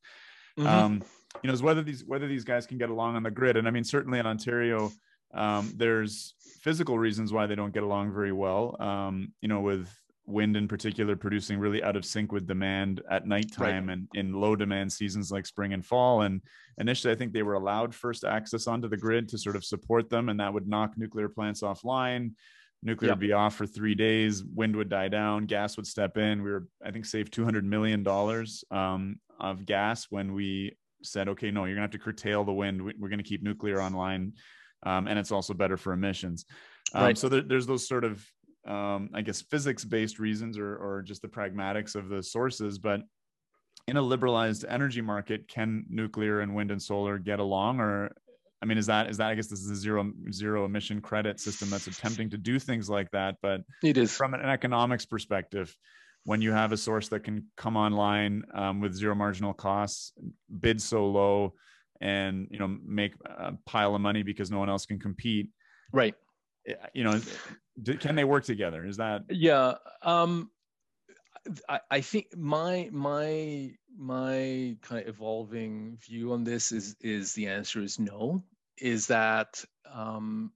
mm-hmm. 0.57 0.67
um, 0.67 1.03
you 1.43 1.47
know 1.47 1.53
is 1.53 1.61
whether 1.61 1.83
these 1.83 2.03
whether 2.05 2.27
these 2.27 2.43
guys 2.43 2.65
can 2.65 2.77
get 2.77 2.89
along 2.89 3.15
on 3.15 3.23
the 3.23 3.31
grid 3.31 3.57
and 3.57 3.67
i 3.67 3.71
mean 3.71 3.83
certainly 3.83 4.19
in 4.19 4.25
ontario 4.25 4.91
um, 5.33 5.73
there's 5.75 6.35
physical 6.61 6.97
reasons 6.97 7.33
why 7.33 7.45
they 7.45 7.55
don't 7.55 7.73
get 7.73 7.83
along 7.83 8.13
very 8.13 8.31
well 8.31 8.75
um, 8.79 9.33
you 9.41 9.47
know 9.47 9.59
with 9.59 9.89
wind 10.27 10.57
in 10.57 10.67
particular 10.67 11.15
producing 11.15 11.57
really 11.57 11.81
out 11.81 11.95
of 11.95 12.05
sync 12.05 12.33
with 12.33 12.45
demand 12.45 13.01
at 13.09 13.25
nighttime 13.25 13.87
right. 13.87 13.93
and 13.93 14.07
in 14.13 14.33
low 14.33 14.55
demand 14.55 14.91
seasons 14.91 15.31
like 15.31 15.45
spring 15.45 15.73
and 15.73 15.85
fall. 15.85 16.21
And 16.21 16.41
initially, 16.77 17.13
I 17.13 17.15
think 17.15 17.31
they 17.31 17.43
were 17.43 17.53
allowed 17.53 17.95
first 17.95 18.25
access 18.25 18.67
onto 18.67 18.89
the 18.89 18.97
grid 18.97 19.29
to 19.29 19.37
sort 19.37 19.55
of 19.55 19.63
support 19.63 20.09
them, 20.09 20.29
and 20.29 20.39
that 20.39 20.53
would 20.53 20.67
knock 20.67 20.97
nuclear 20.97 21.29
plants 21.29 21.61
offline. 21.61 22.31
Nuclear 22.83 23.09
yep. 23.09 23.17
would 23.17 23.27
be 23.27 23.33
off 23.33 23.55
for 23.55 23.65
three 23.65 23.95
days. 23.95 24.43
Wind 24.43 24.75
would 24.75 24.89
die 24.89 25.07
down. 25.07 25.45
Gas 25.45 25.77
would 25.77 25.87
step 25.87 26.17
in. 26.17 26.43
We 26.43 26.51
were, 26.51 26.67
I 26.85 26.91
think, 26.91 27.05
saved 27.05 27.33
two 27.33 27.43
hundred 27.43 27.65
million 27.65 28.03
dollars 28.03 28.63
um, 28.69 29.19
of 29.39 29.65
gas 29.65 30.07
when 30.09 30.33
we 30.33 30.77
said, 31.01 31.29
"Okay, 31.29 31.49
no, 31.49 31.65
you're 31.65 31.75
gonna 31.75 31.85
have 31.85 31.91
to 31.91 31.99
curtail 31.99 32.43
the 32.43 32.53
wind. 32.53 32.81
We're 32.99 33.09
gonna 33.09 33.23
keep 33.23 33.41
nuclear 33.41 33.81
online, 33.81 34.33
um, 34.83 35.07
and 35.07 35.17
it's 35.17 35.31
also 35.31 35.55
better 35.55 35.77
for 35.77 35.93
emissions." 35.93 36.45
Um, 36.93 37.03
right. 37.03 37.17
So 37.17 37.29
there, 37.29 37.41
there's 37.41 37.65
those 37.65 37.87
sort 37.87 38.03
of 38.03 38.23
um, 38.67 39.09
I 39.13 39.21
guess, 39.21 39.41
physics 39.41 39.85
based 39.85 40.19
reasons 40.19 40.57
or, 40.57 40.75
or 40.75 41.01
just 41.01 41.21
the 41.21 41.27
pragmatics 41.27 41.95
of 41.95 42.09
the 42.09 42.21
sources. 42.21 42.77
But 42.77 43.01
in 43.87 43.97
a 43.97 44.01
liberalized 44.01 44.65
energy 44.67 45.01
market, 45.01 45.47
can 45.47 45.85
nuclear 45.89 46.41
and 46.41 46.53
wind 46.53 46.71
and 46.71 46.81
solar 46.81 47.17
get 47.17 47.39
along? 47.39 47.79
Or, 47.79 48.11
I 48.61 48.65
mean, 48.65 48.77
is 48.77 48.87
that, 48.87 49.09
is 49.09 49.17
that, 49.17 49.27
I 49.27 49.35
guess 49.35 49.47
this 49.47 49.59
is 49.59 49.71
a 49.71 49.75
zero, 49.75 50.11
zero 50.31 50.65
emission 50.65 51.01
credit 51.01 51.39
system 51.39 51.69
that's 51.69 51.87
attempting 51.87 52.29
to 52.31 52.37
do 52.37 52.59
things 52.59 52.89
like 52.89 53.09
that. 53.11 53.35
But 53.41 53.61
it 53.83 53.97
is 53.97 54.11
from 54.11 54.33
an 54.33 54.41
economics 54.41 55.05
perspective, 55.05 55.75
when 56.27 56.41
you 56.41 56.51
have 56.51 56.73
a 56.73 56.77
source 56.77 57.07
that 57.07 57.23
can 57.23 57.45
come 57.55 57.77
online 57.77 58.43
um, 58.53 58.81
with 58.81 58.93
zero 58.93 59.15
marginal 59.15 59.53
costs, 59.53 60.11
bid 60.59 60.81
so 60.81 61.07
low, 61.07 61.53
and 62.01 62.47
you 62.51 62.59
know 62.59 62.67
make 62.85 63.13
a 63.25 63.53
pile 63.65 63.95
of 63.95 64.01
money 64.01 64.23
because 64.23 64.51
no 64.51 64.59
one 64.59 64.69
else 64.69 64.85
can 64.85 64.99
compete. 64.99 65.49
Right. 65.93 66.15
You 66.93 67.03
know, 67.03 67.21
can 67.99 68.15
they 68.15 68.23
work 68.23 68.43
together? 68.43 68.85
Is 68.85 68.97
that 68.97 69.23
yeah? 69.29 69.75
Um, 70.01 70.51
I, 71.69 71.79
I 71.89 72.01
think 72.01 72.35
my 72.35 72.89
my 72.91 73.71
my 73.97 74.77
kind 74.81 75.01
of 75.01 75.07
evolving 75.07 75.97
view 76.05 76.33
on 76.33 76.43
this 76.43 76.71
is 76.71 76.95
is 77.01 77.33
the 77.33 77.47
answer 77.47 77.81
is 77.81 77.99
no. 77.99 78.43
Is 78.77 79.07
that 79.07 79.63
um, 79.91 80.51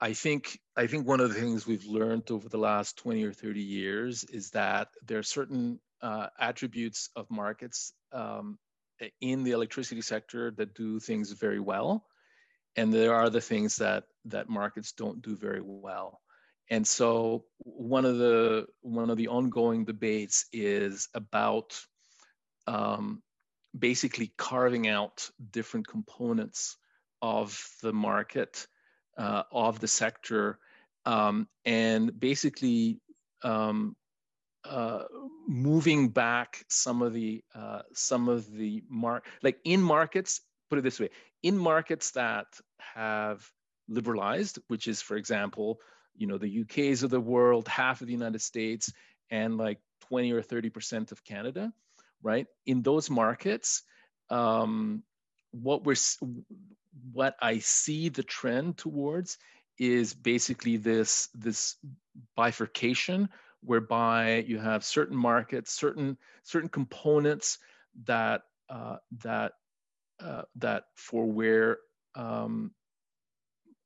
I 0.00 0.12
think 0.12 0.60
I 0.76 0.86
think 0.86 1.06
one 1.06 1.20
of 1.20 1.28
the 1.28 1.40
things 1.40 1.66
we've 1.66 1.86
learned 1.86 2.30
over 2.30 2.48
the 2.48 2.58
last 2.58 2.96
20 2.98 3.24
or 3.24 3.32
30 3.32 3.60
years 3.60 4.24
is 4.24 4.50
that 4.50 4.88
there 5.06 5.18
are 5.18 5.22
certain 5.22 5.80
uh, 6.02 6.28
attributes 6.38 7.10
of 7.16 7.30
markets 7.30 7.92
um, 8.12 8.58
in 9.20 9.42
the 9.42 9.52
electricity 9.52 10.02
sector 10.02 10.50
that 10.52 10.74
do 10.74 11.00
things 11.00 11.32
very 11.32 11.60
well, 11.60 12.06
and 12.76 12.92
there 12.92 13.14
are 13.14 13.30
the 13.30 13.40
things 13.40 13.76
that 13.76 14.04
that 14.26 14.48
markets 14.48 14.92
don't 14.92 15.22
do 15.22 15.36
very 15.36 15.62
well. 15.62 16.20
And 16.68 16.86
so 16.86 17.44
one 17.58 18.04
of 18.04 18.18
the 18.18 18.66
one 18.80 19.10
of 19.10 19.16
the 19.16 19.28
ongoing 19.28 19.84
debates 19.84 20.46
is 20.52 21.08
about 21.14 21.80
um, 22.66 23.22
basically 23.78 24.32
carving 24.36 24.88
out 24.88 25.28
different 25.50 25.86
components 25.86 26.76
of 27.22 27.62
the 27.82 27.92
market, 27.92 28.66
uh, 29.16 29.44
of 29.52 29.80
the 29.80 29.88
sector, 29.88 30.58
um, 31.04 31.48
and 31.64 32.18
basically 32.18 33.00
um, 33.42 33.96
uh, 34.64 35.04
moving 35.46 36.08
back 36.08 36.64
some 36.68 37.00
of 37.02 37.12
the 37.12 37.42
uh, 37.54 37.82
some 37.92 38.28
of 38.28 38.50
the 38.50 38.82
mark 38.88 39.24
like 39.42 39.58
in 39.64 39.80
markets. 39.80 40.40
Put 40.68 40.78
it 40.78 40.82
this 40.82 41.00
way: 41.00 41.10
in 41.42 41.56
markets 41.56 42.12
that 42.12 42.46
have 42.78 43.48
liberalized, 43.88 44.58
which 44.68 44.88
is, 44.88 45.00
for 45.00 45.16
example, 45.16 45.78
you 46.16 46.26
know 46.26 46.38
the 46.38 46.62
UK's 46.62 47.02
of 47.02 47.10
the 47.10 47.20
world, 47.20 47.68
half 47.68 48.00
of 48.00 48.06
the 48.06 48.12
United 48.12 48.40
States, 48.40 48.92
and 49.30 49.56
like 49.56 49.78
20 50.08 50.32
or 50.32 50.42
30 50.42 50.70
percent 50.70 51.12
of 51.12 51.24
Canada, 51.24 51.72
right? 52.22 52.46
In 52.66 52.82
those 52.82 53.10
markets, 53.10 53.82
um, 54.30 55.02
what 55.52 55.84
we're 55.84 55.96
what 57.12 57.36
I 57.40 57.58
see 57.58 58.08
the 58.08 58.22
trend 58.22 58.78
towards 58.78 59.38
is 59.78 60.14
basically 60.14 60.76
this 60.76 61.28
this 61.34 61.76
bifurcation 62.34 63.28
whereby 63.62 64.44
you 64.46 64.58
have 64.58 64.84
certain 64.84 65.16
markets, 65.16 65.72
certain 65.72 66.16
certain 66.44 66.68
components 66.68 67.58
that 68.04 68.42
uh, 68.68 68.96
that 69.22 69.52
uh, 70.22 70.42
that 70.56 70.84
for 70.94 71.24
where 71.26 71.78
um, 72.14 72.72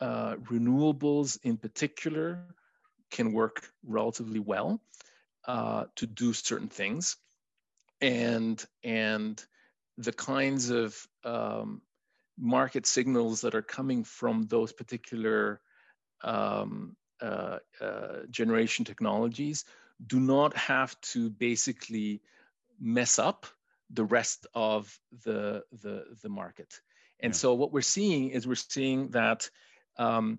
uh, 0.01 0.37
renewables 0.37 1.39
in 1.43 1.57
particular 1.57 2.47
can 3.11 3.33
work 3.33 3.71
relatively 3.85 4.39
well 4.39 4.81
uh, 5.47 5.85
to 5.97 6.07
do 6.07 6.33
certain 6.33 6.69
things. 6.69 7.17
And, 8.01 8.65
and 8.83 9.43
the 9.99 10.13
kinds 10.13 10.71
of 10.71 11.07
um, 11.25 11.83
market 12.39 12.87
signals 12.87 13.43
that 13.43 13.55
are 13.55 13.63
coming 13.63 14.05
from 14.05 14.45
those 14.45 14.73
particular 14.73 15.61
um, 16.23 16.97
uh, 17.21 17.59
uh, 17.81 18.21
generation 18.31 18.85
technologies 18.85 19.65
do 20.07 20.19
not 20.19 20.57
have 20.57 20.99
to 21.03 21.29
basically 21.29 22.23
mess 22.81 23.19
up 23.19 23.47
the 23.93 24.05
rest 24.05 24.47
of 24.55 24.99
the, 25.25 25.63
the, 25.83 26.05
the 26.23 26.29
market. 26.29 26.81
And 27.21 27.33
yeah. 27.33 27.39
so 27.39 27.55
what 27.55 27.73
we're 27.73 27.83
seeing 27.83 28.31
is 28.31 28.47
we're 28.47 28.55
seeing 28.55 29.09
that 29.11 29.49
um, 29.99 30.39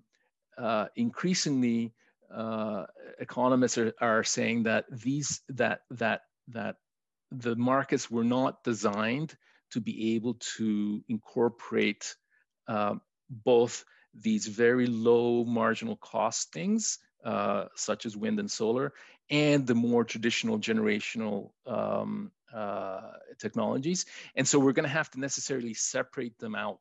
uh, 0.58 0.86
increasingly 0.96 1.92
uh, 2.32 2.86
economists 3.18 3.78
are, 3.78 3.92
are 4.00 4.24
saying 4.24 4.64
that 4.64 4.86
these 4.90 5.42
that 5.50 5.80
that 5.90 6.22
that 6.48 6.76
the 7.30 7.54
markets 7.56 8.10
were 8.10 8.24
not 8.24 8.64
designed 8.64 9.36
to 9.70 9.80
be 9.80 10.14
able 10.14 10.34
to 10.56 11.02
incorporate 11.08 12.14
uh, 12.68 12.94
both 13.30 13.84
these 14.14 14.46
very 14.46 14.86
low 14.86 15.44
marginal 15.44 15.96
cost 15.96 16.52
things, 16.52 16.98
uh, 17.24 17.66
such 17.74 18.04
as 18.04 18.16
wind 18.16 18.38
and 18.38 18.50
solar, 18.50 18.92
and 19.30 19.66
the 19.66 19.74
more 19.74 20.04
traditional 20.04 20.58
generational 20.58 21.50
um, 21.66 22.30
uh, 22.54 23.12
technologies. 23.38 24.06
And 24.36 24.46
so 24.46 24.58
we're 24.58 24.72
going 24.72 24.88
to 24.88 24.90
have 24.90 25.10
to 25.12 25.20
necessarily 25.20 25.74
separate 25.74 26.38
them 26.38 26.54
out, 26.54 26.80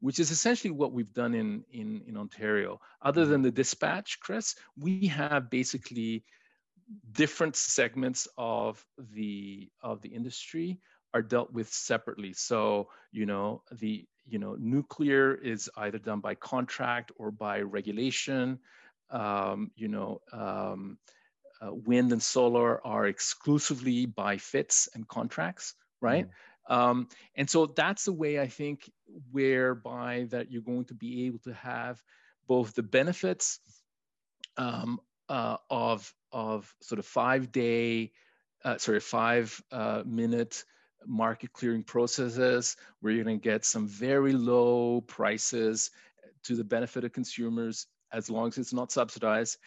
which 0.00 0.18
is 0.18 0.30
essentially 0.30 0.70
what 0.70 0.92
we've 0.92 1.12
done 1.12 1.34
in, 1.34 1.64
in, 1.70 2.02
in 2.06 2.16
Ontario. 2.16 2.80
Other 3.02 3.24
than 3.24 3.42
the 3.42 3.50
dispatch, 3.50 4.20
Chris, 4.20 4.54
we 4.78 5.06
have 5.08 5.50
basically 5.50 6.24
different 7.12 7.56
segments 7.56 8.28
of 8.38 8.84
the 8.98 9.68
of 9.82 10.02
the 10.02 10.08
industry 10.08 10.78
are 11.14 11.22
dealt 11.22 11.52
with 11.52 11.68
separately. 11.72 12.32
So, 12.32 12.88
you 13.12 13.26
know, 13.26 13.62
the 13.72 14.06
you 14.26 14.38
know 14.38 14.56
nuclear 14.58 15.34
is 15.34 15.70
either 15.76 15.98
done 15.98 16.20
by 16.20 16.34
contract 16.34 17.12
or 17.16 17.30
by 17.30 17.60
regulation. 17.60 18.58
Um, 19.10 19.70
you 19.76 19.88
know, 19.88 20.20
um, 20.32 20.98
uh, 21.60 21.72
wind 21.72 22.12
and 22.12 22.22
solar 22.22 22.84
are 22.86 23.06
exclusively 23.06 24.06
by 24.06 24.36
FITs 24.36 24.88
and 24.94 25.06
contracts, 25.08 25.74
right? 26.00 26.26
Mm. 26.26 26.30
Um, 26.68 27.08
and 27.36 27.48
so 27.48 27.66
that's 27.66 28.04
the 28.04 28.12
way 28.12 28.40
I 28.40 28.48
think 28.48 28.90
whereby 29.30 30.26
that 30.30 30.50
you're 30.50 30.62
going 30.62 30.84
to 30.86 30.94
be 30.94 31.26
able 31.26 31.38
to 31.40 31.54
have 31.54 32.02
both 32.48 32.74
the 32.74 32.82
benefits 32.82 33.60
um, 34.56 35.00
uh, 35.28 35.56
of 35.70 36.12
of 36.32 36.72
sort 36.82 36.98
of 36.98 37.06
five 37.06 37.52
day, 37.52 38.12
uh, 38.64 38.78
sorry, 38.78 39.00
five 39.00 39.60
uh, 39.70 40.02
minute 40.04 40.64
market 41.06 41.52
clearing 41.52 41.84
processes 41.84 42.76
where 43.00 43.12
you're 43.12 43.24
going 43.24 43.38
to 43.38 43.42
get 43.42 43.64
some 43.64 43.86
very 43.86 44.32
low 44.32 45.00
prices 45.02 45.90
to 46.42 46.56
the 46.56 46.64
benefit 46.64 47.04
of 47.04 47.12
consumers 47.12 47.86
as 48.12 48.30
long 48.30 48.48
as 48.48 48.58
it's 48.58 48.72
not 48.72 48.92
subsidized 48.92 49.58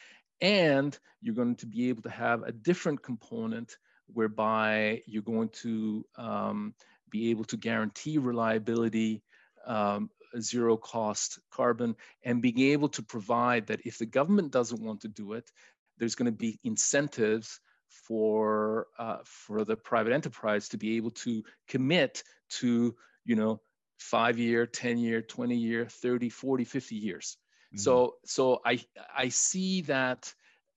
and 0.42 0.98
you're 1.22 1.36
going 1.36 1.56
to 1.56 1.66
be 1.66 1.90
able 1.90 2.02
to 2.04 2.10
have 2.10 2.44
a 2.44 2.52
different 2.52 3.02
component 3.04 3.78
whereby 4.14 5.02
you're 5.06 5.22
going 5.22 5.50
to 5.50 6.06
um, 6.18 6.74
be 7.10 7.30
able 7.30 7.44
to 7.46 7.58
guarantee 7.58 8.18
reliability, 8.18 9.22
um, 9.66 10.10
zero 10.40 10.78
cost 10.78 11.40
carbon, 11.52 11.96
and 12.24 12.42
being 12.42 12.60
able 12.60 12.90
to 12.90 13.04
provide 13.04 13.68
that 13.68 13.82
if 13.86 13.98
the 13.98 14.06
government 14.06 14.52
doesn't 14.52 14.82
want 14.82 15.02
to 15.02 15.08
do 15.08 15.34
it, 15.34 15.52
there's 15.98 16.16
going 16.16 16.32
to 16.32 16.38
be 16.38 16.60
incentives 16.64 17.60
for 17.90 18.88
uh, 18.98 19.18
for 19.26 19.66
the 19.66 19.76
private 19.76 20.14
enterprise 20.14 20.70
to 20.70 20.78
be 20.78 20.98
able 20.98 21.12
to 21.12 21.44
commit 21.68 22.24
to 22.50 22.96
you 23.26 23.36
know 23.36 23.60
five 23.98 24.40
year 24.40 24.66
10 24.66 24.98
year 24.98 25.22
20 25.22 25.56
year 25.56 25.86
30 25.86 26.30
40 26.30 26.64
50 26.64 26.96
years 26.96 27.38
Mm-hmm. 27.74 27.80
So, 27.80 28.16
so 28.26 28.62
I, 28.66 28.80
I 29.16 29.30
see 29.30 29.82
that 29.82 30.34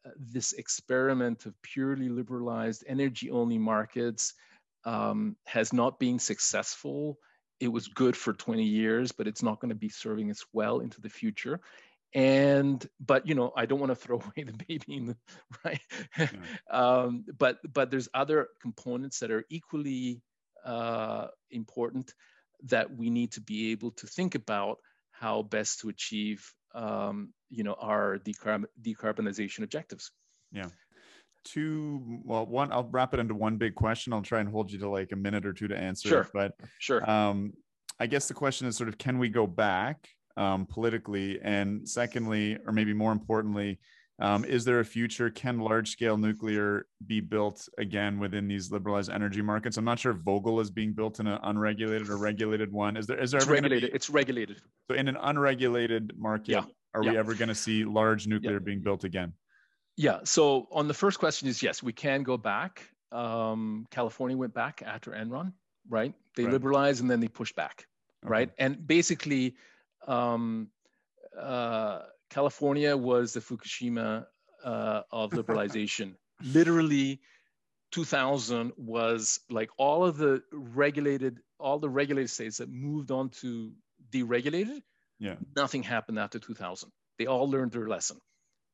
uh, 0.06 0.10
this 0.18 0.52
experiment 0.52 1.46
of 1.46 1.54
purely 1.62 2.08
liberalized 2.08 2.84
energy 2.86 3.30
only 3.30 3.58
markets 3.58 4.34
um, 4.84 5.36
has 5.46 5.72
not 5.72 5.98
been 5.98 6.18
successful. 6.18 7.18
It 7.60 7.68
was 7.68 7.88
good 7.88 8.16
for 8.16 8.32
20 8.32 8.64
years, 8.64 9.12
but 9.12 9.26
it's 9.26 9.42
not 9.42 9.60
going 9.60 9.70
to 9.70 9.76
be 9.76 9.88
serving 9.88 10.30
us 10.30 10.44
well 10.52 10.80
into 10.80 11.00
the 11.00 11.08
future. 11.08 11.60
And 12.14 12.86
but 13.00 13.26
you 13.26 13.34
know 13.34 13.52
I 13.56 13.64
don't 13.64 13.80
want 13.80 13.90
to 13.90 13.96
throw 14.06 14.16
away 14.16 14.44
the 14.44 14.64
baby 14.68 14.96
in 14.96 15.06
the 15.06 15.16
right. 15.64 15.80
Yeah. 16.18 16.28
um, 16.70 17.24
but 17.38 17.58
but 17.72 17.90
there's 17.90 18.08
other 18.12 18.48
components 18.60 19.20
that 19.20 19.30
are 19.30 19.44
equally 19.48 20.20
uh, 20.64 21.28
important 21.50 22.12
that 22.64 22.94
we 22.94 23.10
need 23.10 23.32
to 23.32 23.40
be 23.40 23.72
able 23.72 23.92
to 23.92 24.06
think 24.06 24.34
about 24.34 24.78
how 25.10 25.42
best 25.42 25.80
to 25.80 25.88
achieve 25.88 26.52
um, 26.74 27.32
you 27.50 27.64
know 27.64 27.74
our 27.74 28.18
decarb- 28.18 28.64
decarbonization 28.82 29.62
objectives. 29.62 30.10
Yeah. 30.52 30.66
Two 31.44 32.20
well 32.24 32.46
one 32.46 32.72
i'll 32.72 32.88
wrap 32.90 33.14
it 33.14 33.20
into 33.20 33.34
one 33.34 33.56
big 33.56 33.74
question. 33.74 34.12
I'll 34.12 34.22
try 34.22 34.40
and 34.40 34.48
hold 34.48 34.70
you 34.70 34.78
to 34.78 34.88
like 34.88 35.12
a 35.12 35.16
minute 35.16 35.44
or 35.44 35.52
two 35.52 35.68
to 35.68 35.76
answer 35.76 36.08
sure. 36.08 36.20
it, 36.22 36.28
but 36.32 36.52
sure. 36.78 37.10
um 37.10 37.52
i 37.98 38.06
guess 38.06 38.28
the 38.28 38.34
question 38.34 38.68
is 38.68 38.76
sort 38.76 38.88
of 38.88 38.96
can 38.96 39.18
we 39.18 39.28
go 39.28 39.46
back 39.46 40.08
um, 40.36 40.66
politically? 40.66 41.40
And 41.42 41.86
secondly 41.88 42.58
or 42.64 42.72
maybe 42.72 42.92
more 42.92 43.12
importantly 43.12 43.80
um, 44.20 44.44
is 44.44 44.64
there 44.64 44.80
a 44.80 44.84
future? 44.84 45.30
Can 45.30 45.58
large 45.58 45.90
scale 45.90 46.16
nuclear 46.16 46.86
be 47.06 47.20
built 47.20 47.68
again 47.78 48.18
within 48.18 48.46
these 48.46 48.70
liberalized 48.70 49.10
energy 49.10 49.42
markets? 49.42 49.76
I'm 49.76 49.84
not 49.84 49.98
sure 49.98 50.12
if 50.12 50.18
Vogtle 50.18 50.60
is 50.60 50.70
being 50.70 50.92
built 50.92 51.18
in 51.18 51.26
an 51.26 51.38
unregulated 51.42 52.08
or 52.08 52.18
regulated 52.18 52.70
one. 52.70 52.96
Is 52.96 53.06
there 53.06 53.18
is 53.18 53.30
there 53.30 53.40
it's 53.40 53.48
regulated? 53.48 53.90
Be, 53.90 53.94
it's 53.96 54.10
regulated. 54.10 54.60
So 54.88 54.96
in 54.96 55.08
an 55.08 55.16
unregulated 55.20 56.12
market, 56.16 56.50
yeah. 56.50 56.64
are 56.94 57.02
yeah. 57.02 57.12
we 57.12 57.18
ever 57.18 57.34
going 57.34 57.48
to 57.48 57.54
see 57.54 57.84
large 57.84 58.26
nuclear 58.26 58.54
yeah. 58.54 58.58
being 58.58 58.80
built 58.80 59.04
again? 59.04 59.32
Yeah. 59.96 60.20
So 60.24 60.68
on 60.70 60.88
the 60.88 60.94
first 60.94 61.18
question 61.18 61.48
is 61.48 61.62
yes, 61.62 61.82
we 61.82 61.92
can 61.92 62.22
go 62.22 62.36
back. 62.36 62.82
Um, 63.10 63.86
California 63.90 64.36
went 64.36 64.54
back 64.54 64.82
after 64.84 65.10
Enron, 65.10 65.52
right? 65.88 66.14
They 66.36 66.44
right. 66.44 66.52
liberalized 66.52 67.00
and 67.00 67.10
then 67.10 67.20
they 67.20 67.28
pushed 67.28 67.56
back, 67.56 67.86
okay. 68.24 68.30
right? 68.30 68.50
And 68.58 68.86
basically, 68.86 69.56
um, 70.06 70.68
uh, 71.38 72.00
California 72.32 72.96
was 72.96 73.34
the 73.34 73.40
Fukushima 73.40 74.24
uh, 74.64 75.02
of 75.10 75.32
liberalization. 75.32 76.14
Literally, 76.42 77.20
2000 77.92 78.72
was 78.76 79.40
like 79.50 79.70
all 79.76 80.04
of 80.04 80.16
the 80.16 80.42
regulated, 80.50 81.40
all 81.58 81.78
the 81.78 81.90
regulated 81.90 82.30
states 82.30 82.56
that 82.56 82.70
moved 82.70 83.10
on 83.10 83.28
to 83.40 83.72
deregulated. 84.10 84.80
Yeah. 85.18 85.36
Nothing 85.54 85.82
happened 85.82 86.18
after 86.18 86.38
2000. 86.38 86.90
They 87.18 87.26
all 87.26 87.50
learned 87.50 87.72
their 87.72 87.86
lesson. 87.86 88.18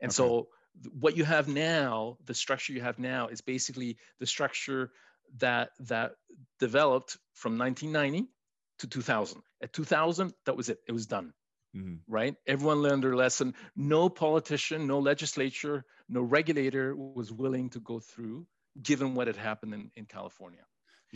And 0.01 0.11
okay. 0.11 0.15
so 0.15 0.49
what 0.93 1.17
you 1.17 1.25
have 1.25 1.49
now, 1.49 2.19
the 2.25 2.35
structure 2.35 2.73
you 2.73 2.81
have 2.81 3.01
now 3.01 3.27
is 3.27 3.41
basically 3.41 3.99
the 4.21 4.27
structure 4.27 4.93
that 5.39 5.71
that 5.81 6.13
developed 6.61 7.19
from 7.35 7.59
1990 7.59 8.31
to 8.79 8.87
2000. 8.87 9.43
At 9.61 9.73
2000, 9.73 10.33
that 10.47 10.57
was 10.57 10.69
it. 10.69 10.79
It 10.87 10.93
was 10.93 11.07
done 11.07 11.33
mm-hmm. 11.77 11.97
right? 12.07 12.35
Everyone 12.47 12.83
learned 12.83 13.05
their 13.05 13.17
lesson. 13.17 13.55
No 13.77 14.09
politician, 14.09 14.87
no 14.87 14.99
legislature, 14.99 15.85
no 16.09 16.23
regulator 16.23 16.95
was 16.97 17.33
willing 17.33 17.71
to 17.71 17.81
go 17.81 18.01
through, 18.01 18.47
given 18.83 19.15
what 19.15 19.27
had 19.27 19.37
happened 19.37 19.75
in, 19.75 19.91
in 19.97 20.07
California. 20.07 20.65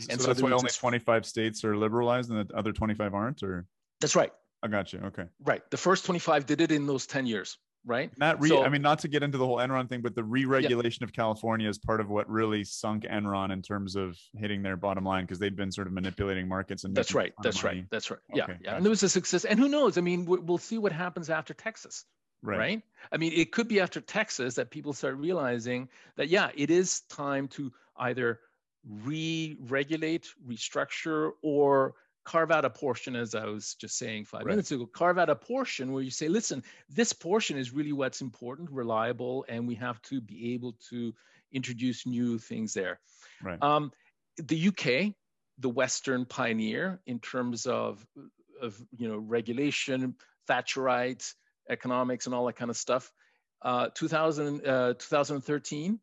And 0.09 0.19
so, 0.19 0.25
so 0.25 0.27
that's 0.27 0.41
why 0.41 0.51
only 0.51 0.69
25 0.69 1.25
states 1.25 1.63
are 1.63 1.77
liberalized 1.77 2.31
and 2.31 2.47
the 2.47 2.55
other 2.55 2.71
25 2.71 3.13
aren't, 3.13 3.43
or? 3.43 3.65
That's 4.01 4.15
right. 4.15 4.31
I 4.63 4.67
got 4.67 4.93
you. 4.93 4.99
Okay. 5.05 5.25
Right. 5.43 5.61
The 5.69 5.77
first 5.77 6.05
25 6.05 6.45
did 6.45 6.61
it 6.61 6.71
in 6.71 6.87
those 6.87 7.05
10 7.05 7.27
years 7.27 7.57
right? 7.85 8.11
Not 8.17 8.41
re- 8.41 8.49
so, 8.49 8.63
I 8.63 8.69
mean, 8.69 8.81
not 8.81 8.99
to 8.99 9.07
get 9.07 9.23
into 9.23 9.37
the 9.37 9.45
whole 9.45 9.57
Enron 9.57 9.89
thing, 9.89 10.01
but 10.01 10.15
the 10.15 10.23
re-regulation 10.23 11.01
yeah. 11.01 11.05
of 11.05 11.13
California 11.13 11.67
is 11.67 11.77
part 11.77 11.99
of 11.99 12.09
what 12.09 12.29
really 12.29 12.63
sunk 12.63 13.03
Enron 13.03 13.51
in 13.51 13.61
terms 13.61 13.95
of 13.95 14.17
hitting 14.35 14.61
their 14.61 14.77
bottom 14.77 15.03
line 15.03 15.23
because 15.25 15.39
they'd 15.39 15.55
been 15.55 15.71
sort 15.71 15.87
of 15.87 15.93
manipulating 15.93 16.47
markets 16.47 16.83
and 16.83 16.95
that's 16.95 17.13
right, 17.13 17.33
that's 17.43 17.63
right, 17.63 17.85
that's 17.89 18.09
right. 18.09 18.19
Okay, 18.31 18.39
yeah, 18.39 18.45
yeah, 18.49 18.57
gotcha. 18.63 18.77
and 18.77 18.85
it 18.85 18.89
was 18.89 19.03
a 19.03 19.09
success. 19.09 19.45
And 19.45 19.59
who 19.59 19.67
knows? 19.67 19.97
I 19.97 20.01
mean, 20.01 20.25
we'll 20.25 20.57
see 20.57 20.77
what 20.77 20.91
happens 20.91 21.29
after 21.29 21.53
Texas. 21.53 22.05
Right. 22.41 22.59
right. 22.59 22.81
I 23.11 23.17
mean, 23.17 23.31
it 23.33 23.53
could 23.53 23.69
be 23.69 23.79
after 23.79 24.01
Texas 24.01 24.55
that 24.55 24.69
people 24.69 24.91
start 24.91 25.15
realizing 25.15 25.87
that, 26.17 26.27
yeah, 26.27 26.51
it 26.55 26.69
is 26.69 27.01
time 27.09 27.47
to 27.49 27.71
either 27.97 28.39
re 28.85 29.57
regulate, 29.61 30.27
restructure, 30.45 31.31
or 31.41 31.95
carve 32.25 32.51
out 32.51 32.65
a 32.65 32.69
portion, 32.69 33.15
as 33.15 33.35
I 33.35 33.45
was 33.45 33.75
just 33.75 33.97
saying 33.97 34.25
five 34.25 34.41
right. 34.41 34.51
minutes 34.51 34.71
ago, 34.71 34.85
carve 34.85 35.17
out 35.17 35.29
a 35.29 35.35
portion 35.35 35.91
where 35.91 36.03
you 36.03 36.11
say, 36.11 36.27
listen, 36.27 36.63
this 36.89 37.13
portion 37.13 37.57
is 37.57 37.73
really 37.73 37.91
what's 37.91 38.21
important, 38.21 38.69
reliable, 38.71 39.45
and 39.49 39.67
we 39.67 39.75
have 39.75 40.01
to 40.03 40.21
be 40.21 40.53
able 40.53 40.75
to 40.89 41.13
introduce 41.51 42.05
new 42.05 42.37
things 42.37 42.73
there. 42.73 42.99
Right. 43.41 43.61
Um, 43.61 43.91
the 44.37 44.67
UK, 44.69 45.13
the 45.59 45.69
Western 45.69 46.25
pioneer 46.25 46.99
in 47.05 47.19
terms 47.19 47.65
of, 47.65 48.05
of 48.61 48.81
you 48.97 49.07
know, 49.07 49.17
regulation, 49.17 50.15
Thatcherite, 50.49 51.33
economics, 51.69 52.25
and 52.25 52.33
all 52.33 52.45
that 52.45 52.55
kind 52.55 52.71
of 52.71 52.77
stuff. 52.77 53.11
Uh, 53.61 53.89
2000, 53.93 54.65
uh, 54.65 54.93
2013, 54.93 55.99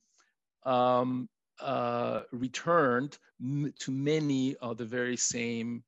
um, 0.65 1.29
uh, 1.61 2.23
returned 2.33 3.19
m- 3.41 3.73
to 3.79 3.91
many 3.91 4.57
of 4.57 4.79
the 4.79 4.85
very 4.85 5.17
same 5.17 5.83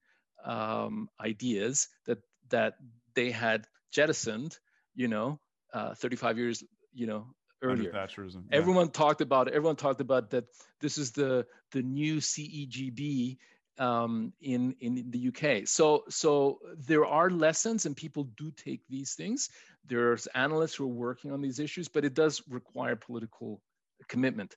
um, 0.45 1.09
ideas 1.21 1.89
that 2.07 2.19
that 2.51 2.75
they 3.15 3.31
had 3.31 3.67
jettisoned, 3.91 4.59
you 4.95 5.09
know, 5.09 5.39
uh, 5.73 5.95
35 5.95 6.39
years, 6.39 6.65
you 6.93 7.07
know, 7.07 7.27
earlier. 7.63 7.93
Thatcherism. 7.93 8.45
Yeah. 8.51 8.59
Everyone 8.59 8.91
talked 8.91 9.21
about 9.21 9.49
it. 9.49 9.55
Everyone 9.55 9.77
talked 9.77 10.01
about 10.01 10.31
that. 10.31 10.45
This 10.81 10.99
is 10.99 11.13
the 11.13 11.47
the 11.73 11.83
new 11.83 12.17
CEGB 12.17 13.39
um, 13.79 14.33
in 14.41 14.75
in 14.81 15.11
the 15.11 15.29
UK. 15.29 15.67
So 15.67 16.05
so 16.09 16.59
there 16.77 17.07
are 17.07 17.31
lessons, 17.31 17.87
and 17.87 17.97
people 17.97 18.25
do 18.37 18.51
take 18.51 18.83
these 18.89 19.15
things. 19.15 19.51
There's 19.87 20.27
analysts 20.29 20.75
who 20.75 20.85
are 20.85 20.89
working 20.89 21.33
on 21.33 21.41
these 21.41 21.59
issues, 21.59 21.89
but 21.89 22.05
it 22.05 22.15
does 22.15 22.43
require 22.49 22.97
political 22.97 23.61
commitment. 24.09 24.57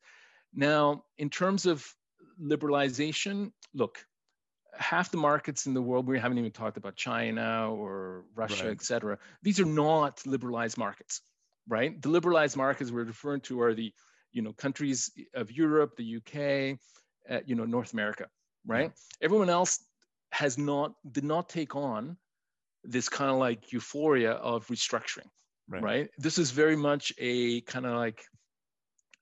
Now, 0.54 1.04
in 1.18 1.30
terms 1.30 1.66
of 1.66 1.86
liberalization, 2.42 3.52
look, 3.74 4.06
half 4.78 5.12
the 5.12 5.18
markets 5.18 5.66
in 5.66 5.74
the 5.74 5.82
world, 5.82 6.08
we 6.08 6.20
haven't 6.20 6.38
even 6.38 6.52
talked 6.52 6.78
about 6.78 6.96
China 6.96 7.72
or 7.72 8.26
Russia, 8.36 8.66
right. 8.66 8.72
et 8.72 8.82
cetera. 8.82 9.18
These 9.42 9.60
are 9.60 9.66
not 9.66 10.26
liberalized 10.26 10.78
markets, 10.78 11.22
right? 11.68 12.02
The 12.02 12.10
liberalized 12.10 12.58
markets 12.58 12.92
we're 12.92 13.04
referring 13.04 13.42
to 13.42 13.62
are 13.62 13.74
the, 13.74 13.94
you 14.32 14.42
know, 14.42 14.54
countries 14.54 15.12
of 15.34 15.52
Europe, 15.52 15.96
the 15.98 16.18
UK, 16.18 16.80
uh, 17.30 17.42
you 17.46 17.56
know, 17.56 17.66
North 17.66 17.94
America, 17.94 18.28
right? 18.66 18.92
Everyone 19.22 19.50
else 19.50 19.84
has 20.32 20.58
not 20.58 20.94
did 21.10 21.24
not 21.24 21.50
take 21.50 21.76
on 21.76 22.18
this 22.84 23.10
kind 23.10 23.32
of 23.32 23.38
like 23.38 23.72
euphoria 23.72 24.32
of 24.32 24.68
restructuring, 24.68 25.30
right? 25.68 25.84
right? 25.84 26.10
This 26.18 26.38
is 26.38 26.52
very 26.52 26.76
much 26.76 27.14
a 27.18 27.62
kind 27.62 27.86
of 27.86 27.96
like 27.96 28.24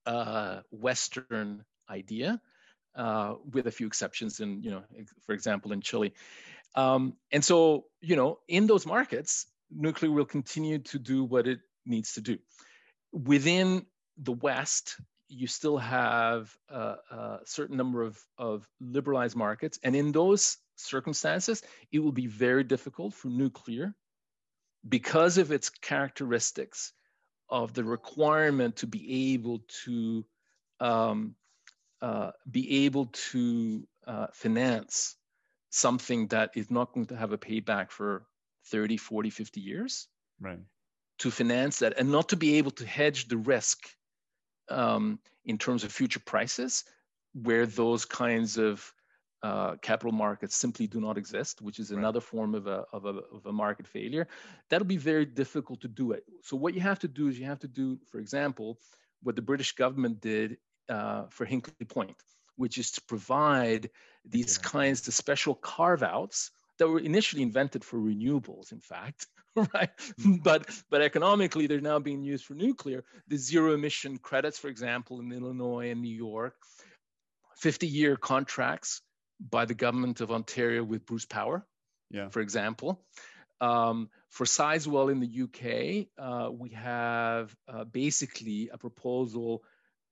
uh, 0.05 0.61
Western 0.71 1.63
idea, 1.89 2.41
uh, 2.95 3.35
with 3.51 3.67
a 3.67 3.71
few 3.71 3.87
exceptions. 3.87 4.39
In 4.39 4.61
you 4.61 4.71
know, 4.71 4.83
for 5.25 5.33
example, 5.33 5.71
in 5.71 5.81
Chile, 5.81 6.13
um, 6.75 7.13
and 7.31 7.43
so 7.43 7.85
you 8.01 8.15
know, 8.15 8.39
in 8.47 8.67
those 8.67 8.85
markets, 8.85 9.47
nuclear 9.71 10.11
will 10.11 10.25
continue 10.25 10.79
to 10.79 10.99
do 10.99 11.23
what 11.23 11.47
it 11.47 11.59
needs 11.85 12.13
to 12.13 12.21
do. 12.21 12.37
Within 13.11 13.85
the 14.17 14.31
West, 14.31 14.97
you 15.27 15.47
still 15.47 15.77
have 15.77 16.55
a, 16.69 16.95
a, 17.11 17.39
certain 17.45 17.77
number 17.77 18.03
of, 18.03 18.23
of 18.37 18.67
liberalized 18.79 19.35
markets. 19.35 19.79
And 19.83 19.95
in 19.95 20.11
those 20.11 20.57
circumstances, 20.75 21.63
it 21.91 21.99
will 21.99 22.11
be 22.11 22.27
very 22.27 22.63
difficult 22.63 23.13
for 23.13 23.29
nuclear 23.29 23.95
because 24.87 25.37
of 25.37 25.51
its 25.51 25.69
characteristics 25.69 26.93
of 27.49 27.73
the 27.73 27.83
requirement 27.83 28.77
to 28.77 28.87
be 28.87 29.33
able 29.33 29.63
to 29.85 30.25
um, 30.79 31.35
uh, 32.03 32.31
be 32.51 32.85
able 32.85 33.05
to 33.31 33.87
uh, 34.05 34.27
finance 34.33 35.15
something 35.69 36.27
that 36.27 36.51
is 36.53 36.69
not 36.69 36.93
going 36.93 37.05
to 37.05 37.15
have 37.15 37.31
a 37.31 37.37
payback 37.37 37.91
for 37.91 38.25
30, 38.71 38.97
40, 38.97 39.29
50 39.29 39.61
years. 39.61 40.07
Right. 40.41 40.59
To 41.19 41.31
finance 41.31 41.79
that 41.79 41.93
and 41.97 42.11
not 42.11 42.29
to 42.29 42.35
be 42.35 42.57
able 42.57 42.71
to 42.71 42.85
hedge 42.85 43.29
the 43.29 43.37
risk 43.37 43.87
um, 44.69 45.17
in 45.45 45.57
terms 45.57 45.85
of 45.85 45.93
future 45.93 46.19
prices, 46.19 46.83
where 47.33 47.65
those 47.65 48.03
kinds 48.03 48.57
of 48.57 48.93
uh, 49.41 49.75
capital 49.81 50.11
markets 50.11 50.57
simply 50.57 50.87
do 50.87 50.99
not 50.99 51.17
exist, 51.17 51.61
which 51.61 51.79
is 51.79 51.91
another 51.91 52.19
right. 52.19 52.27
form 52.27 52.53
of 52.53 52.67
a, 52.67 52.83
of, 52.91 53.05
a, 53.05 53.19
of 53.33 53.45
a 53.45 53.53
market 53.53 53.87
failure, 53.87 54.27
that'll 54.69 54.85
be 54.85 54.97
very 54.97 55.25
difficult 55.25 55.79
to 55.81 55.87
do 55.87 56.11
it. 56.11 56.25
So, 56.41 56.57
what 56.57 56.73
you 56.73 56.81
have 56.81 56.99
to 56.99 57.07
do 57.07 57.29
is 57.29 57.39
you 57.39 57.45
have 57.45 57.59
to 57.59 57.67
do, 57.69 57.97
for 58.11 58.19
example, 58.19 58.79
what 59.21 59.37
the 59.37 59.41
British 59.41 59.71
government 59.73 60.19
did 60.19 60.57
uh, 60.93 61.25
for 61.29 61.45
Hinkley 61.45 61.87
Point, 61.89 62.15
which 62.55 62.77
is 62.77 62.91
to 62.91 63.01
provide 63.01 63.89
these 64.25 64.59
yeah. 64.61 64.69
kinds 64.69 65.07
of 65.07 65.13
special 65.13 65.55
carve 65.55 66.03
outs 66.03 66.51
that 66.77 66.87
were 66.87 66.99
initially 66.99 67.41
invented 67.41 67.83
for 67.83 67.97
renewables, 67.97 68.71
in 68.71 68.79
fact, 68.79 69.27
right? 69.55 69.89
Mm-hmm. 69.97 70.35
but 70.43 70.69
but 70.89 71.01
economically, 71.01 71.67
they're 71.67 71.81
now 71.81 71.99
being 71.99 72.23
used 72.23 72.45
for 72.45 72.53
nuclear. 72.53 73.03
The 73.27 73.37
zero 73.37 73.73
emission 73.73 74.17
credits, 74.17 74.59
for 74.59 74.67
example, 74.67 75.19
in 75.19 75.31
Illinois 75.31 75.89
and 75.89 76.01
New 76.01 76.15
York, 76.15 76.55
50 77.57 77.87
year 77.87 78.15
contracts 78.15 79.01
by 79.39 79.65
the 79.65 79.73
government 79.73 80.21
of 80.21 80.31
Ontario 80.31 80.83
with 80.83 81.05
Bruce 81.05 81.25
Power, 81.25 81.65
yeah. 82.11 82.29
for 82.29 82.41
example. 82.41 83.03
Um, 83.61 84.09
for 84.29 84.45
Sizewell 84.45 85.11
in 85.11 85.19
the 85.21 85.43
UK, 85.45 86.07
uh, 86.17 86.51
we 86.51 86.69
have 86.71 87.55
uh, 87.67 87.83
basically 87.85 88.69
a 88.73 88.77
proposal 88.77 89.63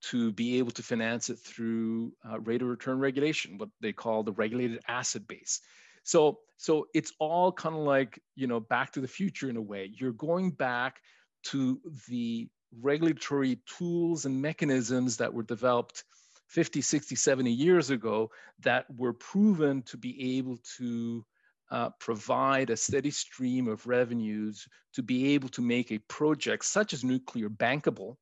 to 0.01 0.31
be 0.31 0.57
able 0.57 0.71
to 0.71 0.83
finance 0.83 1.29
it 1.29 1.37
through 1.39 2.11
uh, 2.29 2.39
rate 2.39 2.61
of 2.61 2.67
return 2.67 2.99
regulation, 2.99 3.57
what 3.57 3.69
they 3.81 3.93
call 3.93 4.23
the 4.23 4.31
regulated 4.33 4.81
asset 4.87 5.27
base. 5.27 5.61
So, 6.03 6.39
so 6.57 6.87
it's 6.93 7.13
all 7.19 7.51
kind 7.51 7.75
of 7.75 7.81
like, 7.81 8.19
you 8.35 8.47
know, 8.47 8.59
back 8.59 8.91
to 8.93 9.01
the 9.01 9.07
future 9.07 9.49
in 9.49 9.57
a 9.57 9.61
way. 9.61 9.91
You're 9.93 10.13
going 10.13 10.51
back 10.51 11.01
to 11.43 11.79
the 12.07 12.49
regulatory 12.79 13.59
tools 13.77 14.25
and 14.25 14.41
mechanisms 14.41 15.17
that 15.17 15.33
were 15.33 15.43
developed 15.43 16.03
50, 16.47 16.81
60, 16.81 17.15
70 17.15 17.51
years 17.51 17.89
ago 17.89 18.29
that 18.61 18.85
were 18.97 19.13
proven 19.13 19.81
to 19.83 19.97
be 19.97 20.37
able 20.37 20.57
to 20.77 21.25
uh, 21.71 21.89
provide 21.99 22.69
a 22.69 22.75
steady 22.77 23.11
stream 23.11 23.67
of 23.67 23.87
revenues 23.87 24.67
to 24.93 25.01
be 25.01 25.33
able 25.33 25.47
to 25.49 25.61
make 25.61 25.91
a 25.91 25.99
project 25.99 26.65
such 26.65 26.93
as 26.93 27.03
nuclear 27.03 27.49
bankable. 27.49 28.17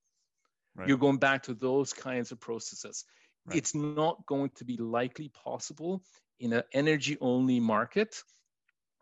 Right. 0.80 0.88
You're 0.88 0.98
going 0.98 1.18
back 1.18 1.44
to 1.44 1.54
those 1.54 1.92
kinds 1.92 2.32
of 2.32 2.40
processes. 2.40 3.04
Right. 3.46 3.58
It's 3.58 3.76
not 3.76 4.26
going 4.26 4.52
to 4.56 4.66
be 4.66 4.78
likely 4.78 5.30
possible 5.30 6.04
in 6.40 6.54
an 6.54 6.64
energy 6.74 7.18
only 7.20 7.60
market 7.60 8.24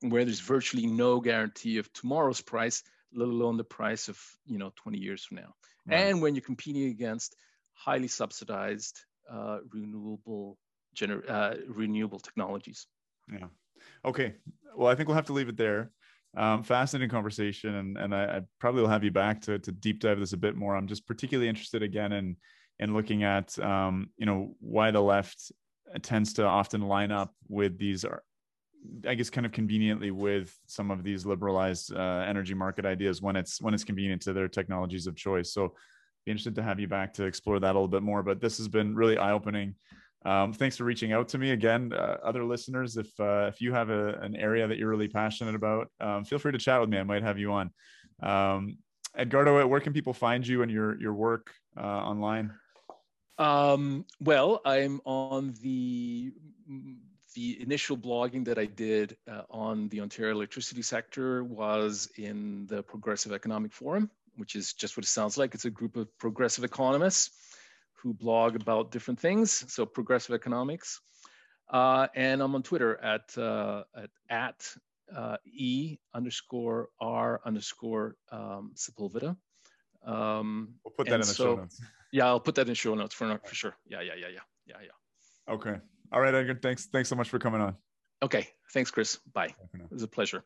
where 0.01 0.25
there's 0.25 0.39
virtually 0.39 0.87
no 0.87 1.19
guarantee 1.19 1.77
of 1.77 1.91
tomorrow's 1.93 2.41
price, 2.41 2.83
let 3.13 3.27
alone 3.27 3.57
the 3.57 3.63
price 3.63 4.09
of 4.09 4.19
you 4.45 4.57
know 4.57 4.71
20 4.77 4.97
years 4.97 5.23
from 5.23 5.37
now. 5.37 5.53
Right. 5.85 5.99
And 5.99 6.21
when 6.21 6.33
you're 6.33 6.41
competing 6.41 6.89
against 6.89 7.35
highly 7.73 8.07
subsidized 8.07 8.99
uh, 9.31 9.59
renewable 9.71 10.57
gener- 10.95 11.29
uh, 11.29 11.55
renewable 11.67 12.19
technologies. 12.19 12.87
Yeah. 13.31 13.47
Okay. 14.03 14.33
Well, 14.75 14.91
I 14.91 14.95
think 14.95 15.09
we'll 15.09 15.15
have 15.15 15.27
to 15.27 15.33
leave 15.33 15.49
it 15.49 15.57
there. 15.57 15.91
Um, 16.37 16.61
fascinating 16.61 17.09
conversation, 17.09 17.75
and 17.75 17.97
and 17.97 18.13
I, 18.13 18.37
I, 18.37 18.41
probably 18.59 18.81
will 18.81 18.89
have 18.89 19.03
you 19.03 19.09
back 19.11 19.41
to 19.41 19.57
to 19.57 19.71
deep 19.71 19.99
dive 19.99 20.19
this 20.19 20.33
a 20.33 20.37
bit 20.37 20.55
more. 20.55 20.75
I'm 20.75 20.87
just 20.87 21.07
particularly 21.07 21.49
interested 21.49 21.81
again 21.81 22.11
in 22.13 22.37
in 22.79 22.93
looking 22.93 23.23
at 23.23 23.57
um, 23.59 24.11
you 24.17 24.27
know 24.27 24.55
why 24.59 24.91
the 24.91 25.01
left 25.01 25.51
tends 26.03 26.33
to 26.33 26.45
often 26.45 26.81
line 26.81 27.11
up 27.11 27.33
with 27.47 27.79
these 27.79 28.05
uh, 28.05 28.17
I 29.07 29.15
guess 29.15 29.29
kind 29.29 29.45
of 29.45 29.51
conveniently 29.51 30.11
with 30.11 30.55
some 30.67 30.91
of 30.91 31.03
these 31.03 31.25
liberalized 31.25 31.93
uh, 31.93 32.23
energy 32.27 32.53
market 32.53 32.85
ideas 32.85 33.21
when 33.21 33.35
it's 33.35 33.59
when 33.61 33.73
it's 33.73 33.83
convenient 33.83 34.21
to 34.23 34.33
their 34.33 34.47
technologies 34.47 35.07
of 35.07 35.15
choice. 35.15 35.51
So 35.51 35.73
be 36.25 36.31
interested 36.31 36.55
to 36.55 36.63
have 36.63 36.79
you 36.79 36.87
back 36.87 37.13
to 37.15 37.23
explore 37.23 37.59
that 37.59 37.71
a 37.71 37.73
little 37.73 37.87
bit 37.87 38.03
more. 38.03 38.21
But 38.21 38.41
this 38.41 38.57
has 38.57 38.67
been 38.67 38.95
really 38.95 39.17
eye 39.17 39.31
opening. 39.31 39.75
Um, 40.25 40.51
thanks 40.51 40.77
for 40.77 40.83
reaching 40.83 41.13
out 41.13 41.29
to 41.29 41.37
me 41.37 41.51
again, 41.51 41.93
uh, 41.93 42.17
other 42.23 42.43
listeners. 42.43 42.97
If 42.97 43.07
uh, 43.19 43.47
if 43.47 43.61
you 43.61 43.73
have 43.73 43.89
a, 43.89 44.15
an 44.15 44.35
area 44.35 44.67
that 44.67 44.77
you're 44.77 44.89
really 44.89 45.07
passionate 45.07 45.55
about, 45.55 45.89
um, 46.01 46.25
feel 46.25 46.39
free 46.39 46.51
to 46.51 46.57
chat 46.57 46.81
with 46.81 46.89
me. 46.89 46.97
I 46.97 47.03
might 47.03 47.23
have 47.23 47.37
you 47.37 47.51
on. 47.53 47.71
Um, 48.21 48.77
Edgardo, 49.15 49.65
where 49.67 49.79
can 49.79 49.93
people 49.93 50.13
find 50.13 50.45
you 50.45 50.63
and 50.63 50.71
your 50.71 50.99
your 50.99 51.13
work 51.13 51.51
uh, 51.77 51.81
online? 51.81 52.53
Um, 53.37 54.05
well, 54.19 54.61
I'm 54.65 54.99
on 55.05 55.53
the 55.61 56.33
the 57.35 57.61
initial 57.61 57.95
blogging 57.95 58.45
that 58.45 58.57
I 58.57 58.65
did 58.65 59.15
uh, 59.31 59.43
on 59.51 59.89
the 59.89 60.01
Ontario 60.01 60.33
electricity 60.33 60.81
sector 60.81 61.43
was 61.43 62.09
in 62.17 62.65
the 62.65 62.81
Progressive 62.81 63.31
Economic 63.31 63.71
Forum, 63.71 64.09
which 64.37 64.55
is 64.55 64.73
just 64.73 64.97
what 64.97 65.05
it 65.05 65.09
sounds 65.09 65.37
like. 65.37 65.53
It's 65.53 65.65
a 65.65 65.69
group 65.69 65.95
of 65.97 66.15
progressive 66.17 66.63
economists 66.63 67.29
who 68.01 68.13
blog 68.13 68.55
about 68.55 68.91
different 68.91 69.19
things. 69.19 69.65
So 69.67 69.85
progressive 69.85 70.35
economics. 70.35 71.01
Uh, 71.69 72.07
and 72.15 72.41
I'm 72.41 72.55
on 72.55 72.63
Twitter 72.63 72.97
at 73.03 73.37
uh, 73.37 73.83
at, 73.95 74.09
at 74.29 74.75
uh, 75.15 75.37
e 75.45 75.97
underscore 76.13 76.89
r 76.99 77.41
underscore 77.45 78.15
um, 78.31 78.71
Sepulveda. 78.75 79.35
Um, 80.05 80.75
we'll 80.85 80.93
put 80.95 81.07
that 81.07 81.15
in 81.15 81.19
the 81.21 81.25
so, 81.25 81.43
show 81.43 81.55
notes. 81.55 81.81
Yeah, 82.11 82.27
I'll 82.27 82.39
put 82.39 82.55
that 82.55 82.69
in 82.69 82.75
show 82.75 82.95
notes 82.95 83.13
for 83.13 83.39
for 83.43 83.55
sure. 83.55 83.75
Yeah, 83.85 84.01
yeah, 84.01 84.13
yeah, 84.17 84.27
yeah, 84.27 84.39
yeah, 84.65 84.75
yeah. 84.81 85.53
Okay. 85.53 85.75
All 86.11 86.21
right, 86.21 86.33
Edgar. 86.33 86.55
Thanks. 86.61 86.85
Thanks 86.85 87.09
so 87.09 87.15
much 87.15 87.29
for 87.29 87.39
coming 87.39 87.59
on. 87.59 87.75
Okay. 88.21 88.47
Thanks, 88.73 88.91
Chris. 88.91 89.17
Bye. 89.33 89.53
It 89.73 89.91
was 89.91 90.03
a 90.03 90.07
pleasure. 90.07 90.43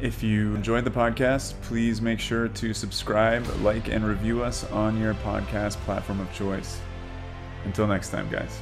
If 0.00 0.22
you 0.22 0.54
enjoyed 0.56 0.84
the 0.84 0.90
podcast, 0.90 1.54
please 1.62 2.02
make 2.02 2.18
sure 2.18 2.48
to 2.48 2.74
subscribe, 2.74 3.46
like, 3.62 3.88
and 3.88 4.04
review 4.04 4.42
us 4.42 4.68
on 4.72 4.98
your 5.00 5.14
podcast 5.14 5.76
platform 5.84 6.20
of 6.20 6.32
choice. 6.32 6.80
Until 7.64 7.86
next 7.86 8.10
time, 8.10 8.28
guys. 8.28 8.60